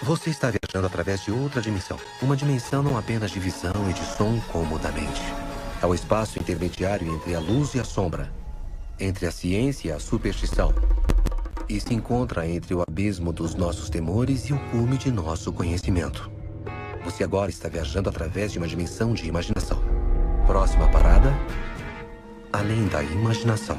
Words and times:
Você 0.00 0.30
está 0.30 0.48
viajando 0.48 0.86
através 0.86 1.24
de 1.24 1.32
outra 1.32 1.60
dimensão. 1.60 1.98
Uma 2.22 2.36
dimensão 2.36 2.84
não 2.84 2.96
apenas 2.96 3.32
de 3.32 3.40
visão 3.40 3.90
e 3.90 3.92
de 3.92 4.04
som 4.04 4.40
como 4.52 4.78
da 4.78 4.92
mente. 4.92 5.20
É 5.82 5.86
o 5.86 5.92
espaço 5.92 6.38
intermediário 6.38 7.12
entre 7.12 7.34
a 7.34 7.40
luz 7.40 7.74
e 7.74 7.80
a 7.80 7.84
sombra, 7.84 8.32
entre 9.00 9.26
a 9.26 9.32
ciência 9.32 9.88
e 9.88 9.92
a 9.92 9.98
superstição. 9.98 10.72
E 11.68 11.80
se 11.80 11.92
encontra 11.92 12.46
entre 12.46 12.74
o 12.74 12.80
abismo 12.80 13.32
dos 13.32 13.56
nossos 13.56 13.90
temores 13.90 14.48
e 14.48 14.52
o 14.52 14.58
cume 14.70 14.96
de 14.96 15.10
nosso 15.10 15.52
conhecimento. 15.52 16.30
Você 17.04 17.24
agora 17.24 17.50
está 17.50 17.68
viajando 17.68 18.08
através 18.08 18.52
de 18.52 18.58
uma 18.58 18.68
dimensão 18.68 19.12
de 19.14 19.26
imaginação. 19.26 19.82
Próxima 20.46 20.88
parada: 20.92 21.32
além 22.52 22.86
da 22.86 23.02
imaginação. 23.02 23.76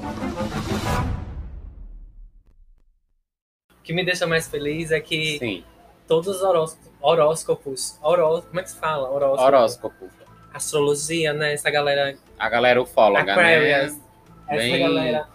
O 3.72 3.82
que 3.84 3.94
me 3.94 4.04
deixa 4.04 4.28
mais 4.28 4.48
feliz 4.48 4.92
é 4.92 5.00
que 5.00 5.40
Sim, 5.40 5.64
todos 6.10 6.28
os 6.28 6.42
horóscopos, 6.42 6.90
horóscopos 7.02 8.00
horó- 8.02 8.42
como 8.42 8.60
é 8.60 8.64
que 8.64 8.72
se 8.72 8.78
fala? 8.78 9.10
Horóscopo. 9.10 9.42
horóscopo. 9.44 10.10
Astrologia, 10.54 11.32
né? 11.32 11.54
Essa 11.54 11.70
galera 11.70 12.18
A 12.38 12.50
galera 12.50 12.82
ufóloga, 12.82 13.32
Aquarius. 13.32 13.94
né? 13.96 14.02
Essa 14.50 14.58
Bem- 14.58 14.80
galera. 14.80 15.28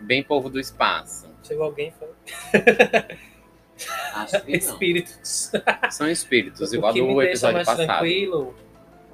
Bem 0.00 0.22
povo 0.22 0.48
do 0.48 0.58
espaço. 0.58 1.28
chegou 1.42 1.64
alguém 1.66 1.92
foi. 1.98 2.08
Acho 4.14 4.40
que 4.42 4.50
não. 4.52 4.56
Espíritos. 4.58 5.52
São 5.90 6.08
espíritos, 6.08 6.72
o 6.72 6.74
igual 6.76 6.92
que 6.92 7.00
do 7.00 7.06
me 7.08 7.14
deixa 7.24 7.52
mais 7.52 7.66
passado. 7.66 7.86
tranquilo 7.86 8.54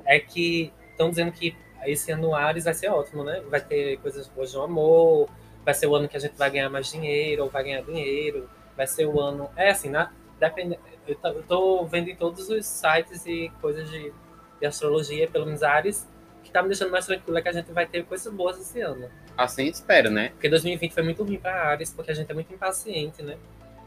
é 0.04 0.18
que 0.20 0.72
estão 0.92 1.10
dizendo 1.10 1.32
que 1.32 1.56
esse 1.84 2.12
ano 2.12 2.34
Ares 2.34 2.64
vai 2.64 2.74
ser 2.74 2.88
ótimo, 2.88 3.24
né? 3.24 3.42
Vai 3.50 3.60
ter 3.60 3.96
coisas 3.98 4.28
boas 4.28 4.52
no 4.54 4.62
amor, 4.62 5.28
vai 5.64 5.72
ser 5.74 5.86
o 5.86 5.94
ano 5.94 6.08
que 6.08 6.16
a 6.16 6.20
gente 6.20 6.36
vai 6.36 6.50
ganhar 6.50 6.68
mais 6.68 6.90
dinheiro, 6.92 7.44
ou 7.44 7.48
vai 7.50 7.64
ganhar 7.64 7.82
dinheiro, 7.82 8.48
vai 8.76 8.86
ser 8.86 9.06
o 9.06 9.18
ano. 9.20 9.48
É 9.56 9.70
assim, 9.70 9.88
na, 9.88 10.12
depende, 10.38 10.78
eu, 11.06 11.42
tô, 11.42 11.84
vendo 11.86 12.08
em 12.08 12.16
todos 12.16 12.48
os 12.48 12.66
sites 12.66 13.26
e 13.26 13.50
coisas 13.60 13.90
de, 13.90 14.12
de 14.60 14.66
astrologia, 14.66 15.28
pelo 15.28 15.46
menos 15.46 15.62
Ares, 15.62 16.06
que 16.42 16.50
tá 16.50 16.62
me 16.62 16.68
deixando 16.68 16.90
mais 16.90 17.06
tranquilo 17.06 17.38
é 17.38 17.42
que 17.42 17.48
a 17.48 17.52
gente 17.52 17.72
vai 17.72 17.86
ter 17.86 18.04
coisas 18.04 18.32
boas 18.32 18.60
esse 18.60 18.80
ano. 18.80 19.08
Assim 19.36 19.66
espero, 19.66 20.10
né? 20.10 20.30
Porque 20.30 20.48
2020 20.48 20.92
foi 20.92 21.02
muito 21.02 21.22
ruim 21.22 21.38
para 21.38 21.68
Ares, 21.68 21.92
porque 21.92 22.10
a 22.10 22.14
gente 22.14 22.30
é 22.30 22.34
muito 22.34 22.52
impaciente, 22.52 23.22
né? 23.22 23.36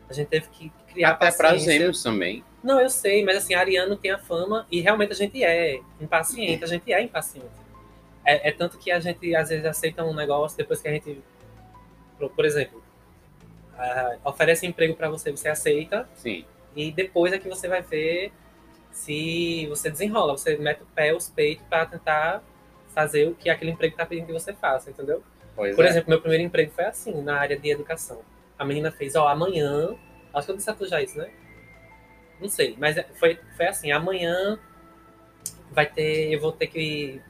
A 0.09 0.13
gente 0.13 0.27
teve 0.27 0.47
que 0.49 0.71
criar 0.87 1.11
Até 1.11 1.31
paciência. 1.31 1.73
gêmeos 1.73 2.03
também. 2.03 2.43
Não, 2.63 2.79
eu 2.79 2.89
sei, 2.89 3.23
mas 3.23 3.37
assim, 3.37 3.53
Ariano 3.53 3.95
tem 3.95 4.11
a 4.11 4.17
fama 4.17 4.65
e 4.71 4.79
realmente 4.79 5.11
a 5.11 5.15
gente 5.15 5.43
é 5.43 5.79
impaciente, 5.99 6.63
a 6.63 6.67
gente 6.67 6.91
é 6.93 7.01
impaciente. 7.01 7.47
É, 8.25 8.49
é 8.49 8.51
tanto 8.51 8.77
que 8.77 8.91
a 8.91 8.99
gente 8.99 9.35
às 9.35 9.49
vezes 9.49 9.65
aceita 9.65 10.03
um 10.03 10.13
negócio 10.13 10.57
depois 10.57 10.81
que 10.81 10.87
a 10.87 10.91
gente, 10.91 11.21
por, 12.17 12.29
por 12.29 12.45
exemplo, 12.45 12.81
ah, 13.77 14.17
oferece 14.23 14.65
emprego 14.65 14.95
para 14.95 15.09
você, 15.09 15.31
você 15.31 15.49
aceita 15.49 16.07
Sim. 16.15 16.45
E 16.75 16.91
depois 16.91 17.31
é 17.33 17.39
que 17.39 17.47
você 17.47 17.67
vai 17.67 17.81
ver 17.81 18.31
se 18.91 19.65
você 19.67 19.89
desenrola, 19.89 20.37
você 20.37 20.55
mete 20.57 20.83
o 20.83 20.85
pé, 20.87 21.13
os 21.13 21.29
peitos 21.29 21.65
para 21.67 21.85
tentar 21.85 22.43
fazer 22.93 23.27
o 23.27 23.33
que 23.35 23.49
aquele 23.49 23.71
emprego 23.71 23.95
tá 23.95 24.05
pedindo 24.05 24.27
que 24.27 24.33
você 24.33 24.53
faça, 24.53 24.89
entendeu? 24.89 25.23
Pois 25.55 25.75
Por 25.75 25.85
é. 25.85 25.89
exemplo, 25.89 26.09
meu 26.09 26.19
primeiro 26.21 26.43
emprego 26.43 26.71
foi 26.71 26.85
assim, 26.85 27.21
na 27.21 27.39
área 27.39 27.57
de 27.57 27.69
educação. 27.69 28.21
A 28.57 28.63
menina 28.65 28.91
fez, 28.91 29.15
ó, 29.15 29.27
amanhã. 29.27 29.95
Acho 30.33 30.45
que 30.47 30.51
eu 30.51 30.57
disse 30.57 30.69
a 30.69 30.73
tu 30.73 30.85
já 30.87 31.01
isso, 31.01 31.17
né? 31.17 31.29
Não 32.39 32.49
sei, 32.49 32.75
mas 32.77 32.97
é- 32.97 33.07
foi, 33.19 33.39
foi 33.55 33.67
assim, 33.67 33.91
amanhã 33.91 34.59
vai 35.71 35.85
ter. 35.85 36.31
Eu 36.33 36.39
vou 36.39 36.51
ter 36.51 36.67
que 36.67 37.21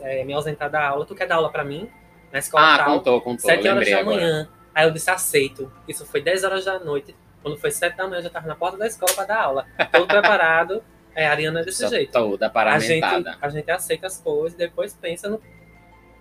é, 0.00 0.24
me 0.24 0.32
ausentar 0.32 0.70
da 0.70 0.86
aula. 0.86 1.04
Tu 1.06 1.14
quer 1.14 1.26
dar 1.26 1.36
aula 1.36 1.50
pra 1.50 1.64
mim? 1.64 1.88
Na 2.32 2.38
escola 2.38 2.74
Ah, 2.74 2.78
tal? 2.78 2.98
contou, 2.98 3.20
contou. 3.20 3.50
Sete 3.50 3.68
horas 3.68 3.88
da 3.88 3.98
agora. 3.98 4.16
manhã. 4.16 4.48
Aí 4.74 4.86
eu 4.86 4.90
disse, 4.90 5.10
aceito. 5.10 5.70
Isso 5.86 6.04
foi 6.06 6.20
10 6.20 6.42
horas 6.42 6.64
da 6.64 6.78
noite. 6.80 7.14
Quando 7.44 7.58
foi 7.58 7.70
7 7.70 7.94
da 7.94 8.08
manhã, 8.08 8.20
eu 8.20 8.22
já 8.22 8.30
tava 8.30 8.46
na 8.46 8.54
porta 8.56 8.78
da 8.78 8.86
escola 8.86 9.12
pra 9.12 9.24
dar 9.26 9.42
aula. 9.42 9.66
Todo 9.92 10.06
preparado. 10.06 10.82
É, 11.14 11.26
a 11.26 11.30
Ariana 11.30 11.60
é 11.60 11.64
desse 11.64 11.82
Só 11.82 11.88
jeito. 11.88 12.10
Toda 12.10 12.46
A 12.46 12.78
gente, 12.78 13.00
paramentada. 13.00 13.38
a 13.38 13.48
gente 13.50 13.70
aceita 13.70 14.06
as 14.06 14.18
coisas 14.18 14.54
e 14.54 14.56
depois 14.56 14.94
pensa 14.94 15.28
no, 15.28 15.38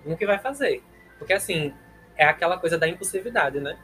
no 0.05 0.17
que 0.17 0.25
vai 0.25 0.37
fazer. 0.37 0.83
Porque 1.17 1.31
assim, 1.31 1.73
é 2.17 2.25
aquela 2.25 2.57
coisa 2.57 2.77
da 2.77 2.89
impulsividade, 2.89 3.61
né? 3.61 3.77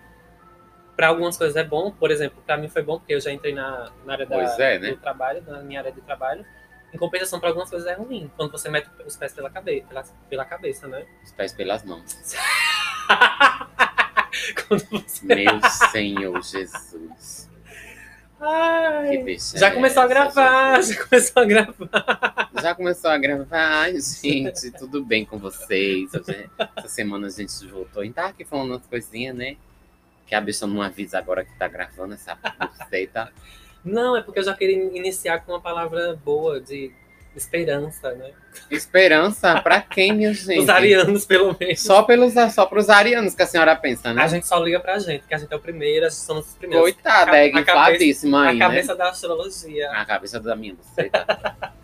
Para 0.98 1.08
algumas 1.08 1.38
coisas 1.38 1.56
é 1.56 1.64
bom, 1.64 1.92
por 1.92 2.12
exemplo, 2.12 2.44
para 2.46 2.58
mim 2.58 2.68
foi 2.68 2.84
bom 2.84 3.00
porque 3.00 3.14
eu 3.14 3.22
já 3.22 3.32
entrei 3.32 3.54
na, 3.54 3.90
na 4.06 4.14
área 4.14 4.26
da, 4.26 4.36
é, 4.36 4.78
né? 4.78 4.90
do 4.90 4.98
trabalho, 4.98 5.42
na 5.48 5.62
minha 5.62 5.80
área 5.80 5.94
de 5.94 6.02
trabalho. 6.02 6.46
Em 6.94 6.98
compensação, 6.98 7.40
para 7.40 7.48
algumas 7.48 7.70
coisas 7.70 7.88
é 7.88 7.94
ruim, 7.94 8.30
quando 8.36 8.52
você 8.52 8.68
mete 8.68 8.90
os 9.06 9.16
pés 9.16 9.32
pela 9.32 9.50
cabeça, 9.50 9.88
pela, 9.88 10.04
pela 10.30 10.44
cabeça, 10.44 10.90
né? 10.90 11.06
Os 11.24 11.32
pés 11.32 11.54
pelas 11.54 11.86
mãos. 11.86 12.36
quando 14.68 14.86
você... 14.90 15.26
Meu 15.26 15.62
Senhor 15.92 16.42
Jesus. 16.44 17.50
Ai, 18.42 19.22
já 19.56 19.68
é 19.68 19.72
começou 19.72 20.02
a 20.04 20.08
gravar, 20.08 20.76
Jesus? 20.82 20.96
já 20.96 21.04
começou 21.06 21.42
a 21.42 21.46
gravar. 21.46 22.50
Já 22.62 22.76
começou 22.76 23.12
a 23.12 23.18
gravar, 23.18 23.92
gente, 23.92 24.72
tudo 24.72 25.04
bem 25.04 25.26
com 25.26 25.38
vocês? 25.38 26.14
Hoje- 26.14 26.50
Essa 26.78 26.88
semana 26.88 27.28
a 27.28 27.30
gente 27.30 27.68
voltou 27.68 28.04
e 28.04 28.14
tá 28.14 28.28
aqui 28.28 28.46
falando 28.46 28.72
umas 28.72 28.86
coisinhas, 28.88 29.36
né? 29.36 29.58
Que 30.26 30.36
a 30.36 30.40
bicha 30.42 30.66
não 30.66 30.81
avisa 30.81 31.18
agora 31.18 31.44
que 31.44 31.54
tá 31.58 31.68
gravando 31.68 32.14
essa 32.14 32.38
receita. 32.80 33.30
Não, 33.84 34.16
é 34.16 34.22
porque 34.22 34.40
eu 34.40 34.44
já 34.44 34.54
queria 34.56 34.84
iniciar 34.98 35.40
com 35.40 35.52
uma 35.52 35.60
palavra 35.62 36.16
boa 36.24 36.62
de 36.62 36.94
esperança, 37.36 38.12
né? 38.14 38.32
Esperança 38.70 39.62
pra 39.62 39.82
quem, 39.82 40.14
minha 40.14 40.34
gente? 40.34 40.60
Os 40.60 40.70
arianos, 40.70 41.26
pelo 41.26 41.56
menos. 41.60 41.82
Só, 41.82 42.04
pelos, 42.04 42.34
só 42.54 42.66
pros 42.66 42.90
arianos 42.90 43.34
que 43.36 43.42
a 43.44 43.46
senhora 43.48 43.76
pensa, 43.76 44.14
né? 44.14 44.22
A 44.24 44.28
gente 44.28 44.46
só 44.48 44.58
liga 44.60 44.80
pra 44.80 45.00
gente, 45.00 45.26
que 45.28 45.34
a 45.34 45.38
gente 45.38 45.52
é 45.52 45.56
o 45.56 45.60
primeiro, 45.60 46.06
a 46.06 46.10
gente 46.10 46.20
somos 46.22 46.48
os 46.48 46.54
primeiros. 46.56 46.84
Coitada, 46.84 47.38
é 47.38 47.48
infladíssima 47.50 48.46
a 48.46 48.50
aí, 48.50 48.60
cabeça 48.60 48.96
da 48.96 49.10
astrologia. 49.10 49.90
né? 49.90 49.98
A 49.98 50.06
cabeça 50.06 50.40
da 50.40 50.56
minha 50.56 50.74
buceta. 50.76 51.74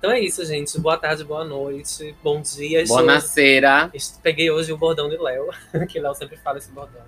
Então 0.00 0.10
é 0.12 0.18
isso, 0.18 0.42
gente. 0.46 0.80
Boa 0.80 0.96
tarde, 0.96 1.22
boa 1.24 1.44
noite, 1.44 2.16
bom 2.22 2.40
dia. 2.40 2.82
Est- 2.82 4.18
Peguei 4.22 4.50
hoje 4.50 4.72
o 4.72 4.76
bordão 4.78 5.10
de 5.10 5.18
Léo, 5.18 5.50
que 5.86 6.00
Léo 6.00 6.14
sempre 6.14 6.38
fala 6.38 6.56
esse 6.56 6.70
bordão. 6.70 7.02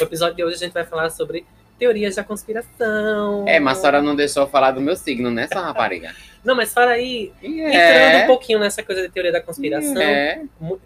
No 0.00 0.04
episódio 0.06 0.34
de 0.34 0.42
hoje 0.42 0.56
a 0.56 0.58
gente 0.58 0.72
vai 0.72 0.84
falar 0.84 1.10
sobre 1.10 1.46
teorias 1.78 2.16
da 2.16 2.24
conspiração. 2.24 3.44
É, 3.46 3.60
mas 3.60 3.78
a 3.78 3.80
senhora 3.82 4.02
não 4.02 4.16
deixou 4.16 4.42
eu 4.42 4.48
falar 4.48 4.72
do 4.72 4.80
meu 4.80 4.96
signo, 4.96 5.30
né, 5.30 5.46
sua 5.46 5.62
rapariga? 5.62 6.12
Não, 6.44 6.54
mas 6.54 6.72
fala 6.72 6.92
aí, 6.92 7.32
entrando 7.42 7.74
é, 7.74 8.24
um 8.24 8.26
pouquinho 8.26 8.58
nessa 8.58 8.82
coisa 8.82 9.02
de 9.02 9.08
teoria 9.08 9.32
da 9.32 9.40
conspiração. 9.40 10.00
é. 10.00 10.42
mu- 10.60 10.80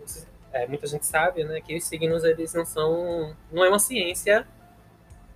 é, 0.52 0.66
muita 0.66 0.86
gente 0.86 1.06
sabe, 1.06 1.44
né, 1.44 1.60
que 1.60 1.74
os 1.76 1.84
signos 1.84 2.24
eles 2.24 2.52
não 2.54 2.64
são, 2.64 3.34
não 3.50 3.64
é 3.64 3.68
uma 3.68 3.78
ciência. 3.78 4.46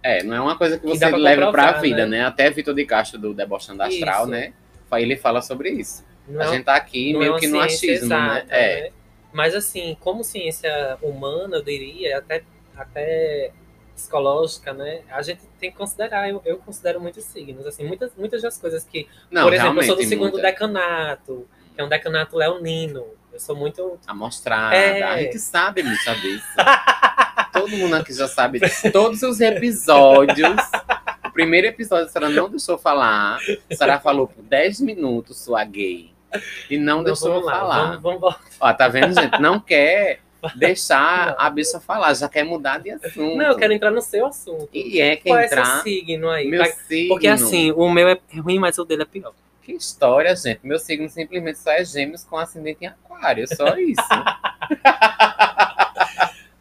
É, 0.02 0.22
não 0.22 0.36
é 0.36 0.40
uma 0.40 0.56
coisa 0.56 0.76
que 0.78 0.82
Que 0.86 0.88
você 0.94 1.00
dá 1.00 1.08
pra 1.08 1.16
leva 1.18 1.50
pra 1.50 1.62
comprovar, 1.64 1.80
vida, 1.82 2.06
né? 2.06 2.18
né? 2.20 2.26
Até 2.26 2.50
Vitor 2.50 2.74
de 2.74 2.84
Castro 2.84 3.18
do 3.18 3.34
Debochando 3.34 3.82
Astral, 3.82 4.22
Isso. 4.22 4.30
né? 4.30 4.52
Ele 4.92 5.16
fala 5.16 5.42
sobre 5.42 5.70
isso. 5.70 6.04
Não 6.28 6.40
a 6.42 6.44
é, 6.44 6.48
gente 6.52 6.64
tá 6.64 6.76
aqui 6.76 7.14
é 7.14 7.18
meio 7.18 7.32
uma 7.32 7.40
que 7.40 7.48
no 7.48 7.60
achismo, 7.60 8.08
né? 8.08 8.16
exata, 8.38 8.54
É. 8.54 8.82
né? 8.82 8.90
Mas 9.32 9.54
assim, 9.54 9.96
como 10.00 10.22
ciência 10.24 10.96
humana, 11.02 11.56
eu 11.56 11.62
diria, 11.62 12.18
até, 12.18 12.42
até 12.76 13.50
psicológica, 13.96 14.72
né? 14.72 15.00
A 15.10 15.22
gente 15.22 15.40
tem 15.58 15.70
que 15.72 15.76
considerar, 15.76 16.28
eu, 16.30 16.40
eu 16.44 16.58
considero 16.58 17.00
muitos 17.00 17.24
signos, 17.24 17.66
assim, 17.66 17.84
muitas, 17.84 18.14
muitas 18.14 18.42
das 18.42 18.56
coisas 18.58 18.84
que, 18.84 19.08
Não, 19.30 19.44
por 19.44 19.54
exemplo, 19.54 19.80
eu 19.80 19.86
sou 19.86 19.96
do 19.96 20.04
segundo 20.04 20.32
muita 20.32 20.46
decanato, 20.46 21.48
que 21.74 21.80
é 21.80 21.84
um 21.84 21.88
decanato 21.88 22.36
leonino. 22.36 23.04
Eu 23.32 23.40
sou 23.40 23.54
muito 23.54 23.98
Amostrada. 24.06 24.74
É. 24.74 25.02
A 25.02 25.18
gente 25.18 25.38
sabe 25.38 25.82
muito 25.82 26.14
disso. 26.22 26.46
Todo 27.52 27.68
mundo 27.76 27.96
aqui 27.96 28.12
já 28.12 28.28
sabe 28.28 28.60
disso. 28.60 28.90
Todos 28.90 29.22
os 29.22 29.40
episódios. 29.40 30.56
O 31.24 31.30
primeiro 31.32 31.66
episódio 31.66 32.06
a 32.06 32.08
senhora 32.08 32.32
não 32.32 32.48
deixou 32.48 32.78
falar. 32.78 33.38
A 33.70 33.74
senhora 33.74 34.00
falou 34.00 34.26
por 34.26 34.42
10 34.42 34.80
minutos, 34.80 35.38
sua 35.38 35.64
gay. 35.64 36.14
E 36.70 36.78
não, 36.78 36.98
Não, 36.98 37.04
deixou 37.04 37.30
vamos 37.30 37.46
lá, 37.46 37.52
falar. 37.52 37.96
Vamos, 37.98 38.20
vamos. 38.20 38.36
Ó, 38.58 38.72
tá 38.72 38.88
vendo, 38.88 39.14
gente? 39.14 39.40
Não 39.40 39.60
quer 39.60 40.20
deixar 40.56 41.34
a 41.38 41.48
bicha 41.50 41.80
falar, 41.80 42.14
já 42.14 42.28
quer 42.28 42.44
mudar 42.44 42.78
de 42.78 42.90
assunto. 42.90 43.36
Não, 43.36 43.46
eu 43.46 43.56
quero 43.56 43.72
entrar 43.72 43.90
no 43.90 44.00
seu 44.00 44.26
assunto. 44.26 44.68
E 44.72 45.00
é 45.00 45.16
que 45.16 45.24
Qual 45.28 45.38
é 45.38 45.48
seu 45.48 45.58
entrar. 45.58 45.82
signo 45.82 46.28
aí? 46.30 46.48
Meu 46.48 46.62
Pra- 46.62 46.72
signo. 46.72 47.08
Porque 47.08 47.26
assim, 47.28 47.72
o 47.72 47.90
meu 47.90 48.08
é 48.08 48.18
ruim, 48.40 48.58
mas 48.58 48.78
o 48.78 48.84
dele 48.84 49.02
é 49.02 49.06
pior. 49.06 49.32
Que 49.62 49.72
história, 49.72 50.34
gente. 50.36 50.60
Meu 50.62 50.78
signo 50.78 51.08
simplesmente 51.08 51.58
só 51.58 51.72
é 51.72 51.84
gêmeos 51.84 52.22
com 52.24 52.36
ascendente 52.38 52.84
em 52.84 52.86
aquário. 52.86 53.46
Só 53.48 53.76
isso. 53.76 54.00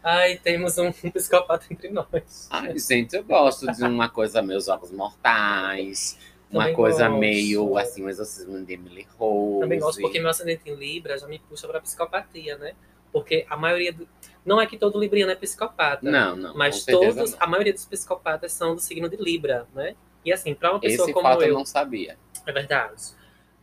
Ai, 0.02 0.36
temos 0.42 0.78
um 0.78 0.92
psicopata 1.12 1.66
entre 1.70 1.88
nós. 1.90 2.48
Ai, 2.50 2.78
gente, 2.78 3.14
eu 3.16 3.24
gosto 3.24 3.66
de 3.72 3.82
uma 3.84 4.08
coisa 4.08 4.40
meio 4.40 4.60
jogos 4.60 4.90
mortais. 4.92 6.16
Uma 6.50 6.62
Também 6.62 6.76
coisa 6.76 7.08
gosto. 7.08 7.18
meio 7.18 7.76
assim, 7.76 8.04
um 8.04 8.08
exorcismo 8.08 8.64
de 8.64 8.74
Emily 8.74 9.06
Rose. 9.18 9.60
Também 9.60 9.80
gosto 9.80 10.00
porque 10.00 10.20
meu 10.20 10.28
ascendente 10.30 10.62
em 10.66 10.74
Libra 10.76 11.18
já 11.18 11.26
me 11.26 11.40
puxa 11.40 11.66
pra 11.66 11.80
psicopatia, 11.80 12.56
né? 12.56 12.74
Porque 13.16 13.46
a 13.48 13.56
maioria 13.56 13.94
do... 13.94 14.06
Não 14.44 14.60
é 14.60 14.66
que 14.66 14.76
todo 14.76 15.00
libriano 15.00 15.32
é 15.32 15.34
psicopata. 15.34 16.00
Não, 16.08 16.36
não. 16.36 16.54
Mas 16.54 16.84
todos, 16.84 17.30
não. 17.32 17.38
a 17.40 17.46
maioria 17.46 17.72
dos 17.72 17.86
psicopatas 17.86 18.52
são 18.52 18.74
do 18.74 18.80
signo 18.82 19.08
de 19.08 19.16
Libra, 19.16 19.66
né? 19.74 19.94
E 20.22 20.30
assim, 20.30 20.54
pra 20.54 20.70
uma 20.72 20.78
pessoa 20.80 21.06
Esse 21.06 21.14
como 21.14 21.26
fato 21.26 21.40
eu 21.40 21.48
eu, 21.48 21.54
não 21.54 21.64
sabia. 21.64 22.18
é 22.46 22.52
verdade. 22.52 22.92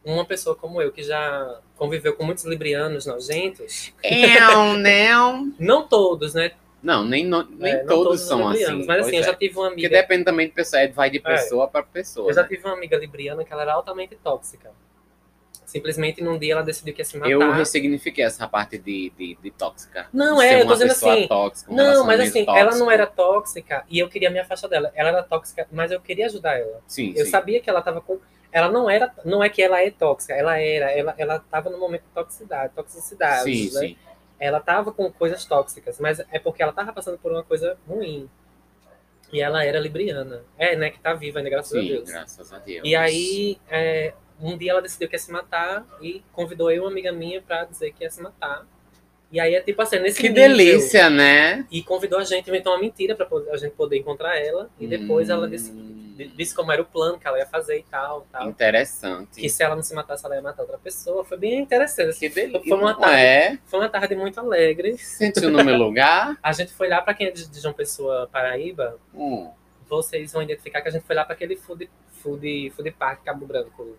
Uma 0.04 0.26
pessoa 0.26 0.56
como 0.56 0.82
eu, 0.82 0.92
que 0.92 1.04
já 1.04 1.60
conviveu 1.78 2.16
com 2.16 2.24
muitos 2.24 2.44
librianos 2.46 3.06
nojentos, 3.06 3.94
Eu, 4.04 4.74
não. 4.82 5.54
não 5.60 5.88
todos, 5.88 6.34
né? 6.34 6.54
Não, 6.82 7.06
nem, 7.06 7.24
no- 7.24 7.44
nem 7.44 7.74
É, 7.74 7.84
não 7.84 7.88
todos 8.04 8.22
os 8.24 8.28
são 8.28 8.50
assim. 8.50 8.86
Mas 8.88 9.06
assim, 9.06 9.18
eu 9.18 9.22
é. 9.22 9.26
já 9.28 9.36
tive 9.36 9.56
uma 9.56 9.68
Porque 9.68 9.86
amiga. 9.86 10.02
depende 10.02 10.24
também 10.26 10.48
de 10.48 10.54
pessoa, 10.54 10.82
é, 10.82 10.88
vai 10.88 11.12
de 11.12 11.20
pessoa 11.20 11.68
pra 11.68 11.84
pessoa. 11.84 12.32
Eu 12.32 12.34
já 12.34 12.42
né? 12.42 12.48
tive 12.48 12.66
uma 12.66 12.74
amiga 12.74 12.98
libriana 12.98 13.46
que 13.46 13.54
ela 13.54 13.62
era 13.62 13.74
altamente 13.76 14.16
tóxica. 14.16 14.72
Simplesmente 15.74 16.22
num 16.22 16.38
dia 16.38 16.54
ela 16.54 16.62
decidiu 16.62 16.94
que 16.94 17.02
ia 17.02 17.06
se 17.06 17.18
matar. 17.18 17.32
Eu 17.32 17.52
ressignifiquei 17.52 18.24
essa 18.24 18.48
parte 18.48 18.78
de, 18.78 19.12
de, 19.18 19.36
de 19.42 19.50
tóxica. 19.50 20.08
Não, 20.14 20.38
Ser 20.38 20.46
é, 20.46 20.62
eu 20.62 20.68
tô 20.68 20.74
dizendo 20.74 20.92
assim. 20.92 21.28
Tóxica, 21.28 21.72
um 21.72 21.76
Não, 21.76 22.06
mas 22.06 22.20
assim, 22.20 22.46
ela 22.48 22.58
não 22.66 22.70
tóxico. 22.70 22.92
era 22.92 23.08
tóxica 23.08 23.84
e 23.90 23.98
eu 23.98 24.08
queria 24.08 24.30
me 24.30 24.38
afastar 24.38 24.68
dela. 24.68 24.92
Ela 24.94 25.10
era 25.10 25.24
tóxica, 25.24 25.68
mas 25.72 25.92
eu 25.92 26.00
queria 26.00 26.28
ajudar 26.28 26.60
ela. 26.60 26.80
Sim, 26.88 27.12
Eu 27.18 27.26
sim. 27.26 27.32
sabia 27.32 27.60
que 27.60 27.68
ela 27.68 27.82
tava 27.82 28.02
com. 28.02 28.20
Ela 28.52 28.70
não 28.70 28.88
era. 28.88 29.12
Não 29.26 29.44
é 29.44 29.50
que 29.50 29.64
ela 29.64 29.82
é 29.82 29.90
tóxica, 29.90 30.36
ela 30.36 30.60
era. 30.60 30.92
Ela, 30.92 31.16
ela 31.18 31.40
tava 31.40 31.72
no 31.72 31.80
momento 31.80 32.04
de 32.04 32.10
toxicidade, 32.14 32.72
toxicidade. 32.76 33.44
Sim, 33.44 33.74
né? 33.74 33.80
sim. 33.88 33.98
Ela 34.40 34.60
tava 34.60 34.92
com 34.92 35.12
coisas 35.12 35.44
tóxicas, 35.44 36.00
mas 36.00 36.20
é 36.32 36.38
porque 36.38 36.62
ela 36.62 36.72
tava 36.72 36.94
passando 36.94 37.18
por 37.18 37.32
uma 37.32 37.44
coisa 37.44 37.76
ruim. 37.88 38.30
E 39.32 39.42
ela 39.42 39.66
era 39.66 39.80
libriana. 39.80 40.44
É, 40.56 40.76
né? 40.76 40.92
Que 40.92 41.00
tá 41.00 41.16
viva 41.16 41.40
ainda, 41.40 41.50
graças 41.50 41.74
a 41.76 41.82
Sim, 41.82 41.88
Deus. 41.88 42.08
graças 42.08 42.54
a 42.54 42.60
Deus. 42.60 42.82
E 42.88 42.96
aí, 42.96 43.58
é, 43.72 44.14
um 44.42 44.58
dia 44.58 44.72
ela 44.72 44.82
decidiu 44.82 45.08
que 45.08 45.16
ia 45.16 45.20
se 45.20 45.32
matar 45.32 45.86
e 46.02 46.24
convidou 46.34 46.72
eu 46.72 46.84
uma 46.84 46.92
amiga 46.92 47.12
minha 47.12 47.42
pra 47.42 47.64
dizer 47.66 47.92
que 47.94 48.04
ia 48.04 48.10
se 48.10 48.22
matar. 48.22 48.66
E 49.32 49.40
aí 49.40 49.56
é 49.56 49.62
tipo 49.62 49.82
assim, 49.82 49.98
nesse 50.00 50.22
Que 50.22 50.30
nível. 50.30 50.48
delícia, 50.50 51.10
né? 51.10 51.66
E 51.72 51.82
convidou 51.82 52.20
a 52.20 52.24
gente, 52.24 52.48
inventou 52.48 52.72
uma 52.74 52.80
mentira 52.80 53.16
pra 53.16 53.26
poder- 53.26 53.50
a 53.52 53.58
gente 53.58 53.72
poder 53.74 53.98
encontrar 53.98 54.38
ela. 54.38 54.70
E 54.80 54.86
depois 54.86 55.28
ela 55.30 55.50
disse, 55.50 55.72
Hum, 55.72 56.16
disse 56.36 56.54
como 56.54 56.72
era 56.72 56.80
o 56.84 56.86
plano 56.86 57.18
que 57.18 57.28
ela 57.28 57.40
ia 57.40 57.46
fazer 57.48 57.80
e 57.80 57.84
tal, 57.84 58.28
tal. 58.32 58.48
Interessante. 58.48 59.42
Que 59.42 59.50
se 59.50 59.64
ela 59.64 59.76
não 59.76 59.82
se 59.82 59.96
matasse, 59.96 60.24
ela 60.24 60.36
ia 60.36 60.42
matar 60.44 60.62
outra 60.62 60.78
pessoa. 60.78 61.26
Foi 61.26 61.36
bem 61.36 61.60
interessante. 61.60 62.10
assim. 62.10 62.20
Que 62.20 62.30
delícia. 62.30 62.62
Foi 62.62 62.78
uma 62.78 62.94
Não 62.94 63.00
tarde, 63.00 63.22
é? 63.24 63.58
foi 63.66 63.80
uma 63.80 63.90
tarde 63.90 64.16
muito 64.16 64.40
alegre. 64.40 64.96
Sentiu 65.00 65.50
no 65.50 65.64
meu 65.64 65.78
lugar? 65.78 66.38
A 66.44 66.52
gente 66.52 66.72
foi 66.72 66.88
lá, 66.88 67.02
pra 67.02 67.16
quem 67.16 67.26
é 67.28 67.32
de 67.32 67.48
de 67.50 67.60
João 67.60 67.74
Pessoa, 67.74 68.30
Paraíba, 68.32 69.00
Hum, 69.16 69.50
vocês 69.90 70.32
vão 70.32 70.44
identificar 70.44 70.82
que 70.82 70.90
a 70.90 70.92
gente 70.92 71.06
foi 71.08 71.16
lá 71.16 71.26
pra 71.26 71.34
aquele 71.34 71.56
food, 71.56 71.90
food, 72.22 72.72
food 72.76 72.92
park 72.92 73.24
Cabo 73.24 73.48
Branco. 73.48 73.98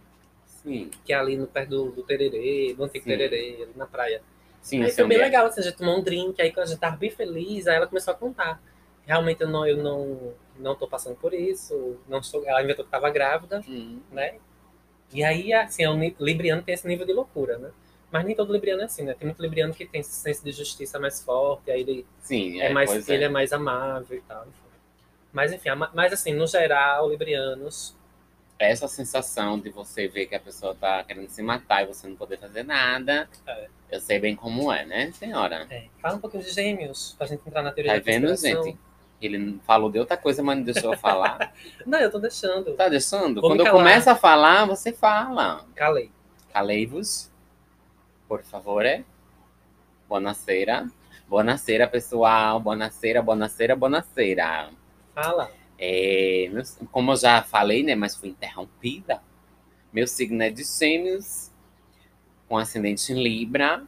Sim. 0.64 0.90
que 1.04 1.12
é 1.12 1.16
ali 1.16 1.36
no 1.36 1.46
perto 1.46 1.70
do, 1.70 1.90
do 1.92 2.02
Tererê, 2.02 2.74
do 2.74 2.84
antigo 2.84 3.04
Sim. 3.04 3.10
Tererê, 3.10 3.62
ali 3.62 3.72
na 3.76 3.86
praia. 3.86 4.22
Sim, 4.62 4.82
aí 4.82 4.92
foi 4.92 5.06
bem 5.06 5.18
legal, 5.18 5.46
assim, 5.46 5.60
a 5.60 5.64
gente 5.64 5.76
tomou 5.76 5.98
um 5.98 6.02
drink, 6.02 6.40
aí 6.40 6.50
quando 6.52 6.66
a 6.66 6.70
gente 6.70 6.78
tava 6.80 6.96
bem 6.96 7.10
feliz, 7.10 7.66
aí 7.66 7.76
ela 7.76 7.86
começou 7.86 8.12
a 8.12 8.16
contar. 8.16 8.62
Realmente 9.06 9.42
eu 9.42 9.48
não, 9.48 9.66
eu 9.66 9.76
não, 9.76 10.32
não 10.58 10.74
tô 10.74 10.88
passando 10.88 11.16
por 11.16 11.34
isso, 11.34 11.98
não 12.08 12.20
estou, 12.20 12.46
ela 12.46 12.62
inventou 12.62 12.84
que 12.84 12.90
tava 12.90 13.10
grávida, 13.10 13.62
Hum, 13.68 14.00
né? 14.10 14.36
E 15.12 15.22
aí, 15.22 15.52
assim, 15.52 15.86
o 15.86 15.94
ni- 15.96 16.16
libriano 16.18 16.62
tem 16.62 16.74
esse 16.74 16.86
nível 16.86 17.06
de 17.06 17.12
loucura, 17.12 17.58
né? 17.58 17.70
Mas 18.10 18.24
nem 18.24 18.34
todo 18.34 18.52
libriano 18.52 18.82
é 18.82 18.84
assim, 18.86 19.02
né? 19.04 19.14
Tem 19.14 19.26
muito 19.26 19.42
libriano 19.42 19.74
que 19.74 19.84
tem 19.86 20.00
esse 20.00 20.12
senso 20.12 20.44
de 20.44 20.52
justiça 20.52 20.98
mais 20.98 21.22
forte, 21.22 21.70
aí 21.70 21.80
ele 21.80 22.06
Sim, 22.20 22.60
é, 22.60 22.70
mais, 22.70 22.90
pois 22.90 23.08
ele 23.08 23.24
é 23.24 23.28
mais 23.28 23.52
amável 23.52 24.16
e 24.16 24.20
tal. 24.22 24.42
enfim. 24.42 24.60
Mas 25.32 25.52
enfim, 25.52 25.68
mas 25.92 26.12
assim, 26.12 26.32
no 26.32 26.46
geral, 26.46 27.10
librianos 27.10 27.94
essa 28.58 28.86
sensação 28.88 29.58
de 29.58 29.68
você 29.70 30.06
ver 30.08 30.26
que 30.26 30.34
a 30.34 30.40
pessoa 30.40 30.74
tá 30.74 31.02
querendo 31.04 31.28
se 31.28 31.42
matar 31.42 31.82
e 31.82 31.86
você 31.86 32.06
não 32.06 32.16
poder 32.16 32.38
fazer 32.38 32.62
nada, 32.62 33.28
É. 33.46 33.66
eu 33.90 34.00
sei 34.00 34.18
bem 34.18 34.34
como 34.36 34.72
é, 34.72 34.84
né, 34.86 35.10
senhora? 35.12 35.66
É, 35.70 35.86
fala 36.00 36.16
um 36.16 36.20
pouquinho 36.20 36.42
de 36.42 36.50
gêmeos, 36.50 37.14
pra 37.18 37.26
gente 37.26 37.42
entrar 37.46 37.62
na 37.62 37.72
teoria 37.72 37.92
Tá 37.92 37.98
da 37.98 38.04
vendo, 38.04 38.34
gente? 38.36 38.78
Ele 39.20 39.58
falou 39.66 39.90
de 39.90 39.98
outra 39.98 40.16
coisa, 40.16 40.42
mas 40.42 40.56
não 40.58 40.64
deixou 40.64 40.92
eu 40.92 40.98
falar. 40.98 41.52
Não, 41.86 41.98
eu 41.98 42.10
tô 42.10 42.18
deixando. 42.18 42.74
Tá 42.74 42.88
deixando? 42.88 43.40
Vou 43.40 43.50
Quando 43.50 43.64
eu 43.66 43.72
começo 43.72 44.10
a 44.10 44.14
falar, 44.14 44.66
você 44.66 44.92
fala. 44.92 45.64
Calei. 45.74 46.10
Calei-vos, 46.52 47.30
por 48.28 48.42
favor. 48.42 48.84
Buonasera. 50.08 50.86
Buonasera, 51.26 51.88
pessoal. 51.88 52.60
Buonasera, 52.60 53.22
buonasera, 53.22 53.74
buonasera. 53.74 54.68
Fala. 55.14 55.50
É, 55.78 56.50
como 56.92 57.12
eu 57.12 57.16
já 57.16 57.42
falei, 57.42 57.82
né, 57.82 57.94
mas 57.94 58.14
fui 58.16 58.28
interrompida. 58.28 59.22
Meu 59.92 60.06
signo 60.06 60.42
é 60.42 60.50
de 60.50 60.62
Gêmeos, 60.64 61.50
com 62.48 62.56
ascendente 62.58 63.12
em 63.12 63.22
Libra. 63.22 63.84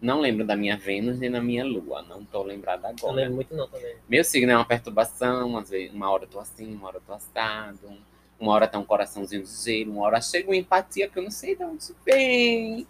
Não 0.00 0.20
lembro 0.20 0.46
da 0.46 0.56
minha 0.56 0.78
Vênus 0.78 1.18
nem 1.18 1.30
da 1.30 1.42
minha 1.42 1.64
Lua, 1.64 2.02
não 2.02 2.24
tô 2.24 2.42
lembrada 2.42 2.88
Não 2.88 2.90
agora. 2.90 3.16
lembro 3.16 3.34
muito 3.34 3.54
não 3.54 3.68
também. 3.68 3.96
Meu 4.08 4.24
signo 4.24 4.50
é 4.50 4.56
uma 4.56 4.64
perturbação, 4.64 5.58
às 5.58 5.68
vezes, 5.68 5.92
uma 5.92 6.10
hora 6.10 6.24
eu 6.24 6.28
tô 6.28 6.38
assim, 6.38 6.72
uma 6.74 6.88
hora 6.88 6.96
eu 6.96 7.02
tô 7.02 7.12
assado, 7.12 7.98
uma 8.38 8.52
hora 8.52 8.66
tá 8.66 8.78
um 8.78 8.84
coraçãozinho 8.84 9.42
de 9.44 9.50
gelo, 9.50 9.92
uma 9.92 10.04
hora 10.06 10.20
chega 10.22 10.48
uma 10.48 10.56
empatia 10.56 11.06
que 11.08 11.18
eu 11.18 11.22
não 11.22 11.30
sei 11.30 11.54
de 11.54 11.62
onde 11.62 11.84
vem. 12.06 12.86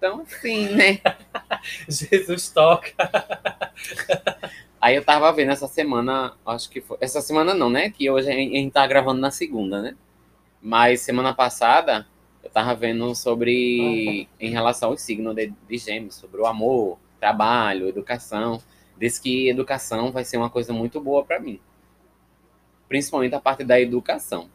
Então, 0.00 0.22
assim, 0.22 0.66
né? 0.70 0.98
Jesus 1.86 2.48
toca. 2.48 2.94
Aí 4.80 4.96
eu 4.96 5.04
tava 5.04 5.30
vendo 5.30 5.50
essa 5.52 5.68
semana, 5.68 6.32
acho 6.46 6.70
que 6.70 6.80
foi. 6.80 6.96
Essa 7.02 7.20
semana 7.20 7.52
não, 7.52 7.68
né? 7.68 7.90
Que 7.90 8.08
hoje 8.08 8.30
a 8.30 8.32
gente 8.32 8.70
tá 8.70 8.86
gravando 8.86 9.20
na 9.20 9.30
segunda, 9.30 9.82
né? 9.82 9.94
Mas 10.62 11.02
semana 11.02 11.34
passada 11.34 12.06
eu 12.42 12.48
tava 12.48 12.74
vendo 12.74 13.14
sobre. 13.14 14.26
em 14.40 14.50
relação 14.50 14.88
ao 14.88 14.96
signo 14.96 15.34
de, 15.34 15.52
de 15.68 15.76
gêmeos, 15.76 16.14
sobre 16.14 16.40
o 16.40 16.46
amor, 16.46 16.98
trabalho, 17.20 17.86
educação. 17.86 18.58
Diz 18.98 19.18
que 19.18 19.50
educação 19.50 20.10
vai 20.10 20.24
ser 20.24 20.38
uma 20.38 20.48
coisa 20.48 20.72
muito 20.72 20.98
boa 20.98 21.22
pra 21.22 21.38
mim. 21.38 21.60
Principalmente 22.88 23.34
a 23.34 23.40
parte 23.40 23.64
da 23.64 23.78
educação. 23.78 24.48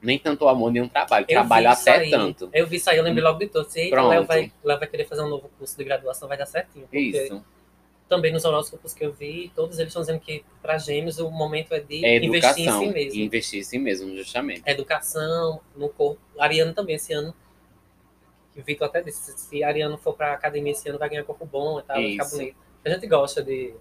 Nem 0.00 0.18
tanto 0.18 0.44
o 0.44 0.48
amor, 0.48 0.70
nem 0.72 0.82
o 0.82 0.88
trabalho. 0.88 1.26
Eu 1.28 1.34
Trabalho 1.40 1.70
até 1.70 1.96
aí. 1.98 2.10
tanto. 2.10 2.48
Eu 2.52 2.66
vi 2.66 2.76
isso 2.76 2.88
aí, 2.88 2.96
eu 2.98 3.02
lembrei 3.02 3.22
logo 3.24 3.38
de 3.38 3.48
tudo. 3.48 3.68
Eita, 3.74 3.90
Pronto. 3.96 4.08
Léo 4.10 4.24
vai, 4.26 4.52
Léo 4.62 4.78
vai 4.78 4.86
querer 4.88 5.04
fazer 5.06 5.22
um 5.22 5.28
novo 5.28 5.50
curso 5.58 5.76
de 5.76 5.82
graduação, 5.84 6.28
vai 6.28 6.36
dar 6.38 6.46
certinho. 6.46 6.88
Isso. 6.92 7.42
também 8.08 8.32
nos 8.32 8.42
horóscopos 8.46 8.94
que 8.94 9.04
eu 9.04 9.12
vi, 9.12 9.52
todos 9.54 9.78
eles 9.78 9.90
estão 9.90 10.00
dizendo 10.00 10.18
que 10.20 10.42
para 10.62 10.78
gêmeos 10.78 11.18
o 11.18 11.30
momento 11.30 11.74
é 11.74 11.80
de 11.80 12.02
É 12.06 12.16
investir 12.16 12.66
em 12.66 12.72
si 12.78 12.86
mesmo. 12.86 13.20
Investir 13.20 13.60
em 13.60 13.62
si 13.62 13.78
mesmo, 13.78 14.16
justamente. 14.16 14.62
Educação, 14.64 15.60
no 15.76 15.90
corpo. 15.90 16.18
Ariano 16.38 16.72
também 16.72 16.94
esse 16.96 17.12
ano. 17.12 17.34
O 18.56 18.62
Vitor 18.62 18.86
até 18.88 19.02
disse, 19.02 19.36
se 19.38 19.62
Ariano 19.62 19.98
for 19.98 20.14
pra 20.14 20.32
academia 20.32 20.72
esse 20.72 20.88
ano, 20.88 20.98
vai 20.98 21.08
ganhar 21.10 21.22
corpo 21.24 21.44
bom 21.44 21.80
e 21.80 21.82
tal, 21.82 21.96
vai 21.96 22.10
ficar 22.12 22.24
bonito. 22.30 22.56
A 22.84 22.88
gente 22.90 23.06
gosta 23.06 23.42
de, 23.42 23.74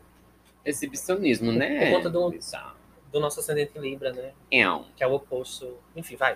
Exibicionismo, 0.65 1.51
né? 1.53 1.85
Por 1.85 1.95
conta 1.97 2.09
do- 2.09 2.29
Bizarro. 2.29 2.76
Do 3.11 3.19
nosso 3.19 3.39
ascendente 3.39 3.77
Libra, 3.79 4.11
né? 4.11 4.31
Não. 4.51 4.85
Que 4.95 5.03
é 5.03 5.07
o 5.07 5.13
oposto. 5.13 5.77
Enfim, 5.95 6.15
vai. 6.15 6.35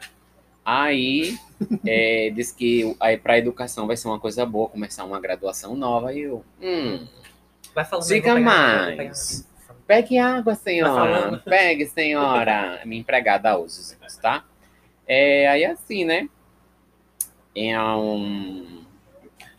Aí 0.64 1.38
é, 1.86 2.30
diz 2.34 2.52
que 2.52 2.96
aí 3.00 3.18
para 3.18 3.38
educação 3.38 3.88
vai 3.88 3.98
ser 3.98 4.08
uma 4.08 4.20
coisa 4.20 4.46
boa 4.46 4.70
começar 4.70 5.04
uma 5.04 5.20
graduação 5.20 5.76
nova. 5.76 6.14
E 6.14 6.22
eu, 6.22 6.46
hum, 6.62 7.08
Vai 7.74 7.84
falando. 7.86 8.08
Diga 8.08 8.40
mais. 8.40 8.96
pegar- 8.98 9.82
pegue 9.88 10.18
água, 10.18 10.56
Tá 10.56 10.62
senhora. 10.62 10.94
falando? 11.22 11.42
Pegue, 11.44 11.86
senhora. 11.88 12.82
Minha 12.86 13.02
empregada 13.02 13.58
hoje, 13.58 13.76
tá? 14.22 14.46
É, 15.08 15.48
aí 15.48 15.66
assim, 15.66 16.06
né? 16.06 16.30
É 17.56 17.82
um... 17.82 18.86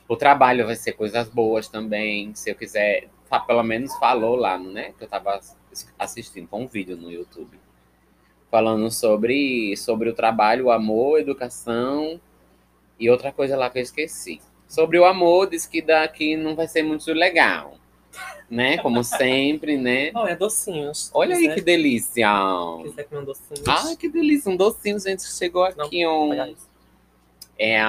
O 0.08 0.16
trabalho 0.16 0.66
vai 0.66 0.76
ser 0.76 0.92
coisas 0.92 1.28
boas 1.28 1.68
também. 1.68 2.34
Se 2.34 2.50
eu 2.50 2.54
quiser, 2.54 3.08
pelo 3.46 3.62
menos 3.62 3.94
falou 3.98 4.36
lá, 4.36 4.58
né? 4.58 4.92
Que 4.98 5.04
eu 5.04 5.08
tava 5.08 5.40
assistindo 5.98 6.48
com 6.48 6.62
um 6.62 6.66
vídeo 6.66 6.96
no 6.96 7.10
YouTube. 7.10 7.58
Falando 8.50 8.90
sobre, 8.90 9.76
sobre 9.76 10.10
o 10.10 10.14
trabalho, 10.14 10.66
o 10.66 10.70
amor, 10.70 11.18
educação 11.18 12.20
e 12.98 13.10
outra 13.10 13.32
coisa 13.32 13.56
lá 13.56 13.70
que 13.70 13.78
eu 13.78 13.82
esqueci. 13.82 14.40
Sobre 14.68 14.98
o 14.98 15.04
amor, 15.04 15.48
diz 15.50 15.66
que 15.66 15.82
daqui 15.82 16.36
não 16.36 16.54
vai 16.54 16.68
ser 16.68 16.82
muito 16.82 17.10
legal. 17.12 17.76
Né? 18.50 18.78
Como 18.78 19.02
sempre, 19.04 19.76
né? 19.76 20.12
É 20.26 20.36
docinhos. 20.36 21.10
Olha 21.14 21.34
aí 21.34 21.42
quiser, 21.42 21.54
que 21.54 21.60
delícia. 21.60 22.28
quiser 22.82 23.04
comer 23.04 23.20
um 23.20 23.24
docinho. 23.24 23.64
Ai, 23.66 23.96
que 23.96 24.08
delícia. 24.08 24.50
Um 24.50 24.56
docinho, 24.56 24.98
gente. 24.98 25.22
Chegou 25.24 25.64
aqui 25.64 26.04
Vou 26.04 26.30
um. 26.30 26.54
É, 27.58 27.80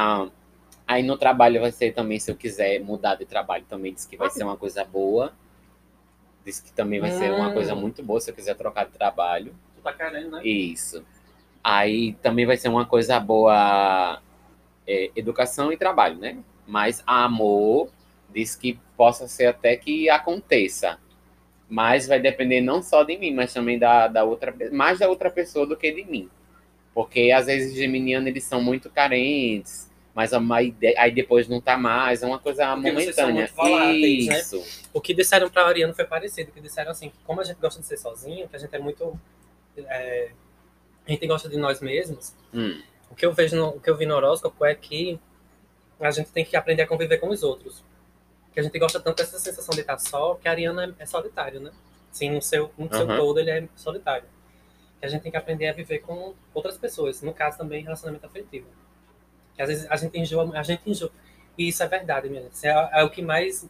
aí 0.88 1.04
no 1.04 1.18
trabalho 1.18 1.62
vai 1.62 1.72
ser 1.72 1.94
também, 1.94 2.20
se 2.20 2.30
eu 2.30 2.36
quiser 2.36 2.80
mudar 2.80 3.16
de 3.16 3.26
trabalho, 3.26 3.66
também 3.68 3.94
diz 3.94 4.06
que 4.06 4.16
vai 4.16 4.30
ser 4.30 4.44
uma 4.44 4.58
coisa 4.58 4.84
boa. 4.84 5.34
Diz 6.46 6.60
que 6.60 6.74
também 6.74 7.00
vai 7.00 7.12
ser 7.12 7.32
uma 7.32 7.50
Hum. 7.50 7.54
coisa 7.54 7.74
muito 7.76 8.04
boa 8.04 8.20
se 8.20 8.30
eu 8.32 8.36
quiser 8.36 8.56
trocar 8.56 8.86
de 8.86 8.92
trabalho. 8.92 9.56
Tu 9.76 9.82
tá 9.82 9.94
querendo, 9.94 10.32
né? 10.32 10.46
Isso. 10.46 11.04
Aí 11.64 12.14
também 12.22 12.46
vai 12.46 12.58
ser 12.58 12.70
uma 12.70 12.86
coisa 12.86 13.20
boa 13.20 14.22
é, 14.86 15.12
educação 15.16 15.72
e 15.72 15.78
trabalho, 15.78 16.18
né? 16.18 16.38
Mas 16.68 17.02
amor 17.08 17.90
diz 18.34 18.56
que 18.56 18.80
possa 18.98 19.28
ser 19.28 19.46
até 19.48 19.78
que 19.78 20.10
aconteça. 20.10 20.98
Mas 21.70 22.08
vai 22.08 22.20
depender 22.20 22.62
não 22.62 22.84
só 22.84 23.04
de 23.04 23.18
mim, 23.18 23.34
mas 23.34 23.54
também 23.54 23.80
da, 23.80 24.08
da 24.08 24.24
outra 24.24 24.54
mais 24.72 25.00
da 25.00 25.08
outra 25.10 25.30
pessoa 25.32 25.66
do 25.66 25.78
que 25.78 25.92
de 25.92 26.04
mim. 26.04 26.30
Porque 26.94 27.32
às 27.32 27.46
vezes 27.48 27.76
geminianos 27.76 28.28
eles 28.28 28.44
são 28.44 28.62
muito 28.62 28.90
carentes, 28.90 29.90
mas 30.14 30.34
a- 30.34 30.42
aí, 30.54 30.72
de- 30.72 30.98
aí 30.98 31.12
depois 31.12 31.48
não 31.48 31.60
tá 31.62 31.78
mais, 31.78 32.22
é 32.24 32.28
uma 32.28 32.40
coisa 32.40 32.74
Porque 32.76 32.92
vocês 32.92 33.16
são 33.16 33.28
momentânea. 33.30 33.52
muito 33.54 33.56
voláteis, 33.56 34.26
né? 34.28 34.40
Isso. 34.40 34.88
O 34.94 35.02
que 35.02 35.14
disseram 35.14 35.50
pra 35.50 35.66
Ariano 35.66 35.94
foi 35.94 36.06
parecido, 36.06 36.52
que 36.52 36.62
disseram 36.62 36.92
assim, 36.92 37.10
que 37.10 37.18
como 37.26 37.42
a 37.42 37.44
gente 37.44 37.58
gosta 37.60 37.80
de 37.82 37.88
ser 37.88 37.98
sozinho, 37.98 38.48
que 38.48 38.56
a 38.56 38.60
gente 38.60 38.76
é 38.76 38.80
muito. 38.80 39.20
é, 39.78 40.30
a 41.08 41.12
gente 41.12 41.26
gosta 41.28 41.50
de 41.50 41.58
nós 41.58 41.82
mesmos, 41.82 42.34
Hum, 42.54 42.82
o 43.10 43.16
que 43.16 43.26
eu 43.26 43.34
vejo 43.34 43.56
no, 43.56 43.70
o 43.70 43.80
que 43.82 43.90
eu 43.90 43.98
vi 43.98 44.06
no 44.06 44.16
horóscopo 44.16 44.64
é 44.64 44.76
que 44.76 45.20
a 46.00 46.12
gente 46.12 46.32
tem 46.32 46.46
que 46.46 46.56
aprender 46.56 46.84
a 46.84 46.88
conviver 46.88 47.18
com 47.18 47.30
os 47.30 47.42
outros. 47.44 47.84
que 48.54 48.60
a 48.60 48.64
gente 48.64 48.78
gosta 48.78 49.00
tanto 49.00 49.18
dessa 49.18 49.40
sensação 49.40 49.74
de 49.74 49.82
estar 49.82 49.98
só, 49.98 50.36
que 50.36 50.48
a 50.48 50.52
Ariana 50.52 50.96
é 51.00 51.06
solitário, 51.08 51.60
né? 51.60 51.72
Sim, 52.12 52.30
no 52.30 52.40
seu, 52.42 52.72
no 52.78 52.88
seu 52.96 53.08
Aham. 53.10 53.18
todo 53.18 53.40
ele 53.40 53.50
é 53.50 53.68
solitário. 53.76 54.28
Que 55.00 55.08
a 55.08 55.10
gente 55.10 55.24
tem 55.24 55.32
que 55.32 55.38
aprender 55.40 55.68
a 55.70 55.74
viver 55.74 56.00
com 56.00 56.36
outras 56.54 56.78
pessoas, 56.78 57.24
no 57.24 57.34
caso 57.34 57.58
também 57.58 57.82
relacionamento 57.84 58.28
afetivo. 58.28 58.68
Que 59.56 59.62
às 59.62 59.68
vezes 59.70 59.88
a 59.90 59.96
gente 59.96 60.18
enjoa, 60.18 60.58
a 60.58 60.64
gente 60.64 60.90
enjoa. 60.90 61.12
E 61.58 61.68
isso 61.68 61.84
é 61.84 61.88
verdade, 61.88 62.30
minha 62.30 62.42
gente. 62.42 62.66
É, 62.66 62.90
é 62.94 63.04
o 63.04 63.10
que 63.10 63.22
mais 63.22 63.70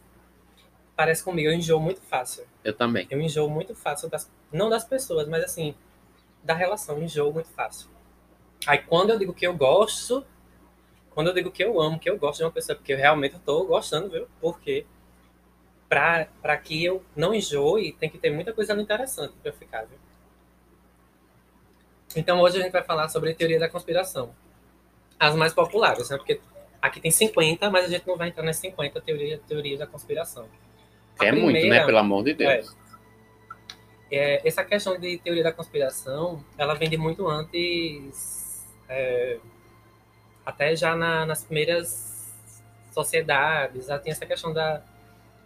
parece 0.96 1.22
comigo. 1.22 1.48
Eu 1.48 1.54
enjoo 1.54 1.80
muito 1.80 2.00
fácil. 2.00 2.46
Eu 2.62 2.72
também. 2.72 3.06
Eu 3.10 3.20
enjoo 3.20 3.48
muito 3.48 3.74
fácil, 3.74 4.08
das, 4.08 4.30
não 4.52 4.68
das 4.68 4.84
pessoas, 4.84 5.28
mas 5.28 5.44
assim, 5.44 5.74
da 6.42 6.54
relação, 6.54 6.96
eu 6.96 7.02
enjoo 7.02 7.32
muito 7.32 7.48
fácil. 7.50 7.88
Aí 8.66 8.78
quando 8.78 9.10
eu 9.10 9.18
digo 9.18 9.34
que 9.34 9.46
eu 9.46 9.54
gosto, 9.54 10.24
quando 11.10 11.28
eu 11.28 11.34
digo 11.34 11.50
que 11.50 11.62
eu 11.62 11.80
amo, 11.80 11.98
que 11.98 12.08
eu 12.08 12.18
gosto 12.18 12.38
de 12.38 12.44
uma 12.44 12.50
pessoa, 12.50 12.76
porque 12.76 12.92
eu 12.92 12.96
realmente 12.96 13.36
estou 13.36 13.66
gostando, 13.66 14.10
viu? 14.10 14.26
Porque 14.40 14.86
pra 15.88 16.56
que 16.56 16.84
eu 16.84 17.04
não 17.14 17.32
enjoe, 17.34 17.92
tem 17.92 18.10
que 18.10 18.18
ter 18.18 18.30
muita 18.30 18.52
coisa 18.52 18.72
interessante 18.74 19.34
pra 19.40 19.50
eu 19.50 19.54
ficar, 19.54 19.82
viu? 19.82 19.98
Então 22.16 22.40
hoje 22.40 22.58
a 22.58 22.62
gente 22.62 22.72
vai 22.72 22.82
falar 22.82 23.08
sobre 23.08 23.34
teoria 23.34 23.58
da 23.58 23.68
conspiração. 23.68 24.34
As 25.18 25.34
mais 25.34 25.52
populares, 25.52 26.10
né? 26.10 26.16
Porque 26.16 26.40
aqui 26.82 27.00
tem 27.00 27.10
50, 27.10 27.70
mas 27.70 27.86
a 27.86 27.88
gente 27.88 28.06
não 28.06 28.16
vai 28.16 28.28
entrar 28.28 28.42
nas 28.42 28.56
50 28.56 29.00
teorias 29.00 29.40
teoria 29.46 29.78
da 29.78 29.86
conspiração. 29.86 30.46
A 31.18 31.26
é 31.26 31.32
muito, 31.32 31.52
né? 31.54 31.60
primeira- 31.60 31.86
Pelo 31.86 31.98
amor 31.98 32.24
de 32.24 32.34
Deus. 32.34 32.76
é, 34.10 34.46
essa 34.46 34.64
questão 34.64 34.98
de 34.98 35.18
teoria 35.18 35.42
da 35.42 35.52
conspiração, 35.52 36.44
ela 36.58 36.74
vem 36.74 36.88
de 36.88 36.96
muito 36.96 37.26
antes, 37.28 38.64
é, 38.88 39.38
até 40.44 40.76
já 40.76 40.94
na- 40.94 41.24
nas 41.26 41.42
primeiras 41.44 42.32
sociedades, 42.92 43.86
já 43.86 43.98
tem 43.98 44.12
essa 44.12 44.26
questão 44.26 44.52
da, 44.52 44.82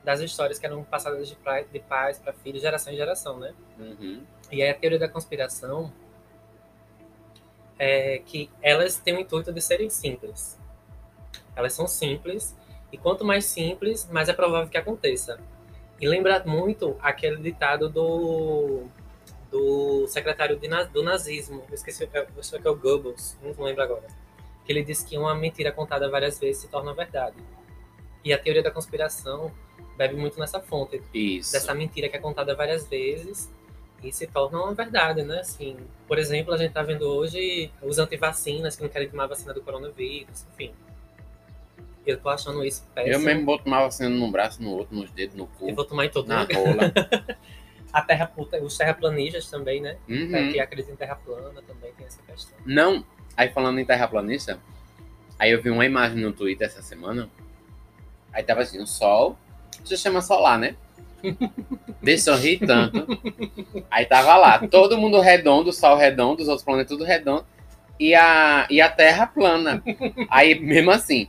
das 0.05 0.21
histórias 0.21 0.59
que 0.59 0.67
eram 0.67 0.83
passadas 0.85 1.29
de, 1.29 1.37
pai, 1.37 1.65
de 1.73 1.79
pais 1.81 2.19
para 2.19 2.33
filhos, 2.33 2.61
geração 2.61 2.93
em 2.93 2.97
geração, 2.97 3.39
né? 3.39 3.55
Uhum. 3.79 4.23
E 4.51 4.63
aí 4.63 4.69
a 4.71 4.75
teoria 4.75 4.99
da 4.99 5.09
conspiração 5.09 5.93
é 7.79 8.19
que 8.25 8.51
elas 8.61 8.97
têm 8.97 9.17
o 9.17 9.21
intuito 9.21 9.53
de 9.53 9.61
serem 9.61 9.89
simples. 9.89 10.59
Elas 11.55 11.73
são 11.73 11.87
simples, 11.87 12.57
e 12.93 12.99
quanto 12.99 13.25
mais 13.25 13.45
simples, 13.45 14.09
mais 14.11 14.29
é 14.29 14.33
provável 14.33 14.69
que 14.69 14.79
aconteça. 14.79 15.41
E 16.01 16.09
lembra 16.09 16.43
muito 16.45 16.97
aquele 17.01 17.37
ditado 17.37 17.89
do, 17.89 18.85
do 19.51 20.07
secretário 20.09 20.57
de 20.59 20.69
do 20.93 21.03
nazismo, 21.03 21.65
eu 21.69 21.75
esqueci, 21.75 22.09
eu 22.13 22.27
acho 22.39 22.59
que 22.59 22.69
é 22.69 22.71
o 22.71 22.77
Goebbels, 22.77 23.37
não 23.43 23.65
lembro 23.65 23.83
agora, 23.83 24.07
que 24.65 24.73
ele 24.73 24.83
disse 24.83 25.05
que 25.05 25.19
uma 25.19 25.35
mentira 25.35 25.73
contada 25.73 26.09
várias 26.09 26.39
vezes 26.39 26.63
se 26.63 26.69
torna 26.69 26.95
verdade. 26.95 27.37
E 28.25 28.33
a 28.33 28.39
teoria 28.39 28.63
da 28.63 28.71
conspiração 28.71 29.53
bebe 29.97 30.15
muito 30.15 30.39
nessa 30.39 30.61
fonte, 30.61 31.03
Isso. 31.13 31.53
dessa 31.53 31.75
mentira 31.75 32.09
que 32.09 32.17
é 32.17 32.21
contada 32.21 32.55
várias 32.55 32.87
vezes 32.89 33.51
e 34.03 34.13
se 34.13 34.27
torna 34.27 34.59
uma 34.59 34.75
verdade, 34.75 35.23
né? 35.23 35.41
Assim, 35.41 35.77
por 36.07 36.19
exemplo, 36.19 36.55
a 36.55 36.57
gente 36.57 36.73
tá 36.73 36.83
vendo 36.83 37.03
hoje 37.03 37.71
os 37.83 37.99
antivacinas 37.99 38.77
que 38.77 38.83
não 38.83 38.89
querem 38.89 39.09
tomar 39.09 39.25
a 39.25 39.29
vacina 39.29 39.53
do 39.53 39.61
coronavírus, 39.61 40.47
enfim. 40.53 40.73
Eu 42.07 42.19
tô 42.19 42.29
achando 42.29 42.65
isso 42.65 42.87
péssimo. 42.95 43.15
Eu 43.15 43.21
mesmo 43.21 43.45
boto 43.45 43.65
uma 43.67 43.83
vacina 43.83 44.09
num 44.09 44.31
braço, 44.31 44.63
no 44.63 44.71
outro, 44.71 44.97
nos 44.97 45.11
dedos, 45.11 45.37
no 45.37 45.47
cu, 45.47 45.69
Eu 45.69 45.75
vou 45.75 45.85
tomar 45.85 46.07
em 46.07 46.11
todo 46.11 46.27
na 46.27 46.43
lugar. 46.43 46.57
rola. 46.57 46.93
A 47.93 48.03
terra, 48.03 48.31
os 48.63 48.77
terraplanistas 48.77 49.49
também, 49.51 49.81
né? 49.81 49.97
Uhum. 50.07 50.53
Que 50.53 50.61
acreditam 50.61 50.95
em 50.95 50.97
terra 50.97 51.17
plana 51.17 51.63
também 51.63 51.91
tem 51.95 52.07
essa 52.07 52.21
questão. 52.23 52.57
Não. 52.65 53.05
Aí 53.35 53.49
falando 53.49 53.79
em 53.79 53.85
terraplanista, 53.85 54.61
aí 55.39 55.51
eu 55.51 55.63
vi 55.63 55.71
uma 55.71 55.87
imagem 55.87 56.19
no 56.21 56.33
Twitter 56.33 56.67
essa 56.67 56.83
semana. 56.83 57.31
Aí 58.31 58.43
tava 58.43 58.61
assim, 58.61 58.79
o 58.79 58.87
Sol, 58.87 59.39
sistema 59.85 60.21
solar, 60.21 60.59
né? 60.59 60.77
Deixa 62.03 62.31
eu 62.31 62.37
rir 62.37 62.59
tanto. 62.59 63.07
Aí 63.91 64.07
tava 64.07 64.37
lá, 64.37 64.67
todo 64.69 64.99
mundo 64.99 65.21
redondo, 65.21 65.71
o 65.71 65.73
Sol 65.73 65.97
redondo, 65.97 66.43
os 66.43 66.49
outros 66.49 66.65
planetas 66.65 66.91
tudo 66.91 67.05
redondo. 67.05 67.45
E 67.99 68.15
a, 68.15 68.67
e 68.71 68.81
a 68.81 68.89
Terra 68.89 69.27
plana. 69.27 69.83
Aí, 70.31 70.59
mesmo 70.59 70.91
assim. 70.91 71.29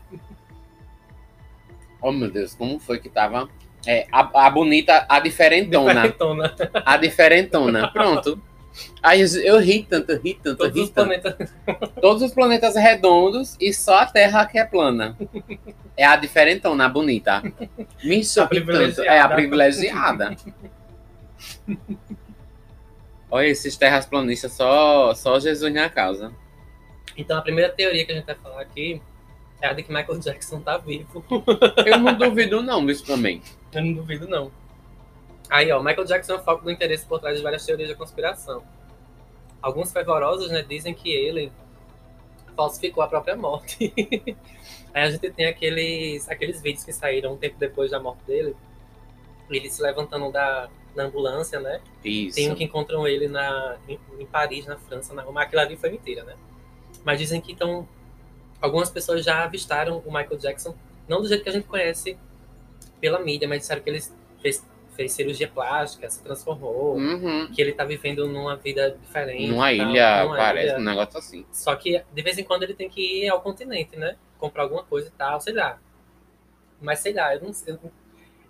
Oh, 2.02 2.12
meu 2.12 2.30
Deus, 2.30 2.54
como 2.54 2.80
foi 2.80 3.00
que 3.00 3.10
tava? 3.10 3.50
É, 3.86 4.06
a, 4.12 4.46
a 4.46 4.50
bonita, 4.50 5.06
a 5.10 5.20
diferentona. 5.20 6.04
Diferentona. 6.04 6.56
A 6.86 6.98
diferentona. 6.98 7.92
Pronto. 7.92 8.42
Aí 9.02 9.22
eu, 9.22 9.60
ri 9.60 9.84
tanto, 9.84 10.12
eu 10.12 10.20
ri 10.20 10.34
tanto, 10.34 10.64
eu 10.64 10.72
Todos 10.72 10.76
ri 10.76 10.82
os 10.82 10.90
tanto 10.90 11.08
planetas. 11.08 11.54
todos 12.02 12.24
os 12.24 12.34
planetas 12.34 12.76
redondos 12.76 13.56
e 13.60 13.74
só 13.74 14.00
a 14.00 14.06
Terra 14.06 14.46
que 14.46 14.58
é 14.58 14.66
plana. 14.66 15.18
É 15.96 16.06
a 16.06 16.16
diferentona, 16.16 16.86
a 16.86 16.90
bonita. 16.90 17.42
Me 18.04 18.24
sorri 18.24 18.66
tanto. 18.66 19.02
É 19.02 19.20
a 19.20 19.30
privilegiada. 19.30 20.36
Olha, 23.32 23.46
esses 23.46 23.78
terras 23.78 24.06
planistas, 24.06 24.54
só, 24.54 25.14
só 25.14 25.40
Jesus 25.40 25.72
na 25.72 25.90
causa. 25.90 26.34
Então 27.16 27.38
a 27.38 27.42
primeira 27.42 27.72
teoria 27.72 28.06
que 28.06 28.12
a 28.12 28.16
gente 28.16 28.26
vai 28.26 28.36
falar 28.36 28.62
aqui 28.62 29.02
é 29.62 29.68
a 29.68 29.74
de 29.74 29.84
que 29.84 29.94
Michael 29.94 30.20
Jackson 30.20 30.62
tá 30.62 30.78
vivo. 30.78 31.24
Eu 31.86 32.00
não 32.00 32.18
duvido 32.18 32.64
não 32.64 32.86
disso 32.86 33.06
também. 33.06 33.42
Eu 33.72 33.84
não 33.84 33.94
duvido, 33.94 34.28
não. 34.28 34.52
Aí, 35.50 35.72
ó, 35.72 35.82
Michael 35.82 36.06
Jackson 36.06 36.34
é 36.34 36.36
o 36.36 36.44
foco 36.44 36.64
do 36.64 36.72
interesse 36.72 37.06
por 37.06 37.20
trás 37.20 37.38
de 37.38 37.44
várias 37.44 37.66
teorias 37.66 37.90
da 37.90 37.96
conspiração. 37.96 38.64
Alguns 39.62 39.92
fervorosos, 39.92 40.52
né, 40.52 40.62
dizem 40.62 40.94
que 40.94 41.10
ele 41.12 41.52
falsificou 42.56 43.04
a 43.04 43.08
própria 43.08 43.36
morte. 43.36 43.92
Aí 44.94 45.04
a 45.04 45.10
gente 45.10 45.30
tem 45.32 45.46
aqueles, 45.46 46.30
aqueles 46.30 46.62
vídeos 46.62 46.84
que 46.84 46.94
saíram 46.94 47.34
um 47.34 47.38
tempo 47.38 47.58
depois 47.58 47.92
da 47.92 48.00
morte 48.00 48.24
dele. 48.26 48.56
Ele 49.50 49.70
se 49.70 49.82
levantando 49.82 50.32
da, 50.32 50.70
da 50.96 51.04
ambulância, 51.04 51.60
né? 51.60 51.82
Isso. 52.04 52.36
Tem 52.36 52.52
um 52.52 52.56
que 52.56 52.64
encontram 52.64 53.08
ele 53.08 53.28
na, 53.28 53.78
em, 53.88 54.00
em 54.20 54.26
Paris, 54.26 54.66
na 54.66 54.78
França, 54.78 55.14
na 55.14 55.24
Roma. 55.24 55.42
Aquilo 55.42 55.62
ali 55.62 55.76
foi 55.76 55.90
mentira, 55.90 56.24
né? 56.24 56.36
Mas 57.04 57.20
dizem 57.20 57.42
que 57.42 57.52
então 57.52 57.88
algumas 58.62 58.90
pessoas 58.90 59.24
já 59.24 59.44
avistaram 59.44 60.00
o 60.00 60.12
Michael 60.12 60.38
Jackson, 60.38 60.76
não 61.08 61.22
do 61.22 61.28
jeito 61.28 61.44
que 61.44 61.50
a 61.50 61.54
gente 61.54 61.68
conhece 61.68 62.18
pela 63.00 63.20
mídia, 63.20 63.48
mas 63.48 63.60
disseram 63.62 63.82
que 63.82 63.90
ele 63.90 64.04
fez, 64.42 64.66
fez 65.00 65.14
cirurgia 65.14 65.48
plástica, 65.48 66.10
se 66.10 66.22
transformou, 66.22 66.98
Uhum. 66.98 67.50
que 67.54 67.62
ele 67.62 67.72
tá 67.72 67.86
vivendo 67.86 68.28
numa 68.28 68.58
vida 68.58 68.98
diferente. 69.02 69.48
Numa 69.48 69.64
tal, 69.68 69.72
ilha, 69.74 70.24
numa 70.26 70.36
parece, 70.36 70.68
ilha. 70.68 70.78
um 70.78 70.84
negócio 70.84 71.18
assim. 71.18 71.46
Só 71.54 71.74
que 71.74 72.04
de 72.14 72.22
vez 72.22 72.38
em 72.38 72.44
quando 72.44 72.64
ele 72.64 72.74
tem 72.74 72.90
que 72.90 73.24
ir 73.24 73.30
ao 73.30 73.40
continente, 73.42 73.96
né? 73.96 74.18
Comprar 74.38 74.64
alguma 74.64 74.84
coisa 74.84 75.08
e 75.08 75.12
tal, 75.12 75.40
sei 75.40 75.54
lá. 75.54 75.80
Mas 76.82 77.00
sei 77.00 77.14
lá, 77.14 77.34
eu 77.34 77.42
não 77.42 77.54
sei. 77.54 77.78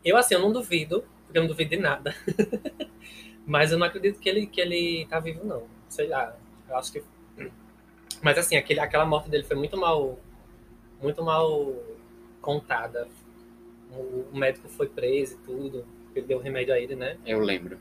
Eu, 0.04 0.18
assim, 0.18 0.34
eu 0.34 0.42
não 0.42 0.52
duvido, 0.52 1.06
porque 1.26 1.38
eu 1.38 1.44
não 1.44 1.48
duvido 1.48 1.70
de 1.70 1.78
nada. 1.78 2.16
Mas 3.46 3.72
eu 3.72 3.78
não 3.78 3.86
acredito 3.86 4.20
que 4.20 4.28
ele, 4.28 4.48
que 4.48 4.60
ele 4.60 5.06
tá 5.08 5.20
vivo, 5.20 5.46
não. 5.46 5.64
Sei 5.88 6.08
lá. 6.08 6.36
Eu 6.68 6.78
acho 6.78 6.92
que. 6.92 7.04
Mas 8.24 8.40
assim, 8.40 8.56
aquele, 8.58 8.80
aquela 8.80 9.06
morte 9.06 9.30
dele 9.30 9.44
foi 9.44 9.56
muito 9.56 9.78
mal. 9.78 10.18
Muito 11.00 11.24
mal 11.24 11.76
contada. 12.42 13.08
O, 13.92 14.26
o 14.34 14.38
médico 14.38 14.68
foi 14.68 14.88
preso 14.88 15.36
e 15.36 15.38
tudo. 15.46 15.86
Ele 16.16 16.26
deu 16.26 16.40
remédio 16.40 16.74
a 16.74 16.80
ele, 16.80 16.96
né? 16.96 17.18
Eu 17.26 17.40
lembro. 17.40 17.78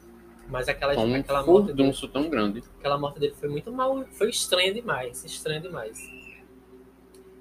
Mas 0.48 0.68
aquela, 0.68 0.98
um 0.98 1.14
aquela 1.14 1.44
morte 1.44 1.66
dele 1.66 1.76
furdunço 1.76 2.08
tão 2.08 2.30
grande. 2.30 2.62
aquela 2.78 2.96
morte 2.96 3.20
dele 3.20 3.34
foi 3.34 3.48
muito 3.48 3.70
mal, 3.70 4.04
foi 4.12 4.30
estranha 4.30 4.72
demais, 4.72 5.22
estranha 5.24 5.60
demais. 5.60 5.98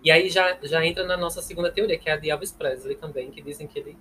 E 0.04 0.12
aí 0.12 0.30
já, 0.30 0.58
já 0.64 0.86
entra 0.86 1.06
na 1.06 1.16
nossa 1.16 1.42
segunda 1.42 1.72
teoria, 1.72 1.98
que 1.98 2.10
é 2.10 2.14
a 2.14 2.18
de 2.18 2.30
Elvis 2.30 2.52
Presley 2.52 2.96
também, 2.96 3.32
que 3.32 3.42
dizem 3.42 3.66
que 3.66 3.80
ele 3.80 3.98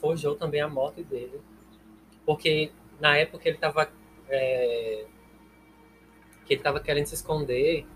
forjou 0.00 0.34
também 0.34 0.60
a 0.60 0.68
morte 0.68 1.02
dele. 1.04 1.40
Porque 2.26 2.72
na 3.00 3.16
época 3.16 3.48
ele 3.48 3.56
estava 3.56 3.86
que 6.44 6.54
ele 6.54 6.60
estava 6.60 6.80
querendo 6.80 7.06
se 7.06 7.14
esconder 7.14 7.86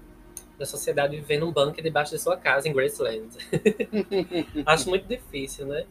da 0.58 0.64
sociedade 0.64 1.16
vivendo 1.16 1.46
num 1.46 1.52
bunker 1.52 1.82
debaixo 1.82 2.12
de 2.12 2.20
sua 2.20 2.36
casa 2.36 2.68
em 2.68 2.72
Graceland. 2.72 3.28
Acho 4.64 4.88
muito 4.88 5.06
difícil, 5.06 5.66
né? 5.66 5.86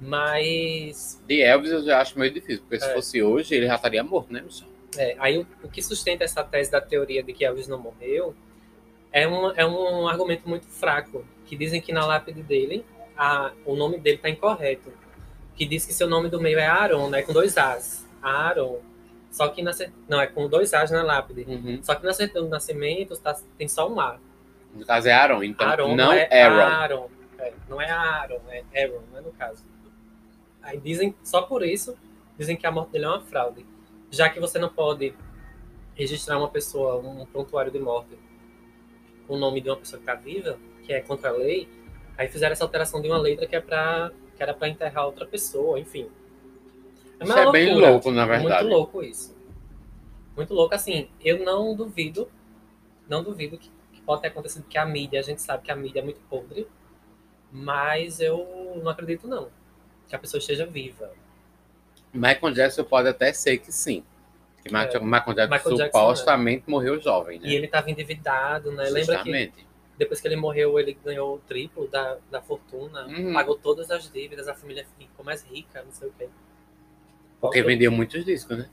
Mas 0.00 1.20
De 1.26 1.42
Elvis 1.42 1.70
eu 1.70 1.82
já 1.84 2.00
acho 2.00 2.18
meio 2.18 2.32
difícil, 2.32 2.62
porque 2.62 2.80
se 2.80 2.90
É. 2.90 2.94
fosse 2.94 3.22
hoje 3.22 3.54
ele 3.54 3.66
já 3.66 3.74
estaria 3.76 4.02
morto, 4.02 4.32
né, 4.32 4.40
Michel? 4.40 4.68
É, 4.96 5.14
aí 5.20 5.38
o, 5.38 5.46
o 5.62 5.68
que 5.68 5.82
sustenta 5.82 6.24
essa 6.24 6.42
tese 6.42 6.70
da 6.70 6.80
teoria 6.80 7.22
de 7.22 7.32
que 7.32 7.44
Elvis 7.44 7.68
não 7.68 7.78
morreu 7.78 8.34
é 9.12 9.26
um, 9.28 9.50
é 9.52 9.64
um 9.66 10.08
argumento 10.08 10.48
muito 10.48 10.66
fraco, 10.66 11.24
que 11.46 11.56
dizem 11.56 11.80
que 11.80 11.92
na 11.92 12.04
lápide 12.06 12.42
dele 12.42 12.84
a, 13.16 13.52
o 13.64 13.76
nome 13.76 13.98
dele 13.98 14.16
está 14.16 14.28
incorreto, 14.28 14.92
que 15.54 15.66
diz 15.66 15.84
que 15.86 15.92
seu 15.92 16.08
nome 16.08 16.28
do 16.28 16.40
meio 16.40 16.58
é 16.58 16.66
Aaron, 16.66 17.08
né, 17.10 17.22
com 17.22 17.32
dois 17.32 17.56
As, 17.58 18.06
Aaron, 18.22 18.80
só 19.30 19.46
que 19.48 19.62
na, 19.62 19.70
não, 20.08 20.20
é 20.20 20.26
com 20.26 20.48
dois 20.48 20.72
As 20.74 20.90
na 20.90 21.02
lápide, 21.02 21.42
Uhum. 21.48 21.80
só 21.82 21.94
que 21.94 22.04
na 22.04 22.12
certidão 22.12 22.44
de 22.44 22.50
nascimento 22.50 23.16
tá, 23.18 23.36
tem 23.58 23.68
só 23.68 23.88
um 23.88 24.00
A, 24.00 24.18
No 24.74 24.84
caso 24.86 25.08
é 25.08 25.12
Aaron, 25.12 25.42
então 25.44 25.68
Aaron 25.68 25.94
não 25.96 26.12
é 26.12 26.28
Aaron. 26.42 26.60
Aaron, 26.60 27.10
é, 27.38 27.52
não 27.68 27.80
é 27.80 27.90
Aaron, 27.90 28.40
é 28.50 28.64
Aaron, 28.82 29.00
né, 29.12 29.20
no 29.20 29.32
caso. 29.32 29.64
Aí 30.62 30.78
dizem, 30.78 31.14
só 31.22 31.42
por 31.42 31.62
isso, 31.62 31.96
dizem 32.38 32.56
que 32.56 32.66
a 32.66 32.70
morte 32.70 32.92
dele 32.92 33.04
é 33.04 33.08
uma 33.08 33.20
fraude. 33.20 33.64
Já 34.10 34.28
que 34.28 34.40
você 34.40 34.58
não 34.58 34.68
pode 34.68 35.14
registrar 35.94 36.38
uma 36.38 36.48
pessoa, 36.48 36.96
um 36.96 37.26
prontuário 37.26 37.70
de 37.70 37.78
morte, 37.78 38.18
com 39.26 39.34
o 39.34 39.38
nome 39.38 39.60
de 39.60 39.70
uma 39.70 39.76
pessoa 39.76 39.98
que 39.98 40.10
está 40.10 40.14
viva, 40.14 40.58
que 40.82 40.92
é 40.92 41.00
contra 41.00 41.30
a 41.30 41.32
lei, 41.32 41.68
aí 42.16 42.28
fizeram 42.28 42.52
essa 42.52 42.64
alteração 42.64 43.00
de 43.00 43.08
uma 43.08 43.18
letra 43.18 43.46
que 43.46 43.54
é 43.54 43.60
para 43.60 44.10
que 44.36 44.42
era 44.42 44.54
para 44.54 44.68
enterrar 44.68 45.04
outra 45.04 45.26
pessoa, 45.26 45.78
enfim. 45.78 46.08
Isso 47.20 47.30
uma 47.32 47.40
é 47.40 47.52
bem 47.52 47.78
louco, 47.78 48.10
na 48.10 48.24
verdade. 48.24 48.64
Muito 48.64 48.74
louco 48.74 49.02
isso. 49.02 49.36
Muito 50.34 50.54
louco, 50.54 50.74
assim, 50.74 51.10
eu 51.22 51.44
não 51.44 51.74
duvido, 51.74 52.30
não 53.06 53.22
duvido 53.22 53.58
que, 53.58 53.70
que 53.92 54.00
pode 54.00 54.22
ter 54.22 54.28
acontecido 54.28 54.64
que 54.66 54.78
a 54.78 54.86
mídia, 54.86 55.20
a 55.20 55.22
gente 55.22 55.42
sabe 55.42 55.62
que 55.62 55.70
a 55.70 55.76
mídia 55.76 56.00
é 56.00 56.02
muito 56.02 56.20
podre, 56.22 56.66
mas 57.52 58.20
eu 58.20 58.80
não 58.82 58.90
acredito 58.90 59.28
não, 59.28 59.48
que 60.10 60.16
a 60.16 60.18
pessoa 60.18 60.38
esteja 60.38 60.66
viva. 60.66 61.10
Michael 62.12 62.52
Jackson 62.52 62.84
pode 62.84 63.08
até 63.08 63.32
ser 63.32 63.56
que 63.58 63.72
sim. 63.72 64.04
Que 64.62 64.68
É. 64.68 64.72
Michael 64.72 64.90
Jackson 64.90 65.04
Michael 65.06 65.76
Jackson, 65.76 65.76
supostamente 66.00 66.64
morreu 66.68 67.00
jovem, 67.00 67.38
né? 67.38 67.48
E 67.48 67.54
ele 67.54 67.66
estava 67.66 67.90
endividado, 67.90 68.72
né? 68.72 68.84
Lembra 68.84 69.00
que 69.00 69.12
Justamente. 69.14 69.66
depois 69.96 70.20
que 70.20 70.28
ele 70.28 70.36
morreu, 70.36 70.78
ele 70.78 70.92
ganhou 71.04 71.36
o 71.36 71.38
triplo 71.38 71.86
da, 71.88 72.18
da 72.30 72.42
fortuna, 72.42 73.06
Uhum. 73.06 73.32
pagou 73.32 73.56
todas 73.56 73.90
as 73.90 74.10
dívidas, 74.12 74.48
a 74.48 74.54
família 74.54 74.84
ficou 74.98 75.24
mais 75.24 75.42
rica, 75.44 75.82
não 75.82 75.92
sei 75.92 76.08
o 76.08 76.12
quê. 76.18 76.28
Porque 77.40 77.62
vendeu 77.62 77.90
muitos 77.90 78.22
discos, 78.24 78.58
né? 78.58 78.68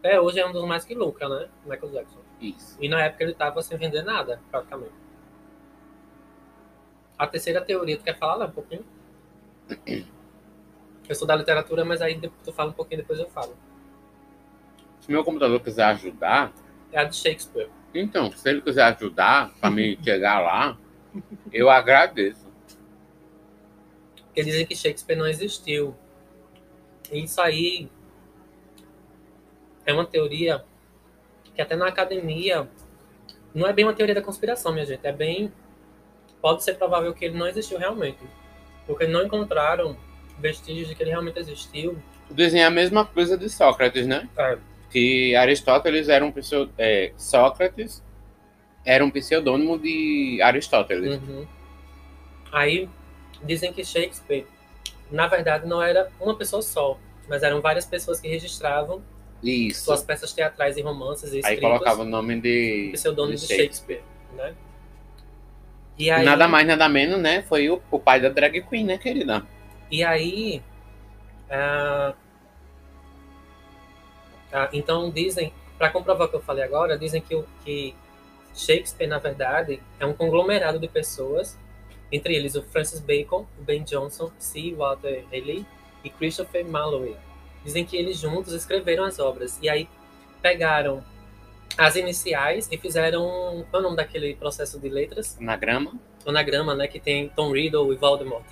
Até 0.00 0.20
hoje 0.20 0.40
é 0.40 0.46
um 0.46 0.52
dos 0.52 0.64
mais 0.66 0.84
que 0.84 0.94
lucra, 0.96 1.28
né? 1.28 1.48
Michael 1.64 1.92
Jackson. 1.92 2.18
Isso. 2.40 2.76
E 2.80 2.88
na 2.88 3.04
época 3.04 3.22
ele 3.22 3.34
tava 3.34 3.62
sem 3.62 3.78
vender 3.78 4.02
nada, 4.02 4.40
praticamente. 4.50 4.90
A 7.16 7.24
terceira 7.28 7.60
teoria, 7.60 7.96
tu 7.96 8.02
quer 8.02 8.18
falar 8.18 8.34
lá 8.34 8.46
um 8.46 8.50
pouquinho? 8.50 8.84
Eu 11.08 11.14
sou 11.14 11.26
da 11.26 11.34
literatura, 11.36 11.84
mas 11.84 12.00
aí 12.00 12.20
tu 12.44 12.52
fala 12.52 12.70
um 12.70 12.74
pouquinho, 12.74 13.00
depois 13.02 13.18
eu 13.18 13.28
falo. 13.28 13.56
Se 15.00 15.10
meu 15.10 15.24
computador 15.24 15.60
quiser 15.60 15.84
ajudar, 15.84 16.52
É 16.92 17.00
a 17.00 17.04
de 17.04 17.16
Shakespeare. 17.16 17.68
então, 17.94 18.30
se 18.32 18.48
ele 18.48 18.60
quiser 18.60 18.84
ajudar 18.84 19.52
pra 19.60 19.70
me 19.70 19.98
chegar 20.02 20.40
lá, 20.40 20.78
eu 21.52 21.68
agradeço. 21.68 22.46
Porque 24.26 24.42
dizem 24.44 24.64
que 24.66 24.74
Shakespeare 24.76 25.16
não 25.18 25.26
existiu. 25.26 25.94
E 27.10 27.22
isso 27.24 27.40
aí 27.40 27.90
é 29.84 29.92
uma 29.92 30.06
teoria 30.06 30.64
que 31.54 31.60
até 31.60 31.76
na 31.76 31.86
academia 31.88 32.68
não 33.54 33.66
é 33.66 33.72
bem 33.72 33.84
uma 33.84 33.92
teoria 33.92 34.14
da 34.14 34.22
conspiração, 34.22 34.72
minha 34.72 34.86
gente. 34.86 35.06
É 35.06 35.12
bem. 35.12 35.52
Pode 36.40 36.64
ser 36.64 36.74
provável 36.78 37.12
que 37.12 37.24
ele 37.26 37.36
não 37.36 37.46
existiu 37.46 37.78
realmente. 37.78 38.18
Porque 38.86 39.06
não 39.06 39.22
encontraram 39.24 39.96
vestígios 40.42 40.88
de 40.88 40.94
que 40.94 41.02
ele 41.02 41.10
realmente 41.10 41.38
existiu. 41.38 41.96
Dizem 42.30 42.62
a 42.62 42.70
mesma 42.70 43.06
coisa 43.06 43.38
de 43.38 43.48
Sócrates, 43.48 44.06
né? 44.06 44.28
É. 44.36 44.58
Que 44.90 45.34
Aristóteles 45.36 46.08
era 46.08 46.24
um 46.24 46.32
pseu... 46.32 46.68
é, 46.76 47.12
Sócrates 47.16 48.02
era 48.84 49.04
um 49.04 49.10
pseudônimo 49.10 49.78
de 49.78 50.40
Aristóteles. 50.42 51.16
Uhum. 51.16 51.46
Aí 52.50 52.88
dizem 53.42 53.72
que 53.72 53.84
Shakespeare, 53.84 54.46
na 55.10 55.26
verdade, 55.26 55.66
não 55.66 55.82
era 55.82 56.10
uma 56.20 56.36
pessoa 56.36 56.62
só, 56.62 56.98
mas 57.28 57.42
eram 57.42 57.60
várias 57.60 57.86
pessoas 57.86 58.20
que 58.20 58.28
registravam 58.28 59.02
Isso. 59.42 59.84
suas 59.84 60.02
peças 60.02 60.32
teatrais 60.32 60.76
e 60.76 60.82
romances 60.82 61.32
e 61.32 61.40
Aí 61.44 61.60
colocava 61.60 62.02
o 62.02 62.04
nome 62.04 62.40
de, 62.40 62.90
pseudônimo 62.92 63.36
de 63.36 63.46
de 63.46 63.54
Shakespeare, 63.54 64.02
né? 64.34 64.54
Aí, 65.98 66.24
Nada 66.24 66.48
mais, 66.48 66.66
nada 66.66 66.88
menos, 66.88 67.20
né? 67.20 67.42
Foi 67.42 67.70
o, 67.70 67.80
o 67.90 67.98
pai 67.98 68.20
da 68.20 68.28
drag 68.28 68.60
queen, 68.62 68.84
né, 68.84 68.98
querida? 68.98 69.46
E 69.92 70.02
aí, 70.02 70.62
ah, 71.50 72.14
ah, 74.52 74.68
então 74.72 75.10
dizem, 75.10 75.52
para 75.78 75.90
comprovar 75.90 76.26
o 76.26 76.30
que 76.30 76.36
eu 76.36 76.40
falei 76.42 76.64
agora, 76.64 76.98
dizem 76.98 77.20
que, 77.20 77.34
o- 77.34 77.46
que 77.64 77.94
Shakespeare, 78.54 79.06
na 79.06 79.18
verdade, 79.18 79.82
é 80.00 80.06
um 80.06 80.14
conglomerado 80.14 80.78
de 80.78 80.88
pessoas, 80.88 81.58
entre 82.10 82.34
eles 82.34 82.54
o 82.54 82.62
Francis 82.62 83.00
Bacon, 83.00 83.46
o 83.58 83.62
Ben 83.62 83.84
Jonson, 83.84 84.30
C. 84.38 84.72
Walter 84.74 85.24
Raleigh 85.30 85.66
e 86.02 86.10
Christopher 86.10 86.64
Marlowe. 86.66 87.16
Dizem 87.64 87.84
que 87.84 87.96
eles 87.96 88.18
juntos 88.18 88.52
escreveram 88.54 89.04
as 89.04 89.18
obras 89.18 89.58
e 89.62 89.68
aí 89.68 89.88
pegaram 90.42 91.04
as 91.78 91.96
iniciais 91.96 92.68
e 92.70 92.76
fizeram 92.76 93.64
qual 93.70 93.74
é 93.74 93.78
o 93.78 93.82
nome 93.82 93.96
daquele 93.96 94.34
processo 94.34 94.78
de 94.80 94.88
letras? 94.88 95.38
Anagrama? 95.38 95.92
Anagrama, 96.26 96.74
né? 96.74 96.86
Que 96.88 96.98
tem 97.00 97.28
Tom 97.30 97.52
Riddle 97.52 97.92
e 97.92 97.96
Voldemort. 97.96 98.44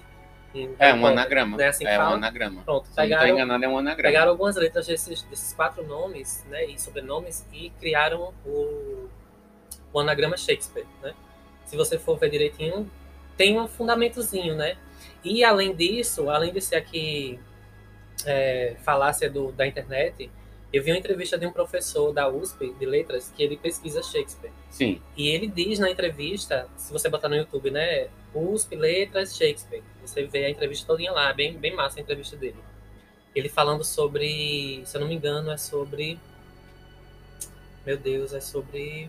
É 0.79 0.93
um 0.93 1.07
anagrama. 1.07 1.57
Não 1.57 1.65
é 1.65 1.69
assim 1.69 1.87
é 1.87 1.95
um 1.95 2.03
fala? 2.03 2.17
anagrama. 2.17 2.63
Pronto, 2.63 2.87
Se 2.87 2.93
eu 2.93 2.97
não 2.97 3.03
pegaram, 3.03 3.29
enganado, 3.29 3.65
é 3.65 3.69
um 3.69 3.79
anagrama. 3.79 4.09
pegaram 4.09 4.31
algumas 4.33 4.57
letras 4.57 4.87
desses, 4.87 5.23
desses 5.23 5.53
quatro 5.53 5.87
nomes, 5.87 6.45
né, 6.49 6.65
e 6.67 6.81
sobrenomes, 6.81 7.47
e 7.53 7.71
criaram 7.79 8.35
o, 8.45 9.09
o 9.93 10.01
anagrama 10.01 10.37
Shakespeare, 10.37 10.87
né? 11.03 11.15
Se 11.65 11.77
você 11.77 11.99
for 11.99 12.19
ver 12.19 12.31
direitinho, 12.31 12.91
tem 13.37 13.59
um 13.61 13.69
fundamentozinho, 13.69 14.57
né? 14.57 14.77
E 15.23 15.45
além 15.45 15.75
disso, 15.75 16.29
além 16.29 16.53
de 16.53 16.61
ser 16.61 16.77
aqui 16.77 17.39
é, 18.27 18.77
falácia 18.83 19.31
do, 19.31 19.53
da 19.53 19.67
internet, 19.67 20.31
eu 20.73 20.83
vi 20.83 20.93
uma 20.93 20.99
entrevista 20.99 21.37
de 21.37 21.47
um 21.47 21.53
professor 21.53 22.13
da 22.13 22.29
USP 22.29 22.73
de 22.79 22.87
letras 22.87 23.33
que 23.35 23.43
ele 23.43 23.57
pesquisa 23.57 24.03
Shakespeare. 24.03 24.53
Sim. 24.71 25.01
E 25.17 25.29
ele 25.29 25.49
diz 25.49 25.79
na 25.79 25.91
entrevista, 25.91 26.69
se 26.77 26.93
você 26.93 27.09
botar 27.09 27.29
no 27.29 27.35
YouTube, 27.35 27.71
né? 27.71 28.09
USP, 28.33 28.77
Letras, 28.77 29.37
Shakespeare. 29.37 29.83
Você 30.11 30.25
vê 30.25 30.45
a 30.47 30.51
entrevista 30.51 30.87
todinha 30.89 31.13
lá, 31.13 31.33
bem, 31.33 31.57
bem 31.57 31.73
massa 31.75 32.01
a 32.01 32.03
entrevista 32.03 32.37
dele. 32.37 32.57
Ele 33.33 33.49
falando 33.49 33.85
sobre, 33.85 34.83
se 34.85 34.97
eu 34.97 35.01
não 35.01 35.07
me 35.09 35.15
engano, 35.15 35.51
é 35.53 35.57
sobre. 35.57 36.19
Meu 37.87 37.97
Deus, 37.97 38.33
é 38.33 38.41
sobre. 38.41 39.09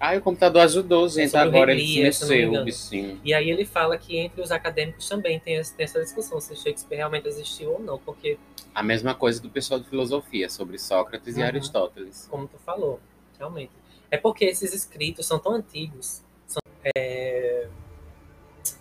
Ah, 0.00 0.16
o 0.16 0.20
computador 0.22 0.62
ajudou, 0.62 1.06
gente. 1.10 1.28
sobre 1.30 1.46
o 1.46 1.48
Agora 1.50 1.72
ele 1.72 1.82
Rei 1.84 2.02
Lear, 2.02 2.12
se 2.14 2.22
eu 2.24 2.28
não 2.28 2.34
me 2.34 2.36
mexeu, 2.36 2.48
o 2.48 2.50
engano. 2.52 2.64
bichinho. 2.64 3.20
E 3.22 3.34
aí 3.34 3.50
ele 3.50 3.66
fala 3.66 3.98
que 3.98 4.16
entre 4.16 4.40
os 4.40 4.50
acadêmicos 4.50 5.06
também 5.08 5.38
tem, 5.38 5.56
esse- 5.56 5.74
tem 5.74 5.84
essa 5.84 6.00
discussão 6.00 6.40
se 6.40 6.56
Shakespeare 6.56 6.96
realmente 6.96 7.28
existiu 7.28 7.72
ou 7.74 7.78
não, 7.80 7.98
porque, 7.98 8.38
A 8.74 8.82
mesma 8.82 9.14
coisa 9.14 9.40
do 9.40 9.48
pessoal 9.50 9.78
de 9.78 9.88
filosofia, 9.88 10.48
sobre 10.48 10.78
Sócrates 10.78 11.36
e 11.36 11.40
Uhum. 11.40 11.46
Aristóteles. 11.46 12.26
como 12.30 12.48
tu 12.48 12.58
falou, 12.64 12.98
realmente. 13.38 13.70
É 14.10 14.16
porque 14.16 14.46
esses 14.46 14.72
escritos 14.74 15.26
são 15.26 15.38
tão 15.38 15.52
antigos. 15.52 16.22
São, 16.46 16.60
é, 16.96 17.68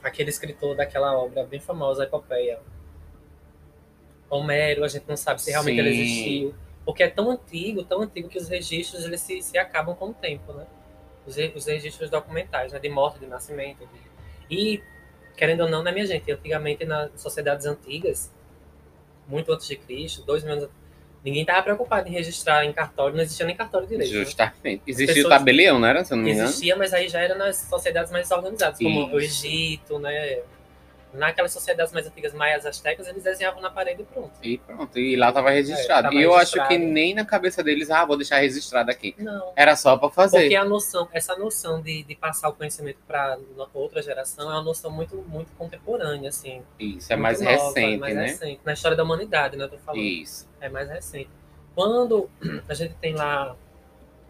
aquele 0.03 0.29
escritor 0.29 0.75
daquela 0.75 1.17
obra 1.17 1.43
bem 1.43 1.59
famosa, 1.59 2.03
a 2.03 2.05
Epopeia. 2.05 2.59
Homero, 4.29 4.83
a 4.83 4.87
gente 4.87 5.05
não 5.07 5.17
sabe 5.17 5.41
se 5.41 5.51
realmente 5.51 5.79
ele 5.79 5.93
Sim. 5.93 6.01
existiu. 6.01 6.55
Porque 6.85 7.03
é 7.03 7.09
tão 7.09 7.29
antigo, 7.31 7.83
tão 7.83 8.01
antigo 8.01 8.27
que 8.27 8.37
os 8.37 8.49
registros 8.49 9.05
eles 9.05 9.21
se, 9.21 9.41
se 9.41 9.57
acabam 9.57 9.95
com 9.95 10.09
o 10.09 10.13
tempo, 10.13 10.51
né? 10.53 10.65
Os, 11.25 11.37
os 11.55 11.65
registros 11.65 12.09
documentais, 12.09 12.73
né? 12.73 12.79
De 12.79 12.89
morte, 12.89 13.19
de 13.19 13.27
nascimento. 13.27 13.87
E, 14.49 14.83
querendo 15.37 15.61
ou 15.61 15.69
não, 15.69 15.81
né, 15.81 15.91
minha 15.91 16.05
gente? 16.05 16.29
Antigamente, 16.31 16.83
nas 16.83 17.11
sociedades 17.21 17.65
antigas, 17.65 18.31
muito 19.27 19.51
antes 19.53 19.67
de 19.67 19.77
Cristo, 19.77 20.23
dois 20.23 20.43
mil 20.43 20.53
anos 20.53 20.69
Ninguém 21.23 21.41
estava 21.41 21.63
preocupado 21.63 22.09
em 22.09 22.11
registrar 22.11 22.65
em 22.65 22.73
cartório, 22.73 23.15
não 23.15 23.23
existia 23.23 23.45
nem 23.45 23.55
cartório 23.55 23.87
direito. 23.87 24.13
né? 24.13 24.19
Justamente. 24.25 24.81
Existia 24.85 25.15
pessoas- 25.15 25.25
o 25.33 25.37
tabelião, 25.37 25.79
não 25.79 25.87
era? 25.87 26.03
Se 26.03 26.13
não 26.13 26.21
me 26.23 26.31
engano. 26.31 26.49
Existia, 26.49 26.75
mas 26.75 26.93
aí 26.93 27.07
já 27.07 27.21
era 27.21 27.35
nas 27.35 27.55
sociedades 27.57 28.11
mais 28.11 28.29
organizadas, 28.31 28.77
como 28.77 29.05
o 29.07 29.19
Isso. 29.21 29.45
Egito, 29.47 29.99
né? 29.99 30.39
Naquelas 31.13 31.51
sociedades 31.51 31.93
mais 31.93 32.07
antigas, 32.07 32.33
maias 32.33 32.65
astecas, 32.65 33.07
eles 33.07 33.23
desenhavam 33.23 33.61
na 33.61 33.69
parede 33.69 34.01
e 34.01 34.05
pronto. 34.05 34.31
E 34.41 34.57
pronto. 34.57 34.97
E 34.97 35.15
lá 35.15 35.31
tava 35.31 35.51
registrado. 35.51 36.07
É, 36.07 36.09
tava 36.09 36.15
e 36.15 36.23
eu 36.23 36.31
acho 36.33 36.55
registrado. 36.55 36.69
que 36.69 36.77
nem 36.77 37.13
na 37.13 37.23
cabeça 37.23 37.63
deles, 37.63 37.91
ah, 37.91 38.03
vou 38.03 38.17
deixar 38.17 38.39
registrado 38.39 38.89
aqui. 38.89 39.15
Não. 39.17 39.53
Era 39.55 39.75
só 39.75 39.95
pra 39.95 40.09
fazer. 40.09 40.41
Porque 40.41 40.55
a 40.55 40.65
noção, 40.65 41.07
essa 41.11 41.35
noção 41.35 41.81
de, 41.81 42.03
de 42.03 42.15
passar 42.15 42.49
o 42.49 42.53
conhecimento 42.53 42.97
para 43.07 43.37
outra 43.73 44.01
geração 44.01 44.49
é 44.51 44.55
uma 44.55 44.63
noção 44.63 44.89
muito, 44.89 45.15
muito 45.27 45.51
contemporânea, 45.57 46.29
assim. 46.29 46.63
Isso, 46.79 47.13
é 47.13 47.15
mais 47.15 47.39
nova, 47.39 47.51
recente, 47.51 47.97
mais 47.97 48.15
né? 48.15 48.25
recente. 48.25 48.61
Na 48.65 48.73
história 48.73 48.97
da 48.97 49.03
humanidade, 49.03 49.55
né? 49.55 49.65
Eu 49.65 49.69
tô 49.69 49.77
falando. 49.77 50.01
Isso. 50.01 50.49
É 50.59 50.67
mais 50.67 50.89
recente. 50.89 51.29
Quando 51.75 52.29
a 52.67 52.73
gente 52.73 52.95
tem 52.95 53.13
lá 53.13 53.55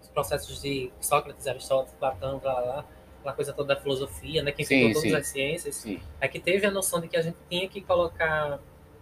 os 0.01 0.09
processos 0.09 0.61
de 0.61 0.91
Sócrates, 0.99 1.47
Aristóteles, 1.47 1.95
Platão, 1.97 2.41
lá, 2.43 2.53
lá, 2.53 2.61
lá, 2.61 2.85
aquela 3.23 3.33
coisa 3.35 3.53
toda 3.53 3.73
da 3.73 3.81
filosofia, 3.81 4.43
né? 4.43 4.51
Que 4.51 4.65
Sim, 4.65 4.75
inventou 4.85 5.01
todas 5.01 5.11
sim. 5.11 5.21
as 5.21 5.27
ciências, 5.27 5.75
Sim. 5.77 5.99
é 6.19 6.27
que 6.27 6.39
teve 6.39 6.65
a 6.65 6.71
noção 6.71 6.99
de 6.99 7.07
que 7.07 7.15
a 7.17 7.21
gente 7.21 7.37
tinha 7.49 7.67
que 7.67 7.81
colocar 7.81 8.59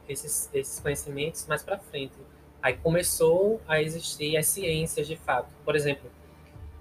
esses, 0.07 0.49
esses 0.53 0.79
conhecimentos 0.79 1.45
mais 1.47 1.63
para 1.63 1.77
frente. 1.79 2.13
Aí 2.61 2.73
começou 2.77 3.59
a 3.67 3.81
existir 3.81 4.37
as 4.37 4.45
ciências 4.45 5.07
de 5.07 5.15
fato. 5.15 5.49
Por 5.65 5.75
exemplo, 5.75 6.09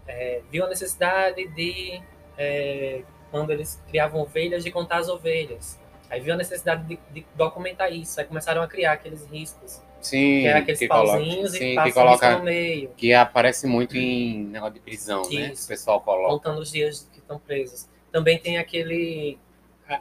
é, 0.06 0.42
viu 0.50 0.64
a 0.64 0.68
necessidade 0.68 1.46
de, 1.48 2.00
é, 2.36 3.02
quando 3.30 3.50
eles 3.50 3.82
criavam 3.88 4.20
ovelhas, 4.20 4.62
de 4.62 4.70
contar 4.70 4.98
as 4.98 5.08
ovelhas. 5.08 5.78
Aí 6.10 6.20
viu 6.20 6.34
a 6.34 6.36
necessidade 6.36 6.84
de, 6.86 6.98
de 7.12 7.24
documentar 7.34 7.90
isso. 7.92 8.20
Aí 8.20 8.26
começaram 8.26 8.60
a 8.62 8.66
criar 8.68 8.92
aqueles 8.92 9.24
riscos, 9.26 9.80
Sim. 10.00 10.40
que 10.40 10.46
eram 10.48 10.60
aqueles 10.60 10.78
que 10.80 10.88
coloca- 10.88 11.12
pauzinhos 11.12 11.52
sim, 11.52 11.78
e 11.78 11.82
que 11.84 11.92
coloca 11.92 12.38
no 12.38 12.44
meio, 12.44 12.88
Que 12.96 13.14
aparece 13.14 13.66
muito 13.66 13.96
em 13.96 14.44
negócio 14.46 14.74
de 14.74 14.80
prisão, 14.80 15.22
né? 15.30 15.52
Isso. 15.52 15.64
O 15.64 15.68
pessoal 15.68 16.00
coloca. 16.00 16.30
contando 16.34 16.60
os 16.60 16.70
dias 16.72 17.08
estão 17.30 17.38
presos. 17.38 17.88
Também 18.10 18.38
tem 18.38 18.58
aquele, 18.58 19.38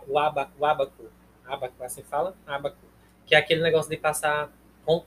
o, 0.07 0.17
aba, 0.17 0.51
o 0.57 0.65
abaco, 0.65 1.05
abaco, 1.45 1.83
assim 1.83 2.01
fala? 2.03 2.35
Abaco, 2.45 2.77
que 3.25 3.35
é 3.35 3.37
aquele 3.37 3.61
negócio 3.61 3.89
de 3.89 3.97
passar 3.97 4.51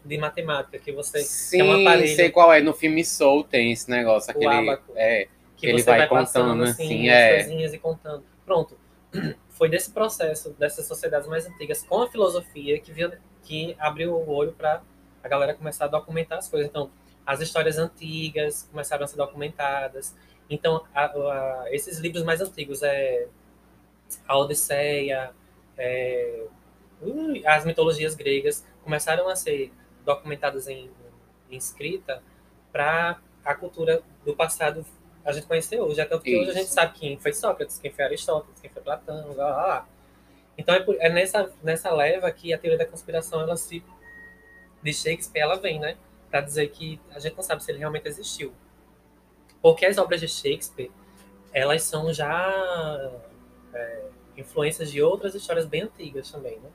de 0.04 0.16
matemática, 0.16 0.78
que 0.78 0.92
você 0.92 1.22
Sim, 1.22 1.62
um 1.62 1.80
aparelho- 1.82 2.14
sei 2.14 2.30
qual 2.30 2.52
é. 2.52 2.61
No 2.61 2.72
filme 2.72 3.04
Soul 3.04 3.42
tem 3.42 3.72
esse 3.72 3.90
negócio. 3.90 4.30
Aquele, 4.30 4.46
abaco. 4.46 4.92
é, 4.94 5.26
que 5.56 5.66
Ele 5.66 5.82
vai 5.82 5.98
vai, 5.98 6.08
contando, 6.08 6.62
assim, 6.62 6.85
assim, 6.85 7.08
as 7.08 7.16
é. 7.16 7.35
coisinhas 7.35 7.74
e 7.74 7.78
contando. 7.78 8.24
Pronto. 8.46 8.78
foi 9.50 9.68
desse 9.68 9.90
processo, 9.90 10.50
dessas 10.50 10.87
sociedades 10.87 11.28
mais 11.28 11.46
antigas, 11.46 11.82
com 11.82 12.02
a 12.02 12.08
filosofia, 12.08 12.78
que, 12.78 12.92
via, 12.92 13.18
que 13.42 13.76
abriu 13.78 14.14
o 14.14 14.30
olho 14.30 14.52
para 14.52 14.82
a 15.22 15.28
galera 15.28 15.52
começar 15.52 15.87
a 15.87 15.88
documentar 15.88 16.38
as 16.38 16.48
coisas. 16.48 16.68
Então, 16.68 16.88
as 17.26 17.40
histórias 17.40 17.76
antigas 17.76 18.68
começaram 18.70 19.04
a 19.04 19.08
ser 19.08 19.16
documentadas. 19.16 20.14
Então, 20.48 20.85
a, 20.94 21.07
a, 21.07 21.66
esses 21.70 21.98
livros 21.98 22.22
mais 22.22 22.40
antigos, 22.40 22.83
é, 22.83 23.26
a 24.26 24.38
Odisseia, 24.38 25.33
é, 25.78 26.44
as 27.46 27.64
mitologias 27.64 28.14
gregas, 28.14 28.64
começaram 28.83 29.28
a 29.28 29.37
ser 29.37 29.72
documentadas 30.05 30.68
em, 30.68 30.90
em 31.50 31.57
escrita 31.57 32.22
para 32.70 33.20
a 33.44 33.55
cultura 33.55 34.02
do 34.24 34.35
passado 34.35 34.85
a 35.24 35.33
gente 35.33 35.46
conhecer 35.46 35.81
hoje. 35.81 36.00
Até 36.00 36.16
porque 36.16 36.31
Isso. 36.31 36.42
hoje 36.42 36.50
a 36.50 36.55
gente 36.55 36.70
sabe 36.70 36.98
quem 36.98 37.18
foi 37.18 37.33
Sócrates, 37.33 37.78
quem 37.78 37.90
foi 37.90 38.05
Aristóteles, 38.05 38.61
quem 38.61 38.70
foi 38.70 38.83
Platão, 38.83 39.35
lá, 39.37 39.48
lá, 39.48 39.66
lá. 39.66 39.88
Então 40.57 40.74
é, 40.74 40.85
é, 40.98 41.09
nessa, 41.09 41.50
nessa 41.62 41.90
leva 41.90 42.31
que 42.31 42.52
a 42.52 42.59
teoria 42.59 42.78
da 42.78 42.87
conspiração 42.87 43.40
ela 43.40 43.57
se 43.57 43.83
de 44.83 44.92
Shakespeare 44.92 45.42
ela 45.42 45.57
vem, 45.57 45.78
né? 45.78 45.96
Para 46.31 46.40
dizer 46.40 46.68
que 46.70 47.00
a 47.11 47.18
gente 47.18 47.37
não 47.37 47.42
sabe 47.42 47.62
se 47.62 47.70
ele 47.70 47.78
realmente 47.78 48.09
existiu. 48.09 48.52
Porque 49.62 49.87
as 49.87 49.96
obras 49.96 50.20
de 50.20 50.29
Shakespeare, 50.29 50.90
elas 51.53 51.83
são 51.83 52.12
já 52.12 53.12
é, 53.72 54.03
influências 54.37 54.90
de 54.90 55.01
outras 55.01 55.35
histórias 55.35 55.64
bem 55.64 55.83
antigas 55.83 56.31
também, 56.31 56.59
né? 56.59 56.68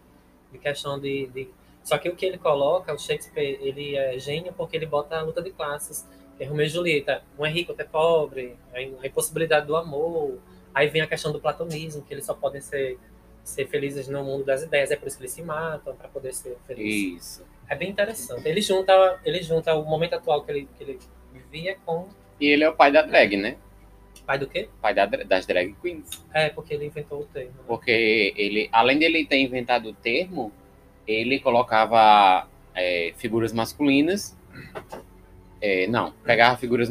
De 0.51 0.57
questão 0.57 0.97
de, 0.97 1.27
de, 1.27 1.49
Só 1.83 1.97
que 1.97 2.07
o 2.07 2.15
que 2.15 2.25
ele 2.25 2.37
coloca, 2.37 2.93
o 2.93 2.97
Shakespeare, 2.97 3.59
ele 3.61 3.97
é 3.97 4.17
gênio 4.17 4.53
porque 4.53 4.77
ele 4.77 4.85
bota 4.85 5.17
a 5.17 5.21
luta 5.21 5.41
de 5.41 5.51
classes. 5.51 6.07
É 6.39 6.45
Romeu 6.45 6.65
e 6.65 6.69
Julieta, 6.69 7.23
um 7.37 7.45
é 7.45 7.49
rico, 7.49 7.71
outro 7.71 7.83
é 7.83 7.89
pobre, 7.89 8.55
a 8.73 9.07
impossibilidade 9.07 9.65
do 9.65 9.75
amor. 9.75 10.37
Aí 10.73 10.87
vem 10.87 11.01
a 11.01 11.07
questão 11.07 11.31
do 11.31 11.39
platonismo, 11.39 12.03
que 12.03 12.13
eles 12.13 12.25
só 12.25 12.35
podem 12.35 12.61
ser, 12.61 12.99
ser 13.43 13.67
felizes 13.67 14.07
no 14.07 14.23
mundo 14.23 14.45
das 14.45 14.61
ideias, 14.61 14.91
é 14.91 14.95
por 14.95 15.07
isso 15.07 15.17
que 15.17 15.23
eles 15.23 15.31
se 15.31 15.41
matam, 15.41 15.95
para 15.95 16.07
poder 16.07 16.33
ser 16.35 16.55
felizes. 16.67 17.39
Isso. 17.39 17.45
É 17.67 17.75
bem 17.75 17.89
interessante. 17.89 18.47
Ele 18.47 18.61
junta, 18.61 19.19
ele 19.25 19.41
junta 19.41 19.73
o 19.73 19.83
momento 19.83 20.13
atual 20.13 20.43
que 20.43 20.51
ele, 20.51 20.69
que 20.77 20.83
ele 20.83 20.99
vivia 21.33 21.75
com. 21.83 22.07
E 22.39 22.47
ele 22.47 22.63
é 22.63 22.69
o 22.69 22.75
pai 22.75 22.91
da 22.91 23.01
drag, 23.01 23.35
né? 23.37 23.57
Pai 24.25 24.37
do 24.37 24.47
quê? 24.47 24.67
Pai 24.81 24.93
da, 24.93 25.05
das 25.05 25.45
drag 25.45 25.73
queens. 25.81 26.23
É, 26.33 26.49
porque 26.49 26.73
ele 26.73 26.85
inventou 26.85 27.21
o 27.21 27.25
termo. 27.25 27.51
Né? 27.51 27.63
Porque 27.65 28.33
ele, 28.35 28.69
além 28.71 28.99
dele 28.99 29.25
ter 29.25 29.37
inventado 29.37 29.89
o 29.89 29.93
termo, 29.93 30.51
ele 31.07 31.39
colocava 31.39 32.47
é, 32.75 33.13
figuras 33.17 33.53
masculinas. 33.53 34.37
É, 35.59 35.87
não, 35.87 36.11
pegava 36.23 36.57
figuras 36.57 36.87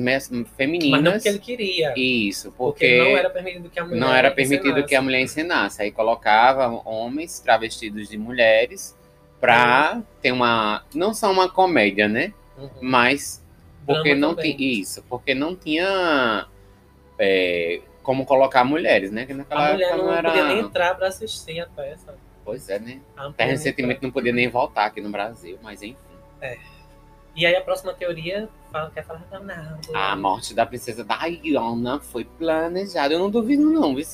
femininas. 0.57 0.91
Mas 0.91 1.03
não 1.03 1.13
porque 1.13 1.29
ele 1.29 1.39
queria. 1.39 1.95
Isso, 1.97 2.53
porque, 2.57 2.97
porque 2.97 2.99
não 2.99 3.17
era 3.19 3.31
permitido 3.31 3.71
que 3.71 3.79
a 3.79 3.85
mulher 3.85 4.01
Não 4.01 4.15
era 4.15 4.31
permitido 4.31 4.69
ensinasse. 4.69 4.89
que 4.89 4.95
a 4.97 5.03
mulher 5.03 5.21
ensinasse. 5.21 5.83
Aí 5.83 5.93
colocava 5.93 6.69
homens 6.85 7.39
travestidos 7.39 8.09
de 8.09 8.19
mulheres 8.19 8.97
pra 9.41 9.93
uhum. 9.95 10.03
ter 10.21 10.33
uma. 10.33 10.85
Não 10.93 11.15
só 11.15 11.31
uma 11.31 11.49
comédia, 11.49 12.09
né? 12.09 12.33
Uhum. 12.59 12.71
Mas 12.81 13.45
porque 13.87 14.15
Drama 14.15 14.27
não 14.27 14.35
tinha. 14.35 14.57
Isso, 14.59 15.03
porque 15.09 15.35
não 15.35 15.55
tinha 15.55 16.47
é, 17.19 17.81
como 18.03 18.27
colocar 18.27 18.65
mulheres, 18.65 19.11
né? 19.11 19.27
Que 19.27 19.35
naquela 19.35 19.69
a 19.69 19.73
mulher 19.73 19.97
não, 19.97 20.07
não 20.07 20.13
era... 20.13 20.29
podia 20.31 20.49
nem 20.49 20.59
entrar 20.61 20.95
pra 20.95 21.09
assistir 21.09 21.61
a 21.61 21.67
peça. 21.67 22.15
Pois 22.45 22.69
é, 22.69 22.79
né? 22.79 23.01
Até 23.17 23.45
recentemente 23.45 24.03
não 24.03 24.11
podia 24.11 24.33
nem 24.33 24.49
voltar 24.49 24.87
aqui 24.87 25.01
no 25.01 25.11
Brasil, 25.11 25.59
mas 25.63 25.83
enfim. 25.83 25.97
É. 26.41 26.57
E 27.35 27.45
aí 27.45 27.55
a 27.55 27.61
próxima 27.61 27.93
teoria 27.93 28.49
fala, 28.73 28.91
quer 28.91 29.05
falar 29.05 29.25
da 29.31 29.41
Nada. 29.41 29.79
A 29.93 30.17
morte 30.17 30.55
da 30.55 30.65
princesa 30.65 31.05
Diana 31.05 32.01
foi 32.01 32.25
planejada. 32.25 33.13
Eu 33.13 33.19
não 33.19 33.31
duvido, 33.31 33.69
não, 33.69 33.95
viu? 33.95 34.07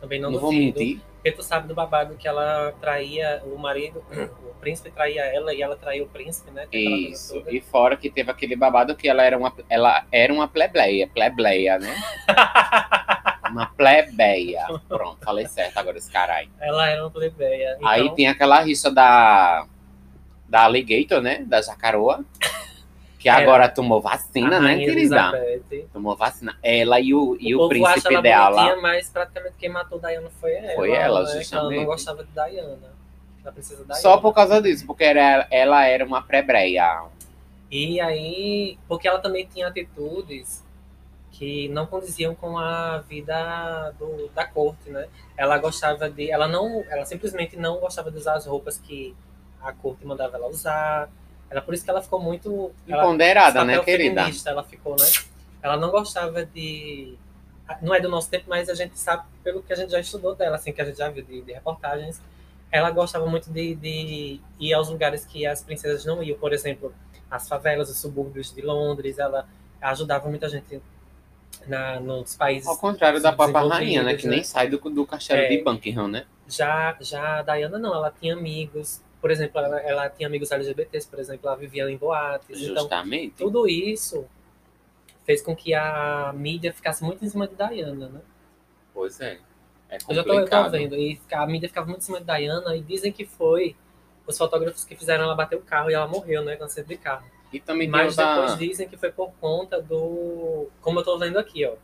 Também 0.00 0.20
não, 0.20 0.30
não 0.30 0.40
duvido. 0.40 0.72
Vou 0.74 0.82
mentir. 0.82 1.00
Porque 1.20 1.32
tu 1.32 1.42
sabe 1.42 1.68
do 1.68 1.74
babado 1.74 2.16
que 2.16 2.26
ela 2.26 2.72
traía 2.80 3.42
o 3.44 3.58
marido, 3.58 4.02
o 4.42 4.54
príncipe 4.54 4.90
traía 4.90 5.22
ela 5.26 5.52
e 5.52 5.60
ela 5.60 5.76
traía 5.76 6.02
o 6.02 6.08
príncipe, 6.08 6.50
né? 6.50 6.66
Isso. 6.72 7.44
E 7.48 7.60
fora 7.60 7.94
que 7.94 8.08
teve 8.08 8.30
aquele 8.30 8.56
babado 8.56 8.96
que 8.96 9.06
ela 9.06 9.22
era 9.22 9.36
uma, 9.36 9.52
ela 9.68 10.06
era 10.10 10.32
uma 10.32 10.48
plebeia, 10.48 11.06
plebeia, 11.06 11.78
né? 11.78 11.94
uma 13.50 13.66
plebeia. 13.66 14.64
Pronto, 14.88 15.22
falei 15.22 15.46
certo 15.46 15.76
agora 15.76 15.98
esse 15.98 16.10
caralho. 16.10 16.48
Ela 16.58 16.88
era 16.88 17.02
uma 17.02 17.10
plebeia. 17.10 17.74
Então... 17.76 17.86
Aí 17.86 18.14
tem 18.14 18.26
aquela 18.26 18.58
rixa 18.60 18.90
da 18.90 19.66
da 20.48 20.62
alligator, 20.62 21.20
né? 21.20 21.44
Da 21.46 21.60
jacaroa. 21.60 22.24
Que 23.20 23.28
agora 23.28 23.68
tomou 23.68 24.00
vacina, 24.00 24.58
né, 24.58 24.78
querida? 24.78 25.30
Elizabeth. 25.30 25.88
Tomou 25.92 26.16
vacina. 26.16 26.56
Ela 26.62 26.98
e 26.98 27.12
o, 27.12 27.36
e 27.38 27.54
o, 27.54 27.66
o 27.66 27.68
príncipe 27.68 28.14
ela 28.14 28.22
dela. 28.22 28.76
mas 28.76 29.10
praticamente 29.10 29.56
quem 29.58 29.68
matou 29.68 29.98
Diana 29.98 30.30
foi 30.40 30.54
ela. 30.54 30.74
Foi 30.74 30.90
ela, 30.90 31.22
né? 31.24 31.32
justamente. 31.34 31.74
Ela 31.74 31.80
não 31.82 31.84
gostava 31.84 32.24
de 32.24 32.30
Diana. 32.32 32.78
Da 33.44 33.52
princesa 33.52 33.84
Diana. 33.84 34.00
Só 34.00 34.16
por 34.16 34.32
causa 34.32 34.62
disso, 34.62 34.86
porque 34.86 35.04
era, 35.04 35.46
ela 35.50 35.84
era 35.84 36.02
uma 36.02 36.22
pré-breia. 36.22 37.02
E 37.70 38.00
aí, 38.00 38.78
porque 38.88 39.06
ela 39.06 39.18
também 39.18 39.46
tinha 39.46 39.68
atitudes 39.68 40.64
que 41.30 41.68
não 41.68 41.84
condiziam 41.84 42.34
com 42.34 42.56
a 42.56 43.00
vida 43.00 43.94
do, 43.98 44.28
da 44.34 44.46
corte, 44.46 44.88
né? 44.88 45.08
Ela 45.36 45.58
gostava 45.58 46.08
de, 46.08 46.30
ela 46.30 46.48
não, 46.48 46.82
ela 46.88 47.04
simplesmente 47.04 47.54
não 47.54 47.78
gostava 47.80 48.10
de 48.10 48.16
usar 48.16 48.36
as 48.36 48.46
roupas 48.46 48.78
que 48.78 49.14
a 49.60 49.74
corte 49.74 50.06
mandava 50.06 50.38
ela 50.38 50.48
usar. 50.48 51.10
Era 51.50 51.60
por 51.60 51.74
isso 51.74 51.84
que 51.84 51.90
ela 51.90 52.00
ficou 52.00 52.20
muito. 52.20 52.70
Empoderada, 52.86 53.64
né, 53.64 53.80
querida? 53.80 54.30
Ela 54.46 54.62
ficou, 54.62 54.94
né? 54.96 55.06
Ela 55.60 55.76
não 55.76 55.90
gostava 55.90 56.44
de. 56.44 57.14
Não 57.82 57.94
é 57.94 58.00
do 58.00 58.08
nosso 58.08 58.30
tempo, 58.30 58.46
mas 58.48 58.68
a 58.68 58.74
gente 58.74 58.98
sabe 58.98 59.24
pelo 59.44 59.62
que 59.62 59.72
a 59.72 59.76
gente 59.76 59.90
já 59.90 60.00
estudou 60.00 60.34
dela, 60.34 60.56
assim, 60.56 60.72
que 60.72 60.80
a 60.80 60.84
gente 60.84 60.98
já 60.98 61.08
viu 61.08 61.24
de, 61.24 61.42
de 61.42 61.52
reportagens. 61.52 62.20
Ela 62.70 62.90
gostava 62.90 63.26
muito 63.26 63.50
de, 63.50 63.74
de 63.74 64.40
ir 64.58 64.72
aos 64.72 64.88
lugares 64.88 65.24
que 65.24 65.44
as 65.44 65.62
princesas 65.62 66.04
não 66.04 66.22
iam, 66.22 66.38
por 66.38 66.52
exemplo, 66.52 66.92
as 67.30 67.48
favelas, 67.48 67.90
os 67.90 68.00
subúrbios 68.00 68.52
de 68.52 68.62
Londres. 68.62 69.18
Ela 69.18 69.48
ajudava 69.80 70.28
muita 70.28 70.48
gente 70.48 70.80
na, 71.66 72.00
nos 72.00 72.34
países. 72.36 72.68
Ao 72.68 72.78
contrário 72.78 73.20
da 73.20 73.32
Papa 73.32 73.60
Rainha, 73.60 74.02
né? 74.02 74.14
Que 74.14 74.26
nem 74.26 74.38
né? 74.38 74.44
sai 74.44 74.68
do, 74.68 74.78
do 74.78 75.06
castelo 75.06 75.40
é, 75.40 75.48
de 75.48 75.62
Buckingham, 75.62 76.08
né? 76.08 76.26
Já, 76.48 76.96
já 77.00 77.38
a 77.38 77.42
Diana 77.42 77.78
não, 77.78 77.94
ela 77.94 78.12
tinha 78.20 78.34
amigos, 78.34 79.00
por 79.20 79.30
exemplo, 79.30 79.60
ela, 79.60 79.80
ela 79.80 80.08
tinha 80.08 80.26
amigos 80.26 80.50
LGBTs, 80.50 81.08
por 81.08 81.18
exemplo, 81.18 81.48
ela 81.48 81.56
vivia 81.56 81.88
em 81.90 81.96
boates. 81.96 82.60
Então, 82.60 82.82
Justamente. 82.82 83.32
Então, 83.34 83.46
tudo 83.46 83.68
isso 83.68 84.26
fez 85.24 85.42
com 85.42 85.54
que 85.54 85.74
a 85.74 86.32
mídia 86.34 86.72
ficasse 86.72 87.04
muito 87.04 87.24
em 87.24 87.28
cima 87.28 87.46
de 87.46 87.54
Diana, 87.54 88.08
né? 88.08 88.20
Pois 88.94 89.20
é. 89.20 89.38
É 89.88 89.98
eu 90.08 90.14
já 90.14 90.24
tô, 90.24 90.32
eu 90.34 90.48
tô 90.48 90.70
vendo. 90.70 90.96
E 90.96 91.20
a 91.32 91.46
mídia 91.46 91.68
ficava 91.68 91.86
muito 91.86 92.00
em 92.00 92.04
cima 92.04 92.20
de 92.20 92.26
Diana 92.26 92.76
e 92.76 92.80
dizem 92.80 93.12
que 93.12 93.24
foi 93.26 93.76
os 94.26 94.38
fotógrafos 94.38 94.84
que 94.84 94.96
fizeram 94.96 95.24
ela 95.24 95.34
bater 95.34 95.56
o 95.56 95.62
carro 95.62 95.90
e 95.90 95.94
ela 95.94 96.06
morreu, 96.06 96.44
né? 96.44 96.56
Câncer 96.56 96.84
de 96.84 96.96
carro. 96.96 97.26
E 97.52 97.58
também 97.58 97.88
Mas 97.88 98.16
depois 98.16 98.56
dizem 98.56 98.88
que 98.88 98.96
foi 98.96 99.10
por 99.10 99.32
conta 99.40 99.82
do. 99.82 100.68
Como 100.80 101.00
eu 101.00 101.04
tô 101.04 101.18
vendo 101.18 101.38
aqui, 101.38 101.66
ó. 101.66 101.74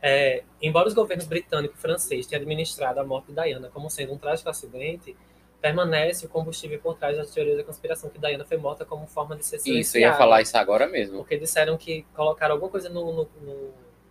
É, 0.00 0.44
embora 0.62 0.86
os 0.86 0.94
governos 0.94 1.26
britânico 1.26 1.74
e 1.76 1.80
francês 1.80 2.26
tenham 2.26 2.42
administrado 2.42 3.00
a 3.00 3.04
morte 3.04 3.32
de 3.32 3.42
Diana 3.42 3.68
como 3.68 3.90
sendo 3.90 4.12
um 4.12 4.18
trágico 4.18 4.48
acidente, 4.48 5.16
permanece 5.60 6.26
o 6.26 6.28
combustível 6.28 6.78
por 6.78 6.96
trás 6.96 7.16
das 7.16 7.30
teorias 7.30 7.56
da 7.56 7.64
conspiração 7.64 8.10
que 8.10 8.18
Diana 8.18 8.44
foi 8.44 8.56
morta 8.56 8.84
como 8.84 9.06
forma 9.06 9.36
de 9.36 9.44
ser 9.44 9.58
silenciada. 9.58 9.80
Isso, 9.80 9.96
eu 9.96 10.00
ia 10.02 10.14
falar 10.14 10.42
isso 10.42 10.56
agora 10.56 10.86
mesmo. 10.86 11.18
Porque 11.18 11.36
disseram 11.36 11.76
que 11.76 12.04
colocaram 12.14 12.54
alguma 12.54 12.70
coisa 12.70 12.88
no, 12.88 13.12
no, 13.12 13.28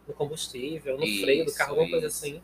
no 0.08 0.14
combustível, 0.14 0.98
no 0.98 1.06
isso, 1.06 1.22
freio 1.22 1.46
do 1.46 1.54
carro, 1.54 1.72
alguma 1.72 1.88
isso. 1.88 1.92
coisa 1.92 2.08
assim. 2.08 2.42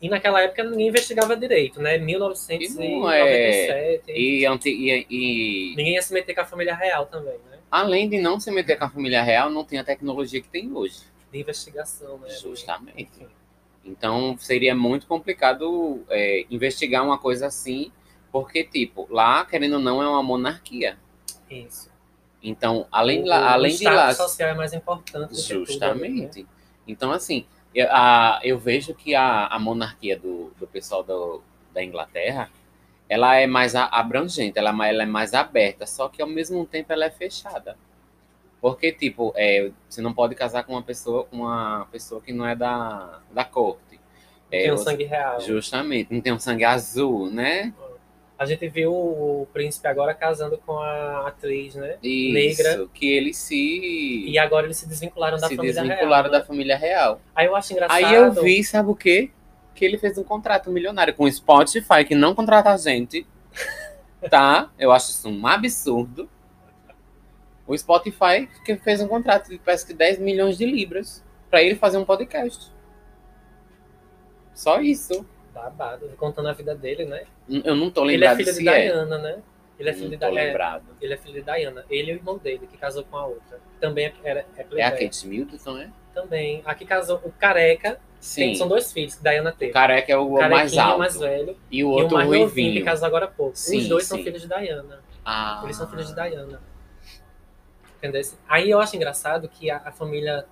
E 0.00 0.08
naquela 0.08 0.40
época 0.40 0.64
ninguém 0.64 0.88
investigava 0.88 1.36
direito, 1.36 1.80
né? 1.80 1.98
1997. 1.98 4.04
E, 4.08 4.46
é. 4.46 4.58
e, 4.66 5.06
e, 5.10 5.74
Ninguém 5.76 5.94
ia 5.94 6.02
se 6.02 6.14
meter 6.14 6.34
com 6.34 6.40
a 6.40 6.46
família 6.46 6.74
real 6.74 7.04
também, 7.04 7.38
né? 7.50 7.58
Além 7.70 8.08
de 8.08 8.18
não 8.18 8.40
se 8.40 8.50
meter 8.50 8.78
com 8.78 8.86
a 8.86 8.90
família 8.90 9.22
real, 9.22 9.50
não 9.50 9.62
tem 9.62 9.78
a 9.78 9.84
tecnologia 9.84 10.40
que 10.40 10.48
tem 10.48 10.72
hoje. 10.72 11.00
De 11.30 11.38
investigação, 11.38 12.18
né? 12.18 12.30
Justamente. 12.30 13.02
Enfim. 13.02 13.28
Então 13.84 14.36
seria 14.38 14.74
muito 14.74 15.06
complicado 15.06 16.04
é, 16.08 16.44
investigar 16.50 17.04
uma 17.04 17.18
coisa 17.18 17.46
assim, 17.46 17.90
porque, 18.30 18.62
tipo, 18.64 19.06
lá, 19.10 19.44
querendo 19.44 19.74
ou 19.74 19.80
não, 19.80 20.02
é 20.02 20.08
uma 20.08 20.22
monarquia. 20.22 20.98
Isso. 21.50 21.90
Então, 22.42 22.86
além, 22.90 23.22
o, 23.22 23.26
lá, 23.26 23.52
além 23.52 23.74
o 23.74 23.78
de 23.78 23.84
lá. 23.84 24.14
social 24.14 24.50
é 24.50 24.54
mais 24.54 24.72
importante. 24.72 25.34
Justamente. 25.34 26.40
Tudo, 26.40 26.42
né? 26.42 26.48
Então, 26.86 27.12
assim, 27.12 27.44
eu, 27.74 27.88
a, 27.90 28.40
eu 28.42 28.58
vejo 28.58 28.94
que 28.94 29.14
a, 29.14 29.46
a 29.46 29.58
monarquia 29.58 30.18
do, 30.18 30.52
do 30.58 30.66
pessoal 30.66 31.02
do, 31.02 31.42
da 31.72 31.82
Inglaterra 31.82 32.50
ela 33.08 33.34
é 33.34 33.44
mais 33.44 33.74
abrangente, 33.74 34.56
ela, 34.56 34.70
ela 34.86 35.02
é 35.02 35.06
mais 35.06 35.34
aberta, 35.34 35.84
só 35.84 36.08
que 36.08 36.22
ao 36.22 36.28
mesmo 36.28 36.64
tempo 36.64 36.92
ela 36.92 37.04
é 37.06 37.10
fechada. 37.10 37.76
Porque, 38.60 38.92
tipo, 38.92 39.32
é, 39.36 39.70
você 39.88 40.02
não 40.02 40.12
pode 40.12 40.34
casar 40.34 40.64
com 40.64 40.72
uma 40.72 40.82
pessoa, 40.82 41.26
uma 41.32 41.86
pessoa 41.90 42.20
que 42.20 42.32
não 42.32 42.46
é 42.46 42.54
da, 42.54 43.20
da 43.32 43.44
corte. 43.44 43.98
É, 44.50 44.64
tem 44.64 44.72
um 44.72 44.78
sangue 44.78 45.04
real. 45.04 45.40
Justamente, 45.40 46.12
não 46.12 46.20
tem 46.20 46.32
um 46.32 46.38
sangue 46.38 46.64
azul, 46.64 47.30
né? 47.30 47.72
A 48.38 48.46
gente 48.46 48.66
viu 48.68 48.92
o 48.92 49.46
príncipe 49.52 49.86
agora 49.86 50.14
casando 50.14 50.58
com 50.58 50.78
a 50.78 51.28
atriz, 51.28 51.74
né? 51.74 51.96
Isso, 52.02 52.62
Negra. 52.62 52.88
que 52.92 53.06
eles 53.06 53.36
se. 53.36 54.24
E 54.26 54.38
agora 54.38 54.66
eles 54.66 54.78
se 54.78 54.88
desvincularam 54.88 55.38
da 55.38 55.46
se 55.46 55.56
família 55.56 55.82
desvincularam 55.82 56.30
real. 56.30 56.40
da 56.40 56.46
família 56.46 56.76
real. 56.76 57.20
Aí 57.34 57.46
eu 57.46 57.54
acho 57.54 57.72
engraçado. 57.72 58.04
Aí 58.04 58.14
eu 58.14 58.32
vi, 58.32 58.64
sabe 58.64 58.90
o 58.90 58.94
quê? 58.96 59.30
que 59.80 59.84
ele 59.86 59.96
fez 59.96 60.18
um 60.18 60.22
contrato 60.22 60.70
milionário 60.70 61.14
com 61.14 61.24
o 61.24 61.32
Spotify, 61.32 62.04
que 62.06 62.14
não 62.14 62.34
contrata 62.34 62.70
a 62.70 62.76
gente. 62.76 63.26
Tá? 64.28 64.70
Eu 64.78 64.92
acho 64.92 65.12
isso 65.12 65.30
um 65.30 65.46
absurdo. 65.46 66.28
O 67.70 67.78
Spotify 67.78 68.48
que 68.64 68.74
fez 68.78 69.00
um 69.00 69.06
contrato 69.06 69.48
de 69.48 69.58
parece 69.58 69.86
que 69.86 69.94
10 69.94 70.18
milhões 70.18 70.58
de 70.58 70.66
libras 70.66 71.24
pra 71.48 71.62
ele 71.62 71.76
fazer 71.76 71.98
um 71.98 72.04
podcast. 72.04 72.72
Só 74.52 74.80
isso. 74.80 75.24
Babado, 75.54 76.08
contando 76.16 76.48
a 76.48 76.52
vida 76.52 76.74
dele, 76.74 77.04
né? 77.04 77.22
Eu 77.48 77.76
não 77.76 77.88
tô 77.88 78.02
Ele 78.04 78.14
é 78.14 78.16
lembrado 78.18 78.36
filho 78.38 78.48
de 78.52 78.54
se 78.58 78.68
é. 78.68 78.82
Diana, 78.88 79.18
né? 79.18 79.38
Ele 79.78 79.88
é 79.88 79.92
filho 79.92 80.04
Não 80.06 80.10
de 80.10 80.16
Diana. 80.18 80.34
lembrado. 80.34 80.84
Ele 81.00 81.14
é 81.14 81.16
filho 81.16 81.34
de 81.34 81.42
Diana. 81.42 81.84
Ele 81.88 82.10
e 82.10 82.14
o 82.14 82.16
irmão 82.16 82.38
dele, 82.38 82.66
que 82.66 82.76
casou 82.76 83.04
com 83.04 83.16
a 83.16 83.26
outra. 83.26 83.60
Também 83.80 84.06
é, 84.06 84.14
era, 84.24 84.40
é 84.40 84.44
É 84.56 84.62
a 84.62 84.64
playboy. 84.64 84.98
Kate 85.04 85.26
Middleton, 85.28 85.78
é? 85.78 85.90
Também. 86.12 86.62
A 86.64 86.74
que 86.74 86.84
casou, 86.84 87.20
o 87.24 87.30
careca. 87.30 87.92
Tem, 87.92 88.00
Sim. 88.52 88.54
são 88.56 88.66
dois 88.66 88.92
filhos 88.92 89.14
que 89.14 89.22
Diana 89.22 89.52
teve. 89.52 89.70
O 89.70 89.74
careca 89.74 90.12
é 90.12 90.16
o 90.16 90.28
mais 90.32 90.76
alto. 90.76 90.98
mais 90.98 91.16
velho. 91.16 91.56
E 91.70 91.76
o 91.76 91.78
E 91.80 91.84
o 91.84 91.88
outro 91.90 92.16
mais 92.16 92.28
ruivinho. 92.28 92.72
que 92.74 92.82
casou 92.82 93.06
agora 93.06 93.26
há 93.26 93.28
pouco. 93.28 93.56
Sim, 93.56 93.78
Os 93.78 93.88
dois 93.88 94.06
são 94.06 94.18
sim. 94.18 94.24
filhos 94.24 94.42
de 94.42 94.48
Diana. 94.48 95.00
Ah. 95.24 95.60
Eles 95.64 95.76
são 95.76 95.88
filhos 95.88 96.08
de 96.08 96.14
Diana. 96.14 96.60
Entendeu? 98.00 98.22
Aí 98.48 98.70
eu 98.70 98.80
acho 98.80 98.96
engraçado 98.96 99.46
que 99.46 99.70
a, 99.70 99.76
a 99.84 99.92
família 99.92 100.46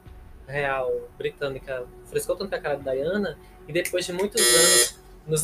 real 0.47 0.93
britânica 1.17 1.85
frescou 2.05 2.37
tanto 2.37 2.55
a 2.55 2.59
cara 2.59 2.77
de 2.77 2.85
Diana 2.85 3.39
e 3.67 3.73
depois 3.73 4.05
de 4.05 4.13
muitos 4.13 4.41
anos, 4.41 4.99
nos, 5.27 5.43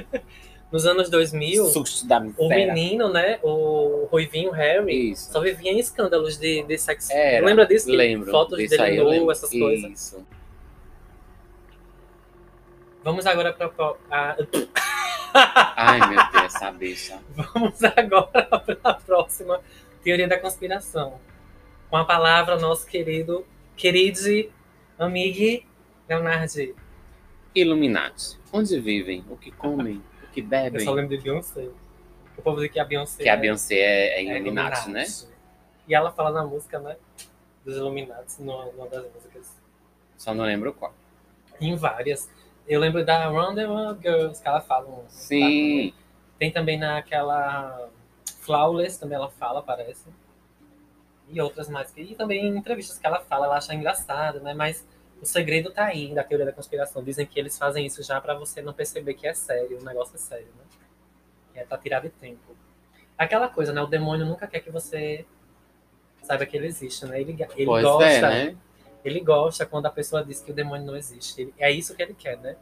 nos 0.72 0.86
anos 0.86 1.10
2000, 1.10 1.66
Susto 1.66 2.06
da 2.06 2.18
o 2.38 2.48
menino, 2.48 3.10
né, 3.12 3.38
o 3.42 4.08
Ruivinho 4.10 4.50
Harry, 4.50 5.12
Isso. 5.12 5.30
só 5.30 5.40
vivia 5.40 5.70
em 5.70 5.78
escândalos 5.78 6.38
de, 6.38 6.62
de 6.62 6.78
sexo. 6.78 7.12
Era. 7.12 7.44
Lembra 7.44 7.66
disso? 7.66 7.90
Lembro. 7.90 8.30
Fotos 8.30 8.58
aí 8.58 8.68
dele 8.68 9.02
nu, 9.02 9.08
lembro. 9.08 9.30
essas 9.30 9.50
coisas. 9.50 9.90
Isso. 9.90 10.26
Vamos 13.04 13.26
agora 13.26 13.52
para 13.52 13.70
a, 14.10 14.36
Ai, 15.76 15.98
meu 16.08 16.30
Deus, 16.32 16.54
essa 16.54 16.70
bicha. 16.72 17.18
Vamos 17.32 17.82
agora 17.84 18.46
para 18.46 18.78
a 18.82 18.94
próxima 18.94 19.60
teoria 20.02 20.28
da 20.28 20.38
conspiração. 20.38 21.18
Com 21.90 21.96
a 21.96 22.04
palavra 22.04 22.58
nosso 22.58 22.86
querido, 22.86 23.46
querido 23.76 24.50
amigo 24.98 25.64
Leonardo. 26.08 26.74
Illuminati. 27.54 28.38
Onde 28.52 28.78
vivem? 28.80 29.24
O 29.28 29.36
que 29.36 29.50
comem? 29.50 30.02
O 30.22 30.26
que 30.32 30.40
Eu 30.40 30.46
bebem? 30.46 30.80
só 30.84 30.92
lembro 30.92 31.16
de 31.16 31.22
Beyoncé. 31.22 31.68
O 32.36 32.42
povo 32.42 32.60
diz 32.60 32.70
que 32.70 32.78
a 32.78 32.84
Beyoncé 32.84 33.22
Que 33.22 33.28
a 33.28 33.36
Beyoncé 33.36 33.74
é, 33.74 33.80
é 33.80 34.14
é 34.18 34.22
Illuminati, 34.38 34.90
né? 34.90 35.04
E 35.88 35.94
ela 35.94 36.12
fala 36.12 36.30
na 36.30 36.44
música, 36.46 36.78
né? 36.78 36.96
Dos 37.64 37.76
Illuminati, 37.76 38.40
numa, 38.40 38.86
das 38.88 39.04
músicas. 39.12 39.56
Só 40.16 40.34
não 40.34 40.44
lembro 40.44 40.72
qual. 40.72 40.94
Em 41.60 41.74
várias. 41.74 42.30
Eu 42.68 42.78
lembro 42.80 43.04
da 43.04 43.28
Round 43.28 43.56
the 43.56 43.66
World 43.66 44.00
Girls, 44.02 44.40
que 44.42 44.46
ela 44.48 44.60
fala. 44.60 44.86
um- 44.86 45.04
Sim. 45.08 45.92
Tem 46.38 46.52
também 46.52 46.78
naquela 46.78 47.88
Flawless, 48.48 48.98
também 48.98 49.16
ela 49.16 49.30
fala, 49.30 49.62
parece. 49.62 50.06
E 51.28 51.40
outras 51.40 51.68
mais. 51.68 51.92
E 51.96 52.14
também 52.14 52.46
em 52.46 52.56
entrevistas 52.56 52.98
que 52.98 53.06
ela 53.06 53.20
fala, 53.20 53.46
ela 53.46 53.56
acha 53.58 53.74
engraçado, 53.74 54.40
né? 54.40 54.54
Mas 54.54 54.86
o 55.20 55.26
segredo 55.26 55.70
tá 55.70 55.84
aí 55.84 56.14
da 56.14 56.24
teoria 56.24 56.46
da 56.46 56.52
conspiração. 56.52 57.04
Dizem 57.04 57.26
que 57.26 57.38
eles 57.38 57.58
fazem 57.58 57.84
isso 57.84 58.02
já 58.02 58.20
pra 58.20 58.34
você 58.34 58.62
não 58.62 58.72
perceber 58.72 59.14
que 59.14 59.26
é 59.26 59.34
sério, 59.34 59.78
o 59.80 59.84
negócio 59.84 60.16
é 60.16 60.18
sério, 60.18 60.48
né? 60.56 60.64
É 61.54 61.64
tá 61.64 61.76
tirado 61.76 62.04
de 62.04 62.10
tempo. 62.10 62.56
Aquela 63.16 63.48
coisa, 63.48 63.72
né? 63.72 63.82
O 63.82 63.86
demônio 63.86 64.24
nunca 64.24 64.46
quer 64.46 64.60
que 64.60 64.70
você 64.70 65.26
saiba 66.22 66.46
que 66.46 66.56
ele 66.56 66.66
existe, 66.66 67.04
né? 67.04 67.20
Ele, 67.20 67.32
ele 67.56 67.66
pois 67.66 67.82
gosta. 67.84 68.04
é, 68.06 68.20
né? 68.22 68.56
Ele 69.04 69.20
gosta 69.20 69.66
quando 69.66 69.86
a 69.86 69.90
pessoa 69.90 70.24
diz 70.24 70.40
que 70.40 70.50
o 70.50 70.54
demônio 70.54 70.86
não 70.86 70.96
existe. 70.96 71.42
Ele- 71.42 71.54
é 71.58 71.70
isso 71.70 71.94
que 71.94 72.02
ele 72.02 72.14
quer, 72.14 72.38
né? 72.38 72.56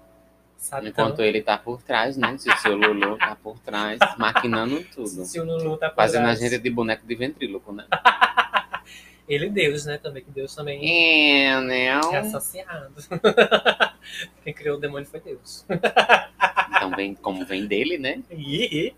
Satã. 0.57 0.89
Enquanto 0.89 1.23
ele 1.23 1.43
tá 1.43 1.57
por 1.59 1.83
trás, 1.83 2.17
né? 2.17 2.37
Se 2.39 2.49
o 2.51 2.57
seu 2.59 2.77
Lulu 2.77 3.17
tá 3.19 3.37
por 3.37 3.59
trás, 3.61 3.99
maquinando 4.19 4.83
tudo. 4.95 5.07
Se 5.25 5.39
o 5.39 5.45
Lulu 5.45 5.77
tá 5.77 5.89
por 5.91 5.97
Fazendo 5.97 6.23
a 6.23 6.35
trás. 6.35 6.41
gente 6.41 6.59
de 6.59 6.71
boneco 6.71 7.07
de 7.07 7.15
ventríloco, 7.15 7.73
né? 7.73 7.85
Ele 9.29 9.47
e 9.47 9.51
Deus, 9.51 9.85
né? 9.87 9.99
Também, 9.99 10.23
que 10.23 10.31
Deus 10.31 10.55
também 10.55 10.79
É, 11.49 11.61
né? 11.61 11.85
é 11.87 12.17
associado. 12.19 12.95
Quem 14.45 14.55
criou 14.55 14.77
o 14.77 14.81
demônio 14.81 15.07
foi 15.07 15.19
Deus. 15.21 15.67
Então, 16.77 16.91
vem, 16.95 17.13
como 17.15 17.45
vem 17.45 17.67
dele, 17.67 17.99
né? 17.99 18.23
E 18.31 18.95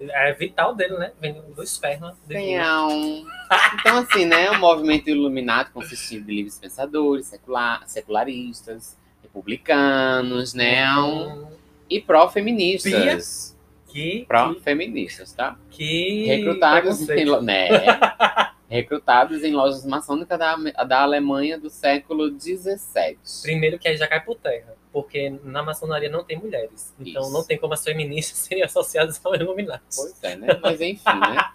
é 0.00 0.32
vital 0.34 0.72
dele, 0.72 0.96
né? 0.98 1.10
Vem 1.20 1.32
do 1.54 1.62
esperma. 1.64 2.16
divino. 2.28 3.26
Então, 3.80 3.98
assim, 3.98 4.24
né? 4.24 4.50
O 4.52 4.58
movimento 4.60 5.10
iluminado 5.10 5.72
consistia 5.72 6.20
de 6.20 6.32
livres 6.32 6.56
pensadores, 6.58 7.26
secula- 7.26 7.82
secularistas, 7.86 8.96
republicanos, 9.36 10.54
né? 10.54 10.88
Hum, 10.98 11.46
E 11.88 12.00
pró-feministas. 12.00 13.54
Que, 13.86 14.24
Pró-feministas, 14.26 15.32
tá? 15.32 15.56
que 15.70 16.26
Recrutados 16.26 17.08
em, 17.08 17.42
né? 17.42 17.68
Recrutados 18.68 19.42
em 19.42 19.52
lojas 19.52 19.86
maçônicas 19.86 20.38
da, 20.38 20.56
da 20.84 21.02
Alemanha 21.02 21.58
do 21.58 21.70
século 21.70 22.28
XVII. 22.28 23.16
Primeiro 23.42 23.78
que 23.78 23.88
aí 23.88 23.96
já 23.96 24.06
cai 24.06 24.20
por 24.20 24.36
terra. 24.36 24.74
Porque 24.92 25.30
na 25.44 25.62
maçonaria 25.62 26.10
não 26.10 26.24
tem 26.24 26.36
mulheres. 26.36 26.92
Então 26.98 27.22
Isso. 27.22 27.32
não 27.32 27.44
tem 27.44 27.56
como 27.56 27.74
as 27.74 27.84
feministas 27.84 28.38
serem 28.40 28.64
associadas 28.64 29.20
ao 29.24 29.34
Illuminati. 29.34 29.84
Pois 29.94 30.22
é, 30.22 30.36
né? 30.36 30.48
Mas 30.60 30.80
enfim, 30.80 31.20
né? 31.20 31.52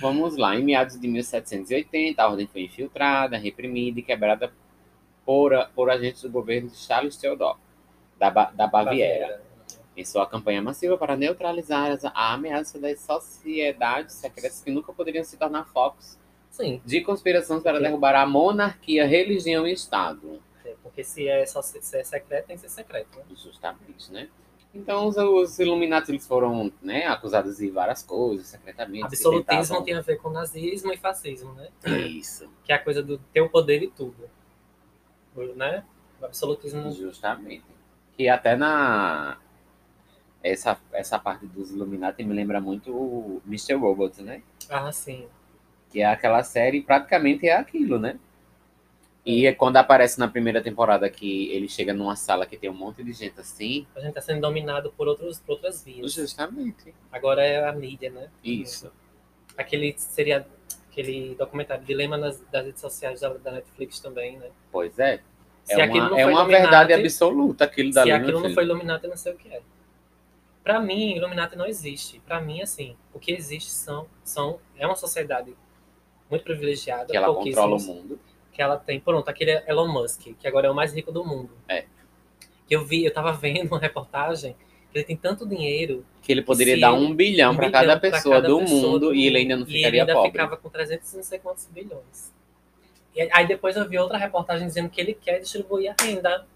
Vamos 0.00 0.36
lá. 0.36 0.56
Em 0.56 0.64
meados 0.64 0.98
de 1.00 1.06
1780, 1.06 2.22
a 2.22 2.28
ordem 2.28 2.46
foi 2.46 2.62
infiltrada, 2.62 3.38
reprimida 3.38 4.00
e 4.00 4.02
quebrada 4.02 4.52
por, 5.26 5.52
por 5.74 5.90
agentes 5.90 6.22
do 6.22 6.30
governo 6.30 6.70
de 6.70 6.76
Charles 6.76 7.16
Theodor, 7.16 7.58
da, 8.18 8.30
Ba- 8.30 8.50
da 8.54 8.66
Baviera. 8.66 9.42
Em 9.96 10.04
sua 10.04 10.26
campanha 10.26 10.60
massiva 10.62 10.96
para 10.96 11.16
neutralizar 11.16 11.98
a 12.14 12.32
ameaça 12.34 12.78
das 12.78 13.00
sociedades 13.00 14.14
secretas 14.14 14.60
que 14.62 14.70
nunca 14.70 14.92
poderiam 14.92 15.24
se 15.24 15.36
tornar 15.38 15.64
focos 15.66 16.18
Sim. 16.50 16.80
de 16.84 17.00
conspirações 17.00 17.62
para 17.62 17.78
Sim. 17.78 17.82
derrubar 17.84 18.14
a 18.14 18.26
monarquia, 18.26 19.06
religião 19.06 19.66
e 19.66 19.72
Estado. 19.72 20.40
é, 20.64 20.74
Porque 20.82 21.02
se 21.02 21.26
é, 21.26 21.44
só, 21.46 21.62
se 21.62 21.78
é 21.96 22.04
secreto, 22.04 22.46
tem 22.46 22.56
que 22.56 22.62
ser 22.62 22.68
secreto. 22.68 23.18
Né? 23.18 23.24
Justamente, 23.42 24.12
né? 24.12 24.28
Então, 24.74 25.06
os, 25.06 25.16
os 25.16 25.58
Illuminati 25.58 26.10
eles 26.10 26.26
foram 26.26 26.70
né, 26.82 27.06
acusados 27.06 27.56
de 27.56 27.70
várias 27.70 28.02
coisas, 28.02 28.46
secretamente. 28.48 29.04
Absolutismo 29.06 29.44
tentavam- 29.62 29.82
tem 29.82 29.94
a 29.94 30.02
ver 30.02 30.16
com 30.18 30.28
nazismo 30.28 30.92
e 30.92 30.98
fascismo, 30.98 31.52
né? 31.54 31.68
Isso. 32.06 32.46
Que 32.64 32.72
é 32.72 32.74
a 32.74 32.78
coisa 32.78 33.02
do 33.02 33.16
ter 33.32 33.40
o 33.40 33.48
poder 33.48 33.82
e 33.82 33.88
tudo. 33.88 34.28
Né? 35.54 35.84
O 36.20 36.24
absolutismo. 36.24 36.90
Justamente. 36.92 37.64
E 38.18 38.28
até 38.28 38.56
na. 38.56 39.38
Essa, 40.42 40.78
essa 40.92 41.18
parte 41.18 41.44
dos 41.46 41.70
Illuminati 41.70 42.22
me 42.22 42.32
lembra 42.32 42.60
muito 42.60 42.92
o 42.92 43.42
Mr. 43.46 43.74
Robot, 43.74 44.22
né? 44.22 44.42
Ah, 44.70 44.92
sim. 44.92 45.26
Que 45.90 46.00
é 46.00 46.06
aquela 46.06 46.42
série, 46.44 46.82
praticamente 46.82 47.48
é 47.48 47.56
aquilo, 47.56 47.98
né? 47.98 48.18
E 49.26 49.44
é 49.44 49.52
quando 49.52 49.76
aparece 49.76 50.20
na 50.20 50.28
primeira 50.28 50.62
temporada 50.62 51.10
que 51.10 51.50
ele 51.50 51.68
chega 51.68 51.92
numa 51.92 52.14
sala 52.14 52.46
que 52.46 52.56
tem 52.56 52.70
um 52.70 52.74
monte 52.74 53.02
de 53.02 53.12
gente 53.12 53.40
assim. 53.40 53.84
A 53.96 54.00
gente 54.00 54.14
tá 54.14 54.20
sendo 54.20 54.40
dominado 54.40 54.92
por, 54.92 55.08
outros, 55.08 55.40
por 55.40 55.54
outras 55.54 55.82
vias. 55.82 56.12
Justamente. 56.12 56.94
Agora 57.10 57.42
é 57.42 57.68
a 57.68 57.72
mídia, 57.72 58.08
né? 58.08 58.30
Isso. 58.44 58.92
Aquele 59.58 59.96
seria 59.98 60.46
aquele 60.96 61.34
documentário 61.34 61.84
Dilema 61.84 62.16
nas, 62.16 62.40
das 62.50 62.64
redes 62.64 62.80
sociais 62.80 63.20
da, 63.20 63.28
da 63.28 63.52
Netflix 63.52 64.00
também, 64.00 64.38
né? 64.38 64.48
Pois 64.72 64.98
é. 64.98 65.20
Se 65.62 65.78
É 65.78 65.84
uma, 65.84 66.20
é 66.20 66.26
uma 66.26 66.44
verdade 66.46 66.92
absoluta 66.94 67.64
aquilo 67.64 67.90
Se 67.90 67.96
dali. 67.96 68.10
meu 68.12 68.20
aquilo 68.20 68.40
não 68.40 68.54
foi 68.54 68.64
Illuminati, 68.64 69.06
não 69.06 69.16
sei 69.16 69.32
o 69.32 69.36
que 69.36 69.48
é. 69.48 69.60
Pra 70.64 70.80
mim, 70.80 71.16
Illuminati 71.16 71.54
não 71.56 71.66
existe. 71.66 72.20
Pra 72.20 72.40
mim, 72.40 72.62
assim, 72.62 72.96
o 73.12 73.18
que 73.18 73.32
existe 73.32 73.70
são, 73.70 74.06
são 74.24 74.58
é 74.76 74.86
uma 74.86 74.96
sociedade 74.96 75.54
muito 76.30 76.44
privilegiada, 76.44 77.06
Que 77.06 77.16
ela 77.16 77.32
controla 77.34 77.76
o 77.76 77.80
mundo. 77.80 78.18
que 78.52 78.62
ela 78.62 78.76
tem. 78.76 78.98
Pronto, 78.98 79.28
aquele 79.28 79.62
Elon 79.66 79.88
Musk, 79.88 80.28
que 80.38 80.48
agora 80.48 80.66
é 80.66 80.70
o 80.70 80.74
mais 80.74 80.94
rico 80.94 81.12
do 81.12 81.24
mundo. 81.24 81.50
É. 81.68 81.84
Que 82.66 82.74
eu 82.74 82.84
vi, 82.84 83.04
eu 83.04 83.12
tava 83.12 83.32
vendo 83.32 83.68
uma 83.68 83.78
reportagem 83.78 84.56
ele 84.96 85.04
tem 85.04 85.16
tanto 85.16 85.46
dinheiro 85.46 86.04
Que 86.22 86.32
ele 86.32 86.42
poderia 86.42 86.74
se 86.74 86.80
dar 86.80 86.92
ele- 86.94 87.04
um 87.06 87.14
bilhão 87.14 87.52
um 87.52 87.56
para 87.56 87.70
cada 87.70 87.98
pra 87.98 88.10
pessoa 88.10 88.36
cada 88.36 88.48
do 88.48 88.58
pessoa 88.60 88.80
mundo 88.80 88.98
do 88.98 89.14
e 89.14 89.26
ele 89.26 89.38
ainda 89.38 89.56
não 89.56 89.62
E 89.66 89.68
ele 89.70 89.76
ficaria 89.78 90.02
ainda 90.02 90.12
pobre. 90.14 90.30
ficava 90.32 90.56
com 90.56 90.68
300 90.68 91.12
e 91.12 91.16
não 91.16 91.22
sei 91.22 91.38
quantos 91.38 91.66
bilhões. 91.66 92.32
E 93.14 93.28
aí 93.32 93.46
depois 93.46 93.76
eu 93.76 93.88
vi 93.88 93.98
outra 93.98 94.18
reportagem 94.18 94.66
dizendo 94.66 94.88
que 94.90 95.00
ele 95.00 95.14
quer 95.14 95.38
distribuir 95.38 95.90
a 95.98 96.02
renda. 96.02 96.46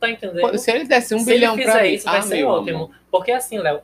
Tá 0.00 0.08
entendendo? 0.08 0.56
Se 0.58 0.70
ele 0.70 0.84
desse 0.84 1.14
um 1.14 1.18
Se 1.18 1.24
bilhão 1.26 1.54
ele 1.54 1.64
para 1.64 1.72
fizer 1.72 1.88
mim, 1.88 1.94
isso, 1.94 2.04
vai 2.04 2.18
ah, 2.18 2.22
ser 2.22 2.44
ótimo. 2.44 2.76
amor. 2.76 2.90
Porque 3.10 3.32
assim, 3.32 3.58
Léo, 3.58 3.80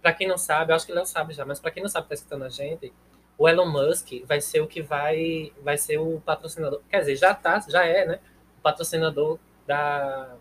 pra 0.00 0.12
quem 0.12 0.26
não 0.26 0.38
sabe, 0.38 0.72
eu 0.72 0.76
acho 0.76 0.86
que 0.86 0.92
o 0.92 0.94
Léo 0.94 1.04
sabe 1.04 1.34
já, 1.34 1.44
mas 1.44 1.60
pra 1.60 1.70
quem 1.70 1.82
não 1.82 1.90
sabe, 1.90 2.08
tá 2.08 2.14
escutando 2.14 2.44
a 2.44 2.48
gente, 2.48 2.90
o 3.36 3.46
Elon 3.46 3.66
Musk 3.70 4.12
vai 4.24 4.40
ser 4.40 4.60
o 4.62 4.66
que 4.66 4.80
vai, 4.80 5.52
vai 5.62 5.76
ser 5.76 5.98
o 5.98 6.22
patrocinador. 6.24 6.80
Quer 6.88 7.00
dizer, 7.00 7.16
já 7.16 7.34
tá, 7.34 7.62
já 7.68 7.84
é, 7.84 8.06
né? 8.06 8.18
O 8.58 8.62
patrocinador 8.62 9.38
da, 9.66 10.36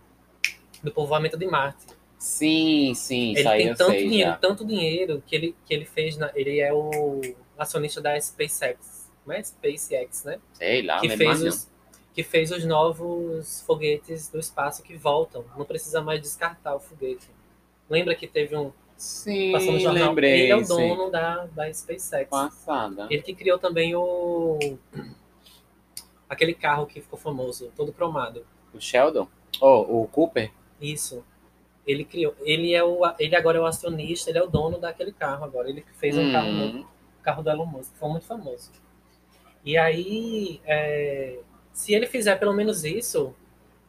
do 0.85 0.91
povoamento 0.91 1.37
de 1.37 1.45
Marte. 1.45 1.85
Sim, 2.17 2.93
sim, 2.95 3.35
Ele 3.35 3.43
tem 3.49 3.75
tanto 3.75 3.91
sei 3.91 4.07
dinheiro, 4.07 4.31
já. 4.31 4.37
tanto 4.37 4.65
dinheiro 4.65 5.23
que 5.27 5.35
ele, 5.35 5.55
que 5.65 5.73
ele 5.73 5.85
fez. 5.85 6.17
Na, 6.17 6.31
ele 6.33 6.59
é 6.59 6.73
o 6.73 7.21
acionista 7.57 8.01
da 8.01 8.19
SpaceX. 8.19 9.11
Como 9.23 9.35
é? 9.35 9.43
SpaceX, 9.43 10.23
né? 10.23 10.39
Sei 10.53 10.81
lá, 10.81 10.99
que 11.01 11.07
é 11.07 11.17
fez 11.17 11.43
os, 11.43 11.71
que 12.13 12.23
fez 12.23 12.51
os 12.51 12.63
novos 12.65 13.61
foguetes 13.67 14.29
do 14.29 14.39
espaço 14.39 14.81
que 14.81 14.95
voltam. 14.95 15.43
Não 15.57 15.65
precisa 15.65 16.01
mais 16.01 16.21
descartar 16.21 16.75
o 16.75 16.79
foguete. 16.79 17.27
Lembra 17.89 18.15
que 18.15 18.27
teve 18.27 18.55
um. 18.55 18.71
Sim, 18.97 19.51
Passou 19.51 19.73
no 19.73 19.79
jornal. 19.79 20.07
lembrei. 20.09 20.41
Ele 20.43 20.51
é 20.53 20.55
o 20.55 20.63
sim. 20.63 20.67
dono 20.87 21.11
da, 21.11 21.45
da 21.47 21.71
SpaceX. 21.73 22.29
Passada. 22.29 23.07
Ele 23.09 23.21
que 23.21 23.35
criou 23.35 23.59
também 23.59 23.93
o. 23.95 24.57
Aquele 26.29 26.53
carro 26.53 26.87
que 26.87 27.01
ficou 27.01 27.19
famoso, 27.19 27.71
todo 27.75 27.93
cromado. 27.93 28.45
O 28.73 28.79
Sheldon? 28.79 29.27
Oh, 29.61 30.01
o 30.01 30.07
Cooper? 30.07 30.51
Isso. 30.93 31.23
Ele 31.85 32.03
criou. 32.03 32.35
Ele 32.41 32.73
é 32.73 32.83
o. 32.83 33.01
Ele 33.19 33.35
agora 33.35 33.57
é 33.57 33.61
o 33.61 33.65
acionista, 33.65 34.29
ele 34.29 34.39
é 34.39 34.43
o 34.43 34.47
dono 34.47 34.79
daquele 34.79 35.11
carro 35.11 35.43
agora. 35.45 35.69
Ele 35.69 35.85
fez 35.99 36.17
um 36.17 36.29
Hum, 36.29 36.31
carro 36.31 36.51
novo, 36.51 36.79
o 37.19 37.23
carro 37.23 37.43
do 37.43 37.49
Elon 37.49 37.65
Musk, 37.65 37.93
foi 37.95 38.09
muito 38.09 38.25
famoso. 38.25 38.71
E 39.63 39.77
aí, 39.77 40.59
é, 40.65 41.39
se 41.73 41.93
ele 41.93 42.07
fizer 42.07 42.35
pelo 42.37 42.53
menos 42.53 42.83
isso, 42.83 43.33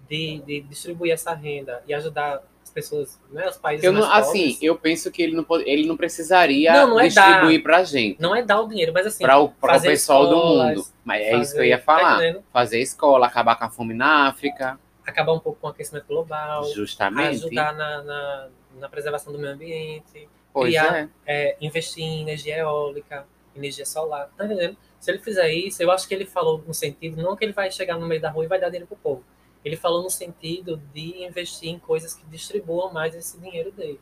de, 0.09 0.41
de 0.47 0.61
distribuir 0.63 1.13
essa 1.13 1.35
renda 1.35 1.83
e 1.87 1.93
ajudar 1.95 2.43
as 2.63 2.71
pessoas, 2.71 3.21
né, 3.31 3.49
os 3.49 3.57
países 3.57 3.85
Eu 3.85 3.93
não, 3.93 4.11
assim, 4.11 4.39
pobres, 4.41 4.63
eu 4.63 4.77
penso 4.77 5.11
que 5.11 5.23
ele 5.23 5.35
não, 5.37 5.45
pode- 5.45 5.69
ele 5.69 5.87
não 5.87 5.97
precisaria 5.97 6.73
Não, 6.73 6.89
não 6.91 7.01
é 7.01 7.09
distribuir 7.09 7.63
pra 7.63 7.83
gente. 7.85 8.21
não 8.21 8.35
é 8.35 8.43
dar 8.43 8.61
o 8.61 8.69
dinheiro, 8.69 8.93
mas 8.93 9.07
assim, 9.07 9.25
Para 9.25 9.39
o, 9.39 9.49
para 9.51 9.75
fazer 9.75 9.89
pessoal 9.89 10.27
do 10.29 10.35
escolas, 10.37 10.77
mundo. 10.79 10.87
Mas 11.05 11.21
é 11.23 11.37
isso 11.37 11.53
que 11.53 11.59
eu 11.59 11.63
fazer- 11.63 11.69
ia 11.69 11.79
tá 11.79 11.85
falar. 11.85 12.15
entendendo? 12.17 12.45
Fazer 12.53 12.81
escola, 12.81 13.27
acabar 13.27 13.57
com 13.57 13.65
a 13.65 13.71
fome 13.71 13.95
na 13.95 14.29
África. 14.29 14.79
Acabar 15.07 15.33
um 15.33 15.39
pouco 15.39 15.61
com 15.61 15.67
o 15.67 15.71
aquecimento 15.71 16.07
global, 16.07 16.65
Justamente. 16.75 17.45
ajudar 17.45 17.73
na, 17.75 18.03
na, 18.03 18.49
na 18.81 18.89
preservação 18.89 19.33
do 19.33 19.39
meio 19.39 19.53
ambiente, 19.55 20.29
Pois 20.53 20.69
criar- 20.69 20.97
é. 20.97 21.09
é, 21.27 21.57
investir 21.61 22.03
em 22.05 22.23
energia 22.23 22.59
eólica, 22.59 23.27
energia 23.55 23.87
solar, 23.87 24.29
tá 24.37 24.45
entendendo? 24.45 24.77
Se 25.01 25.11
ele 25.11 25.19
fizer 25.19 25.51
isso, 25.53 25.83
eu 25.83 25.91
acho 25.91 26.07
que 26.09 26.15
ele 26.15 26.27
falou 26.27 26.63
no 26.67 26.75
sentido, 26.75 27.23
não 27.23 27.37
que 27.37 27.45
ele 27.45 27.53
vai 27.53 27.71
chegar 27.71 27.99
no 27.99 28.07
meio 28.07 28.21
da 28.21 28.31
rua 28.31 28.45
e 28.45 28.49
vai 28.49 28.59
dar 28.61 28.67
dinheiro 28.69 28.87
pro 28.87 28.97
povo. 28.97 29.25
Ele 29.65 29.77
falou 29.77 30.03
no 30.03 30.11
sentido 30.11 30.77
de 30.95 31.25
investir 31.25 31.69
em 31.71 31.79
coisas 31.79 32.15
que 32.15 32.25
distribuam 32.27 32.93
mais 32.93 33.15
esse 33.15 33.39
dinheiro 33.41 33.73
dele. 33.73 34.01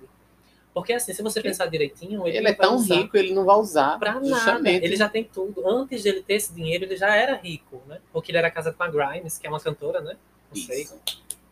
Porque 0.75 0.93
assim, 0.93 1.13
se 1.15 1.23
você 1.23 1.41
pensar 1.41 1.67
direitinho, 1.67 2.27
ele, 2.27 2.39
Ele, 2.39 2.49
é 2.49 2.53
tão 2.55 2.83
rico, 2.83 3.17
ele 3.17 3.33
não 3.33 3.45
vai 3.45 3.57
usar. 3.57 3.99
pra 3.99 4.19
nada. 4.21 4.69
Ele 4.69 4.97
já 4.97 5.09
tem 5.09 5.23
tudo. 5.23 5.67
Antes 5.69 6.03
de 6.03 6.09
ele 6.09 6.23
ter 6.23 6.35
esse 6.35 6.53
dinheiro, 6.53 6.85
ele 6.85 6.97
já 6.97 7.15
era 7.15 7.37
rico, 7.37 7.81
né? 7.87 7.99
Porque 8.13 8.33
ele 8.33 8.39
era 8.39 8.51
casado 8.51 8.77
com 8.77 8.83
a 8.83 8.89
Grimes, 8.89 9.39
que 9.39 9.47
é 9.47 9.51
uma 9.51 9.61
cantora, 9.61 10.01
né? 10.01 10.17
Não 10.55 10.67
sei, 10.67 10.83
Isso. 10.83 11.01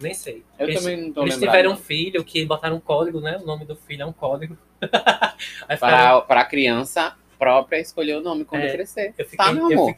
nem 0.00 0.14
sei. 0.14 0.44
Eu 0.58 0.66
Eles- 0.68 0.80
também 0.80 0.96
não 1.00 1.12
tô 1.12 1.22
Eles 1.22 1.34
lembrado. 1.34 1.50
tiveram 1.52 1.72
um 1.72 1.76
filho 1.76 2.24
que 2.24 2.44
botaram 2.44 2.76
um 2.76 2.80
código, 2.80 3.20
né? 3.20 3.38
O 3.38 3.46
nome 3.46 3.64
do 3.64 3.76
filho 3.76 4.02
é 4.02 4.06
um 4.06 4.12
código. 4.12 4.56
Aí 5.68 5.76
Para, 5.76 6.20
para 6.22 6.40
a 6.40 6.44
criança 6.44 7.16
própria 7.38 7.78
escolher 7.80 8.16
o 8.16 8.20
nome 8.20 8.44
quando 8.44 8.62
É, 8.62 8.70
crescer. 8.72 9.14
eu 9.18 9.24
fiquei, 9.24 9.36
Tá, 9.36 9.52
meu 9.52 9.70
eu 9.70 9.78
amor. 9.80 9.96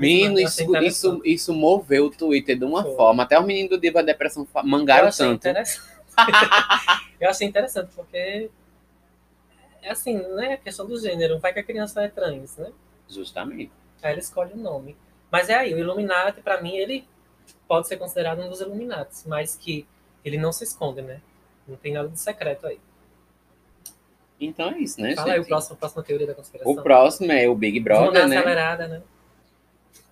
Menino, 0.00 0.40
eu 0.40 0.46
isso, 0.46 0.76
isso, 0.78 1.22
isso 1.24 1.54
moveu 1.54 2.06
o 2.06 2.10
Twitter 2.10 2.58
de 2.58 2.64
uma 2.64 2.82
Foi. 2.82 2.96
forma. 2.96 3.22
Até 3.22 3.38
os 3.38 3.46
meninos 3.46 3.70
do 3.70 3.78
Diva 3.80 4.02
Depressão 4.02 4.46
eu 4.52 4.62
mangaram 4.64 5.06
achei 5.08 5.24
tanto. 5.26 5.36
interessante. 5.48 5.96
eu 7.20 7.28
achei 7.30 7.46
interessante, 7.46 7.90
porque 7.94 8.50
é 9.82 9.90
assim, 9.90 10.14
né? 10.34 10.54
A 10.54 10.56
questão 10.56 10.86
do 10.86 10.98
gênero. 10.98 11.38
Vai 11.38 11.52
que 11.52 11.60
a 11.60 11.62
criança 11.64 12.02
é 12.02 12.08
trans, 12.08 12.56
né? 12.56 12.72
Justamente. 13.08 13.70
Aí 14.02 14.12
ele 14.12 14.20
escolhe 14.20 14.52
o 14.52 14.56
nome. 14.56 14.96
Mas 15.30 15.48
é 15.48 15.54
aí, 15.54 15.72
o 15.74 15.78
Illuminati, 15.78 16.40
pra 16.40 16.60
mim, 16.60 16.74
ele 16.76 17.04
pode 17.68 17.88
ser 17.88 17.96
considerado 17.96 18.40
um 18.42 18.48
dos 18.48 18.60
Illuminatis, 18.60 19.24
mas 19.26 19.56
que 19.56 19.86
ele 20.24 20.38
não 20.38 20.52
se 20.52 20.64
esconde, 20.64 21.02
né? 21.02 21.20
Não 21.66 21.76
tem 21.76 21.92
nada 21.92 22.08
de 22.08 22.18
secreto 22.18 22.66
aí. 22.66 22.78
Então 24.40 24.70
é 24.70 24.78
isso, 24.78 25.00
né, 25.00 25.14
Fala 25.14 25.32
aí 25.32 25.38
o 25.38 25.42
gente? 25.42 25.48
próximo, 25.48 25.74
a 25.74 25.78
próxima 25.78 26.02
teoria 26.02 26.26
da 26.26 26.34
conspiração. 26.34 26.70
O 26.72 26.82
próximo 26.82 27.32
é 27.32 27.48
o 27.48 27.54
Big 27.54 27.80
Vamos 27.80 27.94
dar 27.98 28.10
Brother, 28.12 28.20
uma 28.22 28.28
né? 28.28 28.36
acelerada, 28.38 28.88
né? 28.88 29.02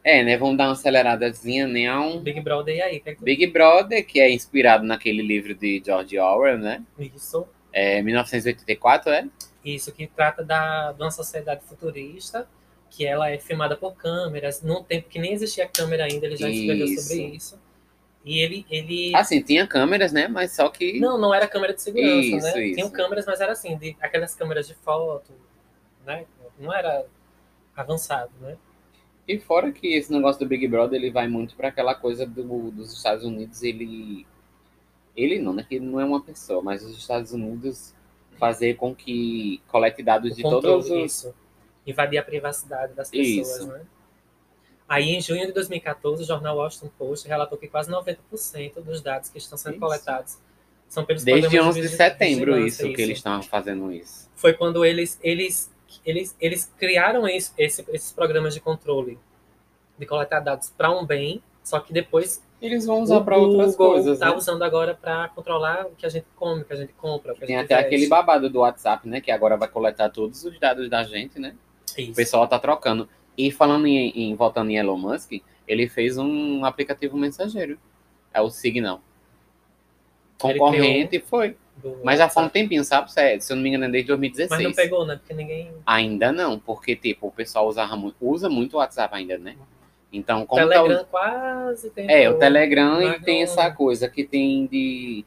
É, 0.02 0.22
né? 0.22 0.36
Vamos 0.36 0.56
dar 0.56 0.64
uma 0.64 0.72
aceleradazinha, 0.72 1.66
né? 1.66 1.90
um 1.98 2.20
Big 2.20 2.40
Brother, 2.40 2.74
e 2.76 2.82
aí? 2.82 3.00
Que 3.00 3.10
é 3.10 3.14
que. 3.14 3.22
Big 3.22 3.46
Brother, 3.48 4.06
que 4.06 4.20
é 4.20 4.30
inspirado 4.30 4.84
naquele 4.84 5.22
livro 5.22 5.54
de 5.54 5.82
George 5.84 6.18
Orwell, 6.18 6.58
né? 6.58 6.82
Isso, 6.98 7.46
É 7.72 8.00
1984, 8.02 9.10
é? 9.12 9.28
isso, 9.64 9.90
que 9.92 10.06
trata 10.06 10.44
da, 10.44 10.92
de 10.92 11.02
uma 11.02 11.10
sociedade 11.10 11.62
futurista, 11.64 12.46
que 12.96 13.04
ela 13.04 13.30
é 13.30 13.38
filmada 13.38 13.76
por 13.76 13.94
câmeras, 13.94 14.62
num 14.62 14.82
tempo 14.82 15.08
que 15.08 15.18
nem 15.18 15.32
existia 15.32 15.66
câmera 15.66 16.04
ainda, 16.04 16.26
ele 16.26 16.36
já 16.36 16.48
escreveu 16.48 16.86
Isso. 16.86 17.02
sobre 17.08 17.24
isso. 17.26 17.60
E 18.24 18.38
ele, 18.38 18.64
ele 18.70 19.14
Assim, 19.14 19.42
tinha 19.42 19.66
câmeras, 19.66 20.12
né? 20.12 20.28
Mas 20.28 20.52
só 20.56 20.68
que. 20.70 20.98
Não, 20.98 21.18
não 21.18 21.34
era 21.34 21.46
câmera 21.46 21.74
de 21.74 21.82
segurança, 21.82 22.20
Isso, 22.26 22.36
né? 22.46 22.66
isso. 22.66 22.74
Tinham 22.76 22.90
câmeras, 22.90 23.26
mas 23.26 23.40
era 23.40 23.52
assim, 23.52 23.76
de, 23.76 23.96
aquelas 24.00 24.34
câmeras 24.34 24.66
de 24.66 24.74
foto, 24.74 25.32
né? 26.06 26.24
Não 26.58 26.72
era 26.72 27.04
avançado, 27.76 28.30
né? 28.40 28.56
E 29.26 29.38
fora 29.38 29.72
que 29.72 29.94
esse 29.94 30.12
negócio 30.12 30.38
do 30.40 30.46
Big 30.48 30.66
Brother, 30.68 30.98
ele 31.00 31.10
vai 31.10 31.26
muito 31.28 31.54
para 31.56 31.68
aquela 31.68 31.94
coisa 31.94 32.24
do- 32.26 32.70
dos 32.70 32.92
Estados 32.94 33.24
Unidos, 33.24 33.62
ele. 33.62 34.26
Ele 35.16 35.38
não, 35.38 35.52
né? 35.52 35.64
Que 35.68 35.76
ele 35.76 35.86
não 35.86 36.00
é 36.00 36.04
uma 36.04 36.20
pessoa, 36.22 36.62
mas 36.62 36.82
os 36.82 36.96
Estados 36.96 37.32
Unidos 37.32 37.94
fazer 38.38 38.74
com 38.76 38.94
que 38.94 39.60
colete 39.68 40.02
dados 40.02 40.32
O 40.32 40.34
de 40.34 40.42
controle, 40.42 40.62
todos 40.64 40.90
os. 40.90 41.12
isso. 41.12 41.34
Invadir 41.86 42.18
a 42.18 42.22
privacidade 42.22 42.94
das 42.94 43.10
pessoas, 43.10 43.48
Isso. 43.60 43.66
né? 43.66 43.82
Aí, 44.88 45.10
em 45.14 45.20
junho 45.20 45.46
de 45.46 45.52
2014, 45.52 46.22
o 46.22 46.26
jornal 46.26 46.56
Washington 46.58 46.90
Post 46.98 47.26
relatou 47.26 47.56
que 47.56 47.68
quase 47.68 47.90
90% 47.90 48.82
dos 48.82 49.00
dados 49.00 49.30
que 49.30 49.38
estão 49.38 49.56
sendo 49.56 49.72
Isso. 49.72 49.80
coletados 49.80 50.38
são 50.88 51.04
pelos 51.04 51.24
Desde 51.24 51.42
programas 51.42 51.68
11 51.70 51.80
de 51.80 51.86
vigi- 51.86 51.96
setembro, 51.96 52.52
vigilância, 52.54 52.86
isso, 52.86 52.94
que 52.96 53.02
eles 53.02 53.16
estavam 53.18 53.42
fazendo 53.42 53.90
isso. 53.92 54.30
Foi 54.36 54.52
quando 54.52 54.84
eles, 54.84 55.18
eles, 55.22 55.72
eles, 56.04 56.36
eles 56.40 56.70
criaram 56.78 57.26
esse- 57.26 57.52
esse- 57.58 57.84
esses 57.88 58.12
programas 58.12 58.52
de 58.54 58.60
controle 58.60 59.18
de 59.98 60.06
coletar 60.06 60.40
dados 60.40 60.70
para 60.70 60.90
um 60.90 61.04
bem, 61.04 61.42
só 61.62 61.80
que 61.80 61.92
depois 61.92 62.42
Eles 62.60 62.84
vão 62.86 63.00
usar 63.00 63.20
para 63.22 63.36
outras 63.38 63.74
coisas, 63.76 64.18
tá 64.18 64.30
né? 64.30 64.36
usando 64.36 64.62
agora 64.62 64.94
para 64.94 65.28
controlar 65.30 65.86
o 65.86 65.90
que 65.90 66.04
a 66.06 66.08
gente 66.08 66.26
come, 66.36 66.62
o 66.62 66.64
que 66.64 66.72
a 66.72 66.76
gente 66.76 66.92
compra, 66.94 67.34
Tem 67.34 67.56
até 67.56 67.74
veste. 67.76 67.86
aquele 67.86 68.06
babado 68.06 68.48
do 68.50 68.60
WhatsApp, 68.60 69.08
né? 69.08 69.20
Que 69.20 69.30
agora 69.30 69.56
vai 69.56 69.68
coletar 69.68 70.08
todos 70.10 70.44
os 70.44 70.58
dados 70.60 70.88
da 70.90 71.02
gente, 71.04 71.38
né? 71.38 71.54
O 71.96 72.00
Isso. 72.00 72.14
pessoal 72.14 72.46
tá 72.48 72.58
trocando. 72.58 73.08
E 73.36 73.50
falando 73.50 73.86
em, 73.86 74.10
em 74.10 74.34
voltando 74.34 74.70
em 74.70 74.76
Elon 74.76 74.96
Musk, 74.96 75.32
ele 75.66 75.88
fez 75.88 76.18
um 76.18 76.64
aplicativo 76.64 77.16
mensageiro. 77.16 77.78
É 78.32 78.40
o 78.40 78.50
Signal. 78.50 79.00
Concorrente 80.38 81.20
foi. 81.20 81.56
Mas 82.02 82.18
já 82.18 82.28
faz 82.28 82.46
um 82.46 82.50
tempinho, 82.50 82.84
sabe? 82.84 83.12
Se 83.12 83.40
se 83.40 83.52
eu 83.52 83.56
não 83.56 83.62
me 83.62 83.68
engano, 83.68 83.84
é 83.86 83.88
desde 83.90 84.08
2016. 84.08 84.50
Mas 84.50 84.62
não 84.62 84.72
pegou, 84.74 85.04
né? 85.06 85.16
Porque 85.16 85.34
ninguém. 85.34 85.72
Ainda 85.84 86.30
não, 86.32 86.58
porque 86.58 86.94
tipo, 86.94 87.26
o 87.26 87.32
pessoal 87.32 87.66
usava 87.66 87.96
muito, 87.96 88.16
usa 88.20 88.48
muito 88.48 88.74
o 88.74 88.76
WhatsApp 88.78 89.14
ainda, 89.14 89.36
né? 89.38 89.56
Então, 90.12 90.42
O 90.42 90.46
como 90.46 90.62
tá 90.62 90.68
Telegram 90.68 91.02
o- 91.02 91.06
quase 91.06 91.90
tem. 91.90 92.10
É, 92.10 92.30
o 92.30 92.38
Telegram 92.38 93.02
e 93.02 93.20
tem 93.20 93.42
essa 93.42 93.70
coisa 93.72 94.08
que 94.08 94.22
tem 94.24 94.66
de. 94.66 95.24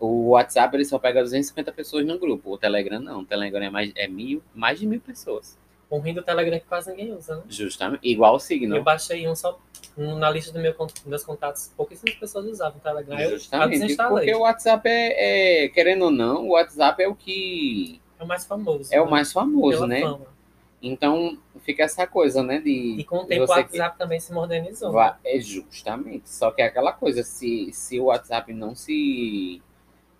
O 0.00 0.30
WhatsApp 0.30 0.76
ele 0.76 0.84
só 0.84 0.98
pega 0.98 1.22
250 1.22 1.72
pessoas 1.72 2.04
no 2.04 2.18
grupo. 2.18 2.50
O 2.52 2.58
Telegram 2.58 3.00
não. 3.00 3.20
O 3.20 3.24
Telegram 3.24 3.64
é 3.64 3.70
mais, 3.70 3.92
é 3.96 4.06
mil, 4.06 4.42
mais 4.54 4.78
de 4.78 4.86
mil 4.86 5.00
pessoas. 5.00 5.56
O 5.88 5.98
ruim 5.98 6.12
do 6.14 6.22
Telegram 6.22 6.56
é 6.56 6.60
que 6.60 6.66
quase 6.66 6.90
ninguém 6.90 7.12
usa, 7.12 7.36
né? 7.36 7.42
Justamente. 7.48 8.00
Igual 8.08 8.32
o 8.32 8.36
Eu 8.36 8.40
Signal. 8.40 8.82
baixei 8.82 9.26
um 9.28 9.36
só 9.36 9.58
um 9.96 10.16
na 10.18 10.28
lista 10.30 10.52
do 10.52 10.58
meu, 10.58 10.74
meus 11.06 11.22
contatos. 11.24 11.70
Pouquíssimas 11.76 12.14
pessoas 12.16 12.46
usavam 12.46 12.78
o 12.78 12.80
Telegram. 12.80 13.18
Eu 13.18 13.30
Justamente. 13.30 13.78
desinstalei. 13.78 14.26
Porque 14.26 14.34
o 14.34 14.40
WhatsApp 14.40 14.88
é, 14.88 15.64
é, 15.64 15.68
querendo 15.68 16.06
ou 16.06 16.10
não, 16.10 16.44
o 16.46 16.50
WhatsApp 16.50 17.02
é 17.02 17.08
o 17.08 17.14
que. 17.14 18.00
É 18.18 18.24
o 18.24 18.26
mais 18.26 18.44
famoso. 18.44 18.92
É 18.94 19.00
o 19.00 19.04
né? 19.04 19.10
mais 19.10 19.32
famoso, 19.32 19.76
Pela 19.78 19.86
né? 19.86 20.00
fama. 20.00 20.36
Então 20.82 21.38
fica 21.62 21.84
essa 21.84 22.06
coisa, 22.06 22.42
né? 22.42 22.58
De 22.58 22.96
E 22.98 23.04
com 23.04 23.18
o 23.18 23.24
tempo 23.24 23.44
o 23.44 23.48
WhatsApp 23.48 23.96
também 23.98 24.20
se 24.20 24.32
modernizou. 24.32 24.92
Va- 24.92 25.18
É 25.24 25.38
justamente. 25.40 26.28
Só 26.28 26.50
que 26.50 26.62
é 26.62 26.66
aquela 26.66 26.92
coisa, 26.92 27.22
se, 27.22 27.70
se 27.72 27.98
o 27.98 28.04
WhatsApp 28.04 28.52
não 28.52 28.74
se, 28.74 29.62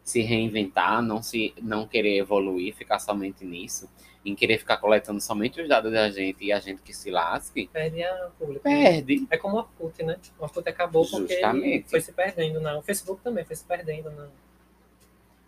se 0.03 0.23
reinventar, 0.23 1.03
não 1.03 1.23
se 1.23 1.53
não 1.61 1.87
querer 1.87 2.17
evoluir, 2.19 2.75
ficar 2.75 2.99
somente 2.99 3.45
nisso, 3.45 3.89
em 4.29 4.35
querer 4.35 4.59
ficar 4.59 4.77
coletando 4.79 5.21
somente 5.21 5.61
os 5.63 5.69
dados 5.69 5.93
da 5.93 6.11
gente 6.11 6.45
e 6.45 6.53
a 6.53 6.59
gente 6.61 6.83
que 6.83 6.93
se 6.93 7.11
lasque, 7.11 7.69
Perde 7.73 8.03
a 8.03 8.29
público. 8.39 8.63
perde. 8.65 9.27
É 9.31 9.37
como 9.39 9.57
o 9.57 9.59
Orkut, 9.61 10.03
né? 10.03 10.17
O 10.39 10.43
Orkut 10.45 10.69
acabou 10.69 11.07
porque 11.09 11.35
Justamente. 11.35 11.89
foi 11.89 12.01
se 12.01 12.13
perdendo. 12.13 12.61
Não. 12.61 12.81
O 12.81 12.83
Facebook 12.83 13.23
também 13.23 13.45
foi 13.45 13.55
se 13.57 13.65
perdendo. 13.65 14.11
Não. 14.11 14.29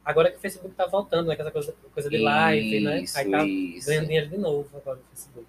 Agora 0.04 0.30
que 0.30 0.36
o 0.38 0.40
Facebook 0.40 0.74
tá 0.74 0.86
voltando, 0.86 1.26
né? 1.28 1.36
Com 1.36 1.42
essa 1.42 1.50
coisa, 1.50 1.74
coisa 1.92 2.08
de 2.08 2.18
live, 2.18 2.80
né? 2.80 3.00
Isso, 3.02 3.18
Aí 3.18 3.30
tá 3.30 3.44
isso. 3.44 3.86
ganhando 3.88 4.06
dinheiro 4.06 4.28
de 4.28 4.38
novo 4.38 4.68
agora 4.76 4.96
no 4.96 5.04
Facebook. 5.10 5.46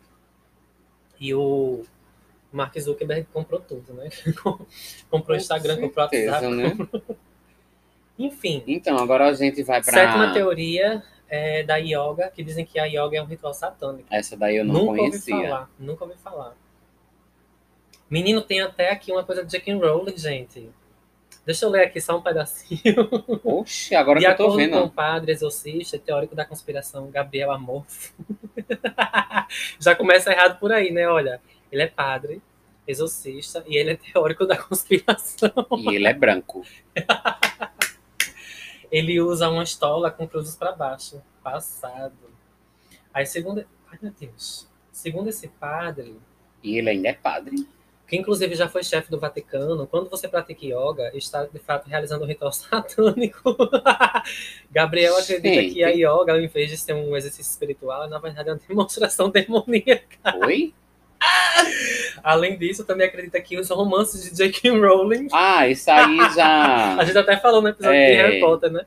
E 1.20 1.34
o 1.34 1.84
Mark 2.52 2.78
Zuckerberg 2.80 3.28
comprou 3.32 3.62
tudo, 3.62 3.94
né? 3.94 4.10
comprou 5.10 5.38
o 5.38 5.40
Instagram, 5.40 5.76
Com 5.76 5.82
comprou 5.84 6.06
o 6.08 6.10
certeza, 6.10 6.32
WhatsApp. 6.50 6.56
né? 6.58 7.16
Enfim, 8.20 8.64
Então, 8.68 8.98
agora 8.98 9.28
a 9.30 9.34
gente 9.34 9.64
vai 9.64 9.82
pra. 9.82 9.94
sétima 9.94 10.34
teoria 10.34 11.02
é 11.30 11.64
da 11.64 11.78
yoga, 11.78 12.32
que 12.34 12.44
dizem 12.44 12.66
que 12.66 12.80
a 12.80 12.86
yoga 12.86 13.18
é 13.18 13.22
um 13.22 13.26
ritual 13.26 13.54
satânico. 13.54 14.08
Essa 14.12 14.36
daí 14.36 14.58
eu 14.58 14.66
não 14.66 14.74
nunca 14.74 14.98
conhecia. 14.98 15.36
ouvi 15.36 15.48
falar, 15.48 15.70
nunca 15.80 16.04
ouvi 16.04 16.18
falar. 16.18 16.56
Menino, 18.10 18.42
tem 18.42 18.62
até 18.62 18.92
aqui 18.92 19.12
uma 19.12 19.24
coisa 19.24 19.46
de 19.46 19.52
Jack 19.52 19.70
and 19.72 19.78
Rowling, 19.78 20.18
gente. 20.18 20.70
Deixa 21.46 21.66
eu 21.66 21.70
ler 21.70 21.84
aqui 21.84 22.02
só 22.02 22.18
um 22.18 22.22
pedacinho. 22.22 23.08
Oxe, 23.44 23.96
agora 23.96 24.20
de 24.20 24.26
que 24.26 24.32
eu 24.32 24.36
tô 24.36 24.44
acordo 24.44 24.58
vendo. 24.58 24.72
com 24.74 24.84
o 24.86 24.90
padre 24.90 25.32
exorcista 25.32 25.98
teórico 25.98 26.36
da 26.36 26.46
conspiração 26.46 27.10
Gabriel 27.10 27.52
Amorfo. 27.52 28.14
Já 29.80 29.96
começa 29.96 30.32
errado 30.32 30.60
por 30.60 30.72
aí, 30.72 30.92
né? 30.92 31.08
Olha, 31.08 31.40
ele 31.72 31.84
é 31.84 31.88
padre, 31.88 32.42
exorcista, 32.88 33.64
e 33.68 33.78
ele 33.78 33.92
é 33.92 33.96
teórico 33.96 34.46
da 34.46 34.58
conspiração. 34.58 35.52
E 35.78 35.96
ele 35.96 36.08
é 36.08 36.14
branco. 36.14 36.64
Ele 38.92 39.20
usa 39.22 39.50
uma 39.50 39.64
estola 39.64 40.10
com 40.12 40.28
cruzes 40.28 40.56
para 40.56 40.72
baixo. 40.72 41.22
Passado. 41.44 42.14
Aí, 43.14 43.26
segundo. 43.26 43.66
Ai, 43.92 43.98
meu 44.02 44.12
Deus. 44.20 44.68
Segundo 44.92 45.30
esse 45.30 45.48
padre, 45.48 46.20
E 46.64 46.78
ele 46.78 46.90
ainda 46.90 47.10
é 47.10 47.14
padre. 47.14 47.68
que 48.08 48.18
inclusive 48.18 48.54
já 48.56 48.68
foi 48.68 48.84
chefe 48.84 49.10
do 49.12 49.20
Vaticano, 49.20 49.86
quando 49.88 50.10
você 50.10 50.28
pratica 50.28 50.66
yoga, 50.66 51.12
está 51.16 51.46
de 51.46 51.60
fato 51.60 51.88
realizando 51.88 52.24
um 52.24 52.28
ritual 52.28 52.52
satânico. 52.54 53.56
Gabriel 54.72 55.16
acredita 55.18 55.48
Gente. 55.62 55.74
que 55.76 55.84
a 55.84 55.90
yoga, 55.90 56.40
em 56.40 56.48
vez 56.48 56.70
de 56.70 56.78
ser 56.78 56.94
um 56.94 57.16
exercício 57.16 57.50
espiritual, 57.52 58.10
na 58.10 58.20
verdade 58.20 58.50
é 58.50 58.54
uma 58.54 58.60
demonstração 58.68 59.30
demoníaca. 59.32 60.18
Oi? 60.46 60.74
Além 62.24 62.58
disso, 62.58 62.84
também 62.84 63.08
acredita 63.08 63.40
que 63.42 63.58
os 63.58 63.70
romances 63.70 64.24
de 64.24 64.36
J.K. 64.36 64.70
Rowling, 64.72 65.28
Ah, 65.32 65.68
isso 65.68 65.90
aí 65.90 66.18
já. 66.36 66.96
a 67.00 67.04
gente 67.06 67.18
até 67.18 67.38
falou 67.38 67.62
no 67.62 67.70
episódio 67.70 67.96
É. 67.98 68.12
de 68.12 68.16
Harry 68.18 68.40
Potter, 68.40 68.72
né? 68.72 68.86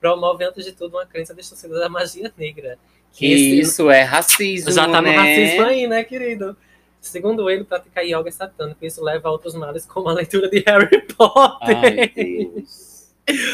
Promove, 0.00 0.44
antes 0.44 0.64
de 0.64 0.72
tudo, 0.72 0.96
uma 0.96 1.06
crença 1.06 1.34
distorcida 1.34 1.78
da 1.78 1.88
magia 1.88 2.32
negra. 2.36 2.78
Que 3.12 3.32
esse- 3.32 3.60
isso 3.60 3.90
é 3.90 4.02
racismo. 4.02 4.70
Já 4.72 4.82
tá 4.88 5.00
no 5.02 5.08
né? 5.08 5.16
racismo 5.16 5.62
aí, 5.66 5.86
né, 5.86 6.04
querido? 6.04 6.56
Segundo 7.00 7.50
ele, 7.50 7.64
praticar 7.64 8.04
yoga 8.04 8.28
é 8.28 8.32
satânico. 8.32 8.84
Isso 8.84 9.02
leva 9.02 9.28
a 9.28 9.32
outros 9.32 9.54
males, 9.54 9.84
como 9.86 10.08
a 10.08 10.12
leitura 10.12 10.48
de 10.48 10.62
Harry 10.66 11.02
Potter. 11.02 11.76
Ai, 11.76 12.08
Deus. 12.08 12.90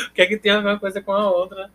O 0.08 0.14
que 0.14 0.22
é 0.22 0.26
que 0.26 0.38
tem 0.38 0.50
a 0.52 0.60
ver 0.60 0.68
uma 0.68 0.78
coisa 0.78 1.02
com 1.02 1.12
a 1.12 1.30
outra? 1.30 1.70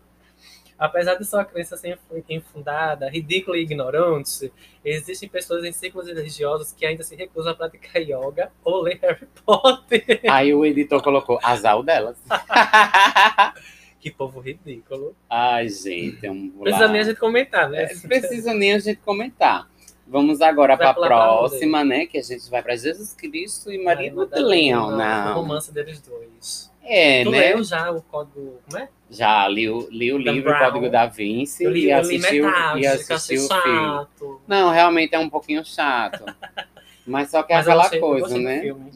Apesar 0.82 1.14
de 1.14 1.24
sua 1.24 1.44
crença 1.44 1.76
ser 1.76 1.96
infundada, 2.28 3.08
ridícula 3.08 3.56
e 3.56 3.60
ignorante, 3.62 4.52
existem 4.84 5.28
pessoas 5.28 5.64
em 5.64 5.70
círculos 5.70 6.08
religiosos 6.08 6.72
que 6.72 6.84
ainda 6.84 7.04
se 7.04 7.14
recusam 7.14 7.52
a 7.52 7.54
praticar 7.54 8.02
yoga 8.02 8.50
ou 8.64 8.82
ler 8.82 8.98
Harry 9.00 9.28
Potter. 9.46 10.22
Aí 10.28 10.52
o 10.52 10.66
editor 10.66 11.00
colocou 11.00 11.38
azar 11.40 11.80
delas. 11.84 12.16
Que 14.00 14.10
povo 14.10 14.40
ridículo. 14.40 15.14
Ai, 15.30 15.68
gente, 15.68 16.26
é 16.26 16.30
um 16.32 16.34
Não 16.34 16.62
precisa 16.62 16.88
nem 16.88 17.00
a 17.00 17.04
gente 17.04 17.20
comentar, 17.20 17.70
né? 17.70 17.84
É, 17.84 17.94
não 17.94 18.00
precisa 18.00 18.52
nem 18.52 18.72
a 18.72 18.78
gente 18.80 18.96
comentar. 18.96 19.70
Vamos 20.04 20.40
agora 20.40 20.76
para 20.76 20.90
a 20.90 20.94
próxima, 20.94 21.84
né? 21.84 22.06
Que 22.06 22.18
a 22.18 22.22
gente 22.22 22.50
vai 22.50 22.60
para 22.60 22.74
Jesus 22.74 23.14
Cristo 23.14 23.70
e 23.70 23.78
Maria 23.78 24.12
Maria 24.12 24.12
Madalena. 24.12 25.30
O 25.30 25.34
romance 25.34 25.72
deles 25.72 26.00
dois. 26.00 26.71
É, 26.84 27.22
tu 27.24 27.30
né? 27.30 27.38
leu 27.54 27.62
já 27.64 27.90
o 27.90 28.02
código. 28.02 28.58
Como 28.68 28.82
é? 28.82 28.88
Já 29.10 29.46
li, 29.48 29.68
o- 29.68 29.88
li 29.90 30.12
o 30.12 30.18
livro 30.18 30.50
Brown. 30.50 30.58
Código 30.72 30.90
da 30.90 31.06
Vinci 31.06 31.64
Eu 31.64 31.70
li, 31.70 31.80
e 31.80 31.84
li 31.84 31.92
assistiu, 31.92 32.44
metade, 32.46 32.80
e 32.80 32.86
assistiu 32.86 33.44
o 33.44 33.48
filme. 33.48 33.78
chato. 33.78 34.40
Não, 34.48 34.70
realmente 34.70 35.14
é 35.14 35.18
um 35.18 35.28
pouquinho 35.30 35.64
chato. 35.64 36.24
Mas 37.06 37.30
só 37.30 37.42
que 37.42 37.52
é 37.52 37.56
Mas 37.56 37.68
aquela 37.68 37.90
coisa, 38.00 38.38
né? 38.38 38.60
filme. 38.60 38.90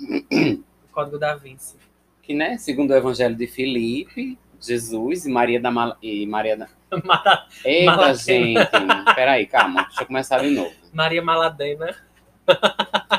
o 0.62 0.88
Código 0.92 1.18
da 1.18 1.34
Vinci. 1.34 1.76
Que, 2.22 2.34
né, 2.34 2.56
segundo 2.58 2.90
o 2.92 2.94
Evangelho 2.96 3.34
de 3.36 3.46
Filipe, 3.46 4.38
Jesus 4.60 5.26
e 5.26 5.30
Maria 5.30 5.60
da 5.60 5.70
Mal... 5.70 5.96
e 6.02 6.26
Maria 6.26 6.56
da... 6.56 6.68
Mara- 7.04 7.46
Eita, 7.64 7.90
Malatena. 7.90 8.16
gente. 8.16 9.14
Peraí, 9.14 9.46
calma. 9.46 9.82
Deixa 9.84 10.02
eu 10.02 10.06
começar 10.06 10.38
de 10.38 10.50
novo. 10.50 10.72
Maria 10.92 11.22
Maladena. 11.22 11.94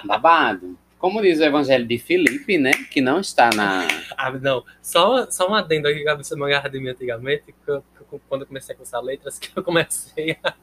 Babado. 0.04 0.78
Como 1.00 1.22
diz 1.22 1.40
o 1.40 1.44
Evangelho 1.44 1.86
de 1.86 1.98
Filipe, 2.00 2.58
né? 2.58 2.72
Que 2.92 3.02
não 3.02 3.20
está 3.20 3.50
na... 3.56 3.88
Ah, 4.18 4.32
não. 4.32 4.64
Só, 4.82 5.30
só 5.30 5.48
um 5.50 5.54
adendo 5.54 5.88
aqui 5.88 6.02
que 6.02 6.10
a 6.10 6.16
bicha 6.16 6.36
me 6.36 6.44
agarra 6.46 6.70
de 6.70 6.80
mim 6.80 6.90
antigamente, 6.90 7.44
que 7.64 7.72
eu- 7.72 7.84
quando 8.28 8.42
eu 8.42 8.48
comecei 8.48 8.74
a 8.74 8.78
cursar 8.78 9.02
letras, 9.02 9.38
que 9.40 9.52
eu 9.56 9.62
comecei 9.64 10.38
a, 10.44 10.54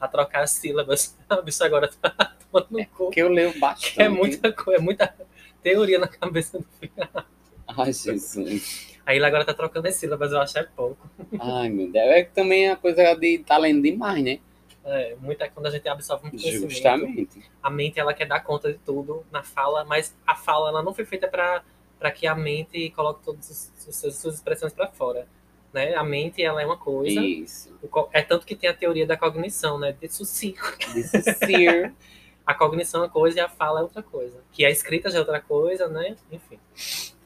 a 0.00 0.06
trocar 0.06 0.42
as 0.42 0.50
sílabas. 0.52 1.16
A 1.28 1.40
bicha 1.40 1.64
agora 1.64 1.88
tá 1.88 2.34
tomando 2.50 2.66
no 2.70 2.86
cu. 2.86 3.10
Que 3.10 3.20
eu 3.22 3.28
leio 3.28 3.58
bastante. 3.58 4.00
É 4.00 4.08
muita 4.08 4.52
coisa, 4.52 4.80
é 4.80 4.82
muita 4.82 5.14
teoria 5.62 5.98
na 5.98 6.06
cabeça 6.06 6.58
do 6.58 6.66
filho. 6.78 6.92
Ai, 7.66 7.92
Jesus. 7.92 8.96
Aí 9.06 9.16
ele 9.16 9.24
agora 9.24 9.44
tá 9.44 9.54
trocando 9.54 9.88
as 9.88 9.94
sílabas, 9.96 10.30
eu 10.30 10.40
acho 10.40 10.58
é 10.58 10.62
pouco. 10.64 11.08
Ai, 11.40 11.68
meu 11.68 11.90
Deus. 11.90 12.04
É 12.06 12.22
que 12.22 12.30
também 12.32 12.68
a 12.68 12.76
coisa 12.76 13.14
de 13.14 13.42
lendo 13.58 13.82
demais, 13.82 14.22
né? 14.22 14.38
É, 14.84 15.14
muita 15.20 15.48
quando 15.48 15.66
a 15.66 15.70
gente 15.70 15.86
absorve 15.88 16.24
muito 16.24 16.40
conhecimento. 16.40 16.70
Justamente. 16.70 17.50
a 17.62 17.70
mente 17.70 18.00
ela 18.00 18.14
quer 18.14 18.26
dar 18.26 18.40
conta 18.40 18.72
de 18.72 18.78
tudo 18.78 19.24
na 19.30 19.42
fala, 19.42 19.84
mas 19.84 20.16
a 20.26 20.34
fala 20.34 20.70
ela 20.70 20.82
não 20.82 20.94
foi 20.94 21.04
feita 21.04 21.28
para 21.28 22.10
que 22.10 22.26
a 22.26 22.34
mente 22.34 22.90
coloque 22.90 23.22
todas 23.22 23.72
as 23.76 23.94
suas, 23.94 24.34
expressões 24.34 24.72
para 24.72 24.88
fora. 24.88 25.28
Né? 25.72 25.94
A 25.94 26.02
mente 26.02 26.42
ela 26.42 26.62
é 26.62 26.66
uma 26.66 26.78
coisa. 26.78 27.20
Isso. 27.20 27.72
É 28.12 28.22
tanto 28.22 28.46
que 28.46 28.56
tem 28.56 28.68
a 28.68 28.74
teoria 28.74 29.06
da 29.06 29.16
cognição, 29.16 29.78
né? 29.78 29.92
Disso 29.92 30.24
sim. 30.24 30.54
A 32.46 32.54
cognição 32.54 33.02
é 33.02 33.04
uma 33.04 33.08
coisa 33.08 33.38
e 33.38 33.40
a 33.40 33.48
fala 33.48 33.78
é 33.78 33.82
outra 33.84 34.02
coisa. 34.02 34.42
Que 34.50 34.64
a 34.64 34.70
escrita 34.70 35.08
já 35.08 35.18
é 35.18 35.20
outra 35.20 35.40
coisa, 35.40 35.86
né? 35.86 36.16
Enfim. 36.32 36.58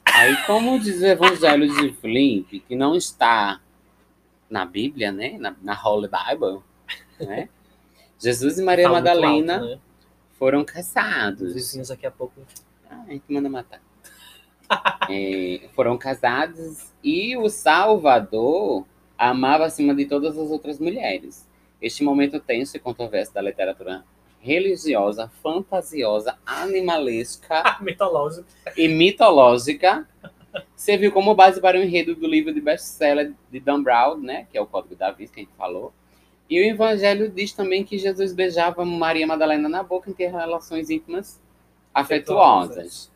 Aí, 0.05 0.37
como 0.45 0.79
diz 0.79 1.01
o 1.01 1.05
Evangelho 1.05 1.67
de 1.67 1.93
Filipe, 1.93 2.59
que 2.59 2.75
não 2.75 2.95
está 2.95 3.59
na 4.47 4.65
Bíblia, 4.65 5.11
né? 5.11 5.37
Na, 5.39 5.55
na 5.63 5.81
Holy 5.83 6.07
Bible, 6.07 6.61
né? 7.19 7.49
Jesus 8.19 8.57
e 8.59 8.63
Maria 8.63 8.85
Fala 8.85 8.99
Madalena 8.99 9.55
alto, 9.55 9.65
né? 9.67 9.79
foram 10.39 10.59
Os 10.61 10.65
casados. 10.71 11.53
vizinhos 11.53 11.89
daqui 11.89 12.05
a 12.05 12.11
pouco. 12.11 12.41
Ah, 12.89 13.03
a 13.07 13.11
gente 13.11 13.25
manda 13.29 13.49
matar. 13.49 13.81
É, 15.07 15.69
foram 15.75 15.95
casados 15.95 16.91
e 17.03 17.37
o 17.37 17.47
Salvador 17.49 18.83
amava 19.15 19.65
acima 19.65 19.93
de 19.93 20.05
todas 20.07 20.35
as 20.39 20.49
outras 20.49 20.79
mulheres. 20.79 21.47
Este 21.79 22.03
momento 22.03 22.39
tenso 22.39 22.75
e 22.75 22.79
controverso 22.79 23.31
da 23.31 23.41
literatura 23.43 24.03
religiosa, 24.39 25.29
fantasiosa, 25.43 26.39
animalesca 26.45 27.77
Mitológico. 27.81 28.47
e 28.75 28.87
mitológica 28.87 30.07
serviu 30.75 31.11
como 31.11 31.35
base 31.35 31.61
para 31.61 31.77
o 31.77 31.83
enredo 31.83 32.15
do 32.15 32.25
livro 32.27 32.51
de 32.51 32.61
best-seller 32.61 33.33
de 33.51 33.59
Dan 33.59 33.83
Brown, 33.83 34.17
né, 34.17 34.47
que 34.51 34.57
é 34.57 34.61
o 34.61 34.65
Código 34.65 34.95
da 34.95 35.11
Vinci, 35.11 35.31
que 35.33 35.39
a 35.41 35.43
gente 35.43 35.55
falou. 35.55 35.93
E 36.49 36.59
o 36.59 36.63
Evangelho 36.63 37.29
diz 37.29 37.53
também 37.53 37.83
que 37.83 37.97
Jesus 37.97 38.31
beijava 38.33 38.85
Maria 38.85 39.25
Madalena 39.25 39.67
na 39.67 39.81
boca 39.81 40.09
em 40.09 40.13
ter 40.13 40.27
relações 40.31 40.89
íntimas 40.89 41.41
afetuosas. 41.93 43.11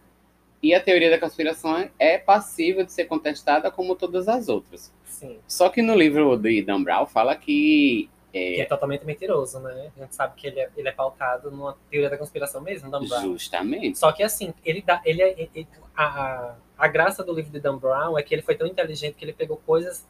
E 0.62 0.74
a 0.74 0.82
teoria 0.82 1.10
da 1.10 1.20
conspiração 1.20 1.90
é 1.98 2.18
passível 2.18 2.84
de 2.84 2.92
ser 2.92 3.06
contestada 3.06 3.72
como 3.72 3.96
todas 3.96 4.28
as 4.28 4.50
outras. 4.50 4.92
Sim. 5.06 5.38
Só 5.48 5.70
que 5.70 5.82
no 5.82 5.96
livro 5.96 6.36
de 6.38 6.62
Dan 6.62 6.84
Brown 6.84 7.06
fala 7.06 7.36
que 7.36 8.10
Que 8.32 8.62
é 8.62 8.66
totalmente 8.66 9.06
mentiroso, 9.06 9.60
né? 9.60 9.90
A 9.96 10.02
gente 10.02 10.14
sabe 10.16 10.34
que 10.36 10.48
ele 10.48 10.60
é, 10.60 10.70
ele 10.76 10.88
é 10.88 10.92
pautado 10.92 11.50
numa 11.50 11.76
teoria 11.90 12.10
da 12.10 12.18
conspiração 12.18 12.62
mesmo, 12.62 12.92
Dan 12.92 13.06
Brown. 13.08 13.22
justamente 13.22 13.98
Só 13.98 14.12
que 14.12 14.22
assim, 14.22 14.54
ele 14.66 14.82
dá, 14.82 15.02
ele, 15.06 15.22
é- 15.22 15.36
ele- 15.54 15.68
a, 15.96 16.56
a 16.78 16.88
graça 16.88 17.24
do 17.24 17.34
livro 17.34 17.52
de 17.52 17.60
Dan 17.60 17.78
Brown 17.78 18.18
é 18.18 18.24
que 18.24 18.34
ele 18.36 18.42
foi 18.42 18.56
tão 18.56 18.68
inteligente 18.68 19.16
que 19.16 19.24
ele 19.26 19.34
pegou 19.34 19.58
coisas 19.66 20.06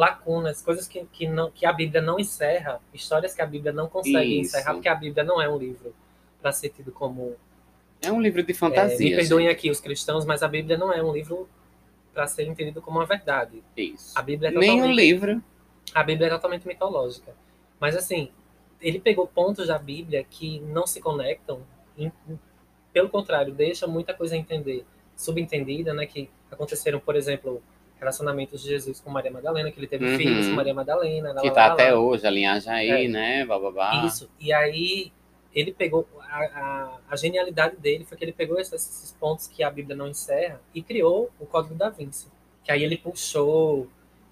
lacunas, 0.00 0.62
coisas 0.62 0.88
que, 0.88 1.04
que, 1.12 1.28
não, 1.28 1.50
que 1.50 1.66
a 1.66 1.72
Bíblia 1.72 2.00
não 2.00 2.18
encerra, 2.18 2.80
histórias 2.92 3.34
que 3.34 3.42
a 3.42 3.46
Bíblia 3.46 3.72
não 3.72 3.86
consegue 3.88 4.40
Isso. 4.40 4.56
encerrar, 4.56 4.72
porque 4.74 4.88
a 4.88 4.94
Bíblia 4.94 5.22
não 5.22 5.40
é 5.40 5.48
um 5.48 5.58
livro 5.58 5.94
para 6.40 6.50
ser 6.52 6.70
tido 6.70 6.90
como. 6.90 7.36
é 8.00 8.10
um 8.10 8.20
livro 8.20 8.42
de 8.42 8.52
é, 8.52 8.54
fantasia. 8.54 9.10
me 9.10 9.14
perdoem 9.16 9.46
gente. 9.46 9.54
aqui 9.56 9.70
os 9.70 9.78
cristãos, 9.80 10.24
mas 10.24 10.42
a 10.42 10.48
Bíblia 10.48 10.78
não 10.78 10.90
é 10.92 11.02
um 11.02 11.12
livro 11.12 11.48
para 12.14 12.26
ser 12.26 12.46
entendido 12.48 12.80
como 12.80 12.98
uma 12.98 13.06
verdade. 13.06 13.62
Isso. 13.76 14.18
A 14.18 14.22
Bíblia 14.22 14.48
é 14.48 14.52
Nem 14.52 14.70
totalmente 14.70 14.96
livro. 14.96 15.42
a 15.94 16.02
Bíblia 16.02 16.26
é 16.28 16.30
totalmente 16.30 16.66
mitológica. 16.66 17.34
Mas 17.78 17.94
assim, 17.94 18.30
ele 18.80 18.98
pegou 18.98 19.26
pontos 19.28 19.68
da 19.68 19.78
Bíblia 19.78 20.24
que 20.24 20.60
não 20.60 20.86
se 20.86 21.00
conectam, 21.00 21.60
em- 21.96 22.10
pelo 22.92 23.08
contrário, 23.10 23.52
deixa 23.54 23.86
muita 23.86 24.14
coisa 24.14 24.34
a 24.34 24.38
entender, 24.38 24.84
subentendida, 25.14 25.92
né? 25.94 26.06
Que 26.06 26.28
aconteceram, 26.50 26.98
por 26.98 27.14
exemplo, 27.14 27.62
relacionamentos 28.00 28.62
de 28.62 28.68
Jesus 28.70 28.98
com 29.00 29.10
Maria 29.10 29.30
Madalena, 29.30 29.70
que 29.70 29.78
ele 29.78 29.86
teve 29.86 30.04
Uhum. 30.06 30.16
filhos 30.16 30.48
com 30.48 30.54
Maria 30.54 30.74
Madalena, 30.74 31.32
lá, 31.34 31.40
Que 31.42 31.50
tá 31.50 31.66
lá, 31.68 31.72
até 31.74 31.92
lá. 31.92 32.00
hoje, 32.00 32.26
a 32.26 32.30
linhagem 32.30 32.72
aí, 32.72 33.04
É. 33.04 33.08
né? 33.08 33.44
Bababá. 33.44 34.04
Isso. 34.06 34.28
E 34.40 34.52
aí 34.52 35.12
ele 35.54 35.70
pegou 35.72 36.08
a, 36.20 36.38
a, 36.44 36.98
a 37.10 37.16
genialidade 37.16 37.76
dele 37.76 38.04
foi 38.04 38.16
que 38.16 38.24
ele 38.24 38.32
pegou 38.32 38.58
esses, 38.58 38.72
esses 38.74 39.12
pontos 39.12 39.46
que 39.46 39.62
a 39.62 39.70
Bíblia 39.70 39.94
não 39.96 40.08
encerra 40.08 40.60
e 40.74 40.80
criou 40.82 41.30
o 41.38 41.44
Código 41.46 41.74
da 41.74 41.90
Vinci. 41.90 42.28
Que 42.64 42.72
aí 42.72 42.82
ele 42.82 42.96
puxou 42.96 43.88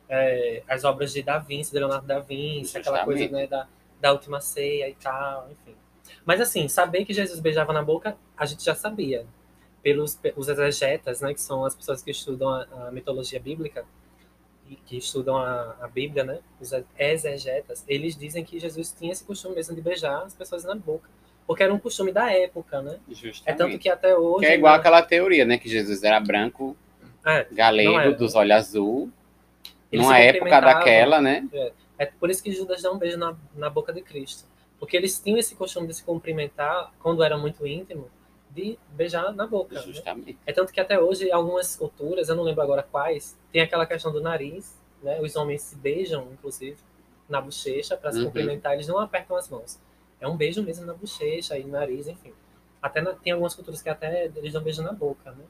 é, 0.09 0.63
as 0.69 0.85
obras 0.85 1.13
de 1.13 1.23
Da 1.23 1.39
Vinci, 1.39 1.71
de 1.73 1.79
Leonardo 1.79 2.07
da 2.07 2.19
Vinci, 2.21 2.79
aquela 2.79 3.05
coisa 3.05 3.21
Justamente. 3.21 3.51
né, 3.51 3.57
da, 3.59 3.67
da 4.01 4.13
última 4.13 4.41
ceia 4.41 4.89
e 4.89 4.95
tal, 4.95 5.49
enfim. 5.51 5.77
Mas 6.25 6.41
assim, 6.41 6.69
saber 6.69 7.05
que 7.05 7.13
Jesus 7.13 7.41
beijava 7.41 7.73
na 7.73 7.83
boca, 7.83 8.17
a 8.37 8.47
gente 8.47 8.65
já 8.65 8.75
sabia. 8.75 9.27
Pelos 9.89 10.15
pe- 10.17 10.35
os 10.37 10.49
exegetas, 10.49 11.23
né, 11.23 11.33
que 11.33 11.41
são 11.41 11.65
as 11.65 11.75
pessoas 11.75 12.03
que 12.03 12.11
estudam 12.11 12.49
a, 12.51 12.89
a 12.89 12.91
mitologia 12.93 13.41
bíblica, 13.41 13.87
e 14.69 14.77
que 14.77 14.99
estudam 14.99 15.37
a, 15.39 15.77
a 15.81 15.89
Bíblia, 15.89 16.25
né? 16.25 16.41
Os 16.61 16.71
exegetas, 16.99 17.83
eles 17.89 18.15
dizem 18.15 18.45
que 18.45 18.59
Jesus 18.59 18.93
tinha 18.93 19.11
esse 19.13 19.25
costume 19.25 19.55
mesmo 19.55 19.75
de 19.75 19.81
beijar 19.81 20.25
as 20.25 20.35
pessoas 20.35 20.63
na 20.65 20.75
boca. 20.75 21.09
Porque 21.47 21.63
era 21.63 21.73
um 21.73 21.79
costume 21.79 22.13
da 22.13 22.31
época, 22.31 22.83
né? 22.83 22.99
Justamente. 23.09 23.43
É 23.47 23.55
tanto 23.55 23.79
que 23.79 23.89
até 23.89 24.15
hoje. 24.15 24.45
Que 24.45 24.53
é 24.53 24.57
igual 24.57 24.75
né? 24.75 24.79
aquela 24.81 25.01
teoria, 25.01 25.47
né? 25.47 25.57
Que 25.57 25.71
Jesus 25.71 26.03
era 26.03 26.21
branco, 26.21 26.77
É, 27.25 27.47
galego, 27.51 27.99
era. 27.99 28.13
dos 28.13 28.35
olhos 28.35 28.57
azul. 28.57 29.11
Ele 29.91 30.03
numa 30.03 30.19
época 30.19 30.61
daquela, 30.61 31.19
né? 31.23 31.49
É 31.99 32.05
por 32.05 32.29
isso 32.29 32.43
que 32.43 32.53
Judas 32.53 32.83
dá 32.83 32.93
um 32.93 32.99
beijo 32.99 33.17
na, 33.17 33.35
na 33.57 33.71
boca 33.71 33.91
de 33.91 34.03
Cristo. 34.03 34.45
Porque 34.79 34.99
eles 34.99 35.19
tinham 35.19 35.39
esse 35.39 35.55
costume 35.55 35.87
de 35.89 35.95
se 35.95 36.05
cumprimentar, 36.05 36.93
quando 37.01 37.23
era 37.25 37.39
muito 37.39 37.67
íntimo, 37.67 38.11
de 38.59 38.79
beijar 38.91 39.33
na 39.33 39.47
boca. 39.47 39.75
né? 39.77 39.83
Justamente. 39.83 40.39
É 40.47 40.53
tanto 40.53 40.73
que 40.73 40.81
até 40.81 40.99
hoje, 41.01 41.31
algumas 41.31 41.77
culturas, 41.77 42.29
eu 42.29 42.37
não 42.37 42.43
lembro 42.45 42.63
agora 42.63 42.83
quais, 42.83 43.39
tem 43.53 43.63
aquela 43.63 43.87
questão 43.87 44.13
do 44.13 44.21
nariz, 44.21 44.77
né? 45.03 45.21
Os 45.21 45.37
homens 45.37 45.63
se 45.63 45.77
beijam, 45.77 46.29
inclusive, 46.33 46.77
na 47.29 47.41
bochecha 47.41 47.97
para 47.97 48.11
se 48.13 48.19
Uhum. 48.19 48.25
cumprimentar, 48.27 48.75
eles 48.75 48.89
não 48.89 48.99
apertam 48.99 49.37
as 49.37 49.49
mãos. 49.49 49.79
É 50.21 50.27
um 50.27 50.37
beijo 50.37 50.63
mesmo 50.63 50.85
na 50.87 50.95
bochecha 50.95 51.57
e 51.57 51.63
no 51.65 51.71
nariz, 51.71 52.09
enfim. 52.09 52.33
Até 52.83 53.01
na- 53.01 53.15
tem 53.15 53.33
algumas 53.33 53.55
culturas 53.55 53.81
que 53.83 53.89
até 53.89 54.27
eles 54.37 54.53
dão 54.53 54.63
beijo 54.63 54.83
na 54.83 54.93
boca, 54.93 55.31
né? 55.33 55.45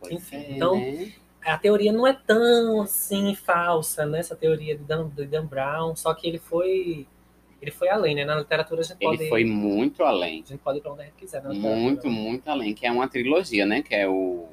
Pois 0.00 0.12
Enfim, 0.12 0.36
é, 0.36 0.50
então, 0.56 0.74
né? 0.76 1.12
A 1.44 1.58
teoria 1.58 1.92
não 1.92 2.06
é 2.06 2.12
tão 2.12 2.82
assim 2.82 3.34
falsa, 3.34 4.06
né? 4.06 4.20
Essa 4.20 4.36
teoria 4.36 4.76
de 4.76 4.84
Dan, 4.84 5.08
de 5.08 5.26
Dan 5.26 5.44
Brown, 5.46 5.96
só 5.96 6.14
que 6.14 6.28
ele 6.28 6.38
foi 6.38 7.06
ele 7.62 7.70
foi 7.70 7.88
além, 7.88 8.14
né? 8.16 8.24
Na 8.24 8.34
literatura 8.36 8.80
a 8.80 8.84
gente 8.84 8.98
pode 8.98 9.22
Ele 9.22 9.28
foi 9.30 9.44
muito 9.44 10.02
além. 10.02 10.42
a 10.44 10.48
gente 10.48 10.58
pode 10.58 10.78
ir 10.78 10.80
para 10.82 10.92
onde 10.92 11.02
a 11.02 11.04
gente 11.04 11.14
quiser, 11.14 11.42
na 11.42 11.54
Muito, 11.54 12.10
muito 12.10 12.48
além. 12.48 12.74
Que 12.74 12.86
é 12.86 12.90
uma 12.92 13.06
trilogia, 13.08 13.64
né? 13.64 13.82
Que 13.82 13.94
é 13.94 14.08
o. 14.08 14.46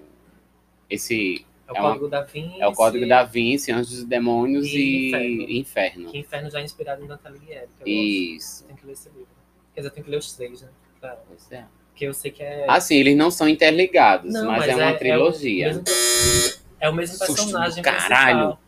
Esse. 0.90 1.46
É 1.68 1.72
o 1.72 1.76
é 1.76 1.80
uma- 1.82 1.90
Código 1.90 2.08
da 2.08 2.22
Vinci. 2.22 2.62
É 2.62 2.68
o 2.68 2.74
Código 2.74 3.08
da 3.08 3.24
Vinci, 3.24 3.72
Anjos 3.72 4.02
e 4.02 4.06
Demônios 4.06 4.66
E 4.68 4.78
e, 4.78 5.08
Inferno. 5.10 5.42
Inferno. 5.50 6.12
Que 6.12 6.18
Inferno 6.20 6.50
já 6.52 6.60
é 6.60 6.64
inspirado 6.64 7.04
em 7.04 7.08
que 7.08 7.12
eu 7.14 7.18
gosto. 7.18 7.88
Isso. 7.88 8.64
Tem 8.66 8.76
que 8.76 8.86
ler 8.86 8.94
esse 8.94 9.10
livro. 9.10 9.28
Quer 9.74 9.82
dizer, 9.82 9.90
eu 9.90 9.94
tenho 9.94 10.06
que 10.06 10.12
ler 10.12 10.18
os 10.18 10.32
três, 10.34 10.62
né? 10.62 10.70
Pra- 11.02 11.18
Pois 11.28 11.52
é. 11.52 11.66
Porque 11.90 12.06
eu 12.06 12.14
sei 12.14 12.32
que 12.32 12.42
é. 12.42 12.66
Assim, 12.70 12.96
eles 12.96 13.16
não 13.18 13.30
são 13.30 13.48
interligados, 13.50 14.32
Não, 14.34 14.46
mas, 14.52 14.68
é 14.70 14.76
uma 14.76 14.94
trilogia. 14.94 15.68
É 15.68 15.70
o 15.72 15.74
mesmo, 15.76 15.84
é 16.80 16.90
o 16.90 16.94
mesmo 16.94 17.18
Susto 17.18 17.36
personagem 17.36 17.84
caralho. 17.84 18.06
principal. 18.58 18.60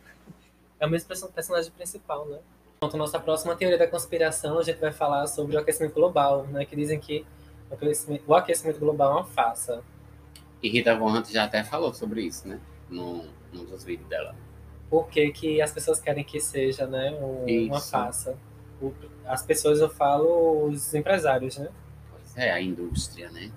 É 0.79 0.85
o 0.85 0.89
mesmo 0.89 1.07
perso- 1.07 1.31
personagem 1.31 1.71
principal, 1.71 2.25
né? 2.27 2.39
Então, 2.83 2.97
nossa 2.97 3.19
próxima 3.19 3.55
teoria 3.55 3.77
da 3.77 3.85
conspiração, 3.85 4.57
a 4.57 4.63
gente 4.63 4.79
vai 4.79 4.91
falar 4.91 5.27
sobre 5.27 5.55
o 5.55 5.59
aquecimento 5.59 5.93
global, 5.93 6.47
né? 6.47 6.65
Que 6.65 6.75
dizem 6.75 6.99
que 6.99 7.23
o 7.69 7.75
aquecimento, 7.75 8.23
o 8.25 8.33
aquecimento 8.33 8.79
global 8.79 9.11
é 9.11 9.15
uma 9.17 9.23
farsa. 9.23 9.83
E 10.63 10.67
Rita 10.67 10.95
Von 10.97 11.11
Hunt 11.15 11.29
já 11.29 11.43
até 11.43 11.63
falou 11.63 11.93
sobre 11.93 12.23
isso, 12.23 12.47
né? 12.47 12.59
Num 12.89 13.27
dos 13.53 13.83
vídeos 13.83 14.09
dela. 14.09 14.35
Por 14.89 15.07
que, 15.09 15.29
que 15.31 15.61
as 15.61 15.71
pessoas 15.71 15.99
querem 15.99 16.23
que 16.23 16.39
seja, 16.39 16.87
né? 16.87 17.11
um- 17.21 17.67
uma 17.67 17.79
farsa? 17.79 18.35
O- 18.81 18.91
as 19.27 19.43
pessoas, 19.43 19.79
eu 19.79 19.87
falo, 19.87 20.65
os 20.65 20.91
empresários, 20.95 21.59
né? 21.59 21.69
Pois 22.09 22.35
é, 22.35 22.51
a 22.51 22.59
indústria, 22.59 23.29
né? 23.29 23.51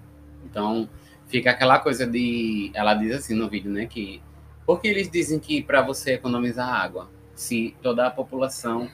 Então, 0.44 0.86
fica 1.28 1.50
aquela 1.50 1.78
coisa 1.78 2.06
de. 2.06 2.70
Ela 2.74 2.92
diz 2.92 3.16
assim 3.16 3.34
no 3.34 3.48
vídeo, 3.48 3.70
né? 3.72 3.86
Que. 3.86 4.22
Porque 4.66 4.86
eles 4.86 5.10
dizem 5.10 5.40
que 5.40 5.62
para 5.62 5.80
você 5.80 6.12
economizar 6.12 6.68
água, 6.68 7.08
se 7.34 7.74
toda 7.80 8.06
a 8.06 8.10
população 8.10 8.90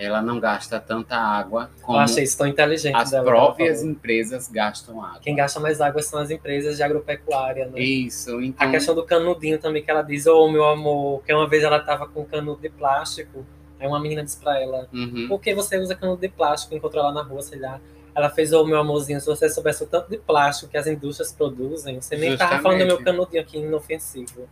ela 0.00 0.22
não 0.22 0.38
gasta 0.38 0.78
tanta 0.78 1.16
água 1.16 1.70
como 1.82 1.98
eu 1.98 2.02
achei 2.02 2.22
isso 2.22 2.38
tão 2.38 2.46
inteligente 2.46 2.94
as 2.94 3.10
próprias 3.10 3.82
empresas 3.82 4.48
gastam 4.48 5.02
água. 5.04 5.20
Quem 5.20 5.34
gasta 5.34 5.58
mais 5.58 5.80
água 5.80 6.00
são 6.00 6.20
as 6.20 6.30
empresas 6.30 6.76
de 6.76 6.82
agropecuária, 6.84 7.66
né? 7.66 7.80
Isso, 7.80 8.40
então. 8.40 8.66
A 8.66 8.70
questão 8.70 8.94
do 8.94 9.04
canudinho 9.04 9.58
também, 9.58 9.82
que 9.82 9.90
ela 9.90 10.02
diz, 10.02 10.26
ô 10.26 10.48
meu 10.48 10.64
amor, 10.64 11.22
que 11.24 11.34
uma 11.34 11.48
vez 11.48 11.64
ela 11.64 11.80
tava 11.80 12.06
com 12.06 12.20
um 12.20 12.24
canudo 12.24 12.60
de 12.62 12.68
plástico, 12.68 13.44
aí 13.80 13.88
uma 13.88 13.98
menina 14.00 14.22
disse 14.22 14.38
pra 14.38 14.60
ela, 14.62 14.88
Uhum. 14.92 15.26
por 15.28 15.40
que 15.40 15.52
você 15.54 15.76
usa 15.78 15.94
canudo 15.96 16.20
de 16.20 16.28
plástico? 16.28 16.74
Encontrou 16.76 17.02
ela 17.02 17.12
na 17.12 17.22
rua, 17.22 17.42
sei 17.42 17.58
lá. 17.58 17.80
Ela 18.14 18.30
fez, 18.30 18.52
ô 18.52 18.64
meu 18.64 18.78
amorzinho, 18.78 19.20
se 19.20 19.26
você 19.26 19.48
soubesse 19.48 19.82
o 19.82 19.86
tanto 19.86 20.08
de 20.10 20.18
plástico 20.18 20.70
que 20.70 20.76
as 20.76 20.86
indústrias 20.86 21.32
produzem, 21.32 22.00
você 22.00 22.16
nem 22.16 22.36
tava 22.36 22.54
Justamente. 22.56 22.62
falando 22.62 22.78
do 22.80 22.86
meu 22.86 23.04
canudinho 23.04 23.42
aqui 23.42 23.58
inofensivo. 23.58 24.48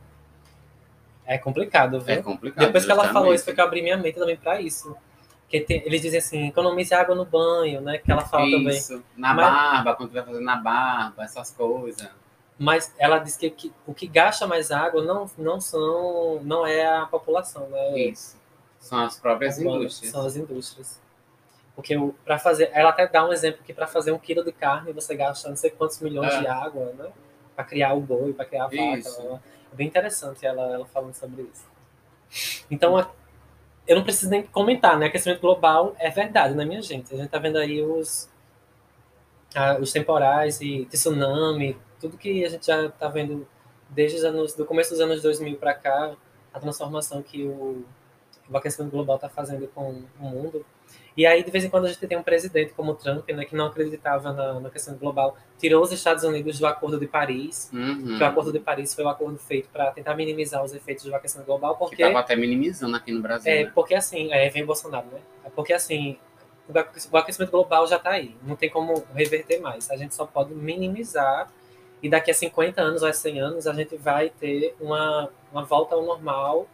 É 1.25 1.37
complicado, 1.39 2.01
viu? 2.01 2.15
É 2.15 2.23
complicado. 2.23 2.67
Depois 2.67 2.85
que 2.85 2.91
ela 2.93 3.09
falou 3.13 3.35
isso, 3.35 3.45
foi 3.45 3.53
que 3.55 3.61
justamente. 3.61 3.61
eu 3.61 3.65
abri 3.67 3.83
minha 3.83 3.97
mente 3.97 4.17
também 4.17 4.37
pra 4.37 4.61
isso. 4.61 4.97
Que 5.49 5.61
tem- 5.61 5.83
eles 5.87 6.01
dizem 6.03 6.19
assim, 6.19 6.49
economize 6.49 6.93
água 6.93 7.15
no 7.15 7.25
banho, 7.25 7.81
né? 7.81 7.99
Que 7.99 8.11
ela 8.11 8.23
fala 8.23 8.45
também. 8.51 8.69
Isso, 8.77 9.03
na 9.17 9.33
Mas- 9.33 9.47
barba, 9.47 9.95
quando 9.95 10.13
vai 10.13 10.23
fazer 10.25 10.41
na 10.41 10.57
barba, 10.57 11.23
essas 11.25 11.51
coisas. 11.53 12.09
Mas 12.59 12.93
ela 12.99 13.19
diz 13.19 13.37
que, 13.37 13.51
que 13.51 13.73
o 13.87 13.93
que 13.95 14.07
gasta 14.07 14.47
mais 14.47 14.71
água 14.73 15.03
não, 15.05 15.31
não 15.39 15.61
são, 15.61 16.41
não 16.43 16.67
é 16.67 16.87
a 16.87 17.07
população, 17.07 17.69
né? 17.69 17.99
Isso. 17.99 18.37
São 18.81 18.99
as 18.99 19.19
próprias 19.21 19.59
Urbana, 19.59 19.77
indústrias. 19.79 20.13
São 20.13 20.27
as 20.27 20.37
indústrias. 20.37 21.01
Porque 21.75 21.95
para 22.25 22.39
fazer, 22.39 22.71
ela 22.73 22.89
até 22.91 23.07
dá 23.07 23.25
um 23.27 23.33
exemplo 23.33 23.63
que 23.63 23.75
para 23.75 23.87
fazer 23.87 24.11
um 24.11 24.19
quilo 24.19 24.43
de 24.43 24.51
carne 24.53 24.93
você 24.93 25.15
gasta 25.15 25.49
não 25.49 25.57
sei 25.57 25.71
quantos 25.71 26.01
milhões 26.01 26.33
É. 26.33 26.41
de 26.41 26.47
água, 26.47 26.93
né? 26.99 27.11
Para 27.55 27.65
criar 27.65 27.93
o 27.95 28.01
boi, 28.01 28.33
para 28.33 28.47
criar 28.47 28.65
a 28.65 28.69
vaca. 28.69 29.09
Ela- 29.21 29.43
É 29.73 29.77
bem 29.77 29.87
interessante 29.87 30.47
ela, 30.47 30.63
ela 30.73 30.87
falando 30.87 31.13
sobre 31.15 31.43
isso. 31.43 31.67
Então, 32.71 32.97
a- 32.97 33.11
eu 33.87 33.97
não 33.97 34.03
preciso 34.03 34.31
nem 34.31 34.43
comentar, 34.43 34.99
né? 34.99 35.07
Aquecimento 35.07 35.41
global 35.41 35.95
é 35.99 36.11
verdade, 36.11 36.55
né, 36.55 36.65
minha 36.65 36.83
gente? 36.83 37.15
A 37.15 37.17
gente 37.17 37.29
tá 37.29 37.39
vendo 37.39 37.59
aí 37.59 37.83
os, 37.83 38.29
os 39.81 39.93
temporais 39.93 40.61
e 40.61 40.87
tsunami, 40.87 41.77
tudo 42.01 42.17
que 42.17 42.45
a 42.45 42.49
gente 42.49 42.67
já 42.67 42.89
tá 42.91 43.09
vendo 43.09 43.47
desde 43.89 44.19
os 44.19 44.25
anos, 44.25 44.55
do 44.55 44.65
começo 44.65 44.91
dos 44.91 45.01
anos 45.01 45.23
2000 45.23 45.57
para 45.57 45.75
cá, 45.75 46.15
a 46.53 46.61
transformação 46.61 47.23
que 47.23 47.45
o, 47.45 47.85
o 48.51 48.57
aquecimento 48.57 48.91
global 48.91 49.17
está 49.17 49.29
fazendo 49.29 49.69
com 49.69 50.03
o 50.21 50.23
mundo. 50.23 50.65
E 51.17 51.25
aí, 51.25 51.43
de 51.43 51.51
vez 51.51 51.65
em 51.65 51.71
quando, 51.71 51.87
a 51.87 51.89
gente 51.89 52.07
tem 52.07 52.19
um 52.19 52.23
presidente 52.23 52.75
como 52.75 52.93
o 52.93 52.95
Trump, 52.95 53.27
né, 53.31 53.45
que 53.47 53.57
não 53.57 53.67
acreditava 53.67 54.33
na, 54.35 54.61
no 54.61 54.67
aquecimento 54.67 55.01
global, 55.01 55.35
tirou 55.59 55.83
os 55.83 55.91
Estados 55.91 56.25
Unidos 56.25 56.59
do 56.59 56.67
Acordo 56.67 57.01
de 57.01 57.07
Paris, 57.07 57.71
Uhum. 57.73 58.19
que 58.19 58.23
o 58.23 58.27
Acordo 58.27 58.53
de 58.53 58.61
Paris 58.61 58.93
foi 58.95 59.03
o 59.05 59.09
acordo 59.09 59.39
feito 59.39 59.69
para 59.71 59.91
tentar 59.93 60.15
minimizar 60.15 60.63
os 60.63 60.75
efeitos 60.75 61.05
do 61.05 61.15
aquecimento 61.15 61.47
global, 61.47 61.73
Que 61.75 61.79
porque 61.79 62.03
tava 62.03 62.19
até 62.21 62.37
minimizando 62.37 62.95
aqui 62.97 63.13
no 63.13 63.23
Brasil. 63.23 63.51
é, 63.51 63.65
né? 63.65 63.73
porque 63.75 63.95
assim, 63.95 64.31
é, 64.31 64.51
vem 64.51 64.65
Bolsonaro, 64.67 65.07
né? 65.07 65.21
É 65.45 65.49
Porque 65.49 65.73
assim, 65.73 66.19
o 67.11 67.17
aquecimento 67.17 67.51
global 67.51 67.87
já 67.87 67.97
está 67.97 68.11
aí, 68.11 68.37
não 68.43 68.55
tem 68.57 68.69
como 68.69 69.03
reverter 69.15 69.59
mais. 69.61 69.91
A 69.91 69.97
gente 69.97 70.15
só 70.15 70.27
pode 70.27 70.53
minimizar 70.55 71.51
e 72.03 72.11
daqui 72.11 72.31
a 72.31 72.35
50 72.35 72.83
anos 72.83 73.03
ou 73.03 73.09
a 73.09 73.13
100 73.13 73.41
anos 73.41 73.67
a 73.67 73.73
gente 73.73 73.97
vai 73.97 74.29
ter 74.29 74.75
uma, 74.79 75.31
uma 75.51 75.65
volta 75.65 75.95
ao 75.95 76.05
normal 76.05 76.67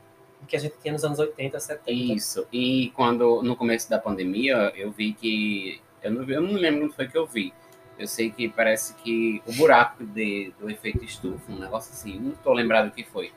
que 0.47 0.57
a 0.57 0.59
gente 0.59 0.74
tinha 0.80 0.93
nos 0.93 1.05
anos 1.05 1.18
80, 1.18 1.59
70. 1.61 1.90
Isso. 2.14 2.47
E 2.53 2.90
quando, 2.95 3.43
no 3.43 3.55
começo 3.57 3.88
da 3.88 3.99
pandemia, 3.99 4.72
eu 4.76 4.90
vi 4.90 5.12
que. 5.12 5.80
Eu 6.03 6.11
não, 6.11 6.28
eu 6.28 6.40
não 6.40 6.53
lembro 6.55 6.84
onde 6.86 6.95
foi 6.95 7.07
que 7.09 7.16
eu 7.16 7.26
vi. 7.26 7.53
Eu 7.99 8.09
sei 8.09 8.30
que 8.30 8.49
parece 8.49 8.95
que 8.95 9.40
o 9.47 9.53
buraco 9.53 10.05
de, 10.05 10.53
do 10.59 10.68
efeito 10.68 11.05
estufa, 11.05 11.53
um 11.53 11.59
negócio 11.59 11.93
assim, 11.93 12.18
não 12.18 12.32
tô 12.32 12.53
lembrado 12.53 12.88
o 12.88 12.90
que 12.90 13.05
foi. 13.05 13.30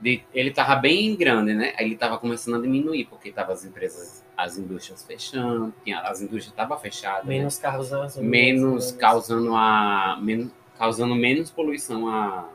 De- 0.00 0.22
ele 0.32 0.50
tava 0.50 0.74
bem 0.76 1.14
grande, 1.14 1.52
né? 1.52 1.74
Aí 1.78 1.84
ele 1.84 1.94
tava 1.96 2.16
começando 2.18 2.54
a 2.56 2.60
diminuir, 2.60 3.04
porque 3.04 3.30
tava 3.30 3.52
as 3.52 3.64
empresas, 3.64 4.24
as 4.36 4.56
indústrias 4.56 5.04
fechando, 5.04 5.72
tinha, 5.84 6.00
as 6.00 6.20
indústrias 6.22 6.46
estavam 6.46 6.78
fechadas. 6.78 7.26
né? 7.26 7.34
Menos 7.36 7.60
ruas, 7.62 8.16
menos 8.16 8.22
menos- 8.22 8.92
causando 8.92 9.54
a 9.54 10.18
menos, 10.20 10.50
causando 10.78 11.14
menos 11.14 11.50
poluição 11.50 12.08
a, 12.08 12.48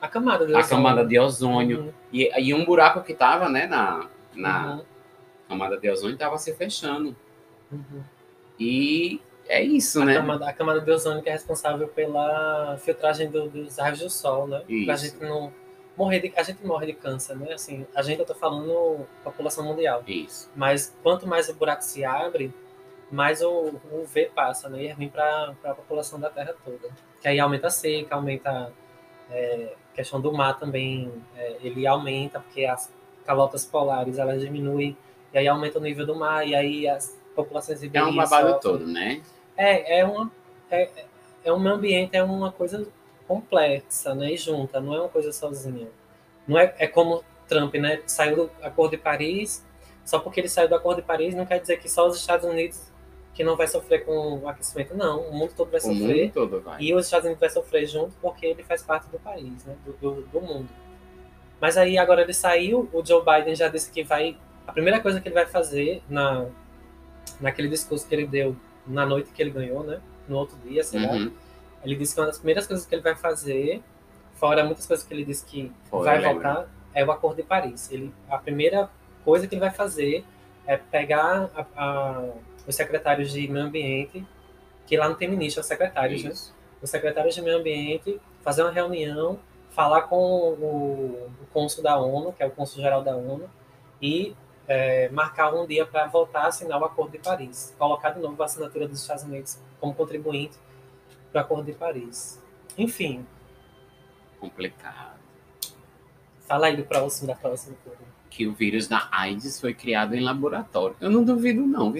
a 0.00 0.08
camada 0.08 0.46
de 0.46 0.54
a 0.54 0.60
ozônio. 0.60 0.68
camada 0.68 1.04
de 1.06 1.18
ozônio 1.18 1.80
Uhum, 1.80 1.92
e, 2.12 2.30
e 2.40 2.54
um 2.54 2.64
buraco 2.64 3.02
que 3.02 3.14
tava 3.14 3.48
né 3.48 3.66
na, 3.66 4.08
na 4.34 4.74
uhum, 4.76 4.84
camada 5.48 5.76
de 5.78 5.90
ozônio 5.90 6.16
tava 6.16 6.38
se 6.38 6.54
fechando 6.54 7.16
uhum. 7.72 8.02
e 8.58 9.20
é 9.48 9.62
isso 9.62 10.02
A, 10.02 10.04
né 10.04 10.14
camada, 10.14 10.48
a 10.48 10.52
camada 10.52 10.80
de 10.80 10.90
ozônio 10.90 11.22
que 11.22 11.28
é 11.28 11.32
responsável 11.32 11.88
pela 11.88 12.76
filtragem 12.78 13.30
do- 13.30 13.48
dos 13.48 13.78
raios 13.78 14.00
do 14.00 14.10
sol, 14.10 14.46
né? 14.48 14.62
Pra 14.84 14.94
Isso. 14.94 15.04
gente 15.06 15.22
não 15.24 15.52
morrer 15.96 16.20
de, 16.20 16.32
a 16.36 16.42
gente 16.42 16.64
morre 16.66 16.86
de 16.86 16.92
câncer, 16.94 17.36
né? 17.36 17.52
Assim, 17.52 17.86
a 17.94 18.02
gente 18.02 18.18
eu 18.20 18.26
tô 18.26 18.34
falando 18.34 19.06
população 19.24 19.64
mundial. 19.64 20.02
isso 20.06 20.50
Mas 20.54 20.94
quanto 21.02 21.26
mais 21.26 21.48
o 21.48 21.54
buraco 21.54 21.82
se 21.84 22.04
abre, 22.04 22.52
mais 23.10 23.40
o, 23.42 23.80
o 23.92 24.04
V 24.04 24.30
passa, 24.34 24.68
né? 24.68 24.82
E 24.82 24.86
é 24.88 24.92
ruim 24.92 25.08
para 25.08 25.54
a 25.64 25.74
população 25.74 26.18
da 26.18 26.28
Terra 26.28 26.54
toda. 26.64 26.88
Que 27.20 27.28
aí 27.28 27.38
aumenta 27.38 27.68
a 27.68 27.70
seca, 27.70 28.14
aumenta 28.16 28.72
é, 29.30 29.74
questão 29.96 30.20
do 30.20 30.32
mar 30.32 30.58
também, 30.58 31.10
é, 31.36 31.56
ele 31.62 31.86
aumenta 31.86 32.38
porque 32.38 32.64
as 32.64 32.92
calotas 33.24 33.64
polares 33.64 34.18
elas 34.18 34.40
diminuem 34.40 34.96
e 35.32 35.38
aí 35.38 35.48
aumenta 35.48 35.78
o 35.78 35.82
nível 35.82 36.06
do 36.06 36.14
mar 36.14 36.46
e 36.46 36.54
aí 36.54 36.86
as 36.86 37.18
populações 37.34 37.80
é 37.80 37.82
ribeirinhas 37.82 38.14
um 38.14 38.16
babado 38.16 38.48
sofrem. 38.48 38.60
todo 38.60 38.86
né 38.86 39.22
É, 39.56 40.00
é 40.00 40.04
uma 40.04 40.30
é, 40.70 40.88
é 41.44 41.52
um 41.52 41.58
meio 41.58 41.74
ambiente 41.74 42.16
é 42.16 42.22
uma 42.22 42.52
coisa 42.52 42.86
complexa, 43.26 44.14
né? 44.14 44.32
E 44.32 44.36
junta, 44.36 44.80
não 44.80 44.94
é 44.94 45.00
uma 45.00 45.08
coisa 45.08 45.32
sozinha. 45.32 45.88
Não 46.46 46.56
é, 46.56 46.72
é 46.78 46.86
como 46.86 47.24
Trump, 47.48 47.74
né? 47.74 48.00
Saiu 48.06 48.36
do 48.36 48.50
Acordo 48.62 48.92
de 48.92 48.98
Paris, 48.98 49.64
só 50.04 50.18
porque 50.20 50.40
ele 50.40 50.48
saiu 50.48 50.68
do 50.68 50.74
Acordo 50.76 51.00
de 51.00 51.06
Paris 51.06 51.34
não 51.34 51.44
quer 51.44 51.60
dizer 51.60 51.78
que 51.78 51.88
só 51.88 52.06
os 52.06 52.16
Estados 52.16 52.48
Unidos 52.48 52.80
que 53.36 53.44
não 53.44 53.54
vai 53.54 53.68
sofrer 53.68 54.04
com 54.04 54.38
o 54.40 54.48
aquecimento, 54.48 54.96
não. 54.96 55.20
O 55.28 55.34
mundo 55.34 55.52
todo 55.54 55.70
vai 55.70 55.78
o 55.78 55.82
sofrer. 55.82 56.22
mundo 56.24 56.32
todo 56.32 56.60
vai 56.62 56.80
E 56.82 56.94
os 56.94 57.04
Estados 57.04 57.26
Unidos 57.26 57.38
vai 57.40 57.50
sofrer 57.50 57.86
junto 57.86 58.14
porque 58.20 58.46
ele 58.46 58.62
faz 58.64 58.82
parte 58.82 59.08
do 59.10 59.18
país, 59.18 59.62
né? 59.66 59.76
do, 59.84 59.92
do, 59.92 60.22
do 60.22 60.40
mundo. 60.40 60.68
Mas 61.60 61.76
aí 61.76 61.98
agora 61.98 62.22
ele 62.22 62.32
saiu, 62.32 62.88
o 62.92 63.04
Joe 63.04 63.22
Biden 63.24 63.54
já 63.54 63.68
disse 63.68 63.90
que 63.90 64.02
vai. 64.02 64.38
A 64.66 64.72
primeira 64.72 65.00
coisa 65.00 65.20
que 65.20 65.28
ele 65.28 65.34
vai 65.34 65.46
fazer 65.46 66.02
na, 66.08 66.46
naquele 67.40 67.68
discurso 67.68 68.08
que 68.08 68.14
ele 68.14 68.26
deu 68.26 68.56
na 68.86 69.04
noite 69.04 69.30
que 69.32 69.42
ele 69.42 69.50
ganhou, 69.50 69.84
né? 69.84 70.00
No 70.26 70.38
outro 70.38 70.56
dia, 70.64 70.82
sei 70.82 71.00
lá. 71.04 71.12
Uhum. 71.12 71.30
Ele 71.84 71.94
disse 71.94 72.14
que 72.14 72.20
uma 72.20 72.26
das 72.26 72.38
primeiras 72.38 72.66
coisas 72.66 72.84
que 72.86 72.94
ele 72.94 73.02
vai 73.02 73.14
fazer, 73.14 73.82
fora 74.34 74.64
muitas 74.64 74.86
coisas 74.86 75.04
que 75.06 75.12
ele 75.14 75.24
disse 75.24 75.44
que 75.44 75.70
Foi, 75.90 76.04
vai 76.04 76.18
lembro. 76.18 76.34
voltar, 76.42 76.68
é 76.94 77.04
o 77.04 77.10
Acordo 77.12 77.36
de 77.36 77.42
Paris. 77.42 77.90
Ele, 77.92 78.12
a 78.28 78.38
primeira 78.38 78.88
coisa 79.24 79.46
que 79.46 79.54
ele 79.54 79.60
vai 79.60 79.70
fazer 79.70 80.24
é 80.66 80.76
pegar 80.76 81.50
a- 81.54 81.66
a- 81.76 82.28
os 82.66 82.74
secretários 82.74 83.32
de 83.32 83.48
meio 83.48 83.66
ambiente, 83.66 84.26
que 84.86 84.96
lá 84.96 85.08
não 85.08 85.16
tem 85.16 85.28
ministro, 85.28 85.60
é 85.60 85.62
secretários, 85.62 86.24
né? 86.24 86.32
Os 86.82 86.90
secretários 86.90 87.34
de 87.34 87.42
meio 87.42 87.58
ambiente 87.58 88.20
fazer 88.42 88.62
uma 88.62 88.70
reunião, 88.70 89.38
falar 89.70 90.02
com 90.02 90.16
o, 90.16 91.30
o 91.42 91.46
cônsul 91.52 91.82
da 91.82 91.98
ONU, 91.98 92.32
que 92.32 92.42
é 92.42 92.46
o 92.46 92.50
cônsul 92.50 92.80
geral 92.80 93.02
da 93.02 93.16
ONU, 93.16 93.50
e 94.00 94.36
é, 94.68 95.08
marcar 95.08 95.52
um 95.54 95.66
dia 95.66 95.84
para 95.84 96.06
voltar 96.06 96.42
a 96.42 96.46
assinar 96.46 96.80
o 96.80 96.84
Acordo 96.84 97.12
de 97.12 97.18
Paris, 97.18 97.74
colocar 97.78 98.10
de 98.10 98.20
novo 98.20 98.40
a 98.40 98.46
assinatura 98.46 98.86
dos 98.86 99.00
Estados 99.00 99.24
Unidos 99.24 99.58
como 99.80 99.94
contribuinte 99.94 100.56
para 101.32 101.42
o 101.42 101.44
Acordo 101.44 101.64
de 101.64 101.72
Paris. 101.72 102.42
Enfim, 102.78 103.26
Complicado. 104.38 105.18
fala 106.46 106.66
aí 106.66 106.76
do 106.76 106.84
próximo, 106.84 107.26
da 107.26 107.34
próxima 107.34 107.76
coisa. 107.84 108.05
Que 108.36 108.46
o 108.46 108.52
vírus 108.52 108.86
da 108.86 109.08
AIDS 109.10 109.58
foi 109.58 109.72
criado 109.72 110.14
em 110.14 110.20
laboratório. 110.20 110.94
Eu 111.00 111.08
não 111.10 111.24
duvido, 111.24 111.62
não. 111.62 111.94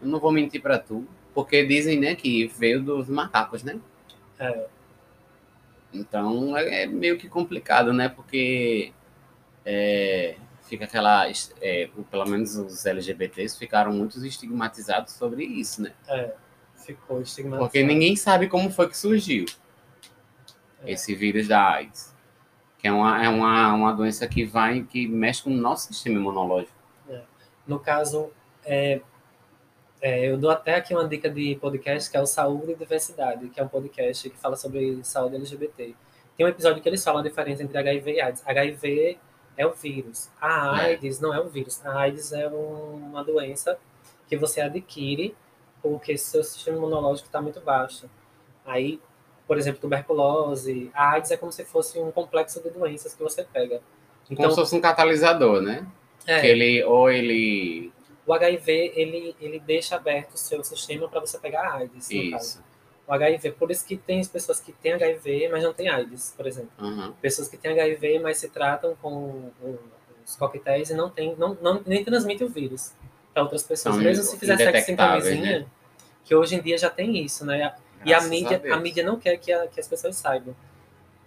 Eu 0.00 0.08
não 0.08 0.20
vou 0.20 0.30
mentir 0.30 0.60
pra 0.60 0.78
tu. 0.78 1.06
Porque 1.34 1.64
dizem, 1.64 1.98
né, 1.98 2.14
que 2.14 2.46
veio 2.48 2.82
dos 2.82 3.08
macacos, 3.08 3.62
né? 3.62 3.80
É, 4.38 4.66
Então 5.92 6.54
é 6.56 6.82
é 6.82 6.86
meio 6.86 7.16
que 7.16 7.28
complicado, 7.28 7.92
né? 7.94 8.10
Porque 8.10 8.92
é, 9.64 10.36
fica 10.68 10.84
aquela. 10.84 11.26
é, 11.60 11.88
pelo 12.10 12.26
menos 12.26 12.54
os 12.56 12.84
LGBTs 12.84 13.58
ficaram 13.58 13.92
muito 13.92 14.22
estigmatizados 14.26 15.14
sobre 15.14 15.44
isso, 15.44 15.80
né? 15.80 15.92
é, 16.08 16.34
ficou 16.76 17.22
estigmatizado. 17.22 17.64
Porque 17.70 17.82
ninguém 17.82 18.16
sabe 18.16 18.48
como 18.48 18.70
foi 18.70 18.88
que 18.88 18.98
surgiu 18.98 19.46
É. 20.84 20.92
esse 20.92 21.14
vírus 21.14 21.48
da 21.48 21.62
AIDS. 21.70 22.11
Que 22.82 22.88
é 22.88 22.92
uma, 22.92 23.24
é 23.24 23.28
uma, 23.28 23.72
uma 23.72 23.92
doença 23.94 24.26
que 24.26 24.44
vai, 24.44 24.82
que 24.82 25.06
mexe 25.08 25.42
com 25.44 25.50
o 25.50 25.54
nosso 25.54 25.86
sistema 25.88 26.16
imunológico. 26.18 26.72
No 27.64 27.78
caso, 27.78 28.30
é, 28.64 29.00
é, 30.00 30.28
eu 30.28 30.36
dou 30.36 30.50
até 30.50 30.74
aqui 30.74 30.92
uma 30.92 31.06
dica 31.08 31.30
de 31.30 31.54
podcast 31.60 32.10
que 32.10 32.16
é 32.16 32.20
o 32.20 32.26
Saúde 32.26 32.72
e 32.72 32.74
Diversidade, 32.74 33.48
que 33.50 33.60
é 33.60 33.62
um 33.62 33.68
podcast 33.68 34.28
que 34.28 34.36
fala 34.36 34.56
sobre 34.56 34.98
saúde 35.04 35.36
LGBT. 35.36 35.94
Tem 36.36 36.44
um 36.44 36.48
episódio 36.48 36.82
que 36.82 36.88
eles 36.88 37.04
falam 37.04 37.20
a 37.20 37.22
diferença 37.22 37.62
entre 37.62 37.78
HIV 37.78 38.14
e 38.14 38.20
AIDS. 38.20 38.42
HIV 38.44 39.16
é 39.56 39.64
o 39.64 39.72
vírus. 39.72 40.28
A 40.40 40.82
É. 40.82 40.86
AIDS 40.86 41.20
não 41.20 41.32
é 41.32 41.38
o 41.38 41.48
vírus. 41.48 41.80
A 41.86 42.00
AIDS 42.00 42.32
é 42.32 42.48
um- 42.48 43.10
uma 43.10 43.22
doença 43.22 43.78
que 44.26 44.36
você 44.36 44.60
adquire 44.60 45.36
porque 45.80 46.16
seu 46.18 46.42
sistema 46.42 46.78
imunológico 46.78 47.28
está 47.28 47.40
muito 47.40 47.60
baixo. 47.60 48.10
Aí, 48.66 49.00
por 49.46 49.58
exemplo, 49.58 49.80
tuberculose, 49.80 50.90
a 50.94 51.12
AIDS 51.12 51.30
é 51.30 51.36
como 51.36 51.52
se 51.52 51.64
fosse 51.64 51.98
um 51.98 52.10
complexo 52.10 52.62
de 52.62 52.70
doenças 52.70 53.14
que 53.14 53.22
você 53.22 53.42
pega. 53.44 53.80
Como 54.26 54.38
Então, 54.38 54.50
se 54.50 54.56
fosse 54.56 54.74
um 54.74 54.80
catalisador, 54.80 55.60
né? 55.60 55.86
é, 56.26 56.40
Que 56.40 56.46
ele, 56.46 56.84
ou 56.84 57.10
ele. 57.10 57.92
o 58.26 58.32
HIV 58.32 58.92
ele, 58.94 59.36
ele 59.40 59.58
deixa 59.60 59.96
aberto 59.96 60.34
o 60.34 60.38
seu 60.38 60.62
sistema 60.62 61.08
para 61.08 61.20
você 61.20 61.38
pegar 61.38 61.62
a 61.68 61.74
AIDS, 61.78 62.08
no 62.10 62.30
caso. 62.30 62.44
Isso. 62.44 62.64
O 63.06 63.12
HIV, 63.12 63.50
por 63.52 63.70
isso 63.70 63.84
que 63.84 63.96
tem 63.96 64.24
pessoas 64.24 64.60
que 64.60 64.72
têm 64.72 64.92
HIV, 64.92 65.48
mas 65.50 65.62
não 65.64 65.74
têm 65.74 65.88
AIDS, 65.88 66.32
por 66.36 66.46
exemplo. 66.46 66.70
Aham. 66.78 67.12
Pessoas 67.20 67.48
que 67.48 67.56
têm 67.56 67.72
HIV, 67.72 68.20
mas 68.20 68.38
se 68.38 68.48
tratam 68.48 68.96
com 69.02 69.12
o- 69.60 69.78
os 70.24 70.36
coquetéis 70.36 70.88
e 70.90 70.94
não 70.94 71.10
tem, 71.10 71.34
não, 71.36 71.58
não 71.60 71.82
nem 71.84 72.04
transmitem 72.04 72.46
o 72.46 72.50
vírus 72.50 72.92
para 73.34 73.42
outras 73.42 73.64
pessoas. 73.64 73.96
Mesmo 73.96 74.22
se 74.22 74.38
fizer 74.38 74.56
sexo 74.56 74.70
sem 74.86 74.94
indetectáveis, 74.94 75.24
camisinha, 75.24 75.58
né? 75.60 75.66
que 76.24 76.32
hoje 76.34 76.54
em 76.54 76.62
dia 76.62 76.78
já 76.78 76.88
tem 76.88 77.18
isso, 77.24 77.44
né? 77.44 77.74
E 78.04 78.12
a 78.14 78.20
mídia, 78.22 78.56
a, 78.56 78.60
Deus. 78.60 78.80
mídia 78.82 79.04
não 79.04 79.18
quer 79.18 79.36
que, 79.36 79.52
a- 79.52 79.66
que 79.66 79.80
as 79.80 79.88
pessoas 79.88 80.16
saibam. 80.16 80.54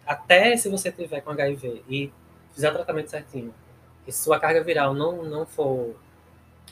Até 0.06 0.56
se 0.58 0.70
você 0.70 0.92
tiver 0.92 1.22
com 1.22 1.32
HIV 1.32 1.84
e 1.90 2.12
fizer 2.54 2.70
o 2.70 2.74
tratamento 2.74 3.10
certinho, 3.10 3.54
e 4.08 4.12
sua 4.12 4.40
carga 4.40 4.64
viral 4.64 4.94
não, 4.94 5.24
não 5.24 5.46
for 5.46 5.96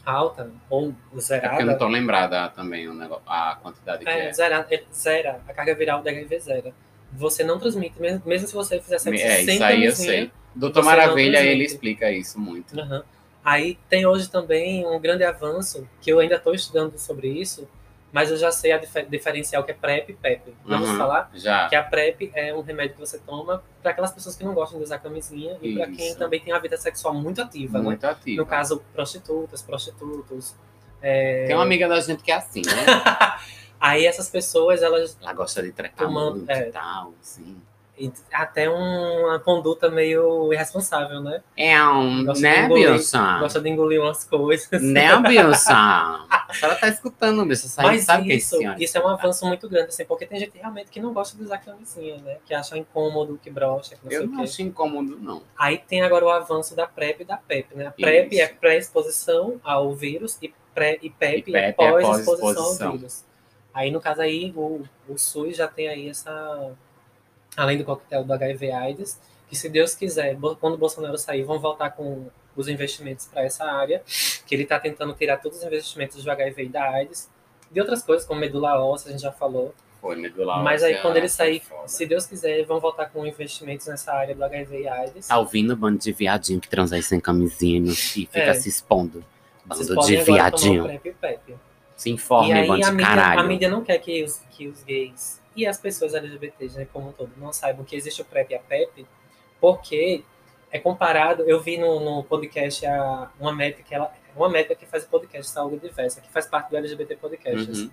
alta 0.05 0.51
ou 0.69 0.89
É 0.89 0.91
porque 0.91 1.15
eu 1.15 1.21
zerada, 1.21 1.65
não 1.65 1.77
tô 1.77 1.87
lembrada 1.87 2.49
também 2.49 2.87
o 2.87 2.93
negócio, 2.93 3.23
a 3.25 3.57
quantidade 3.61 4.03
que 4.03 4.09
é, 4.09 4.27
é. 4.27 4.33
zera, 4.33 4.67
é, 4.69 4.83
zera, 4.93 5.41
a 5.47 5.53
carga 5.53 5.73
viral 5.73 6.01
do 6.01 6.09
HIV 6.09 6.39
zera. 6.39 6.73
Você 7.13 7.43
não 7.43 7.59
transmite, 7.59 7.99
mesmo, 8.01 8.21
mesmo 8.25 8.47
se 8.47 8.53
você 8.53 8.81
fizer 8.81 8.97
sexo 8.99 9.23
É, 9.23 9.43
sem 9.43 9.55
isso 9.55 9.63
aí 9.63 9.85
eu 9.85 9.91
sei. 9.91 10.31
Doutor 10.55 10.83
Maravilha, 10.83 11.39
ele 11.43 11.63
explica 11.63 12.11
isso 12.11 12.39
muito. 12.39 12.79
Aham. 12.79 13.03
Aí 13.43 13.77
tem 13.89 14.05
hoje 14.05 14.29
também 14.29 14.85
um 14.85 14.99
grande 14.99 15.23
avanço, 15.23 15.87
que 16.01 16.11
eu 16.11 16.19
ainda 16.19 16.35
estou 16.35 16.53
estudando 16.55 16.97
sobre 16.97 17.27
isso, 17.27 17.67
mas 18.13 18.29
eu 18.31 18.37
já 18.37 18.51
sei 18.51 18.71
a 18.71 18.77
difer- 18.77 19.09
diferenciar 19.09 19.61
o 19.61 19.65
que 19.65 19.71
é 19.71 19.73
PrEP 19.73 20.11
e 20.11 20.13
PEP. 20.13 20.53
Vamos 20.63 20.87
Uhum. 20.89 20.97
falar? 20.97 21.29
Já. 21.33 21.67
Que 21.67 21.75
a 21.75 21.83
PrEP 21.83 22.31
é 22.35 22.53
um 22.53 22.61
remédio 22.61 22.93
que 22.93 22.99
você 23.01 23.17
toma 23.19 23.61
para 23.81 23.91
aquelas 23.91 24.11
pessoas 24.13 24.35
que 24.37 24.43
não 24.45 24.53
gostam 24.53 24.77
de 24.77 24.85
usar 24.85 24.99
camisinha 24.99 25.57
e 25.61 25.73
para 25.75 25.87
quem 25.87 26.13
também 26.15 26.39
tem 26.39 26.53
uma 26.53 26.59
vida 26.61 26.77
sexual 26.77 27.13
muito 27.13 27.41
ativa, 27.41 27.79
né? 27.79 27.83
Muito 27.83 28.05
ativo. 28.05 28.37
No 28.37 28.45
caso, 28.45 28.81
prostitutas, 28.93 29.61
prostitutos. 29.63 30.55
é, 31.01 31.45
Tem 31.47 31.55
uma 31.55 31.63
amiga 31.65 31.89
da 31.89 31.99
gente 31.99 32.23
que 32.23 32.31
é 32.31 32.35
assim, 32.35 32.61
né? 32.61 32.71
Aí 33.79 34.05
essas 34.05 34.29
pessoas, 34.29 34.81
elas 34.81 35.17
Ela 35.21 35.33
gosta 35.33 35.61
de 35.61 35.73
trepar 35.73 36.07
Tomando- 36.07 36.37
muito 36.37 36.49
é. 36.49 36.69
e 36.69 36.71
tal, 36.71 37.13
assim. 37.21 37.61
E 38.05 38.11
até 38.31 38.69
uma 38.69 39.39
conduta 39.39 39.89
meio 39.89 40.51
irresponsável, 40.51 41.21
né? 41.21 41.41
É 41.55 41.81
um, 41.83 42.25
Gosta 42.25 42.41
né, 42.43 42.55
de 42.59 42.65
engolir. 42.65 42.89
Bilson? 42.91 43.39
Gosta 43.39 43.61
de 43.61 43.69
engolir 43.69 44.01
umas 44.01 44.23
coisas. 44.23 44.81
Né, 44.81 45.15
Bilson? 45.21 45.73
A 45.73 46.47
senhora 46.53 46.77
tá 46.77 46.87
escutando, 46.89 47.45
Bilson. 47.45 47.67
Sabe, 47.67 47.87
Mas 47.87 48.03
sabe 48.03 48.27
que 48.27 48.33
isso, 48.33 48.57
senhora- 48.57 48.83
isso 48.83 48.97
é 48.97 49.01
um 49.03 49.07
avanço 49.07 49.45
muito 49.45 49.69
grande, 49.69 49.87
assim, 49.89 50.05
porque 50.05 50.25
tem 50.25 50.39
gente 50.39 50.57
realmente 50.57 50.89
que 50.91 50.99
não 50.99 51.13
gosta 51.13 51.37
de 51.37 51.43
usar 51.43 51.59
camisinha, 51.59 52.17
né? 52.17 52.37
Que 52.45 52.53
acha 52.53 52.77
incômodo, 52.77 53.39
que 53.41 53.49
brocha, 53.49 53.95
que 53.95 54.03
não 54.03 54.11
sei 54.11 54.19
Eu 54.19 54.23
o 54.23 54.27
não 54.27 54.37
quê. 54.39 54.43
acho 54.43 54.61
incômodo, 54.61 55.17
não. 55.19 55.41
Aí 55.57 55.77
tem 55.77 56.01
agora 56.01 56.25
o 56.25 56.29
avanço 56.29 56.75
da 56.75 56.85
PrEP 56.85 57.21
e 57.21 57.25
da 57.25 57.37
PEP, 57.37 57.75
né? 57.75 57.87
A 57.87 57.91
PrEP 57.91 58.33
Isso. 58.33 58.41
é 58.41 58.47
pré-exposição 58.47 59.59
ao 59.63 59.93
vírus 59.95 60.37
e, 60.41 60.53
pré, 60.73 60.97
e 61.01 61.09
PEP, 61.09 61.51
E 61.51 61.55
é 61.55 61.71
PEP 61.71 61.83
é 61.83 61.91
pós-exposição 61.91 62.25
pós-exposição. 62.47 62.87
ao 62.91 62.97
vírus. 62.97 63.23
Aí, 63.73 63.89
no 63.89 63.99
caso 63.99 64.21
aí, 64.21 64.53
o, 64.55 64.83
o 65.07 65.17
SUS 65.17 65.55
já 65.57 65.67
tem 65.67 65.87
aí 65.87 66.07
essa... 66.09 66.71
Além 67.55 67.77
do 67.77 67.83
coquetel 67.83 68.23
do 68.23 68.33
HIV 68.33 68.71
AIDS, 68.71 69.19
que 69.47 69.55
se 69.55 69.69
Deus 69.69 69.93
quiser, 69.95 70.35
quando 70.59 70.73
o 70.73 70.77
Bolsonaro 70.77 71.17
sair, 71.17 71.43
vão 71.43 71.59
voltar 71.59 71.91
com 71.91 72.27
os 72.55 72.67
investimentos 72.67 73.25
para 73.27 73.43
essa 73.43 73.63
área, 73.65 74.01
que 74.45 74.53
ele 74.55 74.63
está 74.63 74.79
tentando 74.79 75.13
tirar 75.13 75.37
todos 75.37 75.59
os 75.59 75.63
investimentos 75.63 76.23
do 76.23 76.31
HIV 76.31 76.63
e 76.63 76.69
da 76.69 76.83
AIDS, 76.89 77.29
de 77.71 77.79
outras 77.79 78.01
coisas, 78.03 78.25
como 78.27 78.39
medula 78.39 78.77
óssea, 78.83 79.09
a 79.09 79.11
gente 79.11 79.21
já 79.21 79.31
falou, 79.31 79.73
Foi 79.99 80.15
medular 80.15 80.61
mas 80.63 80.83
aí 80.83 80.91
óssea, 80.93 81.01
quando 81.01 81.17
ele 81.17 81.29
sair, 81.29 81.59
foda. 81.61 81.87
se 81.87 82.05
Deus 82.05 82.25
quiser, 82.25 82.63
vão 82.65 82.79
voltar 82.79 83.07
com 83.07 83.25
investimentos 83.25 83.87
nessa 83.87 84.13
área 84.13 84.35
do 84.35 84.43
HIV 84.43 84.81
e 84.81 84.87
AIDS. 84.87 85.27
Tá 85.27 85.37
ouvindo, 85.39 85.75
bando 85.75 85.97
de 85.99 86.11
viadinho 86.11 86.59
que 86.59 86.67
transa 86.69 86.95
aí 86.95 87.01
sem 87.03 87.19
camisinha 87.19 87.91
e 87.91 87.95
fica 88.25 88.39
É. 88.39 88.53
se 88.53 88.69
expondo. 88.69 89.23
Bando 89.65 89.95
podem 89.95 90.17
de 90.17 90.21
o 90.21 90.25
viadinho. 90.25 90.83
PrEP 90.83 91.05
e 91.07 91.13
PEP. 91.13 91.55
Se 91.95 92.09
informe, 92.11 92.49
E 92.49 92.53
aí 92.53 92.67
bando 92.67 92.85
a 92.85 92.89
de 92.89 92.95
mídia, 92.95 93.07
caralho. 93.07 93.39
a 93.39 93.43
mídia 93.43 93.69
não 93.69 93.81
quer 93.83 93.97
que 93.99 94.23
os, 94.23 94.39
que 94.51 94.67
os 94.67 94.83
gays 94.83 95.41
e 95.55 95.65
as 95.67 95.77
pessoas 95.77 96.13
LGBTs, 96.13 96.77
né, 96.77 96.87
como 96.91 97.09
um 97.09 97.11
todo, 97.11 97.31
não 97.37 97.53
saibam 97.53 97.85
que 97.85 97.95
existe 97.95 98.21
o 98.21 98.25
PrEP 98.25 98.51
e 98.51 98.55
a 98.55 98.59
PEP, 98.59 99.05
porque 99.61 100.23
é 100.71 100.79
comparado, 100.79 101.43
eu 101.43 101.59
vi 101.61 101.77
no, 101.77 101.99
no 101.99 102.23
podcast 102.23 102.85
a, 102.85 103.29
uma 103.39 103.53
médica 103.53 103.83
que 103.83 103.93
ela, 103.93 104.11
uma 104.35 104.49
médica 104.49 104.75
que 104.75 104.85
faz 104.85 105.03
o 105.03 105.07
podcast 105.09 105.51
Saúde 105.51 105.79
Diversa, 105.87 106.19
que 106.21 106.29
faz 106.31 106.47
parte 106.47 106.69
do 106.71 106.77
LGBT 106.77 107.15
Podcasts, 107.17 107.81
Uhum. 107.83 107.91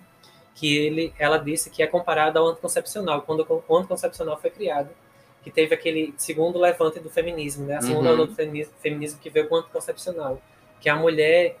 que 0.55 0.75
ele, 0.77 1.13
ela 1.19 1.37
disse 1.37 1.69
que 1.69 1.81
é 1.83 1.87
comparado 1.87 2.39
ao 2.39 2.47
anticoncepcional, 2.47 3.21
quando 3.21 3.45
o 3.67 3.77
anticoncepcional 3.77 4.39
foi 4.39 4.49
criado, 4.49 4.89
que 5.43 5.49
teve 5.51 5.73
aquele 5.73 6.13
segundo 6.17 6.59
levante 6.59 6.99
do 6.99 7.09
feminismo, 7.09 7.65
né? 7.65 7.77
A 7.77 7.81
segunda 7.81 8.11
Uhum. 8.11 8.25
do 8.27 8.35
feminismo, 8.35 8.73
feminismo 8.79 9.19
que 9.19 9.29
veio 9.29 9.47
com 9.47 9.55
o 9.55 9.57
anticoncepcional, 9.59 10.41
que 10.79 10.89
a 10.89 10.95
mulher 10.95 11.57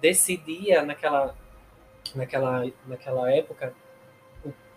decidia 0.00 0.82
naquela, 0.82 1.34
naquela, 2.14 2.64
naquela 2.86 3.32
época 3.32 3.74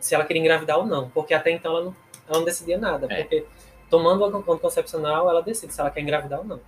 se 0.04 0.14
ela 0.14 0.26
queria 0.26 0.42
engravidar 0.42 0.78
ou 0.78 0.86
não, 0.86 1.10
porque 1.10 1.34
até 1.34 1.50
então 1.50 1.72
ela 1.72 1.86
não, 1.86 1.96
ela 2.28 2.40
não 2.40 2.46
decidia 2.46 2.78
nada, 2.78 3.08
É. 3.10 3.22
porque 3.22 3.46
tomando 3.90 4.22
o 4.22 4.54
anticoncepcional 4.54 5.30
ela 5.30 5.42
decide 5.42 5.74
se 5.74 5.80
ela 5.80 5.90
quer 5.90 6.02
engravidar 6.02 6.40
ou 6.40 6.46
não. 6.46 6.60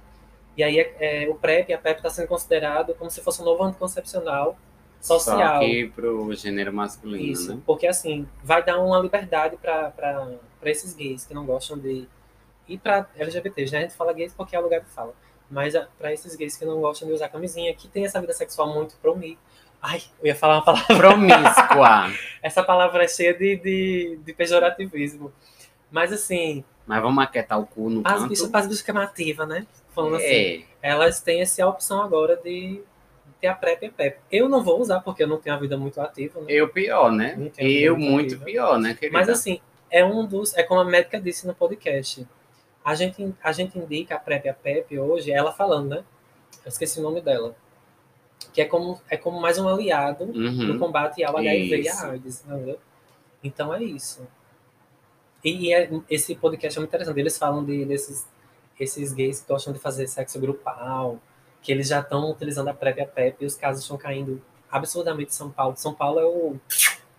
E 0.56 0.64
aí 0.64 0.80
é, 0.80 1.24
é, 1.26 1.30
o 1.30 1.36
PrEP 1.36 1.70
e 1.70 1.74
a 1.74 1.78
PEP 1.78 1.98
está 1.98 2.10
sendo 2.10 2.30
considerado 2.30 2.96
como 2.96 3.12
se 3.12 3.22
fosse 3.22 3.42
um 3.42 3.46
novo 3.46 3.62
anticoncepcional 3.62 4.58
social. 5.02 5.56
Só 5.56 5.60
que 5.60 5.88
pro 5.90 6.34
gênero 6.34 6.72
masculino, 6.72 7.22
Isso, 7.22 7.54
né? 7.56 7.62
porque 7.66 7.86
assim, 7.88 8.26
vai 8.42 8.64
dar 8.64 8.80
uma 8.80 8.98
liberdade 9.00 9.58
para 9.58 9.92
esses 10.64 10.94
gays 10.94 11.26
que 11.26 11.34
não 11.34 11.46
gostam 11.46 11.78
de. 11.78 12.08
E 12.70 12.78
para 12.78 13.06
LGBTs, 13.18 13.72
né? 13.74 13.80
A 13.80 13.82
gente 13.82 13.96
fala 13.96 14.14
gays 14.14 14.34
porque 14.34 14.56
é 14.56 14.60
o 14.60 14.64
lugar 14.64 14.80
que 14.80 14.90
fala. 14.90 15.14
Mas 15.52 15.74
para 16.00 16.14
esses 16.14 16.36
gays 16.38 16.56
que 16.56 16.64
não 16.64 16.80
gostam 16.80 17.08
de 17.08 17.14
usar 17.14 17.28
camisinha, 17.28 17.74
que 17.76 17.88
tem 17.90 18.06
essa 18.06 18.22
vida 18.22 18.34
sexual 18.34 18.74
muito 18.74 18.96
promíscua. 19.02 19.44
Ai, 19.88 20.02
eu 20.20 20.26
ia 20.28 20.36
falar 20.36 20.56
uma 20.56 20.66
palavra. 20.66 20.96
Promíscua. 20.98 22.12
Essa 22.42 22.64
palavra 22.64 23.04
é 23.04 23.08
cheia 23.08 23.34
de, 23.34 23.56
de, 23.58 24.20
de 24.26 24.34
pejorativismo. 24.34 25.32
Mas 25.92 26.12
assim, 26.12 26.64
Mas 26.88 27.02
vamos 27.02 27.24
aquietar 27.24 27.60
o 27.60 27.68
cu 27.68 27.90
no 27.90 28.02
as 28.04 28.14
canto. 28.14 28.30
bichas, 28.30 28.50
as 28.52 28.68
bichas 28.68 28.82
queimativas, 28.82 29.48
né? 29.48 29.68
Falando 29.94 30.16
assim, 30.16 30.26
É. 30.26 30.64
elas 30.82 31.22
têm 31.22 31.42
essa 31.42 31.66
opção 31.68 32.02
agora 32.02 32.36
de 32.44 32.82
ter 33.40 33.48
a 33.48 33.54
PrEP 33.54 33.84
e 33.84 33.86
a 33.88 33.92
PEP. 33.92 34.18
Eu 34.32 34.50
não 34.50 34.64
vou 34.64 34.80
usar 34.82 35.02
porque 35.02 35.22
eu 35.24 35.28
não 35.28 35.38
tenho 35.38 35.56
uma 35.56 35.62
vida 35.62 35.78
muito 35.78 36.02
ativa, 36.02 36.40
né? 36.42 36.48
Eu 36.50 36.68
pior, 36.70 37.12
né? 37.12 37.52
Eu 37.58 37.96
muito 37.96 38.32
vida. 38.32 38.46
pior, 38.46 38.80
né, 38.80 38.96
querida? 38.96 39.18
Mas 39.18 39.30
assim, 39.30 39.62
é 39.92 40.04
um 40.04 40.26
dos. 40.26 40.56
É 40.58 40.64
como 40.64 40.82
a 40.82 40.86
médica 40.86 41.20
disse 41.22 41.46
no 41.46 41.54
podcast. 41.54 42.28
A 42.84 42.96
gente, 42.96 43.34
a 43.44 43.52
gente 43.52 43.78
indica 43.78 44.16
a 44.16 44.20
PrEP 44.20 44.46
e 44.46 44.50
a 44.50 44.54
PEP 44.54 44.98
hoje, 45.00 45.32
ela 45.32 45.52
falando, 45.52 45.90
né? 45.90 46.04
Eu 46.64 46.70
esqueci 46.70 47.00
o 47.00 47.04
nome 47.04 47.22
dela. 47.22 47.56
Que 48.54 48.62
é 48.62 48.66
como, 48.66 49.00
é 49.10 49.18
como 49.18 49.40
mais 49.42 49.58
um 49.60 49.68
aliado 49.68 50.26
no 50.28 50.34
Uhum. 50.74 50.80
combate 50.80 51.24
ao 51.24 51.36
HIV 51.38 51.76
e 51.78 51.80
Isso. 51.82 52.06
à 52.06 52.10
AIDS, 52.12 52.44
entendeu? 52.46 52.80
Então 53.44 53.74
é 53.74 53.84
isso. 53.84 54.26
E 55.44 55.74
é- 55.74 55.90
esse 56.10 56.36
podcast 56.36 56.78
é 56.78 56.80
muito 56.80 56.90
interessante. 56.90 57.20
Eles 57.20 57.38
falam 57.38 57.64
de, 57.64 57.86
desses 57.86 58.26
esses 58.80 59.14
gays 59.14 59.40
que 59.42 59.48
gostam 59.48 59.72
de 59.72 59.80
fazer 59.80 60.06
sexo 60.08 60.38
grupal, 60.40 61.18
que 61.62 61.72
eles 61.72 61.88
já 61.88 62.00
estão 62.02 62.30
utilizando 62.32 62.68
a 62.68 62.74
PrEP 62.74 62.98
e 62.98 63.02
a 63.02 63.08
PrEP 63.08 63.42
e 63.42 63.46
os 63.46 63.56
casos 63.56 63.84
estão 63.84 63.98
caindo 63.98 64.42
absurdamente 64.70 65.30
em 65.30 65.34
São 65.34 65.50
Paulo. 65.50 65.76
São 65.78 65.94
Paulo 65.94 66.20
é 66.20 66.26
o. 66.26 66.56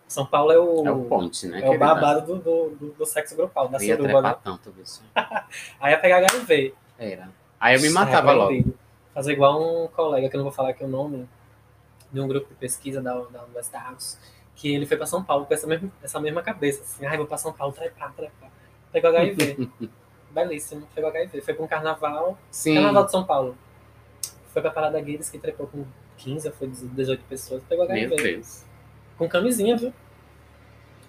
São 0.07 0.25
Paulo 0.25 0.51
é 0.51 0.59
o. 0.59 0.85
É 0.87 0.91
o 0.91 1.05
ponte, 1.05 1.47
né? 1.47 1.57
é 1.57 1.61
o 1.61 1.71
querida? 1.71 1.85
babado 1.85 2.21
do, 2.21 2.39
do, 2.39 2.69
do- 2.75 2.91
do 2.93 3.05
sexo 3.05 3.35
grupal, 3.35 3.67
da 3.69 3.79
suruba, 3.79 4.21
né? 4.21 4.35
tanto, 4.43 4.71
bicho. 4.71 5.01
Aí 5.79 5.91
ia 5.93 5.99
pegar 5.99 6.17
HIV. 6.17 6.73
Era. 6.99 7.29
Aí 7.59 7.75
eu 7.75 7.81
me 7.81 7.89
matava 7.89 8.31
logo. 8.33 8.73
Fazer 9.17 9.33
igual 9.33 9.59
um 9.59 9.87
colega, 9.87 10.29
que 10.29 10.35
eu 10.35 10.37
não 10.37 10.43
vou 10.43 10.53
falar 10.53 10.69
aqui 10.69 10.83
o 10.83 10.87
nome, 10.87 11.27
de 12.11 12.21
um 12.21 12.27
grupo 12.27 12.49
de 12.49 12.53
pesquisa 12.53 13.01
da, 13.01 13.15
da 13.15 13.45
Universidade, 13.45 14.05
que 14.55 14.75
ele 14.75 14.85
foi 14.85 14.95
para 14.95 15.07
São 15.07 15.23
Paulo 15.23 15.47
com 15.47 15.53
essa 15.55 15.65
mesma, 15.65 15.91
essa 16.03 16.19
mesma 16.19 16.43
cabeça, 16.43 16.83
assim, 16.83 17.03
ai, 17.03 17.17
vou 17.17 17.25
para 17.25 17.39
São 17.39 17.51
Paulo, 17.51 17.73
trepar, 17.73 18.13
trepar. 18.13 18.51
Pegou 18.91 19.09
HIV. 19.09 19.71
Belíssimo, 20.29 20.87
pegou 20.93 21.09
HIV. 21.09 21.41
Foi 21.41 21.51
para 21.55 21.65
um 21.65 21.67
carnaval, 21.67 22.37
Sim. 22.51 22.75
carnaval 22.75 23.05
de 23.05 23.11
São 23.11 23.25
Paulo. 23.25 23.57
Foi 24.53 24.61
pra 24.61 24.69
parada 24.69 25.01
gay, 25.01 25.17
disse 25.17 25.31
que 25.31 25.39
trepou 25.39 25.65
com 25.65 25.83
15, 26.17 26.51
foi 26.51 26.67
18 26.67 27.23
pessoas, 27.23 27.63
pegou 27.63 27.85
HIV. 27.85 28.07
Meu 28.07 28.17
Deus. 28.17 28.65
Com 29.17 29.27
camisinha, 29.27 29.75
viu? 29.75 29.91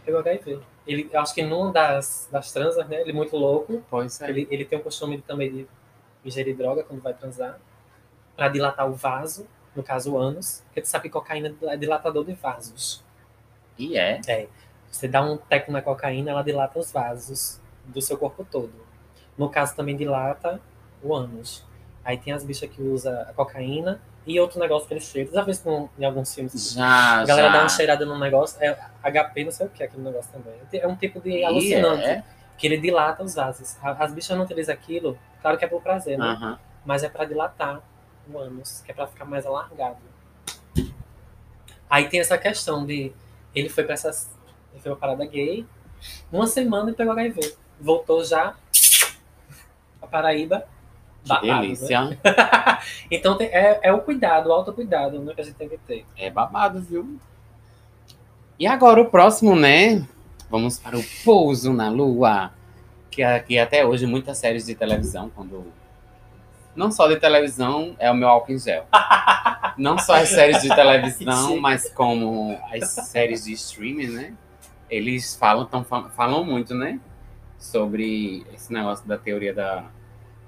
Pegou 0.07 0.21
HIV. 0.21 0.61
Ele, 0.87 1.11
eu 1.13 1.21
acho 1.21 1.35
que 1.35 1.43
num 1.43 1.71
das, 1.71 2.27
das 2.33 2.51
transas, 2.53 2.89
né, 2.89 3.03
ele 3.03 3.13
muito 3.13 3.37
louco, 3.37 3.85
Pois 3.91 4.19
é. 4.23 4.31
ele, 4.31 4.49
ele 4.51 4.65
tem 4.65 4.79
o 4.79 4.83
costume 4.83 5.19
de, 5.19 5.23
também 5.25 5.53
de 5.53 5.69
ingerir 6.25 6.57
droga 6.57 6.83
quando 6.83 7.03
vai 7.03 7.13
transar, 7.13 7.61
para 8.39 8.49
dilatar 8.49 8.89
o 8.89 8.93
vaso, 8.95 9.49
no 9.75 9.83
caso 9.83 10.13
o 10.15 10.17
ânus, 10.19 10.63
porque 10.67 10.81
tu 10.81 10.87
sabe 10.87 11.03
que 11.03 11.11
cocaína 11.11 11.53
é 11.65 11.77
dilatador 11.77 12.25
de 12.25 12.35
vasos. 12.35 13.03
E 13.77 13.99
é. 13.99 14.21
Você 14.89 15.09
dá 15.09 15.21
um 15.23 15.37
teco 15.37 15.73
na 15.73 15.83
cocaína, 15.83 16.31
ela 16.31 16.43
dilata 16.43 16.79
os 16.79 16.93
vasos 16.93 17.61
do 17.85 18.01
seu 18.01 18.17
corpo 18.17 18.47
todo. 18.49 18.73
No 19.37 19.49
caso 19.51 19.75
também 19.75 19.97
dilata 19.97 20.61
o 21.03 21.13
ânus. 21.15 21.67
Aí 22.05 22.17
tem 22.17 22.33
as 22.33 22.45
bichas 22.45 22.71
que 22.71 22.81
usam 22.81 23.13
a 23.23 23.33
cocaína 23.33 24.01
e 24.25 24.39
outro 24.39 24.61
negócio 24.61 24.87
que 24.87 24.95
eles 24.95 25.05
cheiram. 25.05 25.33
Já 25.33 25.43
visto 25.43 25.65
com- 25.65 25.89
em 25.99 26.05
alguns 26.05 26.33
filmes? 26.33 26.73
Já, 26.75 27.21
A 27.21 27.25
galera 27.25 27.49
já. 27.49 27.53
dá 27.55 27.61
uma 27.65 27.69
cheirada 27.69 28.07
num 28.07 28.19
negócio, 28.19 28.57
é 28.63 28.79
HP, 29.03 29.45
não 29.45 29.51
sei 29.51 29.67
o 29.67 29.71
que, 29.71 29.83
aquele 29.83 30.03
negócio 30.03 30.31
também. 30.33 30.55
É 30.73 30.87
um 30.87 30.95
tipo 30.97 31.21
de 31.21 31.31
E 31.31 31.45
alucinante, 31.45 32.05
é. 32.05 32.25
que 32.57 32.67
ele 32.69 32.79
dilata 32.79 33.23
os 33.25 33.35
vasos. 33.35 33.77
As 33.83 34.13
bichas 34.13 34.37
não 34.37 34.45
utilizam 34.45 34.75
aquilo, 34.75 35.19
claro 35.43 35.59
que 35.59 35.65
é 35.65 35.69
por 35.69 35.83
prazer, 35.83 36.17
né? 36.17 36.25
Aham. 36.25 36.59
mas 36.85 37.03
é 37.03 37.09
para 37.09 37.25
dilatar 37.27 37.83
o 38.33 38.39
ânus, 38.39 38.83
que 38.85 38.91
é 38.91 38.95
para 38.95 39.07
ficar 39.07 39.25
mais 39.25 39.47
alargado. 39.47 39.99
Aí 41.89 42.09
tem 42.09 42.21
essa 42.21 42.37
questão 42.37 42.85
de 42.85 43.13
ele 43.55 43.69
foi 43.69 43.85
para 43.85 43.95
essas 43.95 44.31
ele 44.73 44.83
foi 44.83 44.93
pra 44.93 45.01
parada 45.09 45.25
gay, 45.27 45.67
uma 46.31 46.47
semana 46.47 46.91
e 46.91 46.95
pegou 46.95 47.13
HIV. 47.13 47.55
Voltou 47.81 48.23
já 48.25 48.55
a 50.03 50.07
Paraíba. 50.07 50.67
Que 51.23 51.29
babado, 51.29 51.47
né? 51.47 51.61
delícia. 51.61 52.19
Então 53.11 53.37
tem- 53.37 53.49
é, 53.49 53.81
é 53.83 53.93
o 53.93 54.01
cuidado, 54.01 54.49
o 54.49 54.53
autocuidado 54.53 55.19
né, 55.21 55.35
que 55.35 55.41
a 55.41 55.45
gente 55.45 55.57
tem 55.57 55.69
que 55.69 55.79
ter. 55.79 56.07
É 56.17 56.31
babado, 56.31 56.81
viu? 56.81 57.19
E 58.59 58.67
agora 58.67 59.01
o 59.01 59.11
próximo, 59.11 59.57
né? 59.57 60.07
Vamos 60.51 60.79
para 60.79 60.97
o 60.99 61.03
Pouso 61.25 61.73
na 61.73 61.89
Lua. 61.91 62.53
Que 63.11 63.23
aqui 63.23 63.59
até 63.59 63.85
hoje 63.85 64.07
muitas 64.07 64.39
séries 64.39 64.67
de 64.67 64.75
televisão, 64.75 65.31
quando. 65.35 65.67
Não 66.79 66.93
só 66.93 67.09
de 67.09 67.17
televisão, 67.17 67.97
é 67.99 68.09
o 68.09 68.15
meu 68.15 68.29
álcool 68.29 68.53
em 68.53 68.59
gel. 68.59 68.87
Não 69.77 69.99
só 69.99 70.15
as 70.15 70.29
séries 70.29 70.63
de 70.63 70.69
televisão, 70.69 71.61
mas 71.61 71.91
como 71.91 72.57
as 72.73 72.89
séries 73.09 73.47
de 73.47 73.53
streaming, 73.55 74.07
né? 74.07 74.35
Eles 74.89 75.35
falam, 75.35 75.67
tão, 75.67 75.83
falam 75.83 76.45
muito, 76.45 76.77
né? 76.77 77.01
Sobre 77.59 78.47
esse 78.55 78.73
negócio 78.73 79.09
da 79.09 79.19
teoria 79.19 79.53
da, 79.53 79.87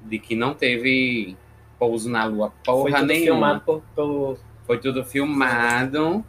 de 0.02 0.20
que 0.20 0.36
não 0.36 0.54
teve 0.54 1.36
pouso 1.76 2.08
na 2.08 2.24
Lua 2.26 2.52
Foi 2.64 2.74
porra 2.74 3.00
tudo 3.00 3.08
nenhuma. 3.08 3.24
filmado 3.24 3.60
por, 3.62 3.82
por 3.96 4.38
Foi 4.64 4.78
tudo 4.78 5.04
filmado. 5.04 6.24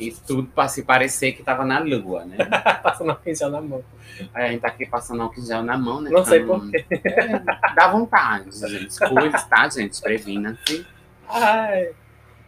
E 0.00 0.12
tudo 0.26 0.48
para 0.48 0.66
se 0.66 0.82
parecer 0.82 1.32
que 1.32 1.42
tava 1.42 1.62
na 1.62 1.78
lua, 1.78 2.24
né? 2.24 2.38
passando 2.82 3.10
a 3.10 3.14
pincel 3.14 3.50
na 3.50 3.60
mão. 3.60 3.84
Aí 4.32 4.46
a 4.46 4.50
gente 4.50 4.60
tá 4.62 4.68
aqui 4.68 4.86
passando 4.86 5.22
álcool 5.22 5.40
em 5.40 5.44
gel 5.44 5.62
na 5.62 5.76
mão, 5.76 6.00
né? 6.00 6.10
Não 6.10 6.24
sei 6.24 6.40
Então, 6.40 6.58
porquê. 6.58 6.86
é, 6.90 7.38
dá 7.74 7.88
vontade, 7.92 8.50
gente. 8.50 8.98
Cuide, 8.98 9.48
tá, 9.48 9.68
gente? 9.68 10.00
Previna-se. 10.00 10.86
Ai. 11.28 11.90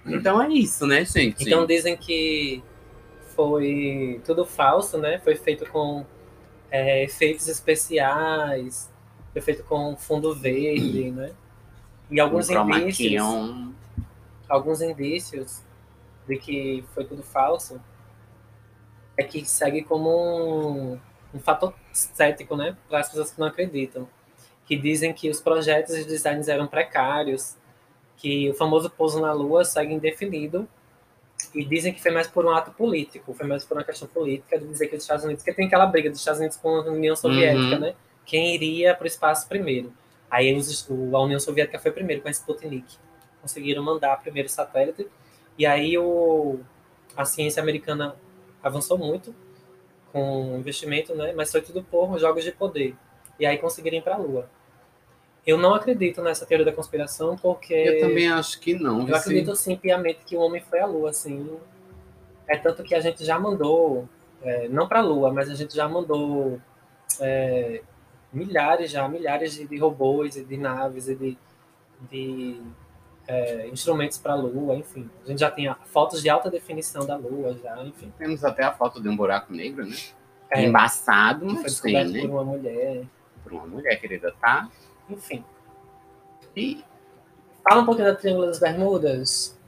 Então 0.07 0.43
é 0.43 0.49
isso, 0.49 0.87
né, 0.87 1.05
gente? 1.05 1.45
Então 1.47 1.67
dizem 1.67 1.95
que 1.95 2.63
foi 3.37 4.21
tudo 4.25 4.47
falso, 4.47 4.97
né? 4.97 5.19
Foi 5.19 5.37
feito 5.37 5.67
com 5.71 6.07
é, 6.71 7.05
efeitos 7.05 7.49
especiais, 7.49 8.91
foi 9.33 9.43
feito 9.43 9.63
com 9.65 9.95
fundo 9.97 10.35
verde, 10.35 11.11
né? 11.11 11.31
E 12.11 12.19
alguns 12.19 12.49
um 12.49 12.71
indícios, 12.71 13.23
alguns 14.49 14.81
indícios 14.81 15.63
de 16.29 16.37
que 16.39 16.85
foi 16.95 17.05
tudo 17.05 17.23
falso 17.23 17.81
é 19.17 19.23
que 19.23 19.45
segue 19.45 19.83
como 19.83 20.09
um, 20.11 20.99
um 21.35 21.41
fator 21.41 21.75
cético, 21.93 22.57
né? 22.57 22.77
Para 22.89 23.01
as 23.01 23.09
pessoas 23.09 23.31
que 23.33 23.41
não 23.41 23.47
acreditam. 23.47 24.09
Que 24.67 24.77
dizem 24.77 25.13
que 25.13 25.29
os 25.29 25.41
projetos 25.41 25.95
e 25.97 26.05
designs 26.05 26.49
eram 26.49 26.67
precários, 26.67 27.57
que 28.17 28.49
o 28.51 28.55
famoso 28.55 28.89
pouso 28.89 29.21
na 29.21 29.33
Lua 29.33 29.65
segue 29.65 29.93
indefinido 29.93 30.67
e 31.55 31.65
dizem 31.65 31.93
que 31.93 32.01
foi 32.01 32.13
mais 32.13 32.27
por 32.29 32.47
um 32.47 32.51
ato 32.51 32.71
político, 32.71 33.35
foi 33.35 33.47
mais 33.47 33.65
por 33.65 33.77
uma 33.77 33.85
questão 33.85 34.07
política 34.09 34.59
de 34.59 34.67
dizer 34.67 34.87
que 34.87 34.97
os 34.97 35.03
Estados 35.03 35.25
Unidos, 35.25 35.43
que 35.43 35.53
tem 35.53 35.67
aquela 35.67 35.87
briga 35.87 36.09
dos 36.09 36.21
Estados 36.21 36.39
Unidos 36.39 36.57
com 36.57 36.69
a 36.77 36.81
União 36.83 37.17
Soviética, 37.17 37.75
Uhum. 37.75 37.81
né? 37.81 37.95
Quem 38.25 38.55
iria 38.55 38.95
para 38.95 39.05
o 39.05 39.07
espaço 39.09 39.49
primeiro? 39.49 39.93
Aí 40.31 40.55
os- 40.57 40.89
a 41.13 41.19
União 41.21 41.41
Soviética 41.41 41.79
foi 41.79 41.91
primeiro 41.91 42.23
com 42.23 42.29
a 42.29 42.31
Sputnik, 42.31 42.97
conseguiram 43.43 43.83
mandar 43.83 44.17
primeiro 44.23 44.49
o 44.49 44.51
satélite 44.51 45.07
e 45.59 45.67
aí 45.67 45.97
o, 45.99 46.61
a 47.17 47.25
ciência 47.25 47.63
americana 47.63 48.17
avançou 48.63 48.97
muito 48.97 49.35
com 50.13 50.57
investimento, 50.59 51.15
né? 51.15 51.33
Mas 51.33 51.51
foi 51.51 51.63
tudo 51.63 51.83
por 51.83 52.19
jogos 52.19 52.45
de 52.45 52.53
poder 52.53 52.95
e 53.39 53.47
aí 53.47 53.59
conseguiram 53.59 53.99
ir 53.99 54.03
para 54.03 54.15
a 54.15 54.19
Lua. 54.19 54.49
Eu 55.45 55.59
não 55.59 55.75
acredito 55.75 56.23
nessa 56.23 56.47
teoria 56.47 56.65
da 56.65 56.73
conspiração 56.73 57.37
porque 57.37 57.75
Eu 57.75 58.01
também 58.01 58.29
acho 58.31 58.61
que 58.61 58.75
não. 58.75 59.01
eu 59.01 59.07
viu, 59.07 59.17
acredito 59.17 59.57
sim 59.57 59.77
piamente 59.77 60.21
que 60.25 60.37
o 60.37 60.41
homem 60.41 60.61
foi 60.61 60.81
à 60.81 60.87
Lua, 60.87 61.11
assim. 61.11 61.59
É 62.47 62.57
tanto 62.57 62.85
que 62.85 62.95
a 62.95 63.01
gente 63.01 63.25
já 63.25 63.39
mandou, 63.39 64.09
é, 64.43 64.69
não 64.69 64.87
para 64.87 65.01
a 65.01 65.03
Lua, 65.03 65.33
mas 65.33 65.51
a 65.51 65.55
gente 65.55 65.75
já 65.75 65.89
mandou 65.89 66.61
é, 67.21 67.83
milhares 68.33 68.91
já, 68.91 69.09
milhares 69.09 69.55
de, 69.55 69.67
de 69.67 69.77
robôs 69.79 70.37
e 70.37 70.45
de 70.45 70.57
naves 70.57 71.09
e 71.09 71.17
de, 71.17 71.39
de 72.11 72.61
é, 73.27 73.69
instrumentos 73.69 74.19
para 74.19 74.33
a 74.33 74.37
Lua, 74.37 74.75
enfim. 74.75 75.09
A 75.25 75.29
gente 75.29 75.39
já 75.41 75.51
tem 75.51 75.73
fotos 75.87 76.23
de 76.23 76.29
alta 76.29 76.51
definição 76.51 77.07
da 77.07 77.17
Lua, 77.17 77.57
já, 77.63 77.83
enfim. 77.85 78.13
Temos 78.19 78.45
até 78.45 78.65
a 78.65 78.73
foto 78.73 79.01
de 79.01 79.09
um 79.09 79.17
buraco 79.17 79.53
negro, 79.53 79.87
né? 79.87 79.97
É, 80.51 80.65
Embaçado, 80.65 81.47
que 81.47 81.55
foi 81.55 81.63
mas 81.63 81.81
tem, 81.81 81.93
descoberto 81.95 82.13
né? 82.13 82.21
por 82.21 82.31
uma 82.31 82.45
mulher, 82.45 83.05
Por 83.43 83.53
uma 83.55 83.67
mulher, 83.67 83.97
querida, 84.01 84.35
tá? 84.41 84.69
enfim. 85.09 85.45
E 86.57 86.85
Fala 87.67 87.81
um 87.83 87.87
pouquinho 87.87 88.09
da 88.09 88.15
Triângulo 88.17 88.47
das 88.47 88.59
Bermudas. 88.59 89.59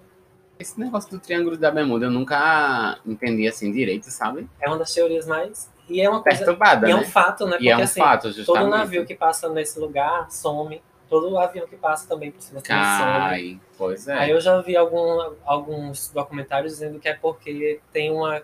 esse 0.58 0.78
negócio 0.78 1.10
do 1.10 1.20
Triângulo 1.20 1.56
da 1.56 1.70
Bermuda 1.70 2.06
eu 2.06 2.10
nunca 2.10 2.98
entendi 3.06 3.46
assim 3.46 3.70
direito, 3.72 4.10
sabe? 4.10 4.48
É 4.60 4.68
uma 4.68 4.76
das 4.78 4.92
teorias 4.92 5.26
mais. 5.26 5.70
E 5.88 6.00
é 6.00 6.08
uma 6.10 6.22
coisa. 6.22 6.38
Perturbada, 6.38 6.88
E 6.88 6.90
é 6.90 6.94
né? 6.94 7.00
um 7.00 7.04
fato, 7.04 7.44
né? 7.46 7.52
Porque 7.52 7.64
E 7.66 7.68
é 7.70 7.76
um 7.76 7.82
assim, 7.82 8.00
fato, 8.00 8.32
justamente. 8.32 8.46
Todo 8.64 8.70
navio 8.70 9.06
que 9.06 9.14
passa 9.14 9.48
nesse 9.48 9.78
lugar 9.78 10.30
some. 10.30 10.82
Todo 11.08 11.36
avião 11.38 11.66
que 11.66 11.76
passa 11.76 12.08
também 12.08 12.30
por 12.30 12.40
cima. 12.40 12.60
Cai, 12.62 13.60
pois 13.76 14.08
é. 14.08 14.14
Aí 14.14 14.30
eu 14.30 14.40
já 14.40 14.60
vi 14.60 14.76
algum, 14.76 15.32
alguns 15.44 16.08
documentários 16.10 16.72
dizendo 16.72 16.98
que 16.98 17.08
é 17.08 17.14
porque 17.14 17.80
tem 17.92 18.10
uma. 18.10 18.42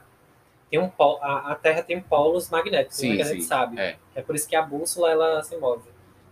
Tem 0.71 0.79
um 0.79 0.89
polo, 0.89 1.19
a, 1.23 1.53
a 1.53 1.55
Terra 1.57 1.83
tem 1.83 2.01
polos 2.01 2.49
magnéticos, 2.49 2.99
né, 3.03 3.09
sim, 3.09 3.17
que 3.17 3.23
a 3.23 3.25
sim. 3.25 3.33
gente 3.35 3.45
sabe. 3.45 3.81
É. 3.81 3.97
É 4.15 4.23
por 4.23 4.37
isso 4.37 4.49
que 4.49 4.55
a 4.55 4.63
bússola 4.63 5.11
ela 5.11 5.43
se 5.43 5.57
move. 5.57 5.83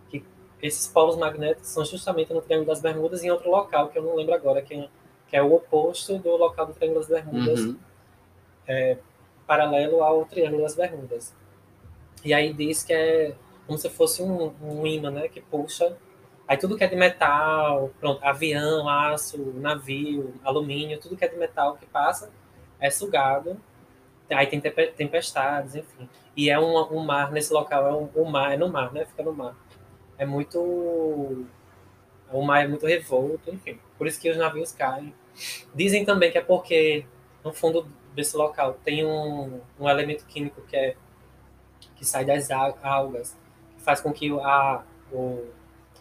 Que 0.09 0.23
esses 0.61 0.87
polos 0.87 1.17
magnéticos 1.17 1.67
são 1.69 1.83
justamente 1.83 2.33
no 2.33 2.41
Triângulo 2.41 2.67
das 2.69 2.79
Bermudas 2.81 3.21
e 3.21 3.27
em 3.27 3.31
outro 3.31 3.49
local, 3.51 3.89
que 3.89 3.97
eu 3.97 4.03
não 4.03 4.15
lembro 4.15 4.33
agora, 4.33 4.61
que, 4.61 4.73
é- 4.75 4.87
que 5.27 5.35
é 5.35 5.41
o 5.41 5.53
oposto 5.53 6.17
do 6.19 6.37
local 6.37 6.67
do 6.67 6.73
Triângulo 6.73 7.01
das 7.01 7.09
Bermudas 7.09 7.59
Uhum. 7.59 7.77
paralelo 9.45 10.03
ao 10.03 10.25
Triângulo 10.25 10.61
das 10.61 10.75
Bermudas. 10.75 11.33
E 12.23 12.33
aí 12.33 12.53
diz 12.53 12.83
que 12.83 12.93
é 12.93 13.33
como 13.65 13.77
se 13.77 13.89
fosse 13.89 14.21
um, 14.21 14.53
um 14.61 14.85
imã, 14.87 15.11
né, 15.11 15.27
que 15.27 15.41
puxa. 15.41 15.95
Aí 16.49 16.57
tudo 16.57 16.77
que 16.77 16.83
é 16.83 16.87
de 16.89 16.97
metal, 16.97 17.91
pronto, 18.01 18.25
avião, 18.25 18.89
aço, 18.89 19.37
navio, 19.57 20.33
alumínio, 20.43 20.99
tudo 20.99 21.17
que 21.17 21.25
é 21.25 21.29
de 21.29 21.37
metal 21.37 21.77
que 21.77 21.87
passa 21.87 22.31
é 22.81 22.91
sugado. 22.91 23.57
Aí 24.29 24.47
tem 24.47 24.61
tempe- 24.61 24.93
tempestades, 24.93 25.75
enfim. 25.75 26.09
E 26.37 26.49
é 26.49 26.59
um, 26.59 26.77
um 26.93 27.05
mar 27.05 27.31
nesse 27.31 27.53
local, 27.53 27.87
é 27.87 27.93
um, 27.93 28.09
um 28.23 28.29
mar, 28.31 28.53
é 28.53 28.57
no 28.57 28.69
mar, 28.69 28.93
né? 28.93 29.05
Fica 29.05 29.23
no 29.23 29.33
mar. 29.33 29.55
É 30.17 30.25
muito. 30.25 30.59
O 32.31 32.41
mar 32.43 32.63
é 32.63 32.67
muito 32.67 32.85
revolto, 32.85 33.49
enfim. 33.51 33.79
Por 33.97 34.07
isso 34.07 34.19
que 34.21 34.29
os 34.29 34.37
navios 34.37 34.71
caem. 34.71 35.13
Dizem 35.73 36.05
também 36.05 36.31
que 36.31 36.37
é 36.37 36.41
porque 36.41 37.05
no 37.43 37.53
fundo 37.53 37.87
desse 38.15 38.37
local 38.37 38.75
tem 38.83 39.05
um, 39.05 39.61
um 39.79 39.89
elemento 39.89 40.25
químico 40.25 40.61
que 40.63 40.75
é 40.75 40.95
que 41.95 42.05
sai 42.05 42.25
das 42.25 42.49
al- 42.51 42.77
algas, 42.81 43.37
que 43.75 43.81
faz 43.83 44.01
com 44.01 44.11
que 44.13 44.29
a, 44.39 44.83
o, 45.11 45.45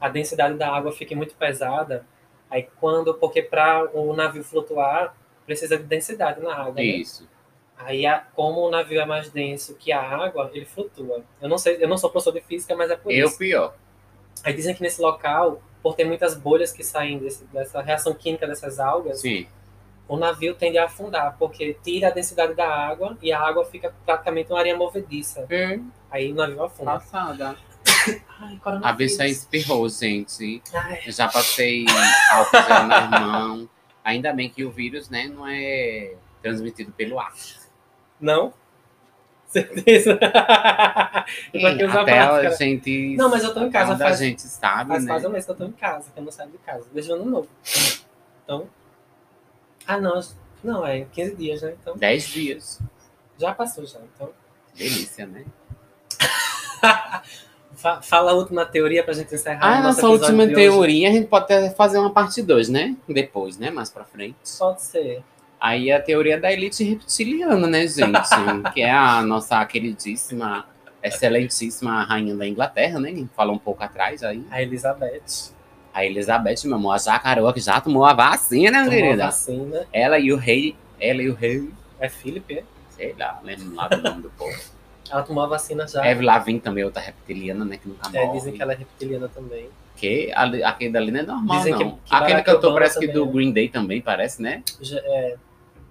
a 0.00 0.08
densidade 0.08 0.54
da 0.54 0.68
água 0.74 0.92
fique 0.92 1.14
muito 1.14 1.34
pesada. 1.34 2.04
Aí 2.50 2.68
quando, 2.80 3.14
porque 3.14 3.42
para 3.42 3.90
o 3.96 4.14
navio 4.14 4.42
flutuar, 4.44 5.14
precisa 5.44 5.76
de 5.76 5.84
densidade 5.84 6.40
na 6.42 6.54
água. 6.54 6.72
né? 6.74 6.82
Isso. 6.82 7.28
Aí, 7.76 8.04
a- 8.06 8.24
como 8.34 8.60
o 8.66 8.70
navio 8.70 9.00
é 9.00 9.06
mais 9.06 9.30
denso 9.30 9.74
que 9.76 9.92
a 9.92 10.00
água, 10.02 10.50
ele 10.52 10.64
flutua. 10.66 11.22
Eu 11.40 11.48
não 11.48 11.56
sei, 11.56 11.76
eu 11.82 11.88
não 11.88 11.96
sou 11.96 12.10
professor 12.10 12.32
de 12.32 12.40
física, 12.40 12.74
mas 12.74 12.90
é 12.90 12.96
por 12.96 13.12
Eu 13.12 13.28
isso. 13.28 13.38
pior. 13.38 13.74
Aí 14.42 14.52
dizem 14.52 14.74
que 14.74 14.82
nesse 14.82 15.00
local, 15.00 15.62
por 15.82 15.94
ter 15.94 16.04
muitas 16.04 16.34
bolhas 16.34 16.72
que 16.72 16.82
saem 16.82 17.18
desse- 17.18 17.44
dessa 17.46 17.80
reação 17.80 18.12
química 18.14 18.46
dessas 18.48 18.80
algas, 18.80 19.20
Sim. 19.20 19.46
o 20.08 20.16
navio 20.16 20.54
tende 20.56 20.76
a 20.76 20.86
afundar, 20.86 21.36
porque 21.38 21.74
tira 21.84 22.08
a 22.08 22.10
densidade 22.10 22.54
da 22.54 22.68
água 22.68 23.16
e 23.22 23.30
a 23.32 23.40
água 23.40 23.64
fica 23.64 23.94
praticamente 24.04 24.50
uma 24.52 24.58
areia 24.58 24.76
movediça. 24.76 25.46
Aí 26.10 26.32
o 26.32 26.34
navio 26.34 26.62
afunda. 26.64 26.92
Passada. 26.92 27.56
Ai, 28.40 28.60
A 28.82 28.92
bicha 28.92 29.26
espirrou, 29.26 29.88
gente. 29.88 30.62
Ai, 30.74 31.00
Eu 31.06 31.12
já 31.12 31.28
passei 31.28 31.84
álcool 32.32 32.62
gel 32.62 32.86
na 32.86 33.00
mão. 33.20 33.70
Ainda 34.04 34.32
bem 34.32 34.48
que 34.48 34.64
o 34.64 34.70
vírus, 34.70 35.08
né, 35.10 35.26
não 35.28 35.46
é 35.46 36.14
transmitido 36.42 36.92
pelo 36.92 37.18
ar. 37.20 37.32
não? 38.20 38.52
Certeza. 39.46 40.18
Usar 41.54 42.02
Até 42.02 42.18
a 42.20 42.50
gente. 42.50 43.16
Não, 43.16 43.30
mas 43.30 43.42
eu 43.42 43.54
tô 43.54 43.64
em 43.64 43.70
casa, 43.70 43.96
faz- 43.96 44.20
a 44.20 44.24
gente 44.24 44.42
sabe, 44.42 44.90
Faz 44.90 45.04
né? 45.04 45.10
quase 45.10 45.26
um 45.26 45.30
mês 45.30 45.44
que 45.46 45.50
eu 45.50 45.54
tô 45.56 45.64
em 45.64 45.72
casa, 45.72 46.10
que 46.12 46.18
eu 46.20 46.22
não 46.24 46.30
saio 46.30 46.50
de 46.50 46.58
casa. 46.58 46.86
Desde 46.92 47.10
o 47.12 47.14
ano 47.14 47.24
novo. 47.24 47.48
Então. 48.44 48.68
Ah, 49.86 49.98
não. 49.98 50.20
Não, 50.62 50.86
é 50.86 51.06
15 51.12 51.34
dias, 51.36 51.62
né? 51.62 51.74
Então, 51.80 51.96
10 51.96 52.24
dias. 52.28 52.80
já 53.38 53.54
passou 53.54 53.86
já. 53.86 53.98
Então. 54.14 54.30
Delícia, 54.76 55.26
né? 55.26 55.46
Fa- 57.78 58.02
fala 58.02 58.32
a 58.32 58.34
última 58.34 58.66
teoria 58.66 59.04
pra 59.04 59.14
gente 59.14 59.32
encerrar. 59.34 59.60
Ah, 59.78 59.80
nossa 59.82 60.06
última 60.08 60.46
teoria, 60.48 61.08
a 61.08 61.12
gente 61.12 61.28
pode 61.28 61.44
até 61.44 61.70
fazer 61.70 61.98
uma 61.98 62.10
parte 62.10 62.42
2, 62.42 62.68
né? 62.68 62.96
Depois, 63.08 63.56
né? 63.56 63.70
Mais 63.70 63.88
pra 63.88 64.04
frente. 64.04 64.34
Pode 64.58 64.82
ser. 64.82 65.22
Aí 65.60 65.90
a 65.90 66.00
teoria 66.02 66.38
da 66.40 66.52
elite 66.52 66.82
reptiliana, 66.84 67.66
né, 67.66 67.86
gente? 67.86 68.12
que 68.74 68.80
é 68.82 68.90
a 68.90 69.22
nossa 69.22 69.64
queridíssima, 69.64 70.64
excelentíssima 71.02 72.02
rainha 72.04 72.34
da 72.36 72.46
Inglaterra, 72.46 72.98
né? 73.00 73.26
Falou 73.36 73.54
um 73.54 73.58
pouco 73.58 73.82
atrás 73.82 74.22
aí. 74.22 74.44
A 74.50 74.60
Elizabeth 74.62 75.52
A 75.94 76.04
Elizabeth, 76.04 76.64
meu 76.64 76.74
amor, 76.76 76.92
a 76.92 76.98
jacaroa 76.98 77.52
que 77.52 77.60
já 77.60 77.80
tomou 77.80 78.04
a 78.04 78.12
vacina, 78.12 78.84
tomou 78.84 78.88
a 78.92 79.02
querida. 79.02 79.24
vacina. 79.26 79.86
Ela 79.92 80.18
e 80.18 80.32
o 80.32 80.36
rei, 80.36 80.76
ela 81.00 81.22
e 81.22 81.28
o 81.28 81.34
rei, 81.34 81.70
É 82.00 82.08
Philip, 82.08 82.58
é? 82.58 82.62
sei 82.90 83.14
lá, 83.18 83.40
lembro 83.42 83.74
lá 83.74 83.88
do 83.88 84.02
nome 84.02 84.22
do 84.22 84.30
povo. 84.30 84.56
Ela 85.10 85.22
tomou 85.22 85.44
a 85.44 85.46
vacina 85.46 85.86
já. 85.86 86.04
Eve 86.06 86.24
Lavin 86.24 86.58
também, 86.58 86.84
outra 86.84 87.00
reptiliana, 87.02 87.64
né, 87.64 87.76
que 87.76 87.88
nunca 87.88 88.08
morre. 88.08 88.18
É, 88.24 88.32
dizem 88.32 88.52
que 88.52 88.62
ela 88.62 88.72
é 88.72 88.76
reptiliana 88.76 89.28
também. 89.28 89.68
Que 89.96 90.30
aquele 90.32 90.92
dali 90.92 91.10
não 91.10 91.20
é 91.20 91.22
normal, 91.24 91.56
Dizem 91.58 91.76
que- 91.76 91.84
não. 91.84 91.90
que 91.92 92.14
aquele 92.14 92.30
Barack 92.34 92.44
cantor 92.50 92.72
parece 92.74 93.00
que 93.00 93.08
do 93.08 93.24
é. 93.24 93.26
Green 93.26 93.50
Day 93.52 93.68
também, 93.68 94.00
parece, 94.00 94.40
né? 94.40 94.62
Já- 94.80 95.00
é, 95.02 95.36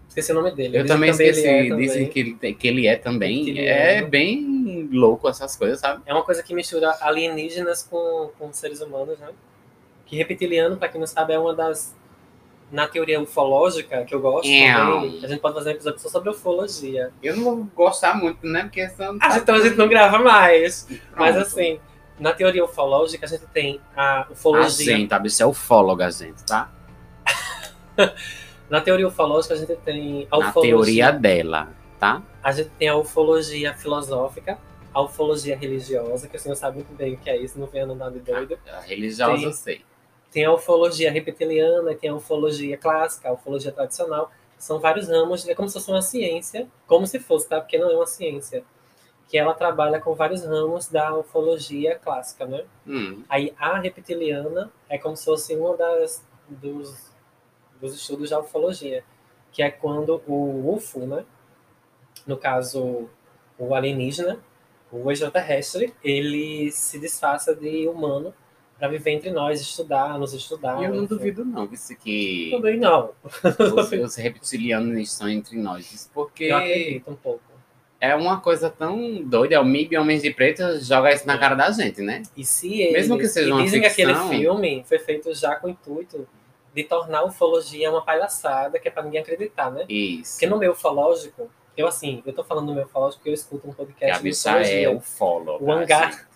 esqueci 0.07 0.32
o 0.32 0.36
nome 0.36 0.51
dele. 0.51 0.78
Eu 0.78 0.84
Dizem 0.84 0.95
também 0.95 1.13
que 1.15 1.22
ele 1.24 1.30
esqueci. 1.32 1.47
é 1.47 1.76
Dizem 1.76 2.07
que 2.07 2.20
ele, 2.20 2.53
que 2.53 2.68
ele 2.68 2.88
é 2.88 2.95
também. 2.95 3.59
É 3.68 4.01
bem 4.01 4.88
louco 4.93 5.28
essas 5.28 5.57
coisas, 5.57 5.80
sabe? 5.82 6.01
É 6.05 6.13
uma 6.13 6.24
coisa 6.24 6.41
que 6.41 6.53
mistura 6.53 6.95
alienígenas 7.01 7.84
com, 7.84 8.30
com 8.39 8.53
seres 8.53 8.80
humanos, 8.80 9.20
né? 9.20 9.28
Que 10.05 10.15
reptiliano, 10.15 10.78
pra 10.78 10.88
quem 10.88 10.99
não 11.01 11.07
sabe, 11.07 11.34
é 11.34 11.39
uma 11.39 11.53
das. 11.53 11.93
Na 12.70 12.86
teoria 12.86 13.22
ufológica, 13.22 14.03
que 14.03 14.13
eu 14.13 14.20
gosto 14.20 14.49
É. 14.49 14.74
também, 14.74 15.20
a 15.24 15.28
gente 15.28 15.39
pode 15.39 15.55
fazer 15.55 15.70
um 15.70 15.74
episódio 15.74 15.99
só 15.99 16.09
sobre 16.09 16.30
ufologia. 16.30 17.11
Eu 17.24 17.38
não 17.38 17.43
vou 17.43 17.63
gostar 17.74 18.13
muito, 18.18 18.45
né? 18.45 18.63
Porque 18.63 18.89
são. 18.89 19.18
Ah, 19.22 19.38
então 19.38 19.55
a 19.55 19.59
gente 19.61 19.78
não 19.78 19.88
grava 19.88 20.20
mais. 20.20 20.86
Mas 21.15 21.34
Pronto. 21.36 21.47
assim, 21.47 21.80
na 22.20 22.34
teoria 22.34 22.65
ufológica, 22.65 23.26
a 23.26 23.30
gente 23.30 23.45
tem 23.53 23.80
a 23.95 24.24
A 24.24 24.28
ufologia. 24.32 24.97
gente, 24.97 25.13
a 25.13 25.20
bicha 25.20 25.43
é 25.43 25.45
ufóloga, 25.45 26.11
gente, 26.11 26.43
tá? 26.43 26.70
Na 28.70 28.82
teoria 28.82 29.07
ufológica, 29.07 29.53
a 29.53 29.57
gente 29.57 29.76
tem 29.78 30.28
a 30.30 30.38
Na 30.38 30.49
ufologia. 30.49 30.72
teoria 30.76 31.11
dela, 31.11 31.70
tá? 31.99 32.22
A 32.43 32.51
gente 32.51 32.70
tem 32.78 32.89
a 32.89 32.97
ufologia 32.97 33.74
filosófica, 33.74 34.57
a 34.93 35.01
ufologia 35.01 35.55
religiosa, 35.57 36.28
que 36.28 36.36
o 36.36 36.39
senhor 36.39 36.55
sabe 36.55 36.76
muito 36.78 36.93
bem 36.93 37.13
o 37.13 37.18
que 37.18 37.30
é 37.30 37.38
isso, 37.38 37.57
não 37.57 37.68
venha 37.68 37.86
andar 37.86 38.09
de 38.11 38.20
doido. 38.20 38.57
A 38.70 38.82
religiosa 38.82 39.36
Tem. 39.36 39.43
eu 39.45 39.53
sei. 39.53 39.86
Tem 40.32 40.45
a 40.45 40.53
ufologia 40.53 41.11
reptiliana, 41.11 41.95
tem 41.95 42.09
a 42.09 42.15
ufologia 42.15 42.78
clássica, 42.78 43.30
a 43.30 43.34
ufologia 43.34 43.71
tradicional. 43.71 44.32
São 44.57 44.80
vários 44.80 45.07
ramos, 45.07 45.47
é 45.47 45.55
como 45.55 45.67
se 45.67 45.73
fosse 45.75 45.91
uma 45.91 46.01
ciência, 46.01 46.67
como 46.86 47.05
se 47.07 47.19
fosse, 47.19 47.47
tá? 47.47 47.61
Porque 47.61 47.78
não 47.78 47.89
é 47.89 47.95
uma 47.95 48.07
ciência. 48.07 48.63
Que 49.30 49.38
ela 49.38 49.53
trabalha 49.53 49.99
com 49.99 50.13
vários 50.15 50.43
ramos 50.43 50.88
da 50.88 51.15
ufologia 51.15 51.97
clássica, 51.99 52.45
né? 52.45 52.63
Hum, 52.86 53.23
Aí 53.28 53.53
a 53.57 53.78
reptiliana 53.80 54.71
é 54.89 54.97
como 54.97 55.15
se 55.17 55.25
fosse 55.25 55.55
uma 55.55 55.75
das 55.75 56.25
dos, 56.47 57.11
dos 57.80 57.93
estudos 57.93 58.30
da 58.30 58.39
ufologia, 58.39 59.03
que 59.51 59.61
é 59.61 59.69
quando 59.69 60.21
o 60.28 60.73
UFO, 60.73 61.05
né? 61.05 61.25
No 62.25 62.38
caso, 62.38 63.09
o 63.57 63.73
alienígena, 63.75 64.39
o 64.91 65.11
extraterrestre, 65.11 65.93
ele 66.03 66.71
se 66.71 66.99
disfarça 66.99 67.55
de 67.55 67.88
humano 67.88 68.34
para 68.78 68.88
viver 68.89 69.11
entre 69.11 69.32
nós, 69.32 69.59
estudar, 69.59 70.17
nos 70.19 70.34
estudar. 70.34 70.82
Eu 70.84 70.89
não 70.93 71.03
enfim. 71.03 71.07
duvido, 71.07 71.43
não, 71.45 71.65
vice 71.67 71.95
que 71.95 72.49
Também 72.51 72.78
não. 72.78 73.11
os, 73.34 73.91
os 73.91 74.15
reptilianos 74.15 74.97
estão 74.99 75.30
entre 75.30 75.57
nós. 75.57 76.09
Porque 76.13 76.45
Eu 76.45 76.57
acredito 76.57 77.09
um 77.11 77.15
pouco. 77.15 77.41
é 77.99 78.13
uma 78.15 78.39
coisa 78.39 78.69
tão 78.69 79.21
doida. 79.23 79.55
É 79.55 79.59
o 79.59 79.65
MIB 79.65 79.97
Homens 79.97 80.21
de 80.21 80.32
Preto 80.32 80.61
joga 80.80 81.11
isso 81.11 81.25
na 81.25 81.38
cara 81.38 81.55
da 81.55 81.71
gente, 81.71 82.01
né? 82.01 82.21
E 82.36 82.45
se 82.45 82.82
eles, 82.82 82.93
Mesmo 82.93 83.17
que 83.17 83.28
seja 83.28 83.51
uma 83.53 83.63
dizem 83.63 83.82
que 83.82 83.88
aquele 83.88 84.13
ficção- 84.13 84.30
filme 84.30 84.84
foi 84.88 84.99
feito 84.99 85.34
já 85.34 85.55
com 85.55 85.67
o 85.67 85.69
intuito 85.71 86.28
de 86.73 86.84
tornar 86.84 87.19
a 87.19 87.25
ufologia 87.25 87.89
uma 87.89 88.03
palhaçada, 88.05 88.78
que 88.78 88.88
é 88.88 88.91
para 88.91 89.01
ninguém 89.01 89.21
acreditar, 89.21 89.71
né? 89.71 89.86
Isso. 89.89 90.34
Porque 90.34 90.45
no 90.45 90.59
meu 90.59 90.73
ufológico, 90.73 91.49
eu 91.75 91.88
assim, 91.88 92.21
eu 92.23 92.34
tô 92.34 92.43
falando 92.43 92.67
no 92.67 92.75
meu 92.75 92.84
ufológico 92.86 93.19
porque 93.19 93.30
eu 93.30 93.34
escuto 93.34 93.67
um 93.67 93.73
podcast 93.73 94.17
de 94.17 94.23
bicha 94.23 94.49
é 94.51 94.53
ufologia, 94.53 94.91
ufóloga. 94.91 95.63
O 95.65 95.71
hangar. 95.71 96.26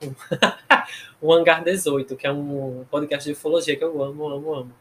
o 1.20 1.32
Hangar 1.32 1.62
18, 1.64 2.16
que 2.16 2.26
é 2.26 2.32
um 2.32 2.84
podcast 2.90 3.28
de 3.28 3.32
ufologia 3.34 3.76
que 3.76 3.84
eu 3.84 4.02
amo, 4.02 4.28
amo, 4.28 4.54
amo. 4.54 4.72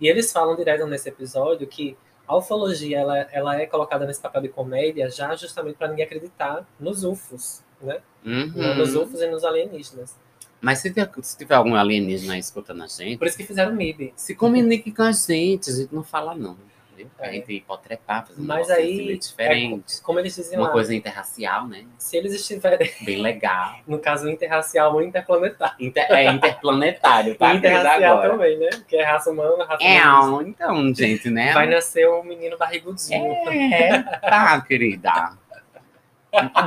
E 0.00 0.08
eles 0.08 0.32
falam 0.32 0.56
direto 0.56 0.86
nesse 0.86 1.08
episódio 1.08 1.66
que 1.66 1.96
a 2.26 2.36
ufologia 2.36 2.98
ela, 2.98 3.18
ela 3.32 3.60
é 3.60 3.66
colocada 3.66 4.06
nesse 4.06 4.20
papel 4.20 4.42
de 4.42 4.48
comédia 4.48 5.08
já 5.10 5.34
justamente 5.34 5.76
para 5.76 5.88
ninguém 5.88 6.04
acreditar 6.04 6.66
nos 6.78 7.02
UFOs, 7.04 7.62
né? 7.80 8.00
Uhum. 8.24 8.74
Nos 8.76 8.94
UFOs 8.94 9.20
e 9.22 9.26
nos 9.30 9.44
alienígenas. 9.44 10.16
Mas 10.60 10.80
se, 10.80 10.90
tiver- 10.90 11.10
se 11.22 11.38
tiver 11.38 11.54
algum 11.54 11.74
alienígena 11.76 12.36
escutando 12.36 12.82
a 12.82 12.86
gente, 12.86 13.16
Por 13.16 13.26
isso 13.28 13.36
que 13.36 13.44
fizeram 13.44 13.72
MIB. 13.74 14.12
se 14.16 14.34
comunique 14.34 14.92
com 14.92 15.02
a 15.02 15.12
gente. 15.12 15.70
A 15.70 15.72
gente 15.72 15.94
não 15.94 16.02
fala, 16.02 16.34
não. 16.34 16.56
Entendeu? 17.02 17.10
A 17.18 17.26
É. 17.28 17.32
gente 17.32 17.60
pode 17.66 17.82
trepar, 17.82 18.26
fazer 18.26 18.40
Mas 18.42 18.70
aí, 18.70 19.18
diferente. 19.18 20.00
Como 20.02 20.18
eles 20.18 20.34
dizem 20.34 20.58
Uma 20.58 20.66
lá, 20.68 20.72
coisa 20.72 20.94
interracial, 20.94 21.66
né? 21.66 21.84
se 21.98 22.16
eles 22.16 22.32
estiverem, 22.34 22.90
Bem 23.02 23.20
legal. 23.22 23.76
no 23.86 23.98
caso 23.98 24.28
interracial 24.28 24.92
ou 24.94 25.02
interplanetário. 25.02 25.74
Inter- 25.78 26.10
é 26.10 26.30
interplanetário, 26.30 27.34
tá? 27.34 27.54
interracial 27.54 28.22
também, 28.22 28.58
né? 28.58 28.68
Porque 28.70 28.96
é 28.96 29.04
raça 29.04 29.30
humana, 29.30 29.64
raça 29.64 29.82
É, 29.84 30.02
humana. 30.06 30.48
então, 30.48 30.94
gente, 30.94 31.30
né? 31.30 31.52
Vai 31.52 31.66
nascer 31.68 32.08
um 32.08 32.22
menino 32.22 32.56
barrigudinho. 32.58 33.32
É, 33.48 34.02
tá, 34.02 34.60
querida. 34.60 35.36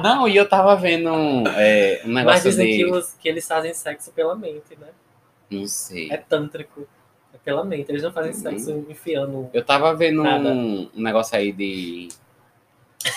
Não, 0.04 0.28
e 0.28 0.36
eu 0.36 0.50
tava 0.50 0.76
vendo 0.76 1.10
é, 1.56 2.02
um 2.04 2.08
Mas 2.12 2.26
negócio 2.26 2.50
dizem 2.50 2.68
de... 2.68 2.78
que, 2.78 2.86
os- 2.86 3.14
que 3.14 3.30
eles 3.30 3.48
fazem 3.48 3.74
sexo 3.74 4.12
pela 4.12 4.36
mente, 4.36 4.76
né? 4.80 4.88
Não 5.50 5.68
sei. 5.68 6.10
É 6.12 6.18
tântrico. 6.18 6.88
Pela 7.44 7.64
mente. 7.64 7.90
Eles 7.90 8.04
não 8.04 8.12
fazem 8.12 8.32
Uhum. 8.34 8.38
sexo 8.40 8.86
enfiando. 8.90 9.50
Eu 9.54 9.64
tava 9.66 9.94
vendo 9.96 10.22
um, 10.24 10.90
um 10.96 11.02
negócio 11.02 11.36
aí 11.36 11.52
de... 11.52 12.10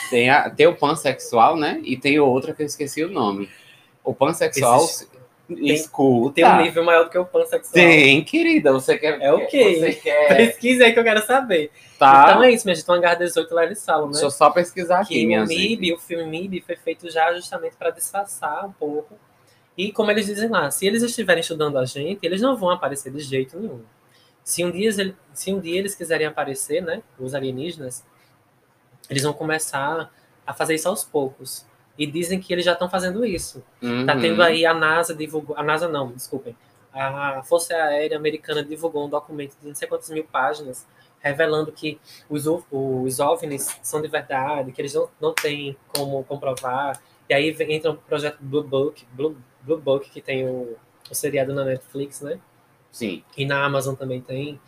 Tem, 0.09 0.31
a, 0.31 0.49
tem 0.49 0.67
o 0.67 0.75
pansexual, 0.75 1.57
né? 1.57 1.81
E 1.85 1.97
tem 1.97 2.19
outra 2.19 2.55
que 2.55 2.63
eu 2.63 2.67
esqueci 2.67 3.05
o 3.05 3.11
nome. 3.11 3.49
O 4.03 4.15
pansexual... 4.15 4.83
Existe- 4.83 5.09
escuta. 5.51 6.37
Tem 6.37 6.45
um 6.47 6.63
nível 6.63 6.83
maior 6.85 7.05
do 7.05 7.11
que 7.11 7.19
o 7.19 7.25
pansexual. 7.27 7.75
Tem, 7.75 8.25
querida. 8.25 8.73
Você 8.73 8.97
quer... 8.97 9.21
É 9.21 9.31
o 9.31 9.47
quê? 9.47 9.77
Você 9.79 9.93
quer... 9.93 10.35
Pesquisa 10.37 10.85
aí 10.85 10.95
que 10.95 10.99
eu 10.99 11.05
quero 11.05 11.25
saber. 11.27 11.71
Tá? 11.99 12.25
Então 12.31 12.43
é 12.43 12.51
isso, 12.51 12.65
minha 12.67 12.75
gente. 12.75 12.89
O 12.89 12.93
Hangar 12.95 13.19
18 13.19 13.55
lá 13.55 13.65
eles 13.65 13.85
falam, 13.85 14.07
né? 14.07 14.13
Deixa 14.13 14.25
eu 14.27 14.31
só 14.31 14.49
pesquisar 14.51 15.01
aqui, 15.01 15.15
que 15.21 15.27
minha 15.27 15.45
o 15.45 15.47
MIB, 15.47 15.89
gente. 15.89 15.93
o 15.93 15.99
filme 15.99 16.25
MIB, 16.25 16.63
foi 16.63 16.77
feito 16.77 17.11
já 17.11 17.31
justamente 17.35 17.77
para 17.77 17.91
disfarçar 17.91 18.65
um 18.65 18.73
pouco. 18.73 19.15
E 19.77 19.93
como 19.93 20.11
eles 20.11 20.25
dizem 20.27 20.49
lá, 20.49 20.71
se 20.71 20.87
eles 20.87 21.03
estiverem 21.03 21.41
estudando 21.43 21.77
a 21.79 21.85
gente, 21.85 22.21
eles 22.25 22.41
não 22.41 22.57
vão 22.57 22.71
aparecer 22.71 23.13
de 23.13 23.21
jeito 23.21 23.59
nenhum. 23.59 23.83
Se 24.45 24.65
um 24.65 24.71
dia, 24.71 24.89
eles- 24.91 25.15
se 25.33 25.53
um 25.53 25.59
dia 25.59 25.79
eles 25.79 25.95
quiserem 25.95 26.27
aparecer, 26.27 26.83
né, 26.83 27.03
os 27.19 27.35
alienígenas, 27.35 28.05
eles 29.09 29.23
vão 29.23 29.33
começar 29.33 30.11
a 30.47 30.53
fazer 30.55 30.75
isso 30.75 30.89
aos 30.89 31.03
poucos. 31.05 31.67
E 31.99 32.07
dizem 32.07 32.41
que 32.41 32.53
eles 32.53 32.65
já 32.65 32.73
estão 32.73 32.89
fazendo 32.91 33.25
isso. 33.25 33.65
Tá 33.81 33.87
Uhum. 34.15 34.21
tendo 34.21 34.43
aí 34.43 34.67
a 34.67 34.75
NASA 34.75 35.15
divulgou, 35.15 35.57
a 35.57 35.63
NASA 35.63 35.89
não, 35.89 36.11
desculpem. 36.13 36.57
A 36.93 37.43
Força 37.45 37.75
Aérea 37.75 38.17
Americana 38.17 38.63
divulgou 38.65 39.07
um 39.07 39.09
documento 39.09 39.57
de 39.61 39.67
não 39.69 39.75
sei 39.75 39.89
quantas 39.89 40.11
mil 40.11 40.25
páginas 40.25 40.87
revelando 41.21 41.73
que 41.73 41.99
os, 42.29 42.45
os 42.71 43.19
OVNIs 43.21 43.79
são 43.83 44.03
de 44.03 44.09
verdade, 44.09 44.73
que 44.73 44.81
eles 44.83 44.93
não, 44.93 45.09
não 45.21 45.33
têm 45.33 45.75
como 45.97 46.23
comprovar. 46.25 47.01
E 47.29 47.33
aí 47.33 47.57
entra 47.71 47.93
o 47.93 47.97
projeto 47.97 48.37
Blue 48.41 48.63
Book, 48.63 49.07
Blue, 49.13 49.35
Blue 49.63 49.79
Book, 49.79 50.11
que 50.11 50.21
tem 50.21 50.47
o, 50.47 50.77
o 51.11 51.15
seriado 51.15 51.55
na 51.55 51.65
Netflix, 51.65 52.21
né? 52.21 52.39
Sim. 52.95 53.25
E 53.37 53.45
na 53.45 53.65
Amazon 53.65 53.97
também 53.97 54.21
tem, 54.21 54.61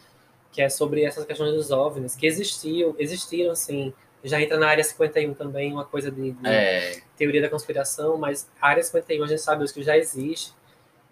que 0.50 0.60
é 0.60 0.68
sobre 0.68 1.04
essas 1.04 1.24
questões 1.24 1.54
dos 1.54 1.70
OVNIs, 1.70 2.16
que 2.16 2.26
existiam, 2.26 2.92
existiram, 2.98 3.52
assim, 3.52 3.94
já 4.24 4.42
entra 4.42 4.58
na 4.58 4.66
área 4.66 4.82
51 4.82 5.32
também, 5.32 5.72
uma 5.72 5.84
coisa 5.84 6.10
de, 6.10 6.32
de 6.32 6.46
É, 6.48 7.02
teoria 7.16 7.40
da 7.40 7.48
conspiração, 7.48 8.18
mas 8.18 8.50
a 8.60 8.66
área 8.66 8.82
51 8.82 9.22
a 9.22 9.26
gente 9.28 9.40
sabe 9.40 9.62
hoje 9.62 9.72
que 9.72 9.80
já 9.84 9.96
existe, 9.96 10.52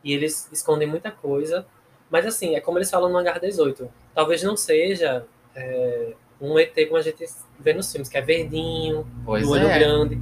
e 0.03 0.13
eles 0.13 0.51
escondem 0.53 0.89
muita 0.89 1.13
coisa, 1.13 1.65
mas 2.11 2.27
assim, 2.27 2.57
é 2.57 2.61
como 2.61 2.79
eles 2.79 2.91
falam 2.91 3.09
no 3.09 3.17
Hangar 3.17 3.39
18, 3.39 3.89
talvez 4.13 4.43
não 4.43 4.57
seja 4.57 5.25
é, 5.55 6.15
um 6.41 6.59
ET 6.59 6.75
como 6.89 6.97
a 6.97 7.03
gente 7.03 7.25
vê 7.61 7.73
nos 7.73 7.93
filmes, 7.93 8.09
que 8.09 8.19
é 8.19 8.23
verdinho, 8.23 9.07
pois 9.25 9.47
do 9.47 9.53
olho 9.53 9.69
é. 9.69 9.79
grande, 9.79 10.19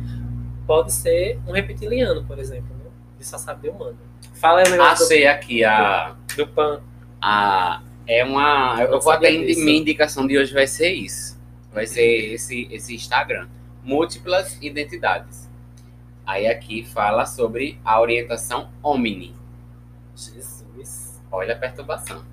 pode 0.66 0.92
ser 0.92 1.38
um 1.48 1.52
reptiliano, 1.52 2.22
por 2.26 2.38
exemplo, 2.38 2.76
né? 2.76 2.90
de 3.18 3.26
só 3.26 3.38
saber 3.38 3.70
humano. 3.70 4.11
Fala 4.42 4.58
aí 4.58 4.66
o 4.66 4.70
negócio 4.70 5.04
Achei 5.06 5.24
aqui 5.26 5.62
a, 5.64 6.16
do, 6.34 6.36
do 6.36 6.46
Pan. 6.48 6.82
a. 7.20 7.80
É 8.08 8.24
uma. 8.24 8.76
Eu 8.82 8.90
Não 8.90 9.00
vou 9.00 9.12
até. 9.12 9.30
disso. 9.30 9.60
Minha 9.64 9.78
indicação 9.78 10.26
de 10.26 10.36
hoje 10.36 10.52
vai 10.52 10.66
ser 10.66 10.90
isso. 10.92 11.40
Vai 11.72 11.86
ser 11.86 12.34
esse, 12.34 12.66
esse 12.72 12.92
Instagram. 12.92 13.48
Múltiplas 13.84 14.58
identidades. 14.60 15.48
Aí 16.26 16.48
aqui 16.48 16.82
fala 16.84 17.24
sobre 17.24 17.78
a 17.84 18.00
orientação 18.00 18.68
Omni. 18.82 19.32
Jesus. 20.16 21.22
Olha 21.30 21.54
a 21.54 21.58
perturbação. 21.58 22.24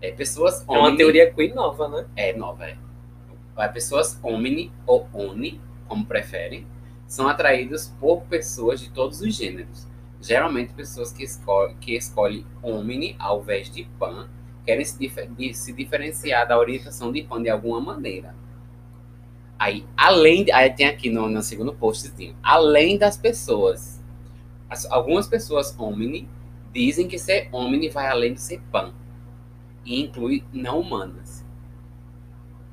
É 0.00 0.10
pessoas 0.10 0.62
É 0.62 0.72
uma 0.72 0.88
Omni. 0.88 0.96
teoria 0.96 1.32
queer 1.32 1.54
nova, 1.54 1.88
né? 1.88 2.04
É 2.16 2.32
nova, 2.36 2.66
é. 2.66 2.76
As 3.56 3.70
pessoas 3.72 4.18
Omni 4.24 4.72
ou 4.84 5.08
Oni, 5.12 5.60
como 5.86 6.04
preferem, 6.04 6.66
são 7.06 7.28
atraídas 7.28 7.94
por 8.00 8.22
pessoas 8.22 8.80
de 8.80 8.90
todos 8.90 9.20
os 9.20 9.32
gêneros. 9.34 9.86
Geralmente 10.22 10.72
pessoas 10.72 11.12
que, 11.12 11.24
esco 11.24 11.74
que 11.80 11.96
escolhem 11.96 12.46
Omni 12.62 13.14
ao 13.18 13.42
invés 13.42 13.70
de 13.70 13.84
Pan 13.98 14.30
querem 14.64 14.84
se, 14.84 15.10
se 15.54 15.72
diferenciar 15.74 16.48
da 16.48 16.56
orientação 16.58 17.12
de 17.12 17.22
Pan 17.24 17.42
de 17.42 17.50
alguma 17.50 17.80
maneira. 17.80 18.34
Aí, 19.58 19.84
além, 19.96 20.44
de, 20.44 20.52
aí 20.52 20.70
tem 20.70 20.86
aqui 20.86 21.08
no, 21.10 21.28
no 21.28 21.42
segundo 21.42 21.72
postzinho, 21.72 22.36
além 22.42 22.98
das 22.98 23.16
pessoas, 23.16 24.02
as- 24.70 24.86
algumas 24.90 25.28
pessoas 25.28 25.74
Omni 25.78 26.28
dizem 26.72 27.08
que 27.08 27.18
ser 27.18 27.48
Omni 27.52 27.88
vai 27.88 28.08
além 28.08 28.34
de 28.34 28.40
ser 28.40 28.60
Pan 28.72 28.92
e 29.84 30.00
inclui 30.02 30.44
não 30.52 30.80
humanas. 30.80 31.44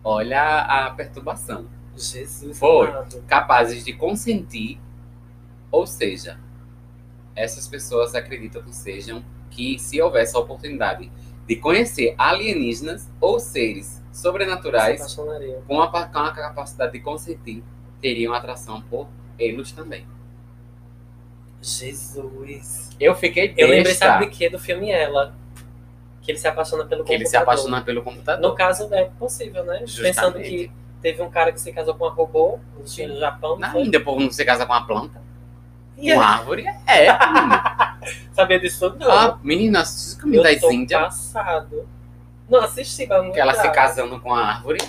Olha 0.03 0.41
a, 0.41 0.87
a 0.87 0.91
perturbação. 0.91 1.67
Jesus. 1.95 2.57
Foi. 2.57 2.87
amado. 2.89 3.21
Capazes 3.27 3.83
de 3.83 3.93
consentir, 3.93 4.79
ou 5.71 5.85
seja, 5.85 6.39
essas 7.39 7.67
pessoas 7.67 8.13
acreditam 8.15 8.61
que 8.61 8.75
sejam 8.75 9.23
que 9.49 9.79
se 9.79 10.01
houvesse 10.01 10.35
a 10.35 10.39
oportunidade 10.39 11.11
de 11.47 11.55
conhecer 11.55 12.13
alienígenas 12.17 13.09
ou 13.19 13.39
seres 13.39 14.03
Se 14.11 14.21
sobrenaturais 14.21 15.15
com 15.65 15.81
a, 15.81 15.87
com 16.07 16.19
a 16.19 16.31
capacidade 16.31 16.91
de 16.91 16.99
consentir, 16.99 17.63
teriam 18.01 18.33
atração 18.33 18.81
por 18.81 19.07
eles 19.37 19.71
também. 19.71 20.05
Jesus. 21.61 22.89
Eu 22.99 23.15
fiquei 23.15 23.53
Eu 23.57 23.67
lembrei, 23.67 23.83
besta 23.83 24.05
sabe 24.05 24.25
de 24.27 24.31
quê? 24.31 24.49
Do 24.49 24.59
filme 24.59 24.91
Ela. 24.91 25.33
Que 26.21 26.31
ele 26.31 26.37
se 26.37 26.47
apaixona 26.47 26.85
pelo 26.85 27.03
que 27.03 27.13
ele 27.13 27.25
se 27.25 27.31
computador. 27.37 27.53
apaixona 27.53 27.81
pelo 27.81 28.03
computador. 28.03 28.41
No 28.49 28.55
caso, 28.55 28.93
é 28.93 29.05
possível, 29.05 29.63
né? 29.63 29.79
Pensando 29.79 29.87
Justamente. 29.87 30.49
que 30.49 30.71
teve 31.01 31.21
um 31.21 31.29
cara 31.29 31.51
que 31.51 31.59
se 31.59 31.71
casou 31.71 31.95
com 31.95 32.05
uma 32.05 32.13
robô 32.13 32.59
no 32.77 32.85
Japão. 32.87 33.57
não 33.57 33.71
foi? 33.71 33.81
ainda 33.83 33.99
por 33.99 34.19
não 34.19 34.29
se 34.31 34.45
casa 34.45 34.65
com 34.65 34.73
uma 34.73 34.85
planta, 34.85 35.21
É- 36.07 36.15
árvore. 36.17 36.65
É. 36.87 37.07
Sabia 38.33 38.59
disso? 38.59 38.95
Não. 38.99 39.11
Ah, 39.11 39.39
menina, 39.43 39.81
assiste 39.81 40.17
o 40.17 40.21
caminho 40.21 40.43
das 40.43 40.63
Índias. 40.63 41.01
passado. 41.01 41.87
Não, 42.49 42.61
assisti, 42.61 43.05
mas 43.07 43.23
não 43.23 43.31
Que 43.31 43.39
ela 43.39 43.53
se 43.53 43.69
casando 43.69 44.19
com 44.19 44.33
a 44.33 44.45
árvore. 44.45 44.79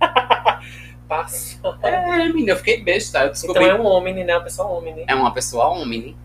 Passado. 1.08 1.78
É, 1.82 2.26
menina, 2.28 2.50
eu 2.52 2.56
fiquei 2.56 2.82
besta. 2.82 3.20
Eu 3.24 3.30
descobri. 3.30 3.62
Então 3.64 3.76
é 3.76 3.80
um 3.80 3.86
homem, 3.86 4.12
né? 4.24 4.34
Uma 4.34 4.42
pessoa 4.42 4.68
homem. 4.68 5.04
É 5.06 5.14
uma 5.14 5.32
pessoa 5.32 5.68
homem. 5.68 6.16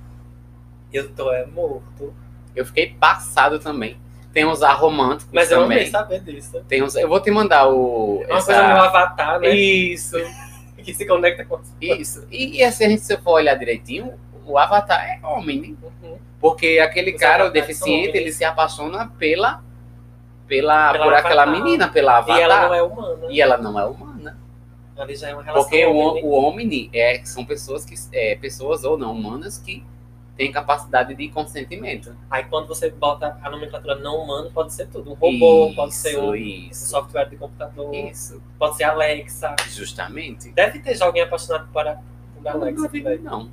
Eu 0.92 1.12
tô 1.14 1.32
é 1.32 1.46
morto. 1.46 2.14
Eu 2.56 2.66
fiquei 2.66 2.90
passado 3.00 3.60
também. 3.60 3.98
Tem 4.34 4.46
uns 4.46 4.62
românticos 4.62 5.32
Mas 5.34 5.52
eu 5.52 5.62
também. 5.62 5.80
amei 5.80 5.90
saber 5.92 6.22
disso. 6.22 6.64
Tem 6.68 6.82
uns... 6.82 6.96
Eu 6.96 7.08
vou 7.08 7.20
te 7.20 7.30
mandar 7.30 7.68
o. 7.70 8.22
É 8.24 8.28
uma 8.32 8.38
essa- 8.38 8.46
coisa 8.54 8.64
meio 8.68 8.78
avatar, 8.84 9.40
né? 9.40 9.50
Isso, 9.56 10.16
Que 10.86 10.94
se 10.94 11.06
conecta 11.06 11.46
com 11.46 11.56
as 11.56 11.76
isso. 11.80 12.28
E, 12.32 12.58
e 12.58 12.64
assim, 12.64 12.86
a 12.86 12.90
gente, 12.90 13.02
se 13.02 13.18
for 13.18 13.34
olhar 13.34 13.56
direitinho, 13.56 14.14
o 14.46 14.58
Avatar 14.58 15.00
é 15.00 15.26
homem, 15.26 15.62
né? 15.62 15.76
Uhum. 16.04 16.18
Porque 16.40 16.80
aquele 16.80 17.14
Os 17.14 17.20
cara, 17.20 17.46
o 17.48 17.52
deficiente, 17.52 18.18
ele 18.18 18.32
se 18.32 18.44
apaixona 18.44 19.08
pela. 19.20 19.64
pela, 20.48 20.92
Pela 20.92 21.06
por 21.06 21.14
aquela 21.14 21.44
Avatar. 21.44 21.64
menina, 21.64 21.88
pela 21.88 22.18
Avatar. 22.18 22.38
E 22.38 22.42
ela 22.42 22.68
não 22.68 22.74
é 22.74 22.82
humana. 22.84 23.28
E 23.30 23.42
ela 23.42 23.58
não 23.58 23.80
é 23.80 23.86
humana. 23.86 24.40
Ali 24.98 25.16
já 25.16 25.30
é 25.30 25.34
uma 25.34 25.42
relação 25.42 25.64
Porque 25.64 25.84
o, 25.86 25.96
homem. 25.96 26.24
o 26.24 26.32
Omni 26.34 26.90
é, 26.94 27.24
são 27.24 27.44
pessoas 27.46 27.84
que 27.86 27.96
é, 28.14 28.36
pessoas 28.36 28.84
ou 28.84 28.98
não 28.98 29.14
humanas 29.14 29.58
que 29.58 29.84
têm 30.42 30.52
capacidade 30.52 31.14
de 31.14 31.30
consentimento. 31.30 32.16
Aí 32.30 32.44
quando 32.46 32.68
você 32.68 32.90
bota 32.90 33.38
a 33.44 33.50
nomenclatura 33.52 33.94
não 33.96 34.16
humano, 34.24 34.50
pode 34.52 34.74
ser 34.74 34.88
tudo. 34.88 35.12
Um 35.12 35.14
robô, 35.14 35.68
Isso, 35.68 35.76
pode 35.76 35.94
ser 35.94 36.18
um 36.20 36.36
isso, 36.36 36.88
software 36.90 37.30
de 37.30 37.36
computador, 37.38 37.94
isso, 37.94 38.42
pode 38.58 38.76
ser 38.76 38.86
Alexa. 38.86 39.56
justamente. 39.70 40.52
Deve 40.52 40.80
ter 40.80 40.96
já 40.96 41.06
alguém 41.06 41.22
apaixonado 41.22 41.68
por, 41.72 41.84
por 42.42 42.48
Alexa. 42.48 42.90
não 42.92 43.18
não. 43.22 43.52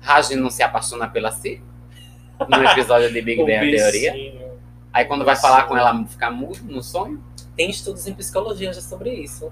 Raj 0.00 0.30
não 0.32 0.50
se 0.50 0.62
apaixona 0.62 1.08
pela 1.08 1.32
si 1.32 1.62
no 2.46 2.64
episódio 2.64 3.10
de 3.10 3.22
Big 3.22 3.38
Bang 3.42 3.70
teoria. 3.74 4.52
Aí 4.92 5.06
quando 5.06 5.24
vai 5.24 5.36
falar 5.36 5.62
com 5.64 5.74
ela 5.74 6.04
ficar 6.04 6.30
mudo 6.30 6.60
no 6.64 6.82
sonho. 6.82 7.22
Tem 7.56 7.70
estudos 7.70 8.06
em 8.06 8.12
psicologia 8.12 8.70
já 8.74 8.82
sobre 8.82 9.08
isso. 9.14 9.46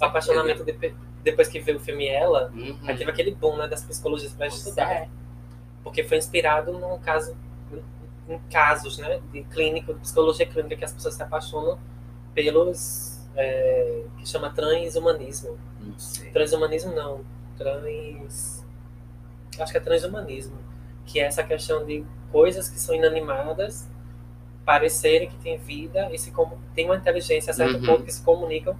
O 0.00 0.04
apaixonamento 0.04 0.64
de- 0.64 0.94
depois 1.22 1.46
que 1.46 1.60
vê 1.60 1.70
o 1.72 1.78
filme 1.78 2.06
Ela, 2.08 2.50
Uhum. 2.52 2.76
aí 2.82 2.96
teve 2.96 3.08
aquele 3.10 3.30
boom 3.30 3.56
né, 3.56 3.68
das 3.68 3.82
psicologias 3.84 4.32
para 4.32 4.48
estudar. 4.48 4.90
é. 4.90 5.08
Porque 5.84 6.02
foi 6.02 6.16
inspirado 6.18 6.72
num 6.72 6.98
caso, 6.98 7.36
em 8.28 8.38
casos 8.50 8.98
né, 8.98 9.20
de 9.32 9.44
clínico, 9.44 9.94
de 9.94 10.00
psicologia 10.00 10.46
clínica, 10.46 10.74
que 10.76 10.84
as 10.84 10.92
pessoas 10.92 11.14
se 11.14 11.22
apaixonam 11.22 11.78
pelos. 12.34 13.20
é, 13.36 14.04
que 14.18 14.28
chama 14.28 14.50
transhumanismo. 14.50 15.56
Não 15.80 15.98
sei. 15.98 16.30
Transhumanismo 16.30 16.92
não. 16.94 17.20
Trans. 17.56 18.64
Acho 19.58 19.72
que 19.72 19.78
é 19.78 19.80
transhumanismo. 19.80 20.56
Que 21.06 21.20
é 21.20 21.24
essa 21.24 21.42
questão 21.44 21.84
de 21.84 22.04
coisas 22.32 22.68
que 22.68 22.80
são 22.80 22.94
inanimadas 22.94 23.86
parecerem 24.64 25.28
que 25.28 25.36
têm 25.36 25.58
vida 25.58 26.08
e 26.10 26.18
se 26.18 26.30
como 26.30 26.58
tem 26.74 26.86
uma 26.86 26.96
inteligência 26.96 27.50
a 27.50 27.54
certo 27.54 27.76
Uhum. 27.78 27.84
ponto 27.86 28.02
que 28.04 28.12
se 28.12 28.22
comunicam, 28.22 28.74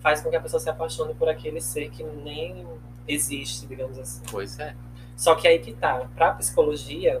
faz 0.00 0.20
com 0.20 0.30
que 0.30 0.36
a 0.36 0.40
pessoa 0.40 0.58
se 0.58 0.68
apaixone 0.68 1.14
por 1.14 1.28
aquele 1.28 1.60
ser 1.60 1.90
que 1.90 2.02
nem 2.02 2.66
existe, 3.06 3.66
digamos 3.66 3.98
assim. 3.98 4.22
Pois 4.30 4.58
é. 4.58 4.74
Só 5.18 5.34
que 5.34 5.46
aí 5.48 5.58
que 5.58 5.72
tá. 5.74 6.06
Pra 6.16 6.32
psicologia, 6.32 7.20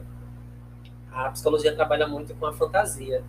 a 1.12 1.30
psicologia 1.30 1.74
trabalha 1.74 2.06
muito 2.06 2.34
com 2.34 2.46
a 2.46 2.52
fantasia. 2.52 3.22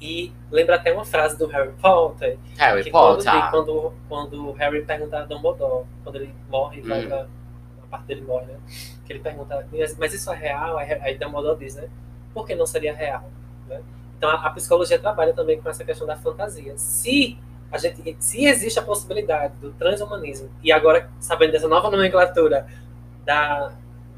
E 0.00 0.32
lembra 0.50 0.74
até 0.76 0.92
uma 0.92 1.04
frase 1.04 1.38
do 1.38 1.46
Harry 1.46 1.72
Potter, 1.80 2.38
Harry 2.58 2.90
Potter. 2.90 3.50
quando, 3.50 3.92
quando 4.08 4.48
o 4.50 4.52
Harry 4.52 4.84
pergunta 4.84 5.20
a 5.20 5.24
Dumbledore, 5.24 5.86
quando 6.02 6.16
ele 6.16 6.34
morre, 6.50 6.82
vai 6.82 7.04
Hum. 7.04 7.08
pra, 7.08 7.26
a 7.82 7.86
parte 7.88 8.06
dele 8.06 8.20
morre, 8.22 8.46
né? 8.46 8.58
Que 9.06 9.12
ele 9.14 9.20
pergunta, 9.20 9.66
"Mas- 9.98 10.12
isso 10.12 10.30
é 10.32 10.36
real? 10.36 10.76
Aí 10.76 10.92
aí 11.00 11.16
Dumbledore 11.16 11.58
diz, 11.58 11.76
né? 11.76 11.88
Por 12.34 12.44
que 12.46 12.54
não 12.54 12.66
seria 12.66 12.92
real? 12.94 13.30
Né? 13.68 13.80
Então 14.18 14.28
a, 14.28 14.34
a 14.34 14.50
psicologia 14.50 14.98
trabalha 14.98 15.32
também 15.32 15.58
com 15.60 15.68
essa 15.70 15.84
questão 15.84 16.06
da 16.06 16.16
fantasia. 16.16 16.76
Se 16.76 17.38
a 17.72 17.78
gente, 17.78 18.16
se 18.18 18.44
existe 18.44 18.78
a 18.78 18.82
possibilidade 18.82 19.54
do 19.58 19.72
transhumanismo, 19.72 20.50
e 20.62 20.70
agora 20.72 21.08
sabendo 21.20 21.52
dessa 21.52 21.68
nova 21.68 21.88
nomenclatura 21.90 22.66
da 23.24 23.72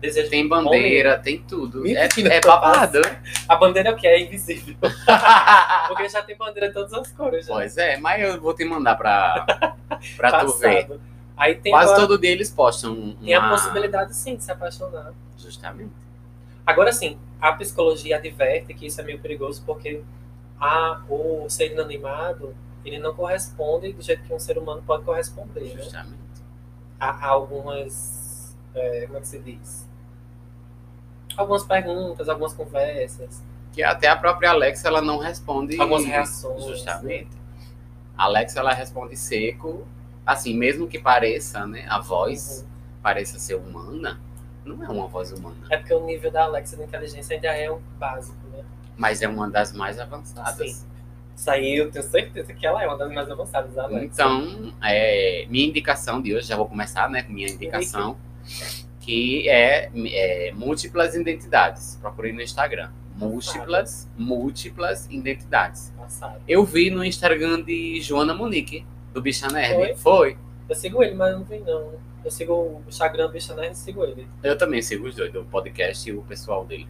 desejo 0.07 0.31
Tem 0.31 0.47
bandeira, 0.47 1.19
tem 1.19 1.39
tudo. 1.43 1.87
É, 1.87 2.03
Mentira, 2.03 2.35
é 2.35 2.41
babado. 2.41 3.01
a 3.49 3.57
bandeira 3.57 3.91
é 3.91 3.93
o 3.93 3.97
que? 3.97 4.07
É 4.07 4.21
invisível. 4.21 4.77
Porque 5.89 6.09
já 6.09 6.23
tem 6.23 6.37
bandeira 6.37 6.69
de 6.69 6.75
todas 6.75 6.93
as 6.93 7.11
cores. 7.13 7.47
Já. 7.47 7.55
pois 7.55 7.77
é, 7.77 7.97
mas 7.99 8.23
eu 8.23 8.41
vou 8.41 8.55
te 8.55 8.65
mandar 8.65 8.97
pra, 8.97 9.45
pra 10.17 10.45
tu 10.45 10.53
ver. 10.59 10.89
Aí 11.37 11.55
tem, 11.57 11.71
Quase 11.73 11.93
agora- 11.93 12.07
todo 12.09 12.19
dia 12.21 12.31
eles 12.31 12.51
postam 12.51 12.95
uma... 12.95 13.15
tem 13.23 13.35
a 13.35 13.49
possibilidade, 13.51 14.17
sim, 14.17 14.37
de 14.37 14.45
se 14.45 14.51
apaixonar. 14.51 15.13
Justamente. 15.39 15.93
Agora, 16.67 16.91
sim, 16.93 17.19
a 17.41 17.53
psicologia 17.53 18.17
adverte 18.17 18.73
que 18.75 18.87
isso 18.87 19.01
é 19.01 19.05
meio 19.05 19.19
perigoso 19.21 19.63
porque 19.67 20.03
a, 20.59 21.03
o 21.09 21.47
ser 21.49 21.73
inanimado, 21.73 22.55
ele 22.85 22.99
não 22.99 23.15
corresponde 23.15 23.93
do 23.93 24.03
jeito 24.03 24.23
que 24.23 24.33
um 24.33 24.39
ser 24.39 24.57
humano 24.59 24.83
pode 24.87 25.05
corresponder, 25.05 25.75
né? 25.75 25.83
Justamente. 25.83 26.17
A, 26.99 27.11
a 27.11 27.27
algumas... 27.29 28.57
é, 28.75 29.05
como 29.07 29.19
é 29.19 29.21
que 29.21 29.29
se 29.29 29.39
diz? 29.39 29.86
Algumas 31.37 31.65
perguntas, 31.65 32.29
algumas 32.29 32.53
conversas. 32.53 33.43
Que 33.73 33.83
até 33.83 34.09
a 34.09 34.17
própria 34.17 34.51
Alexa 34.51 34.89
ela 34.89 35.03
não 35.03 35.19
responde. 35.19 35.79
Algumas 35.81 36.05
reações, 36.05 36.65
Justamente. 36.65 37.29
A 38.17 38.25
Alexa, 38.25 38.61
ela 38.61 38.73
responde 38.73 39.17
seco, 39.17 39.87
assim, 40.25 40.55
mesmo 40.57 40.87
que 40.89 40.99
pareça, 40.99 41.67
né, 41.67 41.85
a 41.89 42.01
voz 42.01 42.61
Uhum. 42.63 42.69
pareça 43.03 43.39
ser 43.39 43.55
humana, 43.57 44.19
não 44.65 44.83
é 44.83 44.89
uma 44.89 45.07
voz 45.07 45.31
humana, 45.33 45.57
É 45.71 45.77
porque 45.77 45.93
o 45.93 46.05
nível 46.05 46.31
da 46.33 46.45
Alexa 46.45 46.77
de 46.77 46.83
inteligência 46.83 47.35
ainda 47.37 47.49
é 47.49 47.71
um 47.71 47.79
básico, 47.99 48.39
né? 48.51 48.65
mas 48.97 49.21
é 49.21 49.29
uma 49.29 49.49
das 49.51 49.73
mais 49.75 50.01
avançadas. 50.01 50.73
Sim. 50.73 50.87
Isso 51.37 51.51
aí 51.51 51.77
eu 51.77 51.91
tenho 51.91 52.03
certeza 52.03 52.55
que 52.55 52.67
ela 52.67 52.83
é 52.83 52.87
uma 52.89 52.97
das 52.97 53.13
mais 53.13 53.31
avançadas 53.31 53.75
da 53.75 53.83
Alexa. 53.85 54.05
Então, 54.07 54.73
é, 54.83 55.45
minha 55.51 55.67
indicação 55.67 56.23
de 56.23 56.35
hoje, 56.35 56.49
já 56.49 56.57
vou 56.57 56.67
começar, 56.67 57.11
né, 57.11 57.23
com 57.23 57.33
minha 57.35 57.47
indicação, 57.49 58.17
que 59.07 59.49
é, 59.49 59.89
é 59.95 60.53
múltiplas 60.53 61.15
identidades. 61.15 61.97
Procurei 62.03 62.33
no 62.33 62.43
Instagram. 62.43 62.91
Múltiplas, 63.15 64.11
múltiplas 64.19 65.07
identidades. 65.09 65.95
Passado. 65.97 66.43
Eu 66.47 66.65
vi 66.65 66.91
no 66.91 67.05
Instagram 67.05 67.63
de 67.63 68.01
Joana 68.03 68.35
Monique, 68.35 68.85
do 69.15 69.23
Bicha 69.23 69.47
Nerd. 69.47 69.77
Foi? 69.77 69.95
Foi. 69.97 70.39
Eu 70.69 70.75
sigo 70.75 71.03
ele, 71.05 71.15
mas 71.15 71.31
eu 71.33 71.39
não 71.39 71.45
vi 71.45 71.61
não. 71.61 71.93
Eu 72.25 72.31
sigo 72.33 72.53
o 72.53 72.83
Instagram 72.89 73.29
do 73.29 73.33
Bicha 73.33 73.55
Nerd 73.55 73.75
e 73.75 73.79
sigo 73.79 74.05
ele. 74.05 74.27
Eu 74.43 74.59
também 74.59 74.83
sigo 74.83 75.07
os 75.07 75.15
dois, 75.15 75.33
do 75.33 75.45
podcast 75.45 76.11
e 76.11 76.13
o 76.13 76.23
pessoal 76.23 76.65
dele. 76.65 76.89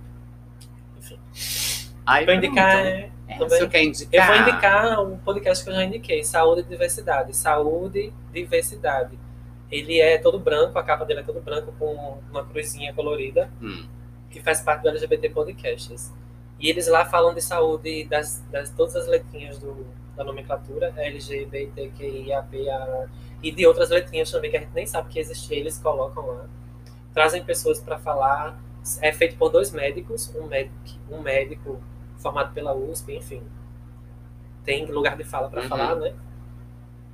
Enfim. 0.98 1.18
Aí, 2.06 2.24
Vou 2.24 2.34
indicar. 2.34 2.82
pronto. 2.82 2.96
é, 3.28 3.38
também. 3.38 3.60
Eu 3.60 3.82
indicar? 3.82 4.26
vou 4.26 4.36
indicar 4.36 5.04
um 5.04 5.18
podcast 5.18 5.62
que 5.62 5.70
eu 5.70 5.74
já 5.74 5.84
indiquei, 5.84 6.24
Saúde 6.24 6.62
e 6.62 6.64
Diversidade. 6.64 7.36
Saúde 7.36 7.98
e 7.98 8.12
Diversidade. 8.32 9.18
Ele 9.70 10.00
é 10.00 10.18
todo 10.18 10.38
branco, 10.38 10.78
a 10.78 10.82
capa 10.82 11.04
dele 11.04 11.20
é 11.20 11.22
todo 11.22 11.40
branco 11.40 11.72
com 11.78 12.18
uma 12.30 12.44
cruzinha 12.44 12.92
colorida, 12.94 13.50
Hum, 13.60 13.86
que 14.30 14.40
faz 14.40 14.60
parte 14.60 14.82
do 14.82 14.88
LGBT 14.90 15.30
Podcasts. 15.30 16.12
E 16.60 16.68
eles 16.70 16.86
lá 16.88 17.04
falam 17.04 17.34
de 17.34 17.42
saúde 17.42 18.04
das, 18.04 18.42
das 18.50 18.70
todas 18.70 18.96
as 18.96 19.06
letrinhas 19.06 19.58
do, 19.58 19.86
da 20.16 20.24
nomenclatura, 20.24 20.92
LGBTQIAPA, 20.96 23.10
e 23.42 23.50
de 23.50 23.66
outras 23.66 23.90
letrinhas 23.90 24.30
também 24.30 24.50
que 24.50 24.56
a 24.56 24.60
gente 24.60 24.72
nem 24.74 24.86
sabe 24.86 25.08
que 25.10 25.18
existem, 25.18 25.58
eles 25.58 25.78
colocam 25.78 26.26
lá. 26.26 26.46
Trazem 27.12 27.44
pessoas 27.44 27.80
para 27.80 27.98
falar. 27.98 28.58
É 29.02 29.12
feito 29.12 29.36
por 29.36 29.50
dois 29.50 29.72
médicos, 29.72 30.32
um 30.36 30.46
médico, 30.46 30.74
um 31.10 31.20
médico 31.20 31.80
formado 32.18 32.54
pela 32.54 32.72
USP, 32.74 33.16
enfim. 33.16 33.42
Tem 34.64 34.84
lugar 34.86 35.16
de 35.16 35.24
fala 35.24 35.48
para 35.48 35.62
Uhum. 35.62 35.68
falar, 35.68 35.94
né? 35.96 36.14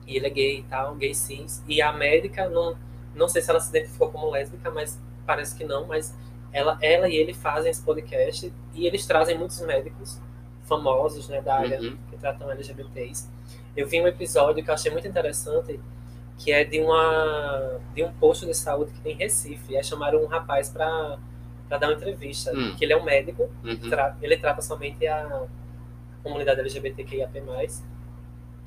E 0.07 0.17
ele 0.17 0.27
é 0.27 0.31
gay 0.31 0.59
e 0.59 0.63
tal, 0.65 0.95
gay 0.97 1.15
cis. 1.15 1.63
E 1.69 1.81
a 1.81 1.93
médica, 1.93 2.49
não, 2.49 2.77
não 3.15 3.29
sei 3.29 3.41
se 3.43 3.51
ela 3.51 3.61
se 3.61 3.71
identificou 3.71 4.11
como 4.11 4.31
lésbica, 4.31 4.71
mas 4.71 5.01
parece 5.27 5.57
que 5.57 5.65
não, 5.65 5.87
mas 5.87 6.17
ela, 6.53 6.77
ela 6.83 7.09
e 7.09 7.15
ele 7.17 7.33
fazem 7.33 7.71
esse 7.71 7.83
podcast 7.83 8.53
e 8.75 8.87
eles 8.87 9.07
trazem 9.07 9.39
muitos 9.39 9.61
médicos 9.61 10.21
famosos, 10.65 11.29
né, 11.29 11.41
da 11.41 11.55
área 11.57 11.81
uhum. 11.81 11.97
que 12.11 12.17
tratam 12.17 12.51
LGBTs. 12.51 13.29
Eu 13.77 13.87
vi 13.87 14.01
um 14.01 14.07
episódio 14.07 14.63
que 14.63 14.71
eu 14.71 14.75
achei 14.75 14.91
muito 14.91 15.07
interessante, 15.09 15.79
que 16.39 16.51
é 16.53 16.65
de 16.65 16.81
uma 16.81 17.79
de 17.95 18.03
um 18.03 18.13
posto 18.13 18.45
de 18.47 18.55
saúde 18.55 18.93
que 18.93 19.01
tem 19.01 19.13
em 19.13 19.17
Recife. 19.17 19.77
Aí 19.77 19.85
chamaram 19.85 20.23
um 20.23 20.27
rapaz 20.27 20.69
para 20.69 21.19
dar 21.69 21.81
uma 21.89 21.93
entrevista, 21.95 22.53
Hum. 22.55 22.75
que 22.77 22.85
ele 22.85 22.93
é 22.93 22.97
um 22.97 23.05
médico, 23.05 23.49
Uhum. 23.65 23.89
tra- 23.89 24.17
ele 24.21 24.37
trata 24.37 24.61
somente 24.61 25.07
a 25.07 25.45
comunidade 26.23 26.61
LGBTQIAP+. 26.61 27.41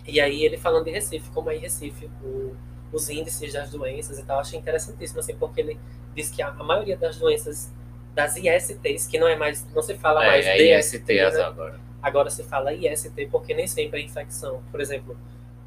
E 0.08 0.20
aí 0.22 0.44
ele 0.44 0.58
falando 0.58 0.86
de 0.86 0.92
Recife, 0.92 1.30
como 1.32 1.50
é 1.50 1.56
em 1.56 1.60
Recife, 1.60 2.10
o- 2.24 2.56
os 2.92 3.10
índices 3.10 3.52
das 3.54 3.72
doenças 3.72 4.20
e 4.20 4.24
tal, 4.24 4.40
achei 4.40 4.60
interessantíssimo, 4.60 5.20
assim, 5.20 5.36
porque 5.36 5.62
ele 5.62 5.80
diz 6.16 6.30
que 6.30 6.42
a, 6.42 6.50
a 6.50 6.64
maioria 6.64 6.96
das 6.96 7.18
doenças, 7.18 7.74
das 8.14 8.38
ISTs, 8.38 9.08
que 9.08 9.18
não 9.20 9.28
é 9.28 9.36
mais, 9.36 9.66
não 9.74 9.82
se 9.82 9.96
fala 9.96 10.24
mais 10.26 10.46
É, 10.46 10.58
é 10.62 10.78
DST, 10.78 11.14
IST 11.14 11.38
né? 11.38 11.44
agora. 11.44 11.80
Agora 12.02 12.30
se 12.30 12.44
fala 12.44 12.72
IST 12.74 13.26
porque 13.32 13.54
nem 13.54 13.68
sempre 13.68 14.00
é 14.02 14.04
infecção. 14.06 14.62
Por 14.72 14.80
exemplo, 14.80 15.18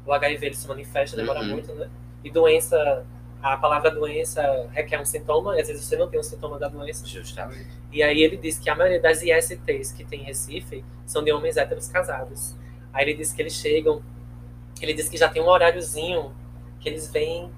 o 0.05 0.13
HIV 0.13 0.45
ele 0.47 0.55
se 0.55 0.67
manifesta, 0.67 1.15
demora 1.17 1.41
Uhum. 1.41 1.47
muito, 1.49 1.73
né? 1.75 1.89
E 2.23 2.31
doença, 2.31 3.05
a 3.43 3.57
palavra 3.57 3.91
doença 3.91 4.41
requer 4.71 4.99
um 4.99 5.05
sintoma, 5.05 5.55
e 5.57 5.61
às 5.61 5.67
vezes 5.67 5.83
você 5.85 5.95
não 5.97 6.09
tem 6.09 6.19
um 6.19 6.23
sintoma 6.23 6.57
da 6.57 6.67
doença. 6.69 7.05
Justamente. 7.05 7.67
E 7.91 8.01
aí 8.01 8.21
ele 8.23 8.37
diz 8.37 8.57
que 8.57 8.69
a 8.69 8.75
maioria 8.75 9.01
das 9.01 9.21
ISTs 9.21 9.91
que 9.91 10.03
tem 10.05 10.21
em 10.21 10.23
Recife 10.23 10.83
são 11.05 11.23
de 11.23 11.31
homens 11.31 11.57
héteros 11.57 11.87
casados. 11.89 12.55
Aí 12.93 13.03
ele 13.05 13.13
diz 13.15 13.31
que 13.33 13.41
eles 13.41 13.53
chegam, 13.53 14.01
ele 14.85 14.93
diz 14.93 15.09
que 15.09 15.17
já 15.17 15.27
tem 15.29 15.41
um 15.41 15.47
horáriozinho 15.47 16.33
que 16.79 16.87
eles 16.89 17.11
vêm 17.11 17.51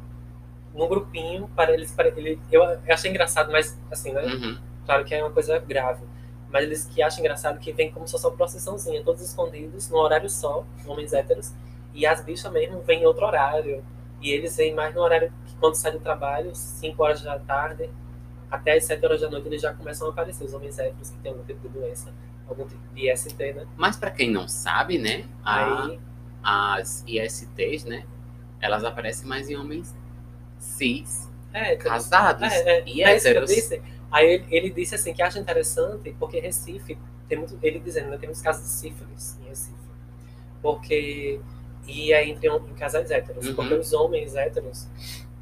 num 0.73 0.87
grupinho 0.87 1.47
para 1.55 1.73
eles. 1.73 1.91
Para 1.91 2.07
ele, 2.09 2.39
eu, 2.51 2.63
achei 2.89 3.09
engraçado, 3.09 3.51
mas 3.51 3.77
assim, 3.91 4.11
né? 4.11 4.23
Uhum. 4.23 4.57
Claro 4.85 5.05
que 5.05 5.13
é 5.13 5.23
uma 5.23 5.31
coisa 5.31 5.59
grave. 5.59 6.03
Mas 6.51 6.63
eles 6.63 6.85
que 6.85 7.01
acham 7.01 7.19
engraçado 7.19 7.59
que 7.59 7.71
vem 7.71 7.91
como 7.91 8.05
se 8.07 8.11
fosse 8.11 8.25
uma 8.27 8.35
procissãozinha, 8.35 9.01
todos 9.03 9.21
escondidos, 9.21 9.89
num 9.89 9.97
horário 9.97 10.29
só, 10.29 10.65
homens 10.85 11.13
héteros, 11.13 11.53
e 11.93 12.05
as 12.05 12.21
bichas 12.23 12.51
mesmo 12.51 12.81
vêm 12.81 13.01
em 13.03 13.05
outro 13.05 13.25
horário. 13.25 13.83
E 14.21 14.31
eles 14.31 14.57
vêm 14.57 14.73
mais 14.73 14.93
no 14.93 15.01
horário 15.01 15.31
que 15.45 15.55
quando 15.55 15.75
sai 15.75 15.91
do 15.93 15.99
trabalho, 15.99 16.53
5 16.53 17.01
horas 17.03 17.21
da 17.21 17.39
tarde, 17.39 17.89
até 18.49 18.73
as 18.75 18.83
7 18.83 19.03
horas 19.05 19.21
da 19.21 19.29
noite, 19.29 19.47
eles 19.47 19.61
já 19.61 19.73
começam 19.73 20.07
a 20.07 20.11
aparecer, 20.11 20.43
os 20.43 20.53
homens 20.53 20.77
héteros 20.77 21.09
que 21.09 21.17
têm 21.19 21.31
algum 21.31 21.43
tipo 21.45 21.61
de 21.67 21.69
doença, 21.79 22.13
algum 22.47 22.67
tipo 22.67 22.81
de 22.93 23.09
IST, 23.09 23.53
né? 23.53 23.65
Mas 23.77 23.95
para 23.95 24.11
quem 24.11 24.29
não 24.29 24.47
sabe, 24.47 24.97
né, 24.99 25.23
a- 25.43 25.87
Aí, 25.89 25.99
as 26.43 27.03
ISTs, 27.07 27.85
né, 27.85 28.05
elas 28.59 28.83
aparecem 28.83 29.27
mais 29.27 29.49
em 29.49 29.55
homens 29.55 29.95
cis, 30.59 31.29
é, 31.53 31.75
tem- 31.75 31.77
casados 31.79 32.43
É, 32.51 32.79
é, 32.79 32.83
e 32.87 33.03
é 33.03 33.15
isso 33.15 33.25
que 33.25 33.31
eu 33.31 33.43
héteros. 33.43 33.49
disse. 33.49 33.81
Aí 34.11 34.27
ele, 34.29 34.45
ele 34.49 34.69
disse 34.69 34.95
assim 34.95 35.13
que 35.13 35.21
acha 35.21 35.39
interessante 35.39 36.15
porque 36.19 36.39
Recife 36.39 36.97
tem 37.29 37.37
muito, 37.37 37.57
ele 37.61 37.79
dizendo, 37.79 38.09
né, 38.09 38.17
tem 38.17 38.27
muitos 38.27 38.41
casos 38.41 38.63
de 38.63 38.69
sífilis 38.69 39.37
em 39.43 39.49
Recife. 39.49 39.75
Porque 40.61 41.39
e 41.87 42.13
é 42.13 42.27
entre 42.27 42.47
em 42.47 42.73
casais 42.75 43.09
héteros, 43.09 43.47
Uhum. 43.47 43.55
porque 43.55 43.73
os 43.73 43.91
homens 43.93 44.35
héteros, 44.35 44.87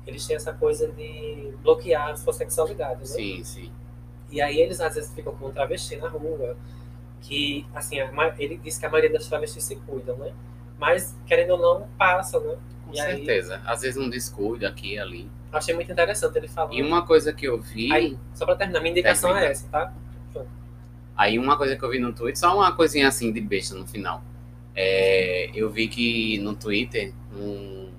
eles 0.07 0.25
têm 0.25 0.35
essa 0.37 0.53
coisa 0.53 0.87
de 0.91 1.53
bloquear 1.61 2.09
a 2.11 2.15
sua 2.15 2.31
sexualidade, 2.33 2.99
né? 3.01 3.05
Sim, 3.05 3.43
sim. 3.43 3.71
E 4.31 4.41
aí 4.41 4.59
eles 4.59 4.79
às 4.79 4.95
vezes 4.95 5.13
ficam 5.13 5.35
com 5.35 5.47
um 5.47 5.51
travesti 5.51 5.97
na 5.97 6.07
rua, 6.07 6.55
que 7.21 7.65
assim, 7.75 7.97
ele 8.37 8.57
diz 8.57 8.77
que 8.77 8.85
a 8.85 8.89
maioria 8.89 9.11
das 9.11 9.27
travestis 9.27 9.63
se 9.65 9.75
cuidam, 9.75 10.17
né? 10.17 10.33
Mas 10.79 11.15
querendo 11.27 11.51
ou 11.51 11.57
não, 11.59 11.87
passa, 11.97 12.39
né? 12.39 12.57
Com 12.87 12.93
E 12.95 12.99
aí- 12.99 13.17
certeza. 13.17 13.61
Às 13.65 13.81
vezes 13.81 13.97
um 14.01 14.09
descuido 14.09 14.65
aqui 14.65 14.93
e 14.95 14.99
ali. 14.99 15.29
Achei 15.51 15.75
muito 15.75 15.91
interessante 15.91 16.35
ele 16.37 16.47
falando. 16.47 16.73
E 16.73 16.81
uma 16.81 17.05
coisa 17.05 17.31
que 17.33 17.45
eu 17.45 17.59
vi, 17.61 17.91
Aí, 17.91 18.17
só 18.33 18.45
pra 18.45 18.55
terminar, 18.55 18.79
minha 18.79 18.91
indicação 18.91 19.29
Termina. 19.31 19.47
é 19.47 19.51
essa, 19.51 19.67
tá? 19.67 19.93
aí 21.17 21.37
uma 21.37 21.57
coisa 21.57 21.75
que 21.75 21.83
eu 21.83 21.89
vi 21.89 21.99
no 21.99 22.13
Twitter, 22.13 22.37
só 22.39 22.55
uma 22.55 22.71
coisinha 22.73 23.07
assim 23.09 23.33
de 23.33 23.41
besta 23.41 23.75
no 23.75 23.85
final. 23.85 24.23
É, 24.73 25.51
eu 25.53 25.69
vi 25.69 25.89
que 25.89 26.37
no 26.39 26.55
Twitter 26.55 27.13
um, 27.35 27.91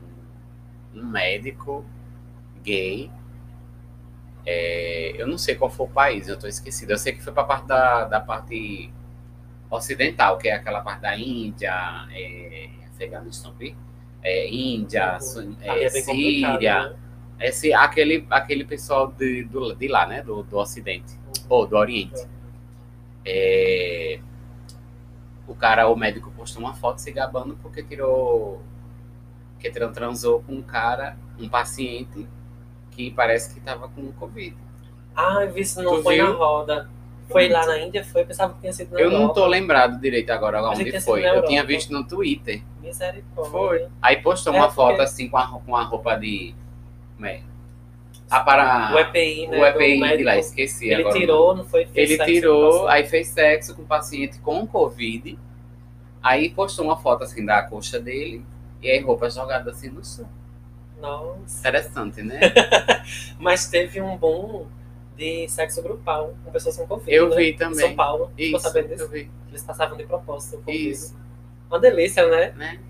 um 0.95 1.05
médico 1.05 1.85
gay, 2.64 3.11
é, 4.47 5.12
eu 5.20 5.26
não 5.26 5.37
sei 5.37 5.55
qual 5.55 5.70
foi 5.70 5.87
o 5.87 5.91
país, 5.91 6.28
eu 6.28 6.39
tô 6.39 6.47
esquecido. 6.47 6.93
Eu 6.93 6.99
sei 6.99 7.12
que 7.12 7.22
foi 7.22 7.33
pra 7.33 7.45
parte 7.45 7.66
da, 7.66 8.04
da 8.04 8.21
parte 8.21 8.91
ocidental, 9.71 10.38
que 10.38 10.49
é 10.49 10.54
aquela 10.54 10.80
parte 10.80 11.00
da 11.03 11.17
Índia, 11.17 11.72
é, 12.13 12.71
Afeganistão, 13.05 13.55
é, 14.22 14.49
Índia, 14.49 15.14
Uhum. 15.14 15.21
Sun- 15.21 15.57
Aí 15.63 15.81
é, 15.81 15.85
é 15.87 15.91
Síria, 15.91 16.91
né? 16.91 16.97
esse, 17.41 17.72
aquele, 17.72 18.27
aquele 18.29 18.64
pessoal 18.64 19.09
de, 19.09 19.45
do, 19.45 19.75
de 19.75 19.89
lá, 19.89 20.07
né? 20.07 20.22
Do, 20.22 20.43
do 20.43 20.59
Ocidente, 20.59 21.18
ou 21.49 21.67
do 21.67 21.77
Oriente. 21.77 22.27
É, 23.25 24.21
o 25.49 25.55
cara, 25.55 25.89
o 25.89 25.97
médico, 25.97 26.31
postou 26.37 26.63
uma 26.63 26.75
foto 26.75 26.99
se 27.01 27.11
gabando 27.11 27.57
porque 27.63 27.83
tirou. 27.83 28.63
Que 29.59 29.71
tran- 29.71 29.93
transou 29.93 30.43
com 30.43 30.55
um 30.55 30.63
cara, 30.63 31.17
um 31.39 31.49
paciente, 31.49 32.27
que 32.91 33.11
parece 33.11 33.53
que 33.55 33.61
tava 33.61 33.89
com 33.89 34.11
Covid. 34.13 34.57
Ah, 35.14 35.39
eu 35.43 35.53
vi 35.53 35.61
isso 35.61 35.83
não 35.83 35.97
Tu 35.97 36.03
foi 36.03 36.17
na 36.17 36.27
viu? 36.27 36.37
roda. 36.39 36.89
Foi 37.29 37.49
lá 37.49 37.64
na 37.67 37.79
Índia, 37.79 38.05
foi, 38.05 38.22
eu 38.22 38.27
pensava 38.27 38.55
que 38.55 38.61
tinha 38.61 38.72
sido 38.72 38.93
na 38.93 39.01
Eu 39.01 39.11
não 39.11 39.21
Europa. 39.22 39.35
tô 39.35 39.47
lembrado 39.47 40.01
direito 40.01 40.31
agora 40.31 40.63
onde 40.63 40.99
foi. 41.01 41.21
na 41.22 41.29
Eu 41.29 41.45
tinha 41.45 41.64
visto 41.64 41.93
no 41.93 42.05
Twitter. 42.07 42.63
Misericórdia. 42.80 43.50
Foi. 43.50 43.88
Aí 44.00 44.16
postou 44.22 44.52
É, 44.54 44.57
uma 44.57 44.66
porque- 44.68 44.76
foto 44.76 45.02
assim 45.02 45.28
com 45.28 45.36
a, 45.36 45.46
com 45.61 45.76
a 45.76 45.82
roupa 45.84 46.16
de. 46.16 46.54
Como 47.16 47.26
é? 47.26 47.42
Ah, 48.30 48.40
para. 48.40 48.94
O 48.94 48.98
EPI, 48.98 49.48
né? 49.48 49.58
o 49.58 49.66
EPI 49.66 50.00
do 50.00 50.16
de 50.18 50.22
lá, 50.24 50.36
esqueci 50.38 50.88
Ele 50.88 51.02
agora. 51.02 51.18
tirou, 51.18 51.57
não 51.57 51.64
foi? 51.64 51.84
Fez 51.86 52.11
Ele 52.11 52.24
tirou, 52.24 52.86
aí 52.88 53.04
fez 53.07 53.28
sexo 53.28 53.74
com 53.74 53.82
o 53.82 53.86
paciente 53.86 54.38
com 54.38 54.66
Covid. 54.66 55.36
Aí 56.22 56.50
postou 56.50 56.84
uma 56.84 56.96
foto 56.96 57.24
assim 57.24 57.44
da 57.44 57.62
coxa 57.62 57.98
dele. 57.98 58.44
E 58.82 58.88
aí 58.90 59.00
roupa 59.00 59.28
jogada 59.28 59.70
assim 59.70 59.88
no 59.90 60.04
chão. 60.04 60.28
Nossa. 61.00 61.61
Interessante, 61.61 62.22
né? 62.22 62.38
Mas 63.38 63.68
teve 63.68 64.00
um 64.00 64.16
boom 64.16 64.66
de 65.16 65.48
sexo 65.48 65.82
grupal 65.82 66.34
com 66.44 66.50
pessoas 66.50 66.76
com 66.76 66.86
Covid. 66.86 67.12
Eu 67.12 67.28
né? 67.30 67.36
vi 67.36 67.50
Em 67.50 67.57
também. 67.57 67.80
São 67.80 67.94
Paulo. 67.96 68.30
Isso, 68.38 68.58
sabendo 68.61 68.88
disso? 68.88 69.02
eu 69.02 69.08
vi. 69.08 69.30
Eles 69.48 69.62
passavam 69.62 69.96
de 69.96 70.04
propósito 70.04 70.57
o 70.58 70.62
Covid. 70.62 70.88
Isso, 70.90 71.16
Uma 71.71 71.79
delícia, 71.79 72.26
né? 72.29 72.53
né? 72.57 72.80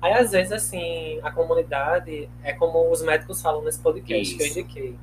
Aí, 0.00 0.12
às 0.14 0.32
vezes, 0.32 0.50
assim, 0.52 1.20
a 1.22 1.30
comunidade 1.30 2.28
é 2.42 2.52
como 2.52 2.90
os 2.90 3.02
médicos 3.02 3.40
falam 3.40 3.62
nesse 3.62 3.78
podcast 3.78 4.34
que 4.34 4.42
eu 4.42 4.46
Isso. 4.46 4.58
indiquei. 4.58 4.98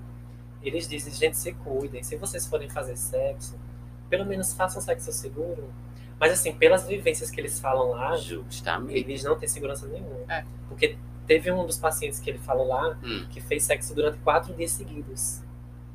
Eles 0.61 0.89
dizem, 0.89 1.13
gente, 1.13 1.37
se 1.37 1.53
cuidem. 1.53 2.03
Se 2.03 2.17
vocês 2.17 2.45
forem 2.45 2.69
fazer 2.69 2.97
sexo, 2.97 3.57
pelo 4.09 4.25
menos 4.25 4.53
façam 4.53 4.81
sexo 4.81 5.11
seguro. 5.13 5.69
Mas 6.19 6.33
assim, 6.33 6.51
pelas 6.53 6.85
vivências 6.85 7.31
que 7.31 7.39
eles 7.39 7.59
falam 7.61 7.91
lá, 7.91 8.17
Justamente. 8.17 8.97
eles 8.99 9.23
não 9.23 9.37
têm 9.39 9.47
segurança 9.47 9.87
nenhuma. 9.87 10.17
É. 10.27 10.43
Porque 10.67 10.97
teve 11.25 11.49
um 11.49 11.65
dos 11.65 11.77
pacientes 11.77 12.19
que 12.19 12.29
ele 12.29 12.39
falou 12.39 12.67
lá 12.67 12.97
Hum, 13.01 13.25
que 13.29 13.39
fez 13.39 13.63
sexo 13.63 13.95
durante 13.95 14.17
quatro 14.17 14.53
dias 14.53 14.71
seguidos. 14.71 15.41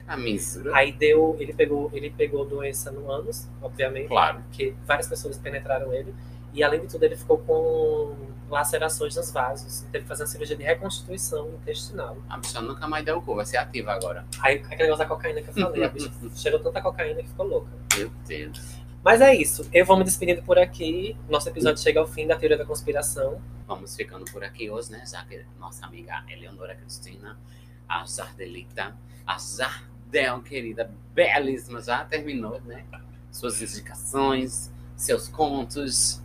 a 0.07 0.17
misura. 0.17 0.75
Aí 0.77 0.93
deu, 0.93 1.37
ele 1.39 1.53
pegou, 1.53 1.91
ele 1.93 2.11
pegou 2.11 2.45
doença 2.47 2.91
no 2.91 3.11
ânus, 3.11 3.47
obviamente, 3.61 4.09
Claro. 4.09 4.41
porque 4.45 4.75
várias 4.87 5.07
pessoas 5.09 5.37
penetraram 5.39 5.93
ele. 5.93 6.15
E 6.55 6.63
além 6.63 6.81
de 6.83 6.87
tudo, 6.87 7.03
ele 7.03 7.17
ficou 7.17 7.39
com 7.39 8.15
lacerações 8.49 9.17
nos 9.17 9.33
vasos. 9.33 9.81
Teve 9.91 10.05
que 10.05 10.09
fazer 10.09 10.23
uma 10.23 10.29
cirurgia 10.29 10.57
de 10.57 10.63
reconstituição 10.63 11.49
intestinal. 11.51 12.17
A 12.31 12.39
bicha 12.39 12.61
nunca 12.61 12.87
mais 12.87 13.05
deu 13.05 13.19
o 13.19 13.23
cu, 13.23 13.35
vai 13.35 13.45
ser 13.45 13.57
ativa 13.57 13.93
agora. 13.93 14.25
Aí 14.41 14.57
aquele 14.59 14.85
negócio 14.85 14.99
da 14.99 15.07
cocaína 15.07 15.43
que 15.43 15.49
eu 15.49 15.55
falei, 15.55 15.85
a 15.85 15.89
bicha 15.89 16.11
cheirou 16.37 16.61
tanta 16.61 16.81
cocaína 16.81 17.23
que 17.23 17.29
ficou 17.29 17.47
louca. 17.47 17.69
Meu 17.97 18.09
Deus. 18.27 18.85
Mas 19.03 19.21
é 19.21 19.35
isso. 19.35 19.69
Eu 19.73 19.85
vou 19.85 19.99
me 19.99 20.05
despedindo 20.05 20.43
por 20.43 20.59
aqui. 20.59 21.17
Nosso 21.29 21.49
episódio 21.49 21.83
chega 21.83 22.01
ao 22.01 22.07
fim 22.07 22.27
da 22.27 22.37
teoria 22.37 22.57
da 22.57 22.65
conspiração. 22.65 23.43
Vamos 23.67 23.95
ficando 23.95 24.25
por 24.31 24.43
aqui 24.43 24.71
hoje, 24.71 24.93
né? 24.93 25.05
Já 25.07 25.23
que 25.25 25.45
nossa 25.59 25.85
amiga 25.85 26.25
Eleonora 26.29 26.75
Cristina, 26.75 27.39
a 27.87 28.07
Jardelita, 28.07 28.97
a 29.27 29.37
Jardel, 29.37 30.41
querida, 30.43 30.91
belíssima, 31.13 31.83
já 31.83 32.05
terminou, 32.05 32.61
né? 32.63 32.85
Suas 33.31 33.61
indicações, 33.61 34.73
seus 34.97 35.29
contos. 35.29 36.23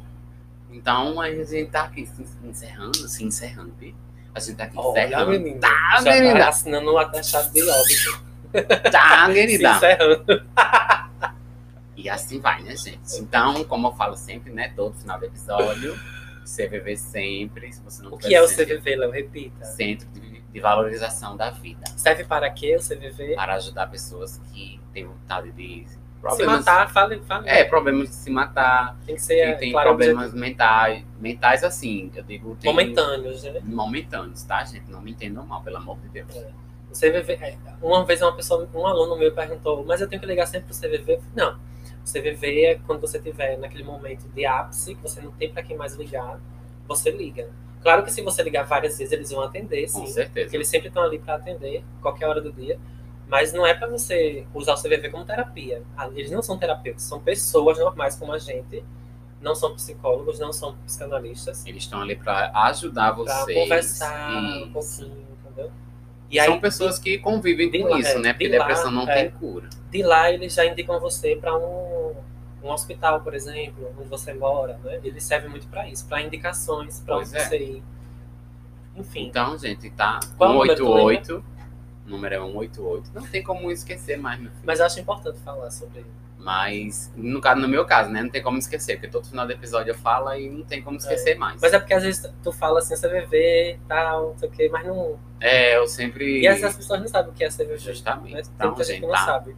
Então 0.72 1.20
a 1.20 1.30
gente 1.32 1.66
tá 1.72 1.84
aqui 1.84 2.06
se 2.06 2.24
encerrando, 2.44 2.98
se 3.08 3.24
encerrando, 3.24 3.74
vi? 3.80 3.96
A 4.34 4.40
gente 4.40 4.56
tá 4.56 4.66
aqui 4.66 4.78
Olha, 4.78 5.06
encerrando. 5.06 5.32
menina. 5.32 5.60
Tá, 5.60 6.02
já 6.04 6.12
menina. 6.14 6.40
tá 6.40 6.50
assinando 6.50 6.94
um 6.94 6.98
atestado 6.98 7.52
de 7.52 7.62
óbito. 7.64 8.24
Tá, 8.92 9.26
Se 9.28 9.34
querida. 9.34 9.72
encerrando. 9.76 10.46
E 11.96 12.10
assim 12.10 12.40
vai, 12.40 12.62
né, 12.64 12.76
gente? 12.76 13.18
Então, 13.20 13.64
como 13.66 13.88
eu 13.88 13.94
falo 13.94 14.16
sempre, 14.16 14.52
né? 14.54 14.72
Todo 14.76 14.96
final 14.98 15.20
do 15.20 15.26
episódio, 15.26 16.00
CVV 16.46 16.96
sempre. 16.96 17.74
Se 17.74 17.82
você 17.82 18.02
não 18.04 18.14
O 18.14 18.18
que 18.18 18.34
é 18.34 18.42
o 18.42 18.48
CVV, 18.48 18.96
Léo? 18.96 19.12
Repita. 19.12 19.66
Centro 19.66 20.08
de, 20.10 20.40
de 20.42 20.60
Valorização 20.60 21.36
da 21.36 21.50
Vida. 21.50 21.84
Serve 21.98 22.24
para 22.24 22.50
quê 22.52 22.78
o 22.78 22.80
CVV? 22.80 23.36
Para 23.36 23.56
ajudar 23.56 23.88
pessoas 23.88 24.40
que 24.54 24.80
têm 24.94 25.06
vontade 25.06 25.52
de. 25.52 25.86
Se 26.36 26.46
matar, 26.46 26.92
fale, 26.92 27.22
fale. 27.22 27.48
É, 27.48 27.64
problemas 27.64 28.10
de 28.10 28.16
se 28.16 28.30
matar. 28.30 28.98
Tem 29.06 29.16
que 29.16 29.22
ser, 29.22 29.58
tem 29.58 29.72
claro, 29.72 29.90
problemas 29.90 30.34
mentais. 30.34 31.06
Mentais, 31.20 31.64
assim, 31.64 32.12
eu 32.14 32.24
digo. 32.24 32.58
Tem, 32.60 32.70
momentâneos, 32.70 33.44
né? 33.44 33.62
Momentâneos, 33.64 34.44
tá, 34.44 34.64
gente? 34.66 34.92
Não 34.92 35.02
me 35.02 35.12
entendam 35.12 35.46
mal, 35.46 35.62
pelo 35.62 35.78
amor 35.78 35.98
de 36.00 36.10
Deus. 36.10 36.36
O 36.92 36.94
CVV, 36.94 37.34
é, 37.34 37.58
uma 37.82 38.04
vez 38.04 38.22
uma 38.22 38.36
pessoa, 38.36 38.68
um 38.74 38.86
aluno 38.86 39.16
meu 39.16 39.32
perguntou, 39.32 39.86
mas 39.86 40.02
eu 40.02 40.10
tenho 40.10 40.20
que 40.20 40.28
ligar 40.28 40.48
sempre 40.48 40.74
pro 40.74 40.76
CVV? 40.76 41.20
Não, 41.36 41.54
o 41.54 42.12
CVV 42.12 42.66
é 42.66 42.80
quando 42.86 43.00
você 43.00 43.20
tiver 43.20 43.58
naquele 43.58 43.84
momento 43.84 44.28
de 44.28 44.46
ápice, 44.46 44.96
que 44.96 45.02
você 45.02 45.22
não 45.22 45.32
tem 45.32 45.52
para 45.52 45.62
quem 45.62 45.78
mais 45.78 45.94
ligar, 45.96 46.40
você 46.88 47.12
liga. 47.12 47.48
Claro 47.82 48.04
que 48.04 48.12
se 48.12 48.22
você 48.22 48.42
ligar 48.44 48.64
várias 48.64 48.98
vezes, 48.98 49.14
eles 49.14 49.32
vão 49.32 49.42
atender, 49.42 49.84
Com 49.92 50.06
sim. 50.06 50.08
certeza. 50.08 50.46
Porque 50.46 50.58
eles 50.58 50.68
sempre 50.68 50.88
estão 50.90 51.04
ali 51.04 51.20
para 51.20 51.36
atender, 51.36 51.84
qualquer 52.02 52.28
hora 52.28 52.42
do 52.42 52.52
dia. 52.52 52.80
Mas 53.30 53.54
não 53.54 53.66
é 53.66 53.74
para 53.76 53.88
você 53.88 54.46
usar 54.54 54.74
o 54.74 54.82
CVV 54.82 55.10
como 55.10 55.24
terapia. 55.24 55.84
Ah, 55.96 56.08
Eles 56.16 56.32
não 56.32 56.42
são 56.42 56.58
terapeutas, 56.58 57.04
são 57.04 57.20
pessoas 57.20 57.78
normais 57.78 58.16
como 58.16 58.34
a 58.34 58.40
gente. 58.40 58.84
Não 59.40 59.54
são 59.56 59.74
psicólogos, 59.76 60.40
não 60.40 60.52
são 60.52 60.76
psicanalistas. 60.80 61.66
Eles 61.66 61.84
estão 61.84 62.02
ali 62.02 62.16
para 62.16 62.52
ajudar 62.66 63.14
Para 63.14 63.24
vocês. 63.44 63.58
conversar 63.58 64.32
um 64.64 64.72
pouquinho, 64.74 65.28
entendeu? 65.46 65.72
E 66.30 66.44
São 66.44 66.54
aí, 66.56 66.60
pessoas 66.60 67.00
que 67.00 67.18
convivem 67.20 67.72
com 67.72 67.88
lá- 67.88 68.00
isso, 68.00 68.18
é, 68.18 68.20
né? 68.20 68.34
Porque 68.34 68.50
de 68.50 68.58
lá, 68.58 68.66
depressão 68.68 68.92
não 68.92 69.08
é. 69.08 69.14
tem 69.24 69.32
cura. 69.32 69.70
de 69.92 70.04
lá 70.04 70.32
eles 70.32 70.54
já 70.54 70.66
indicam 70.66 71.00
você 71.00 71.36
para 71.36 71.56
um, 71.58 72.16
um 72.64 72.70
hospital, 72.72 73.22
por 73.22 73.34
exemplo, 73.34 73.92
onde 73.98 74.10
você 74.10 74.34
mora, 74.34 74.78
né? 74.84 75.00
Eles 75.04 75.24
servem 75.24 75.50
muito 75.50 75.68
para 75.68 75.88
isso, 75.88 76.06
para 76.08 76.22
indicações, 76.22 77.00
para 77.00 77.18
onde 77.18 77.36
é. 77.36 77.40
você 77.40 77.58
ir. 77.58 77.84
Enfim, 78.96 79.28
Então, 79.28 79.58
gente, 79.58 79.90
tá? 79.92 80.20
Qual 80.38 80.50
o 80.50 80.54
número, 80.54 80.76
tu 80.76 80.84
188. 80.86 81.44
O 82.10 82.12
número 82.12 82.34
é 82.36 82.40
188. 82.40 83.12
Não 83.14 83.22
tem 83.28 83.44
como 83.44 83.70
esquecer 83.72 84.18
mais, 84.18 84.40
meu 84.40 84.50
filho. 84.50 84.64
mas 84.66 84.80
eu 84.80 84.86
acho 84.88 85.00
importante 85.00 85.40
falar 85.42 85.70
sobre 85.70 86.04
Mas, 86.40 87.14
no, 87.16 87.40
caso, 87.40 87.62
no 87.62 87.68
meu 87.68 87.86
caso, 87.86 88.10
né? 88.10 88.24
Não 88.24 88.30
tem 88.30 88.42
como 88.42 88.58
esquecer. 88.58 88.96
Porque 88.96 89.10
todo 89.10 89.28
final 89.28 89.46
do 89.46 89.54
episódio 89.54 89.92
eu 89.92 89.96
falo 89.96 90.34
e 90.34 90.50
não 90.50 90.64
tem 90.64 90.82
como 90.82 90.98
esquecer 90.98 91.36
mais. 91.38 91.62
Mas 91.62 91.72
é 91.74 91.78
porque 91.80 91.94
às 91.94 92.02
vezes 92.02 92.28
tu 92.42 92.52
fala 92.52 92.80
assim, 92.80 92.96
CVV, 92.96 93.78
tal, 93.88 94.30
não 94.30 94.38
sei 94.40 94.50
o 94.50 94.52
quê, 94.52 94.70
mas 94.72 94.88
não. 94.88 95.20
É, 95.40 95.78
eu 95.78 95.86
sempre. 95.88 96.42
E 96.42 96.48
às 96.48 96.56
vezes 96.56 96.70
as 96.72 96.76
pessoas 96.78 97.00
não 97.02 97.08
sabem 97.08 97.30
o 97.32 97.34
que 97.34 97.44
é 97.44 97.50
CVV. 97.50 97.78
Justamente. 97.78 98.34
Né? 98.34 98.42
Tem 98.42 98.52
Então, 98.56 98.68
muita 98.68 98.84
gente 98.84 98.94
gente, 98.96 99.02
que 99.02 99.08
não 99.08 99.14
tá? 99.14 99.26
sabe. 99.26 99.56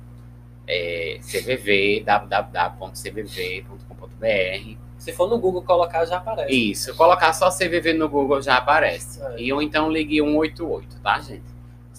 É, 0.68 1.20
CVV, 1.22 2.04
www.cvv.com.br. 2.06 4.78
Se 4.98 5.12
for 5.14 5.28
no 5.30 5.40
Google 5.40 5.64
colocar, 5.64 6.06
já 6.06 6.18
aparece. 6.18 6.54
Isso, 6.54 6.96
colocar 6.96 7.34
só 7.34 7.50
CVV 7.50 7.94
no 7.94 8.08
Google 8.08 8.42
já 8.42 8.58
aparece. 8.58 9.20
É. 9.22 9.42
E 9.42 9.52
ou 9.52 9.62
então 9.62 9.90
ligue 9.92 10.20
188, 10.22 11.00
tá, 11.02 11.20
gente? 11.20 11.44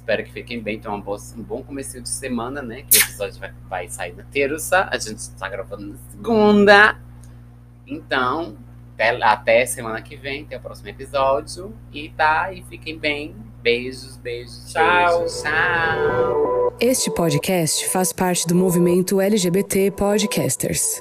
Espero 0.03 0.25
que 0.25 0.33
fiquem 0.33 0.61
bem, 0.61 0.81
tenham 0.81 0.97
um 0.97 1.01
bom, 1.01 1.17
um 1.37 1.43
bom 1.43 1.63
começo 1.63 2.01
de 2.01 2.09
semana, 2.09 2.61
né? 2.61 2.83
Que 2.83 2.99
o 2.99 3.01
episódio 3.01 3.39
vai, 3.39 3.53
vai 3.71 3.89
sair 3.89 4.13
na 4.17 4.25
terça, 4.25 4.89
a 4.91 4.99
gente 4.99 5.19
está 5.19 5.49
gravando 5.49 5.87
na 5.87 5.97
segunda. 6.11 6.99
Então, 7.87 8.57
até, 8.95 9.23
até 9.23 9.65
semana 9.67 10.03
que 10.03 10.17
vem, 10.17 10.45
tem 10.45 10.59
o 10.59 10.61
próximo 10.61 10.89
episódio. 10.89 11.73
E 11.93 12.09
tá, 12.09 12.53
e 12.53 12.63
fiquem 12.63 12.99
bem. 12.99 13.37
Beijos, 13.63 14.17
beijos, 14.17 14.73
Tchau. 14.73 15.21
beijos. 15.21 15.43
Tchau. 15.43 16.77
Este 16.81 17.09
podcast 17.15 17.89
faz 17.91 18.13
parte 18.13 18.45
do 18.45 18.57
movimento 18.57 19.21
LGBT 19.21 19.93
Podcasters. 19.93 21.01